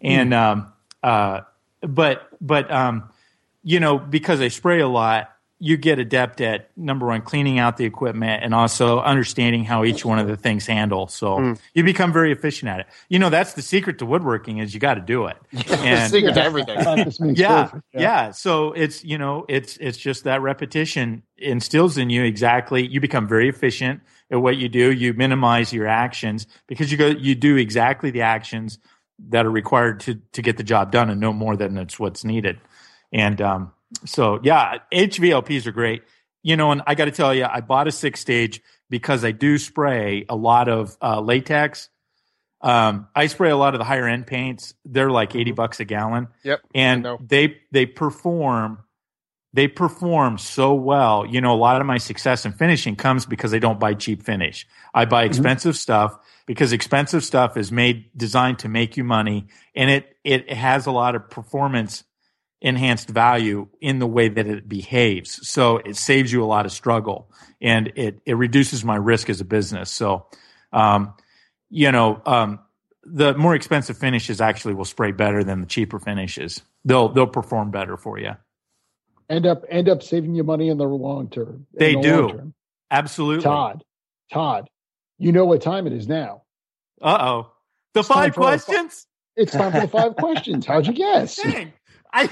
And, 0.00 0.32
um, 0.32 0.72
uh, 1.02 1.40
but, 1.82 2.26
but, 2.40 2.70
um, 2.72 3.10
you 3.62 3.78
know, 3.78 3.98
because 3.98 4.40
I 4.40 4.48
spray 4.48 4.80
a 4.80 4.88
lot, 4.88 5.30
you 5.60 5.76
get 5.76 5.98
adept 5.98 6.40
at 6.40 6.70
number 6.76 7.06
one, 7.06 7.20
cleaning 7.20 7.58
out 7.58 7.76
the 7.76 7.84
equipment 7.84 8.44
and 8.44 8.54
also 8.54 9.00
understanding 9.00 9.64
how 9.64 9.84
each 9.84 10.04
one 10.04 10.18
of 10.20 10.28
the 10.28 10.36
things 10.36 10.66
handle. 10.66 11.08
So 11.08 11.56
you 11.74 11.82
become 11.82 12.12
very 12.12 12.30
efficient 12.30 12.68
at 12.68 12.80
it. 12.80 12.86
You 13.08 13.18
know, 13.18 13.28
that's 13.28 13.54
the 13.54 13.62
secret 13.62 13.98
to 13.98 14.06
woodworking 14.06 14.58
is 14.58 14.72
you 14.72 14.78
got 14.80 14.94
to 14.94 15.00
do 15.00 15.26
it. 15.26 15.36
And- 15.70 16.10
Secret 16.10 16.34
to 16.34 16.42
everything. 16.42 16.78
Practice 16.82 17.18
makes 17.18 17.40
yeah, 17.40 17.70
yeah. 17.92 18.30
So 18.30 18.72
it's 18.72 19.04
you 19.04 19.18
know 19.18 19.44
it's 19.48 19.76
it's 19.78 19.98
just 19.98 20.24
that 20.24 20.42
repetition 20.42 21.22
instills 21.36 21.98
in 21.98 22.08
you 22.10 22.22
exactly. 22.24 22.86
You 22.86 23.00
become 23.00 23.26
very 23.26 23.48
efficient 23.48 24.00
at 24.30 24.40
what 24.40 24.56
you 24.56 24.68
do. 24.68 24.92
You 24.92 25.12
minimize 25.12 25.72
your 25.72 25.88
actions 25.88 26.46
because 26.68 26.92
you 26.92 26.98
go 26.98 27.08
you 27.08 27.34
do 27.34 27.56
exactly 27.56 28.10
the 28.10 28.22
actions 28.22 28.78
that 29.30 29.44
are 29.44 29.50
required 29.50 29.98
to 30.00 30.20
to 30.32 30.42
get 30.42 30.56
the 30.56 30.62
job 30.62 30.92
done 30.92 31.10
and 31.10 31.20
no 31.20 31.32
more 31.32 31.56
than 31.56 31.76
it's 31.78 31.98
what's 31.98 32.24
needed. 32.24 32.60
And 33.12 33.40
um, 33.40 33.72
so 34.04 34.40
yeah, 34.42 34.78
HVLPs 34.92 35.66
are 35.66 35.72
great. 35.72 36.02
You 36.42 36.56
know, 36.56 36.70
and 36.70 36.82
I 36.86 36.94
got 36.94 37.06
to 37.06 37.10
tell 37.10 37.34
you, 37.34 37.44
I 37.44 37.60
bought 37.60 37.88
a 37.88 37.92
six 37.92 38.20
stage 38.20 38.62
because 38.88 39.24
I 39.24 39.32
do 39.32 39.58
spray 39.58 40.24
a 40.28 40.36
lot 40.36 40.68
of 40.68 40.96
uh, 41.02 41.20
latex. 41.20 41.88
Um, 42.60 43.08
I 43.14 43.26
spray 43.26 43.50
a 43.50 43.56
lot 43.56 43.74
of 43.74 43.78
the 43.78 43.84
higher 43.84 44.06
end 44.06 44.26
paints. 44.26 44.74
They're 44.84 45.10
like 45.10 45.34
eighty 45.34 45.52
bucks 45.52 45.80
a 45.80 45.84
gallon 45.84 46.28
Yep. 46.44 46.60
and 46.74 47.04
they 47.20 47.56
they 47.72 47.86
perform 47.86 48.84
they 49.54 49.66
perform 49.66 50.36
so 50.36 50.74
well 50.74 51.24
you 51.24 51.40
know 51.40 51.54
a 51.54 51.56
lot 51.56 51.80
of 51.80 51.86
my 51.86 51.96
success 51.96 52.44
in 52.44 52.52
finishing 52.52 52.94
comes 52.96 53.24
because 53.24 53.54
i 53.54 53.58
don't 53.58 53.80
buy 53.80 53.94
cheap 53.94 54.22
finish 54.22 54.66
i 54.92 55.06
buy 55.06 55.24
expensive 55.24 55.74
stuff 55.74 56.18
because 56.44 56.74
expensive 56.74 57.24
stuff 57.24 57.56
is 57.56 57.72
made 57.72 58.10
designed 58.14 58.58
to 58.58 58.68
make 58.68 58.98
you 58.98 59.04
money 59.04 59.46
and 59.74 59.90
it 59.90 60.16
it 60.22 60.52
has 60.52 60.84
a 60.84 60.90
lot 60.90 61.14
of 61.14 61.30
performance 61.30 62.04
enhanced 62.60 63.08
value 63.08 63.68
in 63.80 63.98
the 64.00 64.06
way 64.06 64.28
that 64.28 64.46
it 64.46 64.68
behaves 64.68 65.46
so 65.48 65.76
it 65.78 65.96
saves 65.96 66.32
you 66.32 66.42
a 66.42 66.46
lot 66.46 66.66
of 66.66 66.72
struggle 66.72 67.30
and 67.60 67.92
it 67.94 68.20
it 68.26 68.34
reduces 68.34 68.84
my 68.84 68.96
risk 68.96 69.30
as 69.30 69.40
a 69.40 69.44
business 69.44 69.90
so 69.90 70.26
um 70.72 71.14
you 71.70 71.92
know 71.92 72.20
um 72.26 72.58
the 73.10 73.34
more 73.34 73.54
expensive 73.54 73.96
finishes 73.96 74.40
actually 74.40 74.74
will 74.74 74.84
spray 74.84 75.12
better 75.12 75.42
than 75.42 75.60
the 75.60 75.66
cheaper 75.66 75.98
finishes. 75.98 76.62
They'll 76.84 77.08
they'll 77.08 77.26
perform 77.26 77.70
better 77.70 77.96
for 77.96 78.18
you. 78.18 78.32
End 79.30 79.46
up 79.46 79.62
end 79.68 79.88
up 79.88 80.02
saving 80.02 80.34
you 80.34 80.44
money 80.44 80.68
in 80.68 80.78
the 80.78 80.84
long 80.84 81.28
term. 81.30 81.66
They 81.72 81.94
the 81.94 82.02
do. 82.02 82.28
term. 82.28 82.54
Absolutely. 82.90 83.42
Todd, 83.44 83.84
Todd, 84.32 84.68
you 85.18 85.32
know 85.32 85.44
what 85.44 85.62
time 85.62 85.86
it 85.86 85.92
is 85.92 86.08
now. 86.08 86.42
Uh 87.00 87.18
oh. 87.20 87.52
The 87.94 88.00
It's 88.00 88.08
five 88.08 88.34
for 88.34 88.44
our 88.44 88.58
fi- 88.58 88.64
questions. 88.64 89.06
It's 89.36 89.52
time 89.52 89.72
for 89.72 89.80
the 89.80 89.88
five 89.88 90.16
questions. 90.16 90.66
How'd 90.66 90.86
you 90.86 90.92
guess? 90.94 91.36
Dang. 91.36 91.72
I 92.12 92.30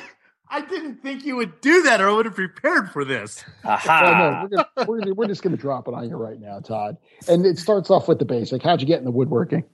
I 0.48 0.60
didn't 0.60 1.02
think 1.02 1.24
you 1.24 1.36
would 1.36 1.60
do 1.60 1.82
that, 1.82 2.00
or 2.00 2.08
I 2.08 2.12
would 2.12 2.26
have 2.26 2.34
prepared 2.36 2.90
for 2.90 3.04
this. 3.04 3.44
Aha. 3.64 4.02
Well, 4.02 4.48
no, 4.50 4.64
we're, 4.86 4.98
gonna, 5.00 5.06
we're, 5.06 5.14
we're 5.14 5.26
just 5.26 5.42
going 5.42 5.56
to 5.56 5.60
drop 5.60 5.88
it 5.88 5.94
on 5.94 6.08
you 6.08 6.16
right 6.16 6.40
now, 6.40 6.60
Todd. 6.60 6.96
And 7.28 7.44
it 7.44 7.58
starts 7.58 7.90
off 7.90 8.06
with 8.06 8.18
the 8.18 8.24
basic. 8.24 8.62
How'd 8.62 8.80
you 8.80 8.86
get 8.86 8.98
in 8.98 9.04
the 9.04 9.10
woodworking? 9.10 9.64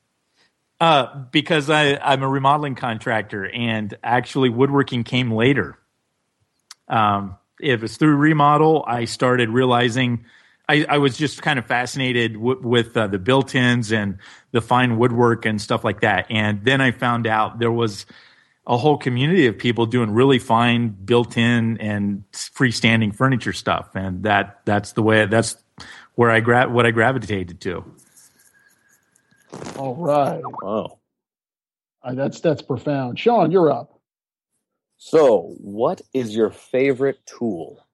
Uh, 0.80 1.24
because 1.30 1.70
I, 1.70 1.96
I'm 1.96 2.22
a 2.22 2.28
remodeling 2.28 2.74
contractor, 2.74 3.46
and 3.46 3.96
actually, 4.02 4.48
woodworking 4.48 5.04
came 5.04 5.30
later. 5.30 5.78
Um, 6.88 7.36
it 7.60 7.80
was 7.80 7.96
through 7.96 8.16
remodel. 8.16 8.84
I 8.86 9.04
started 9.04 9.50
realizing 9.50 10.24
I, 10.68 10.84
I 10.88 10.98
was 10.98 11.16
just 11.16 11.42
kind 11.42 11.58
of 11.58 11.66
fascinated 11.66 12.32
w- 12.34 12.60
with 12.60 12.96
uh, 12.96 13.06
the 13.06 13.18
built-ins 13.18 13.92
and 13.92 14.18
the 14.50 14.60
fine 14.60 14.98
woodwork 14.98 15.44
and 15.44 15.60
stuff 15.60 15.84
like 15.84 16.00
that. 16.00 16.26
And 16.30 16.64
then 16.64 16.80
I 16.80 16.90
found 16.90 17.26
out 17.26 17.58
there 17.58 17.70
was 17.70 18.06
a 18.66 18.76
whole 18.76 18.96
community 18.96 19.46
of 19.46 19.58
people 19.58 19.86
doing 19.86 20.10
really 20.10 20.38
fine 20.38 20.88
built-in 20.90 21.78
and 21.78 22.24
freestanding 22.32 23.14
furniture 23.14 23.52
stuff, 23.52 23.90
and 23.94 24.22
that 24.22 24.60
that's 24.64 24.92
the 24.92 25.02
way 25.02 25.26
that's 25.26 25.56
where 26.14 26.30
I 26.30 26.40
gra- 26.40 26.68
what 26.68 26.86
I 26.86 26.90
gravitated 26.90 27.60
to. 27.62 27.84
All 29.76 29.96
right. 29.96 30.42
Wow. 30.62 30.98
Uh, 32.02 32.14
that's 32.14 32.40
that's 32.40 32.62
profound. 32.62 33.18
Sean, 33.18 33.50
you're 33.50 33.70
up. 33.70 34.00
So, 34.96 35.54
what 35.58 36.00
is 36.14 36.34
your 36.34 36.50
favorite 36.50 37.18
tool? 37.26 37.84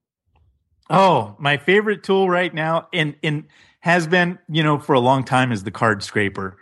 Oh, 0.90 1.36
my 1.38 1.56
favorite 1.56 2.02
tool 2.02 2.28
right 2.28 2.52
now, 2.52 2.88
and 2.92 3.16
and 3.22 3.44
has 3.80 4.06
been, 4.06 4.38
you 4.48 4.62
know, 4.62 4.78
for 4.78 4.94
a 4.94 5.00
long 5.00 5.24
time, 5.24 5.52
is 5.52 5.64
the 5.64 5.70
card 5.70 6.02
scraper. 6.02 6.58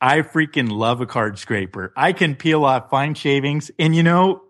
I 0.00 0.20
freaking 0.20 0.70
love 0.70 1.00
a 1.00 1.06
card 1.06 1.38
scraper. 1.38 1.92
I 1.96 2.12
can 2.12 2.34
peel 2.34 2.64
off 2.64 2.90
fine 2.90 3.14
shavings, 3.14 3.70
and 3.78 3.94
you 3.94 4.02
know, 4.02 4.42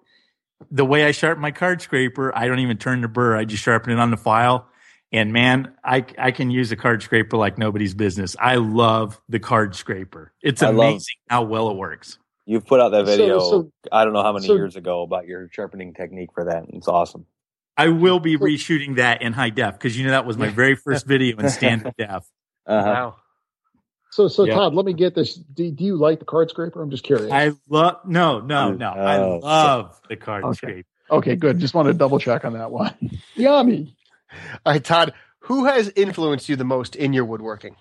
the 0.71 0.85
way 0.85 1.05
I 1.05 1.13
sharpen 1.13 1.41
my 1.43 1.51
card 1.53 1.83
scraper, 1.83 2.37
I 2.37 2.47
don't 2.49 2.59
even 2.61 2.79
turn 2.79 3.01
the 3.01 3.09
burr. 3.09 3.37
I 3.37 3.45
just 3.45 3.63
sharpen 3.63 3.93
it 3.93 3.99
on 3.99 4.11
the 4.11 4.17
file. 4.17 4.67
And 5.13 5.33
man, 5.33 5.73
I 5.85 6.05
I 6.19 6.33
can 6.33 6.51
use 6.51 6.73
a 6.73 6.77
card 6.77 7.03
scraper 7.03 7.37
like 7.37 7.59
nobody's 7.59 7.95
business. 7.95 8.35
I 8.41 8.57
love 8.57 9.21
the 9.29 9.39
card 9.39 9.77
scraper. 9.77 10.33
It's 10.43 10.63
I 10.63 10.71
amazing 10.71 11.15
love- 11.31 11.31
how 11.31 11.43
well 11.45 11.71
it 11.71 11.77
works. 11.77 12.19
You've 12.45 12.67
put 12.67 12.81
out 12.81 12.91
that 12.91 13.07
So- 13.07 13.17
video. 13.17 13.39
so- 13.41 13.71
I 13.93 14.05
don't 14.05 14.13
know 14.13 14.23
how 14.23 14.33
many 14.33 14.47
so- 14.47 14.55
years 14.55 14.77
ago 14.77 15.03
about 15.03 15.27
your 15.27 15.49
sharpening 15.53 15.95
technique 15.95 16.31
for 16.35 16.45
that. 16.45 16.65
It's 16.71 16.89
awesome. 16.89 17.27
I 17.77 17.89
will 17.89 18.21
be 18.21 18.37
reshooting 18.39 18.97
that 18.97 19.21
in 19.23 19.33
high 19.33 19.51
def 19.51 19.75
because 19.75 19.99
you 19.99 20.05
know 20.07 20.11
that 20.13 20.27
was 20.27 20.39
my 20.39 20.49
very 20.49 20.75
first 20.77 21.07
video 21.07 21.37
in 21.37 21.49
standard 21.51 21.93
def. 21.99 22.25
Uh-huh. 22.67 22.91
Wow. 22.91 23.17
So, 24.17 24.29
so 24.29 24.47
Yeah. 24.47 24.55
Todd, 24.55 24.75
let 24.75 24.87
me 24.87 24.95
get 24.95 25.14
this. 25.14 25.35
Do, 25.35 25.71
do 25.71 25.85
you 25.85 25.97
like 25.97 26.21
the 26.21 26.25
card 26.25 26.49
scraper? 26.49 26.83
I'm 26.83 26.89
just 26.89 27.05
curious. 27.05 27.31
I 27.35 27.53
love 27.69 27.99
no, 28.07 28.41
no, 28.41 28.73
no. 28.73 28.95
Oh, 28.97 29.07
I 29.07 29.19
Oh, 29.19 29.41
love 29.43 30.01
the 30.09 30.17
card 30.17 30.45
Okay. 30.47 30.57
scraper. 30.57 30.89
okay, 31.11 31.37
good. 31.37 31.59
Just 31.59 31.75
want 31.75 31.89
to 31.89 31.93
double 31.93 32.19
check 32.19 32.47
on 32.47 32.55
that 32.55 32.71
one. 32.71 32.95
Dyami. 33.37 33.95
All 34.64 34.73
right, 34.73 34.83
Todd. 34.83 35.12
Who 35.41 35.67
has 35.67 35.93
influenced 35.97 36.49
you 36.49 36.57
the 36.57 36.64
most 36.64 36.97
in 36.97 37.12
your 37.12 37.27
woodworking? 37.27 37.77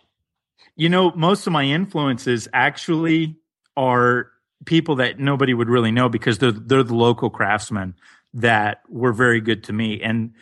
You 0.76 0.90
know, 0.90 1.12
most 1.12 1.48
of 1.48 1.54
my 1.54 1.64
influences 1.64 2.50
actually 2.52 3.38
are 3.78 4.30
people 4.66 4.98
that 4.98 5.18
nobody 5.18 5.54
would 5.54 5.70
really 5.70 5.92
know 5.92 6.10
because 6.10 6.40
they're 6.40 6.52
they're 6.52 6.84
the 6.84 6.96
local 6.96 7.30
craftsmen 7.30 7.96
that 8.34 8.82
were 8.90 9.14
very 9.14 9.40
good 9.40 9.64
to 9.64 9.74
me 9.74 10.02
and 10.02 10.34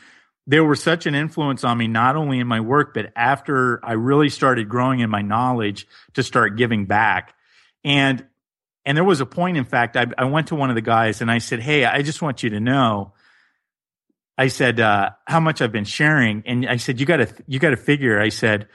they 0.45 0.59
were 0.59 0.75
such 0.75 1.05
an 1.05 1.15
influence 1.15 1.63
on 1.63 1.77
me 1.77 1.87
not 1.87 2.15
only 2.15 2.39
in 2.39 2.47
my 2.47 2.59
work 2.59 2.93
but 2.93 3.11
after 3.15 3.83
I 3.83 3.93
really 3.93 4.29
started 4.29 4.69
growing 4.69 4.99
in 4.99 5.09
my 5.09 5.21
knowledge 5.21 5.87
to 6.13 6.23
start 6.23 6.57
giving 6.57 6.85
back. 6.85 7.35
And 7.83 8.25
and 8.85 8.97
there 8.97 9.03
was 9.03 9.21
a 9.21 9.25
point 9.25 9.57
in 9.57 9.65
fact 9.65 9.95
I, 9.95 10.07
I 10.17 10.25
went 10.25 10.47
to 10.47 10.55
one 10.55 10.69
of 10.69 10.75
the 10.75 10.81
guys 10.81 11.21
and 11.21 11.31
I 11.31 11.37
said 11.37 11.59
hey 11.59 11.85
I 11.85 12.01
just 12.01 12.21
want 12.21 12.43
you 12.43 12.51
to 12.51 12.59
know 12.59 13.13
I 14.37 14.47
said 14.47 14.79
uh, 14.79 15.11
how 15.27 15.39
much 15.39 15.61
I've 15.61 15.71
been 15.71 15.85
sharing. 15.85 16.41
And 16.47 16.67
I 16.67 16.77
said 16.77 16.99
you 16.99 17.05
got 17.05 17.17
to 17.17 17.33
you 17.47 17.59
got 17.59 17.69
to 17.69 17.77
figure 17.77 18.19
I 18.19 18.29
said 18.29 18.67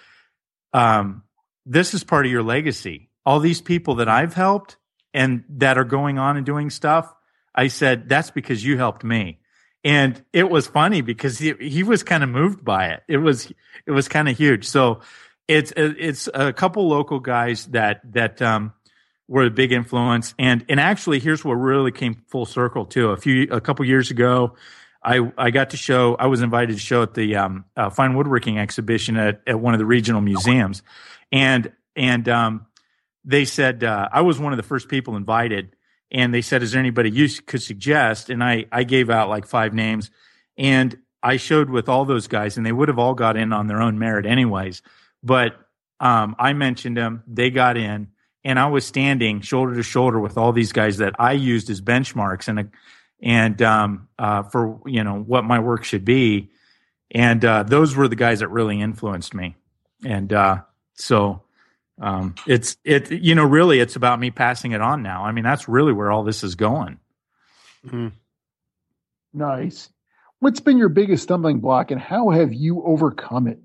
um, 0.72 1.22
this 1.66 1.94
is 1.94 2.04
part 2.04 2.26
of 2.26 2.32
your 2.32 2.42
legacy. 2.42 3.10
All 3.26 3.40
these 3.40 3.60
people 3.60 3.96
that 3.96 4.08
I've 4.08 4.34
helped 4.34 4.76
and 5.12 5.44
that 5.48 5.76
are 5.76 5.84
going 5.84 6.18
on 6.18 6.36
and 6.36 6.46
doing 6.46 6.70
stuff 6.70 7.12
I 7.54 7.68
said 7.68 8.08
that's 8.08 8.30
because 8.30 8.64
you 8.64 8.76
helped 8.76 9.04
me 9.04 9.40
and 9.84 10.22
it 10.32 10.50
was 10.50 10.66
funny 10.66 11.00
because 11.00 11.38
he 11.38 11.54
he 11.60 11.82
was 11.82 12.02
kind 12.02 12.22
of 12.22 12.28
moved 12.28 12.64
by 12.64 12.88
it. 12.88 13.02
It 13.08 13.18
was 13.18 13.52
it 13.86 13.90
was 13.90 14.08
kind 14.08 14.28
of 14.28 14.36
huge. 14.36 14.66
So 14.66 15.00
it's 15.46 15.72
it's 15.76 16.28
a 16.32 16.52
couple 16.52 16.88
local 16.88 17.20
guys 17.20 17.66
that 17.66 18.00
that 18.12 18.42
um 18.42 18.72
were 19.28 19.44
a 19.44 19.50
big 19.50 19.72
influence. 19.72 20.34
And 20.38 20.64
and 20.68 20.80
actually 20.80 21.20
here's 21.20 21.44
what 21.44 21.54
really 21.54 21.92
came 21.92 22.22
full 22.28 22.46
circle 22.46 22.86
too. 22.86 23.10
A 23.10 23.16
few 23.16 23.48
a 23.50 23.60
couple 23.60 23.84
years 23.84 24.10
ago 24.10 24.56
I 25.02 25.30
I 25.38 25.50
got 25.50 25.70
to 25.70 25.76
show 25.76 26.16
I 26.16 26.26
was 26.26 26.42
invited 26.42 26.74
to 26.74 26.80
show 26.80 27.02
at 27.02 27.14
the 27.14 27.36
um, 27.36 27.64
uh, 27.76 27.90
fine 27.90 28.14
woodworking 28.14 28.58
exhibition 28.58 29.16
at, 29.16 29.42
at 29.46 29.60
one 29.60 29.74
of 29.74 29.78
the 29.78 29.86
regional 29.86 30.20
museums. 30.20 30.82
And 31.30 31.72
and 31.94 32.28
um 32.28 32.66
they 33.24 33.44
said 33.44 33.84
uh, 33.84 34.08
I 34.10 34.22
was 34.22 34.38
one 34.38 34.52
of 34.52 34.56
the 34.56 34.62
first 34.62 34.88
people 34.88 35.14
invited 35.14 35.76
and 36.10 36.32
they 36.32 36.42
said 36.42 36.62
is 36.62 36.72
there 36.72 36.80
anybody 36.80 37.10
you 37.10 37.28
could 37.46 37.62
suggest 37.62 38.30
and 38.30 38.42
I 38.42 38.66
I 38.72 38.84
gave 38.84 39.10
out 39.10 39.28
like 39.28 39.46
five 39.46 39.74
names 39.74 40.10
and 40.56 40.96
I 41.22 41.36
showed 41.36 41.70
with 41.70 41.88
all 41.88 42.04
those 42.04 42.28
guys 42.28 42.56
and 42.56 42.64
they 42.64 42.72
would 42.72 42.88
have 42.88 42.98
all 42.98 43.14
got 43.14 43.36
in 43.36 43.52
on 43.52 43.66
their 43.66 43.82
own 43.82 43.98
merit 43.98 44.26
anyways 44.26 44.82
but 45.22 45.56
um, 46.00 46.36
I 46.38 46.52
mentioned 46.52 46.96
them. 46.96 47.22
They 47.26 47.50
got 47.50 47.76
in, 47.76 48.08
and 48.44 48.58
I 48.58 48.68
was 48.68 48.86
standing 48.86 49.40
shoulder 49.40 49.74
to 49.74 49.82
shoulder 49.82 50.20
with 50.20 50.38
all 50.38 50.52
these 50.52 50.72
guys 50.72 50.98
that 50.98 51.14
I 51.18 51.32
used 51.32 51.70
as 51.70 51.80
benchmarks 51.80 52.48
and 52.48 52.70
and 53.20 53.60
um, 53.62 54.08
uh, 54.18 54.44
for 54.44 54.80
you 54.86 55.02
know 55.02 55.18
what 55.18 55.44
my 55.44 55.58
work 55.58 55.84
should 55.84 56.04
be. 56.04 56.50
And 57.10 57.44
uh, 57.44 57.62
those 57.62 57.96
were 57.96 58.06
the 58.06 58.16
guys 58.16 58.40
that 58.40 58.48
really 58.48 58.80
influenced 58.80 59.34
me. 59.34 59.56
And 60.04 60.32
uh, 60.32 60.62
so 60.94 61.42
um, 62.00 62.34
it's 62.46 62.76
it 62.84 63.10
you 63.10 63.34
know 63.34 63.44
really 63.44 63.80
it's 63.80 63.96
about 63.96 64.20
me 64.20 64.30
passing 64.30 64.72
it 64.72 64.80
on 64.80 65.02
now. 65.02 65.24
I 65.24 65.32
mean 65.32 65.44
that's 65.44 65.68
really 65.68 65.92
where 65.92 66.10
all 66.10 66.24
this 66.24 66.44
is 66.44 66.54
going. 66.54 66.98
Mm-hmm. 67.86 68.08
Nice. 69.32 69.88
What's 70.40 70.60
been 70.60 70.78
your 70.78 70.88
biggest 70.88 71.24
stumbling 71.24 71.60
block 71.60 71.90
and 71.90 72.00
how 72.00 72.30
have 72.30 72.52
you 72.52 72.82
overcome 72.84 73.48
it? 73.48 73.58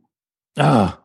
Ugh. 0.58 0.98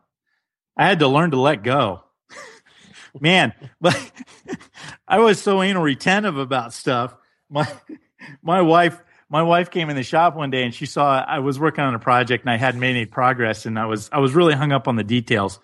I 0.77 0.87
had 0.87 1.01
to 1.01 1.09
learn 1.09 1.33
to 1.33 1.41
let 1.41 1.63
go. 1.63 2.05
Man, 3.21 3.53
but 3.81 4.13
I 5.09 5.19
was 5.19 5.41
so 5.41 5.63
anal 5.63 5.83
retentive 5.83 6.39
about 6.39 6.73
stuff. 6.73 7.15
My 7.51 7.71
my 8.43 8.63
wife 8.63 9.03
my 9.29 9.43
wife 9.43 9.71
came 9.71 9.91
in 9.91 9.97
the 9.97 10.03
shop 10.03 10.35
one 10.35 10.51
day 10.51 10.65
and 10.65 10.75
she 10.75 10.87
saw 10.87 11.23
I 11.23 11.41
was 11.41 11.59
working 11.59 11.85
on 11.85 11.95
a 11.95 11.99
project 11.99 12.45
and 12.45 12.51
I 12.51 12.57
hadn't 12.57 12.81
made 12.81 12.91
any 12.91 13.07
progress 13.07 13.67
and 13.67 13.79
I 13.79 13.87
was 13.87 14.09
I 14.13 14.21
was 14.21 14.35
really 14.35 14.55
hung 14.55 14.73
up 14.73 14.89
on 14.89 14.97
the 14.97 15.05
details. 15.05 15.59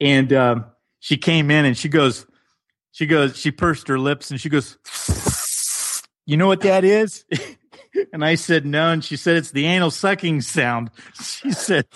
And 0.00 0.32
um, 0.32 0.64
she 1.00 1.16
came 1.16 1.50
in 1.50 1.64
and 1.64 1.76
she 1.76 1.88
goes 1.88 2.26
she 2.92 3.06
goes 3.06 3.36
she 3.36 3.50
pursed 3.50 3.88
her 3.88 3.98
lips 3.98 4.30
and 4.30 4.40
she 4.40 4.48
goes 4.48 4.78
you 6.26 6.36
know 6.36 6.46
what 6.48 6.60
that 6.62 6.84
is? 6.84 7.24
And 8.12 8.22
I 8.22 8.34
said 8.34 8.66
no, 8.66 8.90
and 8.90 9.02
she 9.02 9.16
said 9.16 9.38
it's 9.38 9.52
the 9.52 9.64
anal 9.64 9.90
sucking 9.90 10.42
sound. 10.42 10.90
She 11.22 11.50
said, 11.52 11.86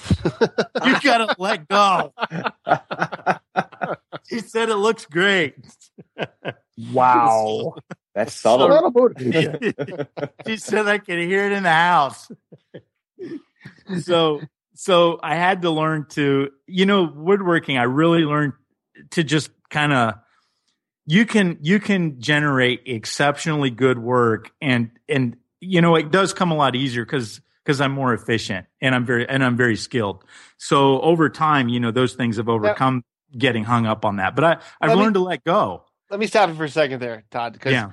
"You 0.82 0.98
gotta 1.02 1.34
let 1.38 1.68
go." 1.68 2.14
She 4.26 4.38
said 4.38 4.70
it 4.70 4.76
looks 4.76 5.04
great. 5.04 5.56
Wow. 6.92 7.74
That's 8.14 8.32
So 8.34 8.50
subtle. 8.58 8.68
that'll 8.68 8.90
motivate 8.92 9.60
you. 9.62 10.06
she 10.46 10.56
said 10.56 10.86
I 10.86 10.96
could 10.98 11.18
hear 11.18 11.44
it 11.46 11.52
in 11.52 11.64
the 11.64 11.70
house. 11.70 12.30
So, 14.00 14.40
so 14.74 15.18
I 15.22 15.34
had 15.34 15.62
to 15.62 15.70
learn 15.70 16.06
to, 16.10 16.50
you 16.66 16.86
know, 16.86 17.02
woodworking. 17.14 17.76
I 17.76 17.82
really 17.84 18.22
learned 18.24 18.52
to 19.10 19.24
just 19.24 19.50
kind 19.70 19.92
of, 19.92 20.14
you 21.06 21.26
can 21.26 21.58
you 21.60 21.80
can 21.80 22.20
generate 22.20 22.82
exceptionally 22.86 23.70
good 23.70 23.98
work, 23.98 24.50
and 24.60 24.90
and 25.08 25.36
you 25.60 25.80
know 25.80 25.96
it 25.96 26.10
does 26.10 26.32
come 26.32 26.50
a 26.50 26.56
lot 26.56 26.76
easier 26.76 27.04
because 27.04 27.40
because 27.64 27.80
I'm 27.80 27.92
more 27.92 28.14
efficient 28.14 28.66
and 28.80 28.94
I'm 28.94 29.04
very 29.04 29.28
and 29.28 29.44
I'm 29.44 29.56
very 29.56 29.76
skilled. 29.76 30.24
So 30.56 31.00
over 31.00 31.28
time, 31.28 31.68
you 31.68 31.80
know, 31.80 31.90
those 31.90 32.14
things 32.14 32.36
have 32.36 32.48
overcome 32.48 33.02
getting 33.36 33.64
hung 33.64 33.86
up 33.86 34.04
on 34.04 34.16
that. 34.16 34.34
But 34.36 34.44
I 34.44 34.52
I've 34.80 34.90
Let 34.90 34.96
me- 34.96 35.02
learned 35.02 35.14
to 35.14 35.20
let 35.20 35.44
go. 35.44 35.84
Let 36.10 36.18
me 36.20 36.26
stop 36.26 36.48
you 36.48 36.56
for 36.56 36.64
a 36.64 36.68
second 36.68 37.00
there, 37.00 37.22
Todd, 37.30 37.52
because 37.52 37.72
Yeah. 37.72 37.90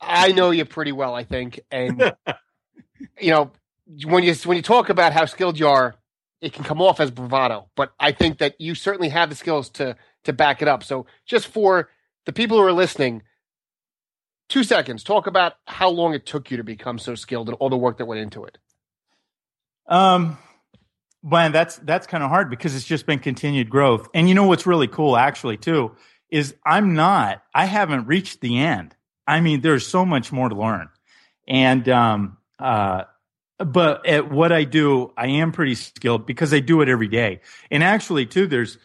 I 0.00 0.30
know 0.32 0.50
you 0.50 0.64
pretty 0.64 0.92
well, 0.92 1.14
I 1.14 1.24
think, 1.24 1.60
and 1.70 2.12
you 3.20 3.30
know 3.30 3.50
when 4.04 4.24
you 4.24 4.34
when 4.44 4.56
you 4.56 4.62
talk 4.62 4.88
about 4.88 5.12
how 5.12 5.26
skilled 5.26 5.58
you 5.58 5.68
are, 5.68 5.94
it 6.40 6.52
can 6.52 6.64
come 6.64 6.80
off 6.80 6.98
as 7.00 7.10
bravado. 7.10 7.68
But 7.76 7.92
I 8.00 8.12
think 8.12 8.38
that 8.38 8.60
you 8.60 8.74
certainly 8.74 9.08
have 9.10 9.28
the 9.28 9.36
skills 9.36 9.70
to 9.70 9.96
to 10.24 10.32
back 10.32 10.62
it 10.62 10.68
up. 10.68 10.82
So 10.82 11.06
just 11.26 11.46
for 11.46 11.90
the 12.24 12.32
people 12.32 12.56
who 12.56 12.64
are 12.64 12.72
listening, 12.72 13.22
two 14.48 14.64
seconds. 14.64 15.02
Talk 15.02 15.26
about 15.26 15.54
how 15.66 15.88
long 15.88 16.14
it 16.14 16.26
took 16.26 16.50
you 16.50 16.58
to 16.58 16.64
become 16.64 16.98
so 16.98 17.14
skilled 17.14 17.48
and 17.48 17.56
all 17.58 17.70
the 17.70 17.76
work 17.76 17.98
that 17.98 18.06
went 18.06 18.20
into 18.20 18.44
it. 18.44 18.58
Um, 19.86 20.38
man, 21.22 21.52
that's 21.52 21.76
that's 21.76 22.06
kind 22.06 22.22
of 22.22 22.30
hard 22.30 22.50
because 22.50 22.74
it's 22.74 22.84
just 22.84 23.06
been 23.06 23.18
continued 23.18 23.70
growth. 23.70 24.08
And 24.14 24.28
you 24.28 24.34
know 24.34 24.46
what's 24.46 24.66
really 24.66 24.88
cool, 24.88 25.16
actually, 25.16 25.56
too, 25.56 25.96
is 26.30 26.54
I'm 26.64 26.94
not. 26.94 27.42
I 27.54 27.64
haven't 27.64 28.06
reached 28.06 28.40
the 28.40 28.58
end. 28.58 28.94
I 29.26 29.40
mean, 29.40 29.60
there's 29.60 29.86
so 29.86 30.04
much 30.04 30.32
more 30.32 30.48
to 30.48 30.54
learn, 30.54 30.88
and 31.48 31.88
um, 31.88 32.36
uh, 32.58 33.04
but 33.58 34.06
at 34.06 34.30
what 34.30 34.52
I 34.52 34.64
do, 34.64 35.12
I 35.16 35.28
am 35.28 35.52
pretty 35.52 35.74
skilled 35.76 36.26
because 36.26 36.52
I 36.52 36.60
do 36.60 36.80
it 36.80 36.88
every 36.88 37.08
day. 37.08 37.40
And 37.70 37.82
actually, 37.82 38.26
too, 38.26 38.46
there's, 38.46 38.78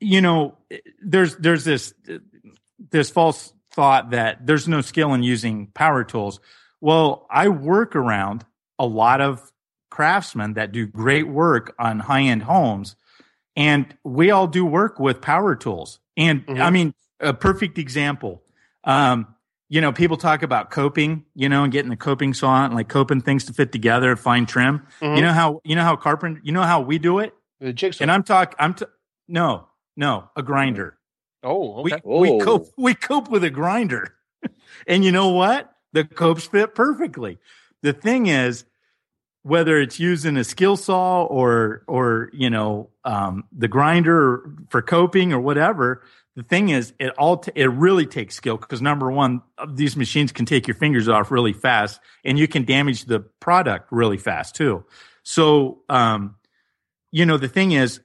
you 0.00 0.20
know, 0.20 0.56
there's 1.02 1.36
there's 1.36 1.64
this 1.64 1.94
this 2.90 3.10
false 3.10 3.52
thought 3.72 4.10
that 4.10 4.46
there's 4.46 4.66
no 4.68 4.80
skill 4.80 5.12
in 5.14 5.22
using 5.22 5.66
power 5.68 6.04
tools. 6.04 6.40
Well, 6.80 7.26
I 7.30 7.48
work 7.48 7.96
around 7.96 8.44
a 8.78 8.86
lot 8.86 9.20
of 9.20 9.50
craftsmen 9.90 10.54
that 10.54 10.72
do 10.72 10.86
great 10.86 11.26
work 11.28 11.74
on 11.78 12.00
high 12.00 12.22
end 12.22 12.42
homes, 12.42 12.96
and 13.54 13.86
we 14.04 14.30
all 14.30 14.46
do 14.46 14.64
work 14.64 14.98
with 14.98 15.20
power 15.20 15.54
tools. 15.56 16.00
And 16.16 16.46
Mhm. 16.46 16.60
I 16.60 16.70
mean, 16.70 16.94
a 17.20 17.32
perfect 17.32 17.78
example. 17.78 18.42
Um, 18.84 19.26
you 19.68 19.80
know, 19.80 19.90
people 19.90 20.16
talk 20.16 20.42
about 20.42 20.70
coping, 20.70 21.24
you 21.34 21.48
know, 21.48 21.64
and 21.64 21.72
getting 21.72 21.90
the 21.90 21.96
coping 21.96 22.34
saw 22.34 22.64
and 22.64 22.74
like 22.74 22.88
coping 22.88 23.20
things 23.20 23.44
to 23.46 23.52
fit 23.52 23.72
together, 23.72 24.14
fine 24.14 24.46
trim. 24.46 24.86
Mhm. 25.00 25.16
You 25.16 25.22
know 25.22 25.32
how 25.32 25.60
you 25.64 25.74
know 25.74 25.82
how 25.82 25.96
carpenter, 25.96 26.40
you 26.44 26.52
know 26.52 26.62
how 26.62 26.80
we 26.82 26.98
do 26.98 27.18
it. 27.18 27.34
The 27.60 27.72
jigsaw. 27.72 28.04
And 28.04 28.12
I'm 28.12 28.22
talk, 28.22 28.54
I'm 28.58 28.74
t- 28.74 28.84
no, 29.28 29.66
no, 29.96 30.30
a 30.36 30.42
grinder. 30.42 30.98
oh, 31.42 31.80
okay. 31.84 32.00
We 32.04 32.20
we 32.20 32.30
Oh. 32.32 32.40
cope 32.44 32.68
we 32.76 32.94
cope 32.94 33.30
with 33.30 33.44
a 33.44 33.50
grinder, 33.50 34.14
and 34.86 35.04
you 35.04 35.12
know 35.12 35.30
what? 35.30 35.72
The 35.92 36.04
copes 36.04 36.46
fit 36.46 36.74
perfectly. 36.74 37.38
The 37.82 37.92
thing 37.92 38.26
is, 38.26 38.64
whether 39.42 39.78
it's 39.80 39.98
using 40.00 40.36
a 40.36 40.44
skill 40.44 40.76
saw 40.76 41.24
or 41.24 41.82
or 41.86 42.30
you 42.32 42.50
know 42.50 42.90
um, 43.04 43.44
the 43.56 43.68
grinder 43.68 44.50
for 44.70 44.82
coping 44.82 45.32
or 45.32 45.40
whatever, 45.40 46.02
the 46.34 46.42
thing 46.42 46.68
is, 46.70 46.92
it 46.98 47.10
all 47.16 47.38
t- 47.38 47.52
it 47.54 47.70
really 47.70 48.06
takes 48.06 48.34
skill 48.34 48.56
because 48.56 48.82
number 48.82 49.10
one, 49.10 49.40
these 49.68 49.96
machines 49.96 50.32
can 50.32 50.44
take 50.46 50.66
your 50.66 50.74
fingers 50.74 51.08
off 51.08 51.30
really 51.30 51.52
fast, 51.52 52.00
and 52.24 52.38
you 52.38 52.48
can 52.48 52.64
damage 52.64 53.04
the 53.04 53.20
product 53.40 53.88
really 53.92 54.18
fast 54.18 54.54
too. 54.56 54.84
So, 55.22 55.82
um, 55.88 56.36
you 57.12 57.24
know, 57.24 57.36
the 57.38 57.48
thing 57.48 57.72
is, 57.72 58.00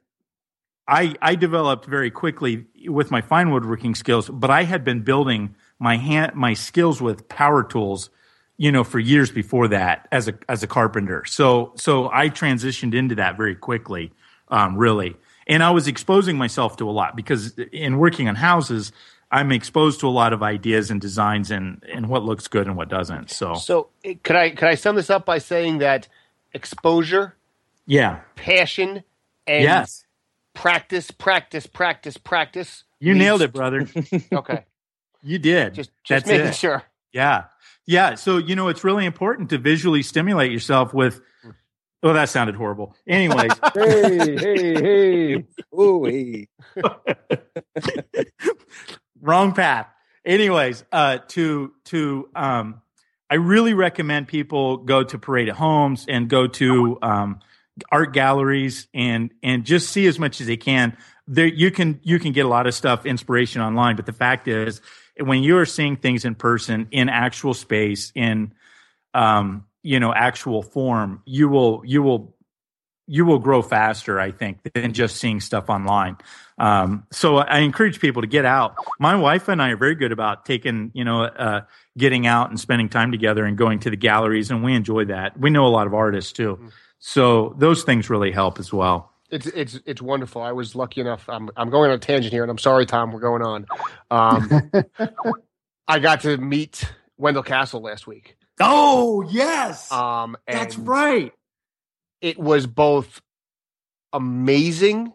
I 0.92 1.16
I 1.22 1.36
developed 1.36 1.86
very 1.86 2.12
quickly 2.12 2.66
with 2.88 3.12
my 3.12 3.22
fine 3.22 3.50
woodworking 3.50 3.96
skills, 3.96 4.30
but 4.30 4.52
I 4.52 4.64
had 4.64 4.84
been 4.84 5.02
building 5.02 5.56
my 5.80 5.96
hand 5.96 6.36
my 6.36 6.54
skills 6.54 7.02
with 7.02 7.30
power 7.30 7.64
tools, 7.64 8.10
you 8.58 8.72
know, 8.74 8.84
for 8.84 9.00
years 9.00 9.32
before 9.32 9.70
that 9.70 10.08
as 10.12 10.28
a 10.28 10.38
as 10.50 10.64
a 10.64 10.68
carpenter. 10.68 11.24
So 11.26 11.72
so 11.76 12.10
I 12.12 12.30
transitioned 12.30 12.94
into 12.94 13.16
that 13.16 13.38
very 13.38 13.56
quickly, 13.56 14.12
um, 14.50 14.78
really, 14.78 15.16
and 15.48 15.64
I 15.64 15.72
was 15.72 15.88
exposing 15.88 16.38
myself 16.38 16.76
to 16.78 16.90
a 16.90 16.92
lot 16.92 17.16
because 17.16 17.58
in 17.72 17.98
working 17.98 18.28
on 18.28 18.36
houses, 18.36 18.92
I'm 19.32 19.54
exposed 19.54 20.02
to 20.02 20.10
a 20.10 20.12
lot 20.12 20.34
of 20.34 20.44
ideas 20.44 20.92
and 20.92 21.00
designs 21.00 21.52
and 21.52 21.82
and 21.90 22.10
what 22.10 22.24
looks 22.24 22.50
good 22.50 22.68
and 22.68 22.76
what 22.76 22.90
doesn't. 22.90 23.32
So 23.32 23.54
So 23.56 23.88
eh, 24.04 24.16
could 24.22 24.36
I 24.36 24.50
could 24.50 24.68
I 24.68 24.76
sum 24.76 24.98
this 24.98 25.10
up 25.10 25.26
by 25.26 25.38
saying 25.38 25.78
that 25.78 26.10
exposure, 26.54 27.38
yeah, 27.86 28.20
passion, 28.36 29.06
and 29.48 29.64
yes, 29.64 30.04
practice, 30.54 31.12
practice, 31.12 31.68
practice, 31.68 32.18
practice. 32.18 32.84
you 33.00 33.14
leads- 33.14 33.24
nailed 33.24 33.42
it, 33.42 33.54
brother. 33.54 33.88
Okay, 34.34 34.66
You 35.22 35.40
did. 35.40 35.74
just 35.74 35.92
just 36.04 36.26
That's 36.26 36.28
making 36.28 36.48
it. 36.48 36.56
sure. 36.56 36.84
Yeah. 37.14 37.46
Yeah. 37.86 38.16
So, 38.16 38.38
you 38.38 38.56
know, 38.56 38.68
it's 38.70 38.84
really 38.84 39.06
important 39.06 39.50
to 39.50 39.58
visually 39.58 40.02
stimulate 40.04 40.52
yourself 40.52 40.94
with, 40.94 41.20
Well, 42.04 42.14
that 42.14 42.30
sounded 42.30 42.56
horrible. 42.56 42.96
Anyways, 43.08 43.52
hey, 43.74 44.36
hey, 44.38 44.74
hey. 45.36 45.46
Ooh, 45.80 46.06
hey. 46.06 46.48
wrong 49.22 49.54
path. 49.54 49.88
Anyways, 50.26 50.84
uh, 50.92 51.20
to, 51.30 51.74
to, 51.86 52.30
um, 52.36 52.82
I 53.30 53.36
really 53.36 53.74
recommend 53.74 54.28
people 54.28 54.78
go 54.78 55.04
to 55.04 55.18
Parade 55.18 55.50
of 55.50 55.58
Homes 55.58 56.06
and 56.08 56.30
go 56.30 56.48
to, 56.48 56.98
um, 57.02 57.40
art 57.92 58.14
galleries 58.14 58.88
and, 58.94 59.32
and 59.42 59.66
just 59.66 59.90
see 59.90 60.08
as 60.08 60.20
much 60.20 60.42
as 60.42 60.48
they 60.48 60.58
can. 60.58 60.98
There, 61.28 61.48
you 61.48 61.72
can, 61.72 62.00
you 62.04 62.20
can 62.20 62.32
get 62.32 62.46
a 62.46 62.50
lot 62.50 62.68
of 62.68 62.74
stuff, 62.74 63.06
inspiration 63.06 63.62
online, 63.62 63.96
but 63.96 64.06
the 64.06 64.14
fact 64.14 64.48
is, 64.48 64.82
when 65.20 65.44
you 65.44 65.58
are 65.58 65.66
seeing 65.66 65.98
things 65.98 66.26
in 66.26 66.36
person, 66.36 66.88
in 66.92 67.10
actual 67.10 67.54
space, 67.54 68.12
in, 68.16 68.54
um, 69.14 69.66
you 69.84 70.00
know, 70.00 70.14
actual 70.14 70.64
form, 70.64 71.22
you 71.26 71.50
will, 71.50 71.84
you 71.86 72.02
will, 72.02 72.36
you 73.08 73.26
will 73.26 73.40
grow 73.40 73.62
faster, 73.62 74.20
I 74.20 74.32
think, 74.32 74.60
than 74.74 74.94
just 74.94 75.18
seeing 75.18 75.42
stuff 75.42 75.70
online. 75.70 76.18
Um, 76.58 77.06
so 77.12 77.38
I 77.38 77.60
encourage 77.60 78.00
people 78.00 78.22
to 78.22 78.28
get 78.28 78.46
out. 78.46 78.76
My 79.00 79.16
wife 79.16 79.48
and 79.48 79.62
I 79.62 79.72
are 79.72 79.78
very 79.78 79.96
good 79.96 80.12
about 80.12 80.46
taking, 80.46 80.92
you 80.94 81.04
know, 81.04 81.24
uh, 81.24 81.62
getting 81.98 82.26
out 82.26 82.50
and 82.50 82.60
spending 82.60 82.88
time 82.88 83.12
together 83.12 83.44
and 83.44 83.58
going 83.58 83.80
to 83.80 83.90
the 83.90 83.98
galleries, 83.98 84.50
and 84.50 84.64
we 84.64 84.74
enjoy 84.74 85.06
that. 85.06 85.38
We 85.38 85.50
know 85.50 85.66
a 85.66 85.70
lot 85.70 85.88
of 85.88 85.94
artists 85.94 86.32
too, 86.32 86.72
so 87.02 87.56
those 87.58 87.84
things 87.84 88.10
really 88.12 88.32
help 88.32 88.60
as 88.60 88.72
well. 88.72 89.12
It's 89.32 89.48
it's 89.48 89.80
it's 89.86 90.02
wonderful. 90.02 90.42
I 90.42 90.52
was 90.52 90.76
lucky 90.76 91.02
enough. 91.02 91.28
I'm 91.28 91.50
I'm 91.58 91.70
going 91.70 91.90
on 91.90 91.96
a 91.96 92.00
tangent 92.00 92.32
here, 92.32 92.44
and 92.44 92.52
I'm 92.52 92.58
sorry, 92.58 92.86
Tom. 92.86 93.12
We're 93.12 93.20
going 93.22 93.42
on. 93.42 93.66
Um, 94.12 94.72
I 95.88 96.00
got 96.00 96.22
to 96.22 96.38
meet 96.38 96.90
Wendell 97.18 97.44
Castle 97.44 97.82
last 97.82 98.06
week. 98.08 98.38
Oh 98.60 99.22
yes, 99.24 99.92
Um, 99.92 100.38
and 100.48 100.60
that's 100.60 100.78
right. 100.78 101.34
It 102.22 102.38
was 102.38 102.68
both 102.68 103.22
amazing 104.14 105.12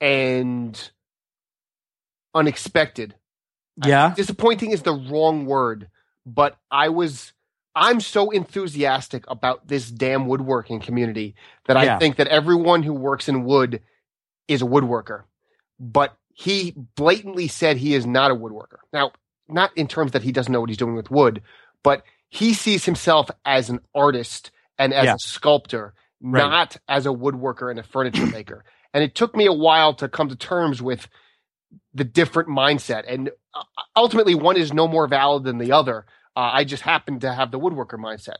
and 0.00 0.90
unexpected. 2.34 3.14
Yeah, 3.84 4.14
disappointing 4.16 4.72
is 4.72 4.82
the 4.82 4.94
wrong 4.94 5.46
word, 5.46 5.88
but 6.26 6.56
I 6.70 6.88
was 6.88 7.32
I'm 7.74 8.00
so 8.00 8.30
enthusiastic 8.30 9.24
about 9.28 9.68
this 9.68 9.90
damn 9.90 10.26
woodworking 10.26 10.80
community 10.80 11.34
that 11.66 11.76
I 11.76 11.84
Yeah. 11.84 11.98
think 11.98 12.16
that 12.16 12.26
everyone 12.28 12.82
who 12.82 12.92
works 12.92 13.28
in 13.28 13.44
wood 13.44 13.82
is 14.48 14.60
a 14.62 14.66
woodworker. 14.66 15.24
But 15.78 16.16
he 16.34 16.74
blatantly 16.96 17.48
said 17.48 17.76
he 17.76 17.94
is 17.94 18.06
not 18.06 18.30
a 18.30 18.34
woodworker. 18.34 18.78
Now, 18.92 19.12
not 19.48 19.76
in 19.76 19.86
terms 19.88 20.12
that 20.12 20.22
he 20.22 20.32
doesn't 20.32 20.52
know 20.52 20.60
what 20.60 20.68
he's 20.70 20.76
doing 20.76 20.94
with 20.96 21.10
wood, 21.10 21.42
but 21.82 22.02
he 22.28 22.54
sees 22.54 22.84
himself 22.84 23.30
as 23.44 23.70
an 23.70 23.80
artist 23.94 24.50
and 24.78 24.92
as 24.92 25.06
Yeah. 25.06 25.14
a 25.14 25.18
sculptor, 25.18 25.94
Right. 26.22 26.40
not 26.42 26.76
as 26.88 27.06
a 27.06 27.10
woodworker 27.10 27.70
and 27.70 27.78
a 27.78 27.82
furniture 27.82 28.26
maker. 28.32 28.64
And 28.92 29.04
it 29.04 29.14
took 29.14 29.36
me 29.36 29.46
a 29.46 29.52
while 29.52 29.94
to 29.94 30.08
come 30.08 30.28
to 30.28 30.36
terms 30.36 30.82
with 30.82 31.08
the 31.94 32.04
different 32.04 32.48
mindset. 32.48 33.04
And 33.06 33.30
uh, 33.54 33.62
ultimately, 33.96 34.34
one 34.34 34.56
is 34.56 34.72
no 34.72 34.88
more 34.88 35.06
valid 35.06 35.44
than 35.44 35.58
the 35.58 35.70
other. 35.72 36.06
Uh, 36.36 36.50
I 36.52 36.64
just 36.64 36.82
happen 36.82 37.20
to 37.20 37.32
have 37.32 37.50
the 37.50 37.58
woodworker 37.58 37.98
mindset. 37.98 38.36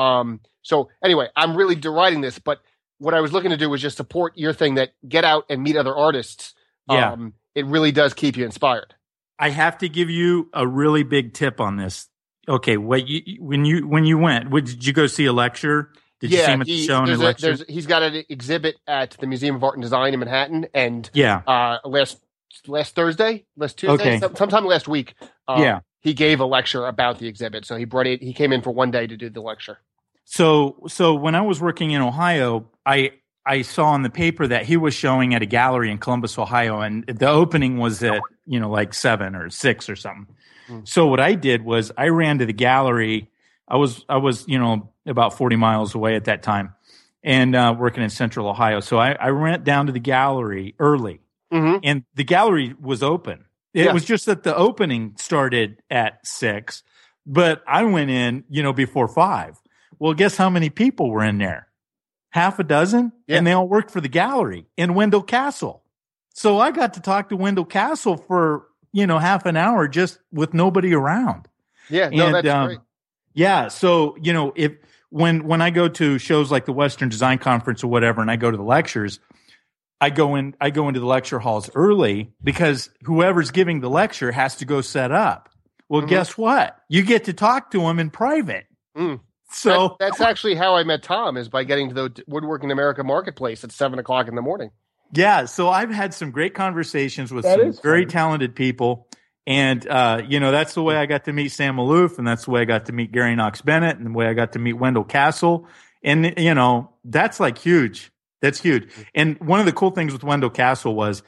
Um, 0.00 0.40
so 0.62 0.88
anyway, 1.04 1.28
I'm 1.36 1.56
really 1.56 1.74
deriding 1.74 2.20
this, 2.20 2.38
but 2.38 2.60
what 2.98 3.14
I 3.14 3.20
was 3.20 3.32
looking 3.32 3.50
to 3.50 3.56
do 3.56 3.68
was 3.68 3.82
just 3.82 3.96
support 3.96 4.36
your 4.38 4.52
thing 4.52 4.76
that 4.76 4.90
get 5.08 5.24
out 5.24 5.44
and 5.50 5.62
meet 5.62 5.76
other 5.76 5.94
artists. 5.94 6.54
Yeah. 6.90 7.12
Um, 7.12 7.34
it 7.54 7.66
really 7.66 7.92
does 7.92 8.14
keep 8.14 8.36
you 8.36 8.44
inspired. 8.44 8.94
I 9.38 9.50
have 9.50 9.78
to 9.78 9.88
give 9.88 10.08
you 10.08 10.48
a 10.54 10.66
really 10.66 11.02
big 11.02 11.34
tip 11.34 11.60
on 11.60 11.76
this. 11.76 12.08
Okay, 12.48 12.76
what 12.76 13.06
you 13.08 13.36
when 13.40 13.64
you 13.64 13.86
when 13.86 14.04
you 14.04 14.18
went, 14.18 14.50
what, 14.50 14.64
did 14.64 14.84
you 14.86 14.92
go 14.92 15.06
see 15.06 15.26
a 15.26 15.32
lecture? 15.32 15.92
Did 16.20 16.30
you 16.32 16.38
see 16.38 16.44
him 16.52 16.60
at 16.60 16.66
the 16.66 16.72
he- 16.72 16.86
show 16.86 16.98
and 16.98 17.04
a 17.04 17.10
there's 17.10 17.20
a- 17.20 17.24
lecture? 17.24 17.46
there's- 17.46 17.64
he's 17.68 17.86
got 17.86 18.02
an 18.02 18.24
exhibit 18.28 18.76
at 18.86 19.12
the 19.20 19.26
Museum 19.26 19.54
of 19.56 19.62
Art 19.64 19.74
and 19.74 19.82
Design 19.82 20.12
in 20.14 20.20
Manhattan, 20.20 20.66
and 20.74 21.08
yeah, 21.12 21.42
uh, 21.46 21.78
last 21.84 22.18
last 22.66 22.94
Thursday, 22.94 23.44
last 23.56 23.78
Tuesday, 23.78 24.16
Okay. 24.16 24.34
sometime 24.36 24.64
last 24.64 24.86
week, 24.88 25.14
um, 25.48 25.60
Yeah. 25.62 25.80
He 26.02 26.12
gave 26.14 26.40
a 26.40 26.44
lecture 26.44 26.86
about 26.86 27.18
the 27.18 27.26
exhibit. 27.28 27.64
So 27.64 27.76
he 27.76 27.84
brought 27.86 28.06
it. 28.06 28.22
He 28.22 28.34
came 28.34 28.52
in 28.52 28.60
for 28.60 28.70
one 28.70 28.90
day 28.90 29.06
to 29.06 29.16
do 29.16 29.30
the 29.30 29.40
lecture. 29.40 29.78
So 30.24 30.76
so 30.88 31.14
when 31.14 31.34
I 31.34 31.40
was 31.40 31.60
working 31.60 31.90
in 31.92 32.02
Ohio, 32.02 32.68
I 32.84 33.12
I 33.44 33.62
saw 33.62 33.94
in 33.94 34.02
the 34.02 34.10
paper 34.10 34.46
that 34.46 34.66
he 34.66 34.76
was 34.76 34.94
showing 34.94 35.34
at 35.34 35.42
a 35.42 35.46
gallery 35.46 35.90
in 35.90 35.98
Columbus, 35.98 36.38
Ohio, 36.38 36.80
and 36.80 37.04
the 37.06 37.28
opening 37.28 37.78
was 37.78 38.02
at 38.02 38.20
you 38.46 38.60
know 38.60 38.70
like 38.70 38.94
seven 38.94 39.34
or 39.34 39.50
six 39.50 39.88
or 39.88 39.96
something. 39.96 40.26
Hmm. 40.68 40.80
So 40.84 41.06
what 41.06 41.20
I 41.20 41.34
did 41.34 41.64
was 41.64 41.90
I 41.96 42.08
ran 42.08 42.38
to 42.38 42.46
the 42.46 42.52
gallery. 42.52 43.30
I 43.66 43.76
was 43.76 44.04
I 44.08 44.18
was 44.18 44.46
you 44.46 44.58
know 44.58 44.92
about 45.06 45.36
forty 45.36 45.56
miles 45.56 45.94
away 45.94 46.14
at 46.14 46.26
that 46.26 46.42
time, 46.42 46.74
and 47.24 47.56
uh, 47.56 47.74
working 47.76 48.02
in 48.04 48.10
Central 48.10 48.48
Ohio. 48.48 48.80
So 48.80 48.98
I, 48.98 49.12
I 49.12 49.30
went 49.32 49.64
down 49.64 49.86
to 49.86 49.92
the 49.92 50.00
gallery 50.00 50.74
early, 50.78 51.20
Mm-hmm. 51.52 51.78
and 51.82 52.04
the 52.14 52.24
gallery 52.24 52.74
was 52.80 53.02
open. 53.02 53.44
It 53.74 53.86
Yeah. 53.86 53.92
was 53.92 54.04
just 54.04 54.26
that 54.26 54.42
the 54.42 54.54
opening 54.54 55.14
started 55.16 55.82
at 55.90 56.26
six, 56.26 56.82
but 57.26 57.62
I 57.66 57.84
went 57.84 58.10
in, 58.10 58.44
you 58.50 58.62
know, 58.62 58.72
before 58.72 59.08
five. 59.08 59.58
Well, 59.98 60.14
guess 60.14 60.36
how 60.36 60.50
many 60.50 60.68
people 60.70 61.10
were 61.10 61.24
in 61.24 61.38
there? 61.38 61.68
Half 62.30 62.58
a 62.58 62.64
dozen, 62.64 63.12
Yeah. 63.26 63.38
and 63.38 63.46
they 63.46 63.52
all 63.52 63.68
worked 63.68 63.90
for 63.90 64.00
the 64.00 64.08
gallery 64.08 64.66
in 64.76 64.94
Wendell 64.94 65.22
Castle. 65.22 65.82
So 66.34 66.58
I 66.58 66.70
got 66.70 66.94
to 66.94 67.00
talk 67.00 67.28
to 67.28 67.36
Wendell 67.36 67.64
Castle 67.66 68.16
for 68.16 68.66
you 68.94 69.06
know 69.06 69.18
half 69.18 69.46
an 69.46 69.56
hour 69.56 69.88
just 69.88 70.18
with 70.32 70.52
nobody 70.54 70.94
around. 70.94 71.48
Yeah, 71.88 72.08
no, 72.10 72.32
that's 72.32 72.48
um, 72.48 72.66
great. 72.66 72.78
Yeah. 73.34 73.68
So, 73.68 74.16
you 74.20 74.32
know, 74.32 74.52
if 74.56 74.72
when 75.10 75.44
when 75.46 75.60
I 75.62 75.70
go 75.70 75.88
to 75.88 76.18
shows 76.18 76.50
like 76.50 76.64
the 76.66 76.72
Western 76.72 77.08
Design 77.08 77.38
Conference 77.38 77.82
or 77.84 77.88
whatever, 77.88 78.20
and 78.22 78.30
I 78.30 78.36
go 78.36 78.50
to 78.50 78.56
the 78.56 78.62
lectures, 78.62 79.20
I 80.02 80.10
go 80.10 80.34
in 80.34 80.54
I 80.60 80.70
go 80.70 80.88
into 80.88 81.00
the 81.00 81.06
lecture 81.06 81.38
halls 81.38 81.70
early 81.74 82.32
because 82.42 82.90
whoever's 83.04 83.50
giving 83.52 83.80
the 83.80 83.88
lecture 83.88 84.32
has 84.32 84.56
to 84.56 84.64
go 84.66 84.80
set 84.82 85.12
up. 85.12 85.48
Well, 85.88 86.02
Mhm. 86.02 86.08
guess 86.08 86.36
what? 86.36 86.76
You 86.88 87.02
get 87.02 87.24
to 87.24 87.32
talk 87.32 87.70
to 87.70 87.78
them 87.80 87.98
in 87.98 88.10
private 88.10 88.66
Mm. 88.96 89.20
So 89.50 89.70
That- 89.88 89.96
that's 90.00 90.20
actually 90.20 90.54
how 90.56 90.74
I 90.76 90.82
met 90.84 91.02
Tom 91.02 91.36
is 91.38 91.48
by 91.48 91.64
getting 91.64 91.88
to 91.90 91.94
the 91.94 92.22
Woodworking 92.26 92.70
America 92.70 93.02
marketplace 93.04 93.64
at 93.64 93.72
seven 93.72 93.98
o'clock 93.98 94.28
in 94.28 94.34
the 94.34 94.42
morning. 94.42 94.70
Yeah, 95.14 95.44
so 95.44 95.68
I've 95.68 95.90
had 95.90 96.12
some 96.14 96.30
great 96.30 96.54
conversations 96.54 97.32
with 97.32 97.44
That 97.44 97.58
some 97.60 97.72
very 97.82 98.04
talented 98.06 98.54
people. 98.54 99.08
And 99.46 99.86
uh, 99.86 100.22
you 100.26 100.40
know, 100.40 100.50
that's 100.52 100.74
the 100.74 100.82
way 100.82 100.96
I 100.96 101.06
got 101.06 101.24
to 101.24 101.32
meet 101.32 101.50
Sam 101.50 101.76
Maloof, 101.76 102.16
and 102.18 102.26
that's 102.26 102.44
the 102.46 102.50
way 102.50 102.62
I 102.62 102.64
got 102.64 102.86
to 102.86 102.92
meet 102.92 103.12
Gary 103.12 103.34
Knox 103.36 103.60
Bennett, 103.60 103.96
and 103.98 104.06
the 104.06 104.10
way 104.12 104.26
I 104.26 104.34
got 104.34 104.52
to 104.52 104.58
meet 104.58 104.74
Wendell 104.74 105.04
Castle. 105.04 105.66
And 106.02 106.34
you 106.38 106.54
know, 106.54 106.90
that's 107.04 107.38
like 107.40 107.58
huge. 107.58 108.10
That's 108.42 108.60
huge. 108.60 108.92
And 109.14 109.40
one 109.40 109.60
of 109.60 109.66
the 109.66 109.72
cool 109.72 109.92
things 109.92 110.12
with 110.12 110.22
Wendell 110.22 110.50
Castle 110.50 110.94
was 110.94 111.22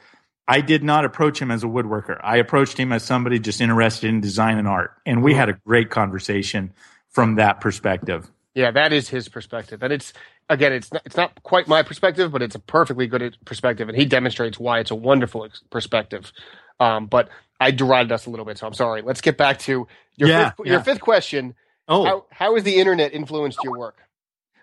I 0.47 0.61
did 0.61 0.83
not 0.83 1.05
approach 1.05 1.41
him 1.41 1.49
as 1.49 1.63
a 1.63 1.67
woodworker. 1.67 2.19
I 2.23 2.37
approached 2.37 2.77
him 2.77 2.91
as 2.91 3.03
somebody 3.03 3.39
just 3.39 3.61
interested 3.61 4.09
in 4.09 4.21
design 4.21 4.59
and 4.59 4.67
art. 4.67 4.91
And 5.05 5.23
we 5.23 5.33
had 5.33 5.49
a 5.49 5.53
great 5.65 5.89
conversation 5.89 6.73
from 7.09 7.35
that 7.35 7.61
perspective. 7.61 8.29
Yeah, 8.53 8.71
that 8.71 8.93
is 8.93 9.09
his 9.09 9.27
perspective, 9.27 9.83
and 9.83 9.91
it's 9.91 10.13
again, 10.47 10.71
it's 10.71 10.93
not, 10.93 11.01
it's 11.05 11.17
not 11.17 11.43
quite 11.43 11.67
my 11.67 11.83
perspective, 11.83 12.31
but 12.31 12.41
it's 12.41 12.55
a 12.55 12.59
perfectly 12.59 13.05
good 13.05 13.37
perspective, 13.43 13.89
and 13.89 13.97
he 13.97 14.05
demonstrates 14.05 14.57
why 14.57 14.79
it's 14.79 14.91
a 14.91 14.95
wonderful 14.95 15.45
perspective. 15.69 16.31
Um, 16.79 17.07
but 17.07 17.27
I 17.59 17.71
derided 17.71 18.13
us 18.13 18.27
a 18.27 18.29
little 18.29 18.45
bit, 18.45 18.57
so 18.57 18.65
I'm 18.67 18.73
sorry. 18.73 19.01
Let's 19.01 19.19
get 19.19 19.37
back 19.37 19.59
to 19.59 19.87
your 20.15 20.29
Yeah, 20.29 20.51
fifth, 20.51 20.67
your 20.67 20.79
fifth 20.79 21.01
question. 21.01 21.55
Oh, 21.89 22.05
How 22.05 22.25
how 22.31 22.55
has 22.55 22.63
the 22.63 22.77
internet 22.77 23.13
influenced 23.13 23.59
your 23.61 23.77
work? 23.77 23.97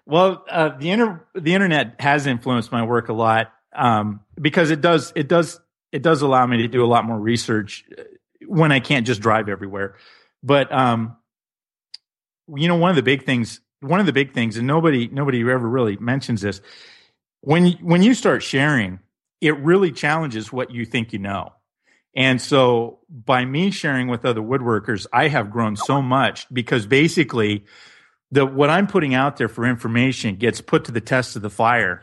Well, 0.06 0.44
uh, 0.50 0.70
the 0.78 0.90
inter- 0.90 1.24
the 1.34 1.54
internet 1.54 2.00
has 2.00 2.26
influenced 2.26 2.72
my 2.72 2.84
work 2.84 3.08
a 3.08 3.12
lot 3.12 3.52
um, 3.74 4.20
because 4.40 4.70
it 4.70 4.80
does 4.80 5.12
it 5.14 5.28
does 5.28 5.60
it 5.92 6.02
does 6.02 6.22
allow 6.22 6.46
me 6.46 6.58
to 6.58 6.68
do 6.68 6.84
a 6.84 6.86
lot 6.86 7.04
more 7.04 7.18
research 7.18 7.84
uh, 7.96 8.02
when 8.46 8.72
I 8.72 8.80
can't 8.80 9.06
just 9.06 9.20
drive 9.20 9.48
everywhere. 9.48 9.96
But 10.42 10.72
um, 10.72 11.16
you 12.54 12.68
know, 12.68 12.76
one 12.76 12.90
of 12.90 12.96
the 12.96 13.02
big 13.02 13.24
things, 13.24 13.60
one 13.80 14.00
of 14.00 14.06
the 14.06 14.12
big 14.12 14.34
things, 14.34 14.56
and 14.56 14.66
nobody 14.66 15.08
nobody 15.08 15.40
ever 15.40 15.68
really 15.68 15.96
mentions 15.96 16.40
this 16.40 16.60
when 17.42 17.72
when 17.82 18.02
you 18.02 18.14
start 18.14 18.42
sharing, 18.42 19.00
it 19.40 19.58
really 19.58 19.92
challenges 19.92 20.52
what 20.52 20.70
you 20.70 20.86
think 20.86 21.12
you 21.12 21.18
know. 21.18 21.52
And 22.14 22.40
so 22.40 23.00
by 23.08 23.44
me 23.44 23.70
sharing 23.70 24.08
with 24.08 24.24
other 24.24 24.40
woodworkers, 24.40 25.06
I 25.12 25.28
have 25.28 25.50
grown 25.50 25.76
so 25.76 26.00
much 26.02 26.46
because 26.52 26.86
basically 26.86 27.64
the 28.32 28.46
what 28.46 28.70
I'm 28.70 28.86
putting 28.86 29.14
out 29.14 29.36
there 29.36 29.48
for 29.48 29.64
information 29.64 30.36
gets 30.36 30.60
put 30.60 30.86
to 30.86 30.92
the 30.92 31.00
test 31.00 31.36
of 31.36 31.42
the 31.42 31.50
fire 31.50 32.02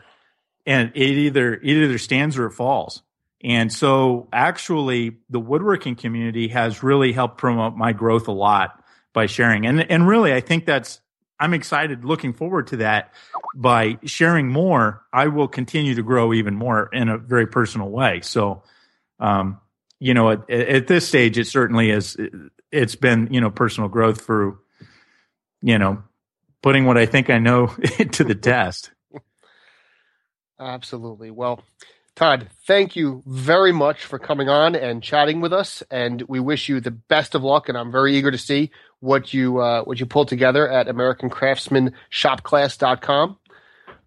and 0.64 0.92
it 0.94 1.02
either 1.02 1.54
it 1.54 1.64
either 1.64 1.98
stands 1.98 2.38
or 2.38 2.46
it 2.46 2.52
falls. 2.52 3.02
And 3.42 3.72
so 3.72 4.28
actually 4.32 5.18
the 5.28 5.40
woodworking 5.40 5.96
community 5.96 6.48
has 6.48 6.82
really 6.82 7.12
helped 7.12 7.38
promote 7.38 7.76
my 7.76 7.92
growth 7.92 8.28
a 8.28 8.32
lot 8.32 8.82
by 9.12 9.26
sharing. 9.26 9.66
And 9.66 9.90
and 9.90 10.06
really 10.06 10.32
I 10.32 10.40
think 10.40 10.66
that's 10.66 11.00
I'm 11.40 11.52
excited 11.52 12.04
looking 12.04 12.32
forward 12.32 12.68
to 12.68 12.76
that 12.78 13.12
by 13.56 13.98
sharing 14.04 14.48
more 14.48 15.02
I 15.12 15.26
will 15.26 15.48
continue 15.48 15.96
to 15.96 16.02
grow 16.02 16.32
even 16.32 16.54
more 16.54 16.88
in 16.92 17.08
a 17.08 17.18
very 17.18 17.48
personal 17.48 17.90
way. 17.90 18.20
So 18.20 18.62
um 19.18 19.60
you 19.98 20.14
know 20.14 20.30
at, 20.30 20.48
at 20.48 20.86
this 20.86 21.08
stage 21.08 21.38
it 21.38 21.48
certainly 21.48 21.90
is 21.90 22.16
it's 22.70 22.94
been 22.94 23.32
you 23.32 23.40
know 23.40 23.50
personal 23.50 23.88
growth 23.88 24.20
through 24.20 24.60
you 25.60 25.76
know 25.76 26.04
putting 26.62 26.84
what 26.84 26.98
I 26.98 27.06
think 27.06 27.30
I 27.30 27.38
know 27.38 27.66
to 28.12 28.24
the 28.24 28.34
test. 28.34 28.90
Absolutely. 30.58 31.30
Well, 31.30 31.62
Todd, 32.16 32.48
thank 32.66 32.96
you 32.96 33.22
very 33.26 33.70
much 33.72 34.04
for 34.04 34.18
coming 34.18 34.50
on 34.50 34.74
and 34.74 35.02
chatting 35.02 35.40
with 35.40 35.54
us, 35.54 35.82
and 35.90 36.20
we 36.22 36.38
wish 36.38 36.68
you 36.68 36.80
the 36.80 36.90
best 36.90 37.34
of 37.34 37.42
luck. 37.42 37.70
And 37.70 37.78
I'm 37.78 37.90
very 37.90 38.14
eager 38.16 38.30
to 38.30 38.36
see 38.36 38.70
what 38.98 39.32
you 39.32 39.58
uh, 39.58 39.84
what 39.84 40.00
you 40.00 40.06
pull 40.06 40.26
together 40.26 40.68
at 40.68 40.86
AmericanCraftsmanShopClass.com. 40.86 43.38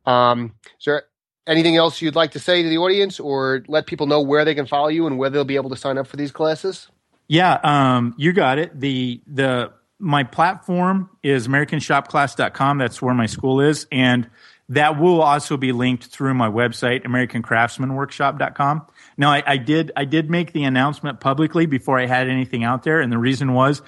Um, 0.06 0.54
is 0.78 0.86
there 0.86 1.06
anything 1.48 1.76
else 1.76 2.02
you'd 2.02 2.16
like 2.16 2.34
to 2.34 2.40
say 2.40 2.62
to 2.62 2.70
the 2.70 2.78
audience, 2.78 3.20
or 3.20 3.64
let 3.68 3.88
people 3.88 4.06
know 4.06 4.22
where 4.22 4.46
they 4.46 4.54
can 4.54 4.68
follow 4.68 4.90
you 4.90 5.08
and 5.08 5.18
where 5.18 5.32
they'll 5.32 5.44
be 5.44 5.56
able 5.56 5.72
to 5.72 5.78
sign 5.78 5.98
up 5.98 6.06
for 6.06 6.18
these 6.18 6.32
classes? 6.32 6.88
Yeah, 7.28 7.60
um, 7.64 8.14
you 8.18 8.32
got 8.34 8.60
it. 8.60 8.80
The 8.80 9.24
the 9.26 9.72
my 10.00 10.24
platform 10.24 11.10
is 11.22 11.48
americanshopclass.com. 11.48 12.78
That's 12.78 13.02
where 13.02 13.14
my 13.14 13.26
school 13.26 13.62
is, 13.62 13.88
and 13.92 14.30
that 14.70 15.00
will 15.00 15.22
also 15.22 15.58
be 15.58 15.72
linked 15.72 16.06
through 16.06 16.34
my 16.34 16.50
website, 16.50 17.04
americancraftsmanworkshop.com. 17.06 18.88
Now, 19.18 19.32
I, 19.32 19.44
I 19.46 19.58
did 19.58 19.92
I 19.96 20.06
did 20.06 20.30
make 20.30 20.54
the 20.54 20.64
announcement 20.64 21.20
publicly 21.20 21.66
before 21.66 22.00
I 22.00 22.06
had 22.06 22.28
anything 22.28 22.64
out 22.64 22.84
there, 22.84 23.02
and 23.02 23.12
the 23.12 23.18
reason 23.18 23.54
was 23.54 23.82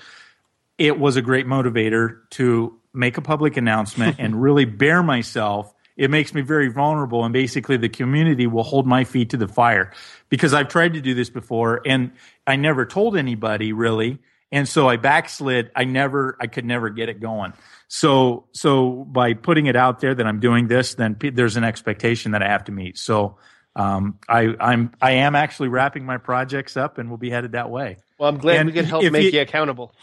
it 0.77 0.99
was 0.99 1.15
a 1.15 1.21
great 1.21 1.47
motivator 1.47 2.19
to 2.31 2.77
make 2.93 3.17
a 3.17 3.21
public 3.21 3.57
announcement 3.57 4.15
and 4.19 4.41
really 4.41 4.65
bear 4.65 5.01
myself. 5.01 5.73
It 5.97 6.11
makes 6.11 6.33
me 6.33 6.41
very 6.41 6.67
vulnerable, 6.67 7.23
and 7.23 7.31
basically, 7.31 7.77
the 7.77 7.89
community 7.89 8.47
will 8.47 8.63
hold 8.63 8.85
my 8.85 9.05
feet 9.05 9.29
to 9.29 9.37
the 9.37 9.47
fire 9.47 9.93
because 10.29 10.53
I've 10.53 10.67
tried 10.67 10.93
to 10.93 11.01
do 11.01 11.13
this 11.13 11.29
before 11.29 11.81
and 11.85 12.11
I 12.45 12.57
never 12.57 12.85
told 12.85 13.17
anybody 13.17 13.73
really. 13.73 14.19
And 14.51 14.67
so 14.67 14.87
I 14.87 14.97
backslid. 14.97 15.71
I 15.75 15.83
never, 15.85 16.37
I 16.39 16.47
could 16.47 16.65
never 16.65 16.89
get 16.89 17.09
it 17.09 17.19
going. 17.19 17.53
So, 17.87 18.47
so 18.53 18.91
by 18.91 19.33
putting 19.33 19.65
it 19.65 19.75
out 19.75 19.99
there 19.99 20.13
that 20.15 20.25
I'm 20.25 20.39
doing 20.39 20.67
this, 20.67 20.95
then 20.95 21.15
pe- 21.15 21.31
there's 21.31 21.57
an 21.57 21.63
expectation 21.63 22.31
that 22.31 22.41
I 22.43 22.47
have 22.47 22.65
to 22.65 22.71
meet. 22.71 22.97
So, 22.97 23.37
um, 23.75 24.19
I, 24.29 24.55
I'm, 24.59 24.91
I 25.01 25.11
am 25.11 25.35
actually 25.35 25.67
wrapping 25.69 26.05
my 26.05 26.17
projects 26.17 26.77
up 26.77 26.97
and 26.97 27.09
we'll 27.09 27.17
be 27.17 27.29
headed 27.29 27.51
that 27.53 27.69
way. 27.69 27.97
Well, 28.17 28.29
I'm 28.29 28.37
glad 28.37 28.57
And 28.57 28.67
we 28.67 28.73
could 28.73 28.85
help 28.85 29.03
make 29.11 29.23
you- 29.25 29.31
you 29.31 29.41
accountable. 29.41 29.93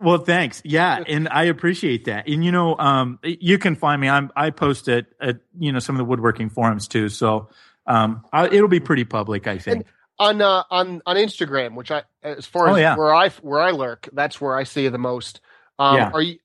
Well, 0.00 0.18
thanks. 0.18 0.62
Yeah, 0.64 1.04
and 1.06 1.28
I 1.28 1.44
appreciate 1.44 2.06
that. 2.06 2.26
And 2.26 2.42
you 2.44 2.50
know, 2.52 2.76
um, 2.78 3.18
you 3.22 3.58
can 3.58 3.76
find 3.76 4.00
me. 4.00 4.08
I'm 4.08 4.32
I 4.34 4.48
post 4.50 4.88
it 4.88 5.06
at 5.20 5.40
you 5.58 5.72
know 5.72 5.78
some 5.78 5.94
of 5.94 5.98
the 5.98 6.04
woodworking 6.06 6.48
forums 6.48 6.88
too. 6.88 7.10
So 7.10 7.50
um, 7.86 8.24
I, 8.32 8.46
it'll 8.48 8.66
be 8.68 8.80
pretty 8.80 9.04
public, 9.04 9.46
I 9.46 9.58
think. 9.58 9.84
On 10.20 10.40
uh, 10.40 10.62
on 10.70 11.02
on 11.06 11.16
Instagram, 11.16 11.74
which 11.74 11.90
I 11.90 12.02
as 12.22 12.46
far 12.46 12.68
Oh, 12.68 12.74
as 12.74 12.80
yeah. 12.80 12.94
where 12.96 13.12
I 13.12 13.30
where 13.30 13.60
I 13.60 13.72
lurk, 13.72 14.08
that's 14.12 14.40
where 14.40 14.56
I 14.56 14.62
see 14.62 14.84
you 14.84 14.90
the 14.90 14.98
most. 14.98 15.40
Um, 15.80 15.96
Yeah. 15.96 16.10
Are 16.14 16.22
you? 16.22 16.38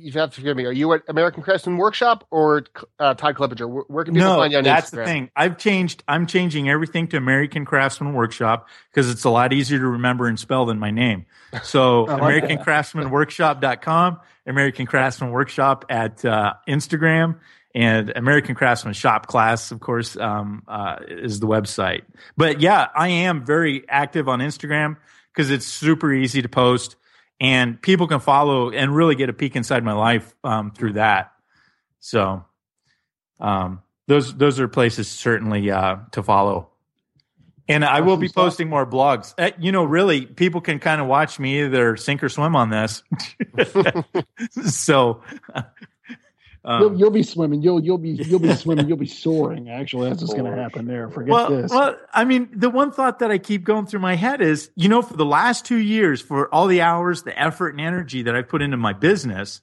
You 0.00 0.12
have 0.12 0.30
to 0.30 0.36
forgive 0.36 0.56
me. 0.56 0.64
Are 0.64 0.70
you 0.72 0.92
at 0.92 1.02
American 1.08 1.42
Craftsman 1.42 1.76
Workshop 1.76 2.24
or 2.30 2.62
uh, 3.00 3.14
Todd 3.14 3.34
Clippinger? 3.34 3.68
Where, 3.68 3.82
where 3.88 4.04
can 4.04 4.14
people 4.14 4.28
no, 4.28 4.36
find 4.36 4.52
you 4.52 4.58
on 4.58 4.62
Instagram? 4.62 4.66
that's 4.66 4.90
Instagram? 4.90 4.94
the 4.96 5.04
thing. 5.04 5.30
I've 5.34 5.58
changed. 5.58 6.04
I'm 6.06 6.26
changing 6.28 6.70
everything 6.70 7.08
to 7.08 7.16
American 7.16 7.64
Craftsman 7.64 8.12
Workshop 8.14 8.68
because 8.92 9.10
it's 9.10 9.24
a 9.24 9.30
lot 9.30 9.52
easier 9.52 9.80
to 9.80 9.86
remember 9.88 10.28
and 10.28 10.38
spell 10.38 10.66
than 10.66 10.78
my 10.78 10.92
name. 10.92 11.26
So 11.64 12.02
like 12.04 12.20
American 12.20 12.58
Craftsman 12.58 13.10
Workshop.com, 13.10 14.20
American 14.46 14.86
Craftsman 14.86 15.32
Workshop 15.32 15.84
at 15.90 16.24
uh, 16.24 16.54
Instagram, 16.68 17.40
and 17.74 18.12
American 18.16 18.54
Craftsman 18.54 18.94
Shop 18.94 19.26
Class, 19.26 19.70
of 19.70 19.80
course, 19.80 20.16
um, 20.16 20.62
uh, 20.66 20.96
is 21.06 21.40
the 21.40 21.46
website. 21.46 22.02
But 22.36 22.60
yeah, 22.60 22.88
I 22.94 23.08
am 23.08 23.44
very 23.44 23.88
active 23.88 24.28
on 24.28 24.40
Instagram 24.40 24.96
because 25.32 25.50
it's 25.50 25.66
super 25.66 26.12
easy 26.12 26.42
to 26.42 26.48
post, 26.48 26.96
and 27.40 27.80
people 27.80 28.08
can 28.08 28.20
follow 28.20 28.70
and 28.70 28.94
really 28.94 29.14
get 29.14 29.28
a 29.28 29.32
peek 29.32 29.54
inside 29.54 29.84
my 29.84 29.92
life 29.92 30.34
um, 30.42 30.70
through 30.70 30.94
that. 30.94 31.32
So 32.00 32.44
um, 33.40 33.82
those 34.06 34.34
those 34.34 34.58
are 34.60 34.68
places 34.68 35.08
certainly 35.08 35.70
uh, 35.70 35.96
to 36.12 36.22
follow. 36.22 36.70
And 37.70 37.84
I 37.84 38.00
will 38.00 38.16
be 38.16 38.30
posting 38.30 38.70
more 38.70 38.86
blogs. 38.86 39.34
Uh, 39.36 39.50
you 39.58 39.72
know, 39.72 39.84
really, 39.84 40.24
people 40.24 40.62
can 40.62 40.78
kind 40.78 41.02
of 41.02 41.06
watch 41.06 41.38
me 41.38 41.64
either 41.64 41.98
sink 41.98 42.22
or 42.24 42.30
swim 42.30 42.56
on 42.56 42.70
this. 42.70 43.02
so, 44.72 45.22
um, 46.68 46.82
You'll, 46.82 46.98
you'll 46.98 47.10
be 47.10 47.22
swimming. 47.22 47.62
You'll 47.62 47.82
you'll 47.82 47.96
be 47.96 48.10
you'll 48.10 48.40
be 48.40 48.54
swimming. 48.54 48.88
You'll 48.88 48.98
be 48.98 49.06
soaring. 49.06 49.70
Actually, 49.70 50.10
that's 50.10 50.20
what's 50.20 50.34
going 50.34 50.44
to 50.44 50.54
happen 50.54 50.86
there. 50.86 51.08
Forget 51.08 51.32
well, 51.32 51.48
this. 51.48 51.70
well, 51.70 51.96
I 52.12 52.26
mean, 52.26 52.50
the 52.52 52.68
one 52.68 52.92
thought 52.92 53.20
that 53.20 53.30
I 53.30 53.38
keep 53.38 53.64
going 53.64 53.86
through 53.86 54.00
my 54.00 54.16
head 54.16 54.42
is, 54.42 54.70
you 54.76 54.90
know, 54.90 55.00
for 55.00 55.16
the 55.16 55.24
last 55.24 55.64
two 55.64 55.78
years, 55.78 56.20
for 56.20 56.54
all 56.54 56.66
the 56.66 56.82
hours, 56.82 57.22
the 57.22 57.36
effort, 57.40 57.70
and 57.70 57.80
energy 57.80 58.20
that 58.24 58.36
I 58.36 58.42
put 58.42 58.60
into 58.60 58.76
my 58.76 58.92
business, 58.92 59.62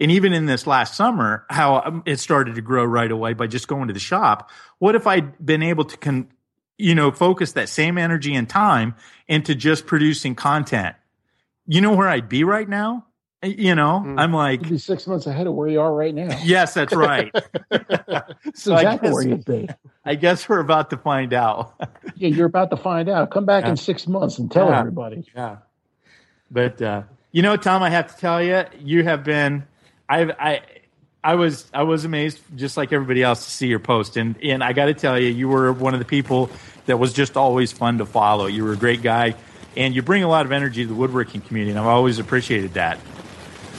and 0.00 0.10
even 0.10 0.32
in 0.32 0.46
this 0.46 0.66
last 0.66 0.94
summer, 0.94 1.44
how 1.50 1.82
um, 1.84 2.02
it 2.06 2.18
started 2.18 2.54
to 2.54 2.62
grow 2.62 2.82
right 2.82 3.12
away 3.12 3.34
by 3.34 3.46
just 3.46 3.68
going 3.68 3.88
to 3.88 3.92
the 3.94 4.00
shop. 4.00 4.50
What 4.78 4.94
if 4.94 5.06
I'd 5.06 5.44
been 5.44 5.62
able 5.62 5.84
to, 5.84 5.98
con- 5.98 6.30
you 6.78 6.94
know, 6.94 7.10
focus 7.10 7.52
that 7.52 7.68
same 7.68 7.98
energy 7.98 8.34
and 8.34 8.48
time 8.48 8.94
into 9.26 9.54
just 9.54 9.86
producing 9.86 10.34
content? 10.34 10.96
You 11.66 11.82
know 11.82 11.92
where 11.92 12.08
I'd 12.08 12.30
be 12.30 12.42
right 12.42 12.66
now? 12.66 13.04
You 13.42 13.76
know, 13.76 14.02
Mm. 14.04 14.18
I'm 14.20 14.32
like, 14.32 14.62
You'd 14.62 14.70
be 14.70 14.78
six 14.78 15.06
months 15.06 15.26
ahead 15.28 15.46
of 15.46 15.54
where 15.54 15.68
you 15.68 15.80
are 15.80 15.94
right 15.94 16.12
now. 16.14 16.36
yes, 16.44 16.74
that's 16.74 16.92
right. 16.94 17.32
That's 17.70 18.60
so 18.62 18.74
I 18.74 18.96
guess- 18.96 19.12
where 19.12 19.22
you'd 19.26 19.44
be. 19.44 19.68
I 20.04 20.16
guess 20.16 20.48
we're 20.48 20.58
about 20.58 20.90
to 20.90 20.96
find 20.96 21.32
out. 21.32 21.74
Yeah, 22.16 22.30
you're 22.30 22.46
about 22.46 22.70
to 22.70 22.76
find 22.76 23.08
out. 23.08 23.30
Come 23.30 23.44
back 23.44 23.62
Yeah. 23.62 23.70
in 23.70 23.76
six 23.76 24.08
months 24.08 24.38
and 24.38 24.50
tell 24.50 24.70
Yeah. 24.70 24.80
everybody. 24.80 25.24
Yeah. 25.36 25.58
But 26.50 26.82
uh, 26.82 27.02
you 27.30 27.42
know, 27.42 27.56
Tom, 27.56 27.80
I 27.84 27.90
have 27.90 28.12
to 28.12 28.20
tell 28.20 28.42
you, 28.42 28.64
you 28.80 29.04
have 29.04 29.22
been. 29.22 29.64
I 30.08 30.22
I 30.40 30.60
I 31.22 31.34
was 31.36 31.70
I 31.72 31.84
was 31.84 32.04
amazed, 32.04 32.40
just 32.56 32.76
like 32.76 32.92
everybody 32.92 33.22
else, 33.22 33.44
to 33.44 33.50
see 33.52 33.68
your 33.68 33.78
post, 33.78 34.16
and 34.16 34.34
and 34.42 34.64
I 34.64 34.72
got 34.72 34.86
to 34.86 34.94
tell 34.94 35.16
you, 35.16 35.28
you 35.28 35.46
were 35.48 35.72
one 35.72 35.92
of 35.94 36.00
the 36.00 36.06
people 36.06 36.50
that 36.86 36.96
was 36.98 37.12
just 37.12 37.36
always 37.36 37.70
fun 37.70 37.98
to 37.98 38.06
follow. 38.06 38.46
You 38.46 38.64
were 38.64 38.72
a 38.72 38.76
great 38.76 39.02
guy, 39.02 39.36
and 39.76 39.94
you 39.94 40.02
bring 40.02 40.24
a 40.24 40.28
lot 40.28 40.44
of 40.44 40.50
energy 40.50 40.82
to 40.82 40.88
the 40.88 40.94
woodworking 40.94 41.40
community, 41.42 41.70
and 41.70 41.78
I've 41.78 41.86
always 41.86 42.18
appreciated 42.18 42.74
that. 42.74 42.98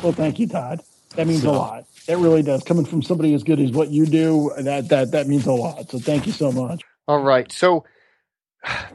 Well, 0.03 0.13
thank 0.13 0.39
you, 0.39 0.47
Todd. 0.47 0.81
That 1.15 1.27
means 1.27 1.43
a 1.43 1.51
lot. 1.51 1.85
That 2.07 2.17
really 2.17 2.43
does. 2.43 2.63
Coming 2.63 2.85
from 2.85 3.01
somebody 3.01 3.33
as 3.33 3.43
good 3.43 3.59
as 3.59 3.71
what 3.71 3.89
you 3.89 4.05
do, 4.05 4.51
that 4.57 4.89
that 4.89 5.11
that 5.11 5.27
means 5.27 5.45
a 5.45 5.51
lot. 5.51 5.89
So 5.89 5.99
thank 5.99 6.25
you 6.25 6.31
so 6.31 6.51
much. 6.51 6.81
All 7.07 7.19
right. 7.19 7.51
So 7.51 7.83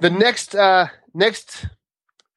the 0.01 0.11
next 0.11 0.55
uh 0.55 0.87
next 1.13 1.67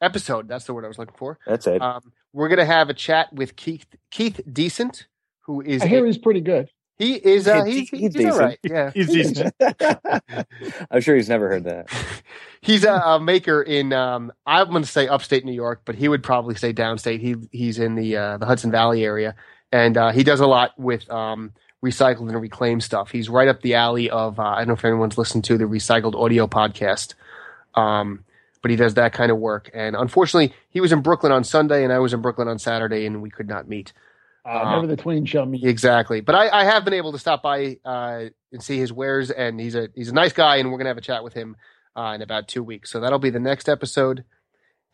episode, 0.01 0.47
that's 0.47 0.65
the 0.65 0.73
word 0.73 0.85
I 0.85 0.87
was 0.87 0.97
looking 0.97 1.15
for. 1.17 1.39
That's 1.45 1.67
it. 1.67 1.81
Um, 1.81 2.01
we're 2.33 2.49
gonna 2.49 2.65
have 2.65 2.89
a 2.89 2.93
chat 2.93 3.31
with 3.31 3.55
Keith 3.55 3.85
Keith 4.11 4.41
Decent, 4.51 5.07
who 5.45 5.61
is 5.61 5.81
I 5.81 5.87
hear 5.87 6.03
a- 6.03 6.07
he's 6.07 6.17
pretty 6.17 6.41
good. 6.41 6.69
He 6.97 7.13
is 7.15 7.47
uh, 7.47 7.63
He's- 7.63 7.89
he's, 7.89 8.13
he's 8.15 8.25
all 8.25 8.39
right. 8.39 8.59
Yeah. 8.63 8.91
He's 8.91 9.07
decent. 9.07 9.53
I'm 10.91 11.01
sure 11.01 11.15
he's 11.15 11.29
never 11.29 11.47
heard 11.49 11.63
that. 11.65 11.87
he's 12.61 12.83
a, 12.83 12.93
a 12.93 13.19
maker 13.19 13.61
in 13.61 13.93
um 13.93 14.31
I'm 14.45 14.69
going 14.69 14.83
to 14.83 14.89
say 14.89 15.07
upstate 15.07 15.45
New 15.45 15.53
York, 15.53 15.81
but 15.85 15.95
he 15.95 16.07
would 16.07 16.23
probably 16.23 16.55
say 16.55 16.73
downstate. 16.73 17.19
He 17.19 17.35
he's 17.51 17.79
in 17.79 17.95
the 17.95 18.17
uh, 18.17 18.37
the 18.37 18.45
Hudson 18.45 18.71
Valley 18.71 19.03
area, 19.03 19.35
and 19.71 19.97
uh, 19.97 20.11
he 20.11 20.23
does 20.23 20.39
a 20.39 20.47
lot 20.47 20.77
with 20.79 21.09
um 21.11 21.53
recycled 21.83 22.29
and 22.29 22.41
reclaimed 22.41 22.83
stuff. 22.83 23.11
He's 23.11 23.29
right 23.29 23.47
up 23.47 23.61
the 23.61 23.75
alley 23.75 24.09
of 24.09 24.39
uh, 24.39 24.43
I 24.43 24.57
don't 24.59 24.69
know 24.69 24.73
if 24.73 24.85
anyone's 24.85 25.17
listened 25.17 25.43
to 25.45 25.57
the 25.57 25.65
Recycled 25.65 26.15
Audio 26.15 26.47
podcast, 26.47 27.13
um, 27.75 28.23
but 28.61 28.71
he 28.71 28.77
does 28.77 28.95
that 28.95 29.13
kind 29.13 29.31
of 29.31 29.37
work. 29.37 29.69
And 29.73 29.95
unfortunately, 29.95 30.53
he 30.69 30.81
was 30.81 30.91
in 30.91 31.01
Brooklyn 31.01 31.31
on 31.31 31.43
Sunday, 31.43 31.83
and 31.83 31.93
I 31.93 31.99
was 31.99 32.13
in 32.13 32.21
Brooklyn 32.21 32.47
on 32.47 32.57
Saturday, 32.59 33.05
and 33.05 33.21
we 33.21 33.29
could 33.29 33.47
not 33.47 33.67
meet. 33.69 33.93
Uh, 34.47 34.75
never 34.75 34.87
the 34.87 34.95
twain 34.95 35.25
shall 35.25 35.45
meet. 35.45 35.63
Exactly. 35.63 36.21
But 36.21 36.35
I, 36.35 36.61
I 36.61 36.63
have 36.63 36.85
been 36.85 36.93
able 36.93 37.11
to 37.11 37.19
stop 37.19 37.43
by 37.43 37.77
uh, 37.83 38.25
and 38.51 38.63
see 38.63 38.77
his 38.77 38.93
wares, 38.93 39.29
and 39.29 39.59
he's 39.59 39.75
a 39.75 39.89
he's 39.93 40.09
a 40.09 40.13
nice 40.13 40.33
guy, 40.33 40.57
and 40.57 40.71
we're 40.71 40.77
gonna 40.77 40.89
have 40.89 40.97
a 40.97 41.01
chat 41.01 41.23
with 41.23 41.33
him 41.33 41.57
uh, 41.95 42.13
in 42.15 42.21
about 42.21 42.47
two 42.47 42.63
weeks. 42.63 42.89
So 42.91 42.99
that'll 42.99 43.19
be 43.19 43.29
the 43.29 43.39
next 43.39 43.67
episode, 43.67 44.23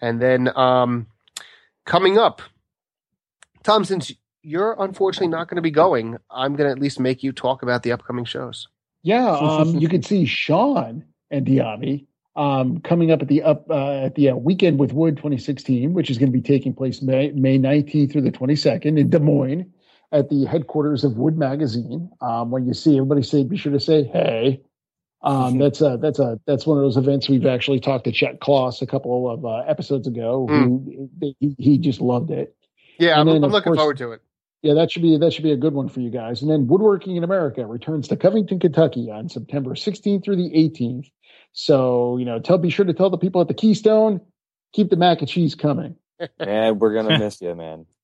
and 0.02 0.22
then 0.22 0.50
um, 0.58 1.08
coming 1.86 2.18
up, 2.18 2.42
Tom, 3.64 3.86
since 3.86 4.12
you're 4.42 4.76
unfortunately 4.80 5.30
not 5.30 5.48
going 5.48 5.56
to 5.56 5.62
be 5.62 5.72
going, 5.72 6.18
I'm 6.30 6.56
going 6.56 6.68
to 6.68 6.72
at 6.72 6.80
least 6.80 7.00
make 7.00 7.24
you 7.24 7.32
talk 7.32 7.64
about 7.64 7.84
the 7.84 7.92
upcoming 7.94 8.26
shows. 8.26 8.68
Yeah, 9.04 9.30
um, 9.32 9.78
you 9.78 9.88
can 9.88 10.04
see 10.04 10.26
Sean 10.26 11.06
and 11.32 11.46
Dyami 11.46 12.08
um, 12.36 12.80
coming 12.80 13.12
up 13.12 13.22
at 13.22 13.28
the 13.28 13.44
up 13.44 13.70
uh, 13.70 14.06
at 14.06 14.16
the 14.16 14.30
uh, 14.30 14.36
weekend 14.36 14.80
with 14.80 14.92
Wood 14.94 15.18
2016, 15.18 15.94
which 15.94 16.10
is 16.10 16.18
going 16.18 16.32
to 16.32 16.38
be 16.38 16.42
taking 16.42 16.74
place 16.74 17.02
May 17.02 17.32
May 17.32 17.60
19th 17.60 18.12
through 18.12 18.22
the 18.22 18.32
22nd 18.32 19.00
in 19.00 19.10
Des 19.10 19.20
Moines 19.20 19.72
at 20.12 20.30
the 20.30 20.46
headquarters 20.46 21.04
of 21.04 21.18
Wood 21.18 21.38
Magazine. 21.38 22.10
Um, 22.22 22.52
when 22.52 22.66
you 22.66 22.74
see 22.74 22.96
everybody 22.98 23.24
say, 23.24 23.44
be 23.44 23.58
sure 23.58 23.72
to 23.72 23.80
say 23.80 24.04
hey. 24.04 24.62
Um, 25.22 25.58
that's 25.58 25.80
a 25.80 25.98
that's 26.02 26.20
a 26.20 26.38
that's 26.46 26.66
one 26.68 26.78
of 26.78 26.84
those 26.84 26.98
events 26.98 27.30
we've 27.30 27.46
actually 27.46 27.80
talked 27.80 28.04
to 28.06 28.12
Chet 28.12 28.42
Kloss 28.42 28.82
a 28.82 28.86
couple 28.86 29.30
of 29.30 29.46
uh, 29.46 29.60
episodes 29.60 30.06
ago. 30.06 30.46
Who 30.50 31.10
he, 31.40 31.56
he 31.58 31.78
just 31.78 32.02
loved 32.02 32.30
it. 32.30 32.54
Yeah, 33.00 33.20
And 33.20 33.30
I'm, 33.30 33.36
then, 33.36 33.44
I'm 33.46 33.52
looking 33.52 33.72
course- 33.72 33.78
forward 33.80 33.98
to 34.00 34.12
it. 34.12 34.22
Yeah, 34.64 34.76
that 34.76 34.92
should 34.92 35.02
be 35.02 35.18
that 35.18 35.32
should 35.34 35.44
be 35.44 35.52
a 35.52 35.58
good 35.58 35.74
one 35.74 35.90
for 35.90 36.00
you 36.00 36.10
guys. 36.10 36.42
And 36.42 36.50
then 36.50 36.68
Woodworking 36.68 37.16
in 37.18 37.24
America 37.26 37.66
returns 37.66 38.08
to 38.10 38.16
Covington, 38.16 38.60
Kentucky 38.60 39.12
on 39.12 39.28
September 39.30 39.72
16th 39.72 40.24
through 40.24 40.38
the 40.38 40.50
18th. 40.50 41.10
So, 41.54 42.18
you 42.18 42.26
know, 42.26 42.40
tell 42.40 42.58
be 42.58 42.70
sure 42.70 42.86
to 42.86 42.94
tell 42.94 43.10
the 43.10 43.18
people 43.18 43.40
at 43.42 43.48
the 43.48 43.54
Keystone, 43.54 44.20
keep 44.74 44.90
the 44.90 44.96
mac 44.96 45.20
and 45.20 45.30
cheese 45.30 45.56
coming. 45.56 45.96
Man, 46.40 46.80
we're 46.80 46.94
gonna 46.94 47.18
miss 47.18 47.42
you, 47.42 47.56
man. 47.56 47.86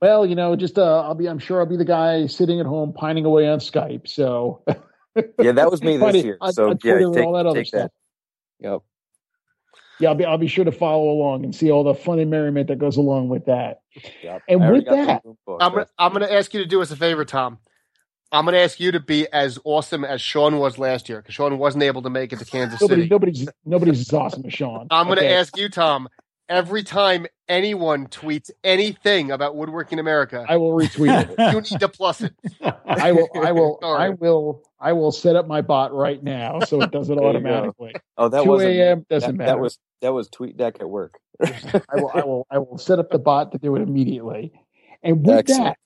Well, 0.00 0.24
you 0.24 0.36
know, 0.36 0.54
just 0.54 0.78
uh 0.78 1.02
I'll 1.02 1.16
be 1.16 1.28
I'm 1.28 1.40
sure 1.40 1.58
I'll 1.58 1.66
be 1.66 1.76
the 1.76 1.84
guy 1.84 2.26
sitting 2.26 2.60
at 2.60 2.66
home 2.66 2.92
pining 2.92 3.24
away 3.24 3.48
on 3.48 3.58
Skype. 3.58 4.06
So 4.06 4.62
Yeah, 5.40 5.50
that 5.50 5.72
was 5.72 5.82
me 5.82 5.96
this 5.96 6.00
Funny, 6.00 6.22
year. 6.22 6.38
So 6.52 6.70
on 6.70 6.78
yeah, 6.84 6.92
Twitter 6.92 7.10
take, 7.12 7.26
all 7.26 7.32
that 7.32 7.46
other 7.46 7.64
take 7.64 7.72
that. 7.72 7.90
Yep. 8.60 8.82
yeah, 9.98 10.08
I'll 10.08 10.14
be 10.14 10.24
I'll 10.24 10.38
be 10.38 10.46
sure 10.46 10.64
to 10.64 10.70
follow 10.70 11.10
along 11.10 11.42
and 11.42 11.52
see 11.52 11.72
all 11.72 11.82
the 11.82 11.94
fun 11.94 12.20
and 12.20 12.30
merriment 12.30 12.68
that 12.68 12.78
goes 12.78 12.96
along 12.96 13.28
with 13.28 13.46
that. 13.46 13.80
Yep. 14.22 14.42
And 14.48 14.62
I 14.62 14.70
with 14.70 14.84
that- 14.84 15.24
room. 15.24 15.36
I'm 15.60 15.72
gonna, 15.72 15.86
I'm 15.98 16.12
going 16.12 16.22
to 16.22 16.32
ask 16.32 16.54
you 16.54 16.60
to 16.60 16.66
do 16.66 16.80
us 16.80 16.92
a 16.92 16.96
favor, 16.96 17.24
Tom. 17.24 17.58
I'm 18.30 18.44
going 18.44 18.54
to 18.54 18.60
ask 18.60 18.78
you 18.78 18.92
to 18.92 19.00
be 19.00 19.26
as 19.32 19.58
awesome 19.64 20.04
as 20.04 20.20
Sean 20.20 20.58
was 20.58 20.78
last 20.78 21.08
year 21.08 21.18
because 21.22 21.34
Sean 21.34 21.58
wasn't 21.58 21.84
able 21.84 22.02
to 22.02 22.10
make 22.10 22.32
it 22.32 22.38
to 22.40 22.44
Kansas 22.44 22.80
Nobody 22.80 23.02
City. 23.02 23.10
nobody's 23.10 23.48
nobody's 23.64 24.00
as 24.00 24.12
awesome 24.12 24.44
as 24.46 24.52
Sean. 24.52 24.86
I'm 24.90 25.06
going 25.06 25.18
to 25.18 25.24
Okay. 25.24 25.34
ask 25.34 25.56
you, 25.56 25.68
Tom, 25.70 26.08
every 26.48 26.82
time 26.82 27.26
anyone 27.48 28.06
tweets 28.08 28.50
anything 28.62 29.30
about 29.30 29.56
Woodworking 29.56 29.98
America, 29.98 30.44
I 30.46 30.58
will 30.58 30.72
retweet 30.72 31.30
it. 31.30 31.38
you 31.54 31.60
need 31.62 31.80
to 31.80 31.88
plus 31.88 32.20
it. 32.20 32.34
I 32.84 33.12
will, 33.12 33.28
I 33.34 33.52
will, 33.52 33.78
Sorry. 33.80 34.04
I 34.04 34.08
will, 34.10 34.62
I 34.78 34.92
will 34.92 35.12
set 35.12 35.34
up 35.34 35.46
my 35.46 35.62
bot 35.62 35.94
right 35.94 36.22
now 36.22 36.60
so 36.60 36.82
it 36.82 36.90
does 36.90 37.08
it 37.08 37.14
There 37.14 37.22
go. 37.22 37.28
automatically. 37.30 37.94
oh, 38.18 38.28
that 38.28 38.44
2 38.44 38.48
was 38.50 38.62
a.m. 38.62 39.06
doesn't 39.08 39.36
that, 39.38 39.38
matter. 39.38 39.52
that 39.52 39.58
was 39.60 39.78
that 40.02 40.12
was 40.12 40.28
TweetDeck 40.28 40.80
at 40.80 40.88
work. 40.88 41.18
I 41.42 41.96
will, 41.96 42.10
I 42.14 42.24
will, 42.24 42.46
I 42.50 42.58
will 42.58 42.76
set 42.78 42.98
up 42.98 43.10
the 43.10 43.18
bot 43.18 43.52
to 43.52 43.58
do 43.58 43.74
it 43.76 43.80
immediately. 43.82 44.52
And 45.02 45.24
with 45.26 45.38
Excellent. 45.38 45.64
that, 45.64 45.78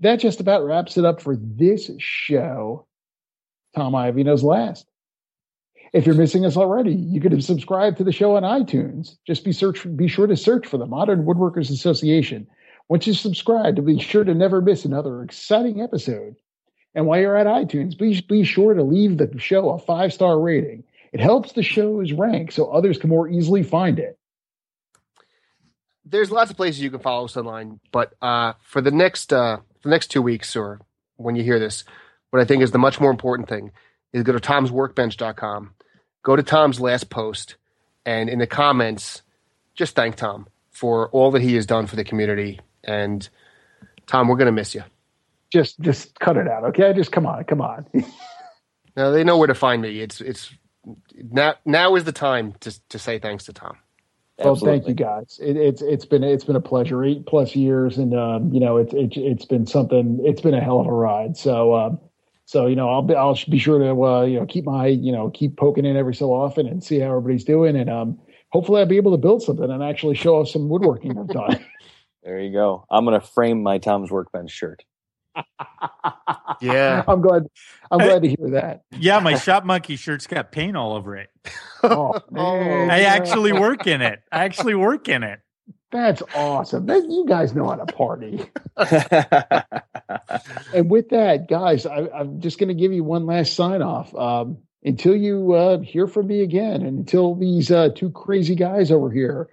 that 0.00 0.16
just 0.16 0.40
about 0.40 0.64
wraps 0.64 0.96
it 0.96 1.04
up 1.04 1.20
for 1.20 1.36
this 1.36 1.90
show. 1.98 2.86
Tom 3.74 3.92
Iovino's 3.92 4.42
last. 4.42 4.86
If 5.92 6.06
you're 6.06 6.14
missing 6.14 6.44
us 6.44 6.56
already, 6.56 6.94
you 6.94 7.20
could 7.20 7.32
have 7.32 7.44
subscribed 7.44 7.96
to 7.98 8.04
the 8.04 8.12
show 8.12 8.36
on 8.36 8.42
iTunes. 8.42 9.16
Just 9.26 9.44
be 9.44 9.52
search, 9.52 9.86
be 9.96 10.08
sure 10.08 10.26
to 10.26 10.36
search 10.36 10.66
for 10.66 10.76
the 10.76 10.86
Modern 10.86 11.24
Woodworkers 11.24 11.70
Association. 11.70 12.46
Once 12.88 13.06
you 13.06 13.14
subscribe, 13.14 13.76
to 13.76 13.82
be 13.82 13.98
sure 13.98 14.24
to 14.24 14.34
never 14.34 14.60
miss 14.60 14.84
another 14.84 15.22
exciting 15.22 15.80
episode. 15.80 16.36
And 16.94 17.06
while 17.06 17.20
you're 17.20 17.36
at 17.36 17.46
iTunes, 17.46 17.96
please 17.96 18.20
be 18.20 18.44
sure 18.44 18.74
to 18.74 18.82
leave 18.82 19.18
the 19.18 19.30
show 19.38 19.70
a 19.70 19.78
five 19.78 20.12
star 20.12 20.38
rating. 20.38 20.84
It 21.12 21.20
helps 21.20 21.52
the 21.52 21.62
show's 21.62 22.12
rank 22.12 22.52
so 22.52 22.70
others 22.70 22.98
can 22.98 23.10
more 23.10 23.28
easily 23.28 23.62
find 23.62 23.98
it. 23.98 24.18
There's 26.04 26.30
lots 26.30 26.50
of 26.50 26.56
places 26.56 26.80
you 26.80 26.90
can 26.90 27.00
follow 27.00 27.26
us 27.26 27.36
online, 27.36 27.80
but 27.92 28.14
uh, 28.22 28.54
for 28.62 28.80
the 28.80 28.90
next 28.90 29.32
uh, 29.32 29.58
the 29.82 29.88
next 29.88 30.08
two 30.08 30.22
weeks 30.22 30.56
or 30.56 30.80
when 31.16 31.36
you 31.36 31.42
hear 31.42 31.58
this, 31.58 31.84
what 32.30 32.40
I 32.40 32.44
think 32.44 32.62
is 32.62 32.70
the 32.70 32.78
much 32.78 33.00
more 33.00 33.10
important 33.10 33.48
thing 33.48 33.72
is 34.12 34.22
go 34.22 34.32
to 34.32 34.38
tomsworkbench.com, 34.38 35.74
go 36.22 36.36
to 36.36 36.42
Tom's 36.42 36.80
last 36.80 37.10
post, 37.10 37.56
and 38.06 38.28
in 38.28 38.38
the 38.38 38.46
comments, 38.46 39.22
just 39.74 39.94
thank 39.94 40.16
Tom 40.16 40.46
for 40.70 41.08
all 41.10 41.30
that 41.32 41.42
he 41.42 41.54
has 41.54 41.66
done 41.66 41.86
for 41.86 41.96
the 41.96 42.04
community. 42.04 42.60
And 42.84 43.28
Tom, 44.06 44.28
we're 44.28 44.36
going 44.36 44.46
to 44.46 44.52
miss 44.52 44.74
you. 44.74 44.84
Just, 45.52 45.80
just 45.80 46.18
cut 46.18 46.36
it 46.36 46.46
out, 46.46 46.64
okay? 46.64 46.92
Just 46.92 47.12
come 47.12 47.26
on, 47.26 47.44
come 47.44 47.60
on. 47.60 47.86
Now 48.98 49.12
they 49.12 49.22
know 49.22 49.38
where 49.38 49.46
to 49.46 49.54
find 49.54 49.80
me. 49.80 50.00
It's 50.00 50.20
it's 50.20 50.52
now 51.14 51.54
now 51.64 51.94
is 51.94 52.02
the 52.02 52.10
time 52.10 52.54
to 52.60 52.88
to 52.88 52.98
say 52.98 53.20
thanks 53.20 53.44
to 53.44 53.52
Tom. 53.52 53.76
Well, 54.38 54.54
thank 54.54 54.86
you 54.86 54.94
guys. 54.94 55.40
It, 55.42 55.56
it's 55.56 55.82
it's 55.82 56.04
been 56.04 56.22
it's 56.22 56.44
been 56.44 56.56
a 56.56 56.60
pleasure. 56.60 57.04
Eight 57.04 57.26
plus 57.26 57.56
years, 57.56 57.98
and 57.98 58.14
um, 58.14 58.52
you 58.52 58.60
know 58.60 58.76
it's 58.76 58.94
it, 58.94 59.16
it's 59.16 59.44
been 59.44 59.66
something. 59.66 60.20
It's 60.24 60.40
been 60.40 60.54
a 60.54 60.60
hell 60.60 60.80
of 60.80 60.86
a 60.86 60.92
ride. 60.92 61.36
So 61.36 61.74
um, 61.74 61.98
so 62.44 62.66
you 62.66 62.76
know 62.76 62.88
I'll 62.88 63.02
be 63.02 63.14
I'll 63.14 63.38
be 63.48 63.58
sure 63.58 63.78
to 63.80 64.04
uh, 64.04 64.22
you 64.24 64.38
know 64.38 64.46
keep 64.46 64.64
my 64.64 64.86
you 64.86 65.10
know 65.10 65.30
keep 65.30 65.56
poking 65.56 65.84
in 65.84 65.96
every 65.96 66.14
so 66.14 66.32
often 66.32 66.66
and 66.66 66.84
see 66.84 67.00
how 67.00 67.08
everybody's 67.08 67.44
doing, 67.44 67.74
and 67.74 67.90
um, 67.90 68.18
hopefully 68.50 68.80
I'll 68.80 68.86
be 68.86 68.96
able 68.96 69.12
to 69.12 69.18
build 69.18 69.42
something 69.42 69.68
and 69.68 69.82
actually 69.82 70.14
show 70.14 70.36
off 70.36 70.48
some 70.48 70.68
woodworking 70.68 71.18
I've 71.18 71.28
done. 71.28 71.64
There 72.24 72.40
you 72.40 72.52
go. 72.52 72.84
I'm 72.90 73.06
gonna 73.06 73.22
frame 73.22 73.62
my 73.62 73.78
Tom's 73.78 74.10
Workbench 74.10 74.50
shirt. 74.50 74.84
Yeah. 76.60 77.04
I'm 77.08 77.20
glad 77.20 77.44
I'm 77.90 77.98
glad 77.98 78.22
to 78.22 78.28
hear 78.28 78.50
that. 78.50 78.82
yeah, 78.98 79.20
my 79.20 79.36
shop 79.36 79.64
monkey 79.64 79.96
shirt's 79.96 80.26
got 80.26 80.52
paint 80.52 80.76
all 80.76 80.94
over 80.94 81.16
it. 81.16 81.30
Oh, 81.82 82.20
man. 82.30 82.90
I 82.90 83.02
actually 83.02 83.52
work 83.52 83.86
in 83.86 84.02
it. 84.02 84.20
I 84.32 84.44
actually 84.44 84.74
work 84.74 85.08
in 85.08 85.22
it. 85.22 85.40
that's 85.92 86.22
awesome. 86.34 86.86
That, 86.86 87.04
you 87.08 87.24
guys 87.26 87.54
know 87.54 87.68
how 87.68 87.76
to 87.76 87.86
party. 87.86 88.50
And 90.74 90.90
with 90.90 91.10
that, 91.10 91.48
guys, 91.48 91.86
I, 91.86 92.08
I'm 92.08 92.40
just 92.40 92.58
going 92.58 92.68
to 92.68 92.74
give 92.74 92.92
you 92.92 93.04
one 93.04 93.26
last 93.26 93.54
sign 93.54 93.82
off. 93.82 94.14
Um, 94.14 94.58
until 94.84 95.16
you 95.16 95.52
uh, 95.52 95.80
hear 95.80 96.06
from 96.06 96.28
me 96.28 96.42
again, 96.42 96.82
and 96.82 96.98
until 96.98 97.34
these 97.34 97.70
uh, 97.70 97.88
two 97.94 98.10
crazy 98.10 98.54
guys 98.54 98.90
over 98.90 99.10
here, 99.10 99.48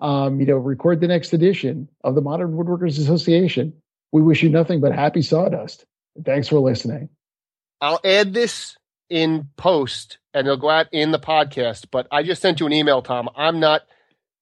um, 0.00 0.40
you 0.40 0.46
know, 0.46 0.56
record 0.56 1.00
the 1.00 1.08
next 1.08 1.32
edition 1.32 1.88
of 2.04 2.14
the 2.14 2.20
Modern 2.20 2.52
Woodworkers 2.52 2.98
Association, 2.98 3.72
we 4.12 4.22
wish 4.22 4.42
you 4.42 4.48
nothing 4.48 4.80
but 4.80 4.92
happy 4.92 5.22
sawdust. 5.22 5.84
Thanks 6.24 6.48
for 6.48 6.58
listening. 6.58 7.08
I'll 7.80 8.00
add 8.04 8.34
this 8.34 8.76
in 9.08 9.48
post 9.56 10.18
and 10.34 10.46
it'll 10.46 10.58
go 10.58 10.70
out 10.70 10.86
in 10.92 11.10
the 11.10 11.18
podcast. 11.18 11.86
But 11.90 12.06
I 12.10 12.22
just 12.22 12.42
sent 12.42 12.60
you 12.60 12.66
an 12.66 12.72
email, 12.72 13.02
Tom. 13.02 13.28
I'm 13.36 13.60
not 13.60 13.82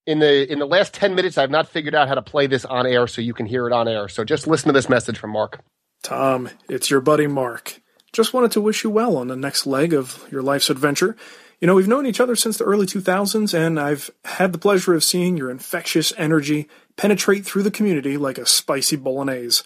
in 0.07 0.19
the 0.19 0.51
in 0.51 0.59
the 0.59 0.67
last 0.67 0.95
ten 0.95 1.15
minutes. 1.15 1.39
I've 1.39 1.51
not 1.51 1.69
figured 1.69 1.95
out 1.95 2.09
how 2.09 2.15
to 2.15 2.23
play 2.23 2.47
this 2.47 2.65
on 2.65 2.87
air 2.87 3.07
so 3.07 3.21
you 3.21 3.35
can 3.35 3.47
hear 3.47 3.67
it 3.67 3.73
on 3.73 3.89
air. 3.89 4.09
So 4.09 4.25
just 4.25 4.47
listen 4.47 4.69
to 4.69 4.73
this 4.73 4.89
message 4.89 5.19
from 5.19 5.31
Mark. 5.31 5.61
Tom, 6.03 6.49
it's 6.69 6.91
your 6.91 7.01
buddy 7.01 7.27
Mark. 7.27 7.81
Just 8.13 8.33
wanted 8.33 8.53
to 8.53 8.61
wish 8.61 8.85
you 8.85 8.91
well 8.91 9.17
on 9.17 9.29
the 9.29 9.37
next 9.37 9.67
leg 9.67 9.93
of 9.93 10.27
your 10.31 10.43
life's 10.43 10.71
adventure. 10.71 11.17
You 11.61 11.67
know, 11.67 11.75
we've 11.75 11.89
known 11.89 12.07
each 12.07 12.21
other 12.21 12.37
since 12.37 12.59
the 12.59 12.65
early 12.65 12.87
2000s, 12.87 13.55
and 13.55 13.81
I've 13.81 14.11
had 14.25 14.53
the 14.53 14.59
pleasure 14.59 14.95
of 14.95 15.03
seeing 15.03 15.37
your 15.37 15.51
infectious 15.51 16.13
energy 16.17 16.69
penetrate 16.97 17.45
through 17.45 17.63
the 17.63 17.71
community 17.71 18.17
like 18.17 18.39
a 18.39 18.47
spicy 18.47 18.97
bolognese. 18.97 19.63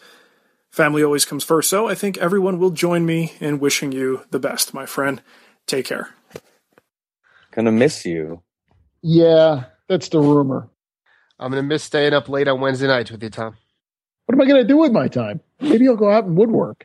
Family 0.71 1.03
always 1.03 1.25
comes 1.25 1.43
first, 1.43 1.69
so 1.69 1.89
I 1.89 1.95
think 1.95 2.17
everyone 2.19 2.59
will 2.59 2.71
join 2.71 3.05
me 3.05 3.33
in 3.41 3.59
wishing 3.59 3.93
you 3.93 4.25
the 4.31 4.39
best, 4.39 4.73
my 4.73 4.87
friend. 4.87 5.21
Take 5.67 5.87
care. 5.87 6.11
gonna 7.51 7.73
miss 7.73 8.05
you. 8.05 8.43
Yeah, 9.03 9.65
that's 9.89 10.09
the 10.09 10.21
rumor. 10.21 10.69
I'm 11.39 11.51
gonna 11.51 11.63
miss 11.63 11.83
staying 11.83 12.13
up 12.13 12.29
late 12.29 12.49
on 12.49 12.61
Wednesday 12.61 12.87
nights 12.87 13.11
with 13.11 13.23
you, 13.23 13.31
Tom. 13.31 13.57
What 14.31 14.37
am 14.37 14.43
I 14.43 14.47
going 14.47 14.63
to 14.63 14.69
do 14.69 14.77
with 14.77 14.93
my 14.93 15.09
time? 15.09 15.41
Maybe 15.61 15.89
I'll 15.89 15.97
go 15.97 16.09
out 16.09 16.25
and 16.25 16.37
woodwork. 16.37 16.77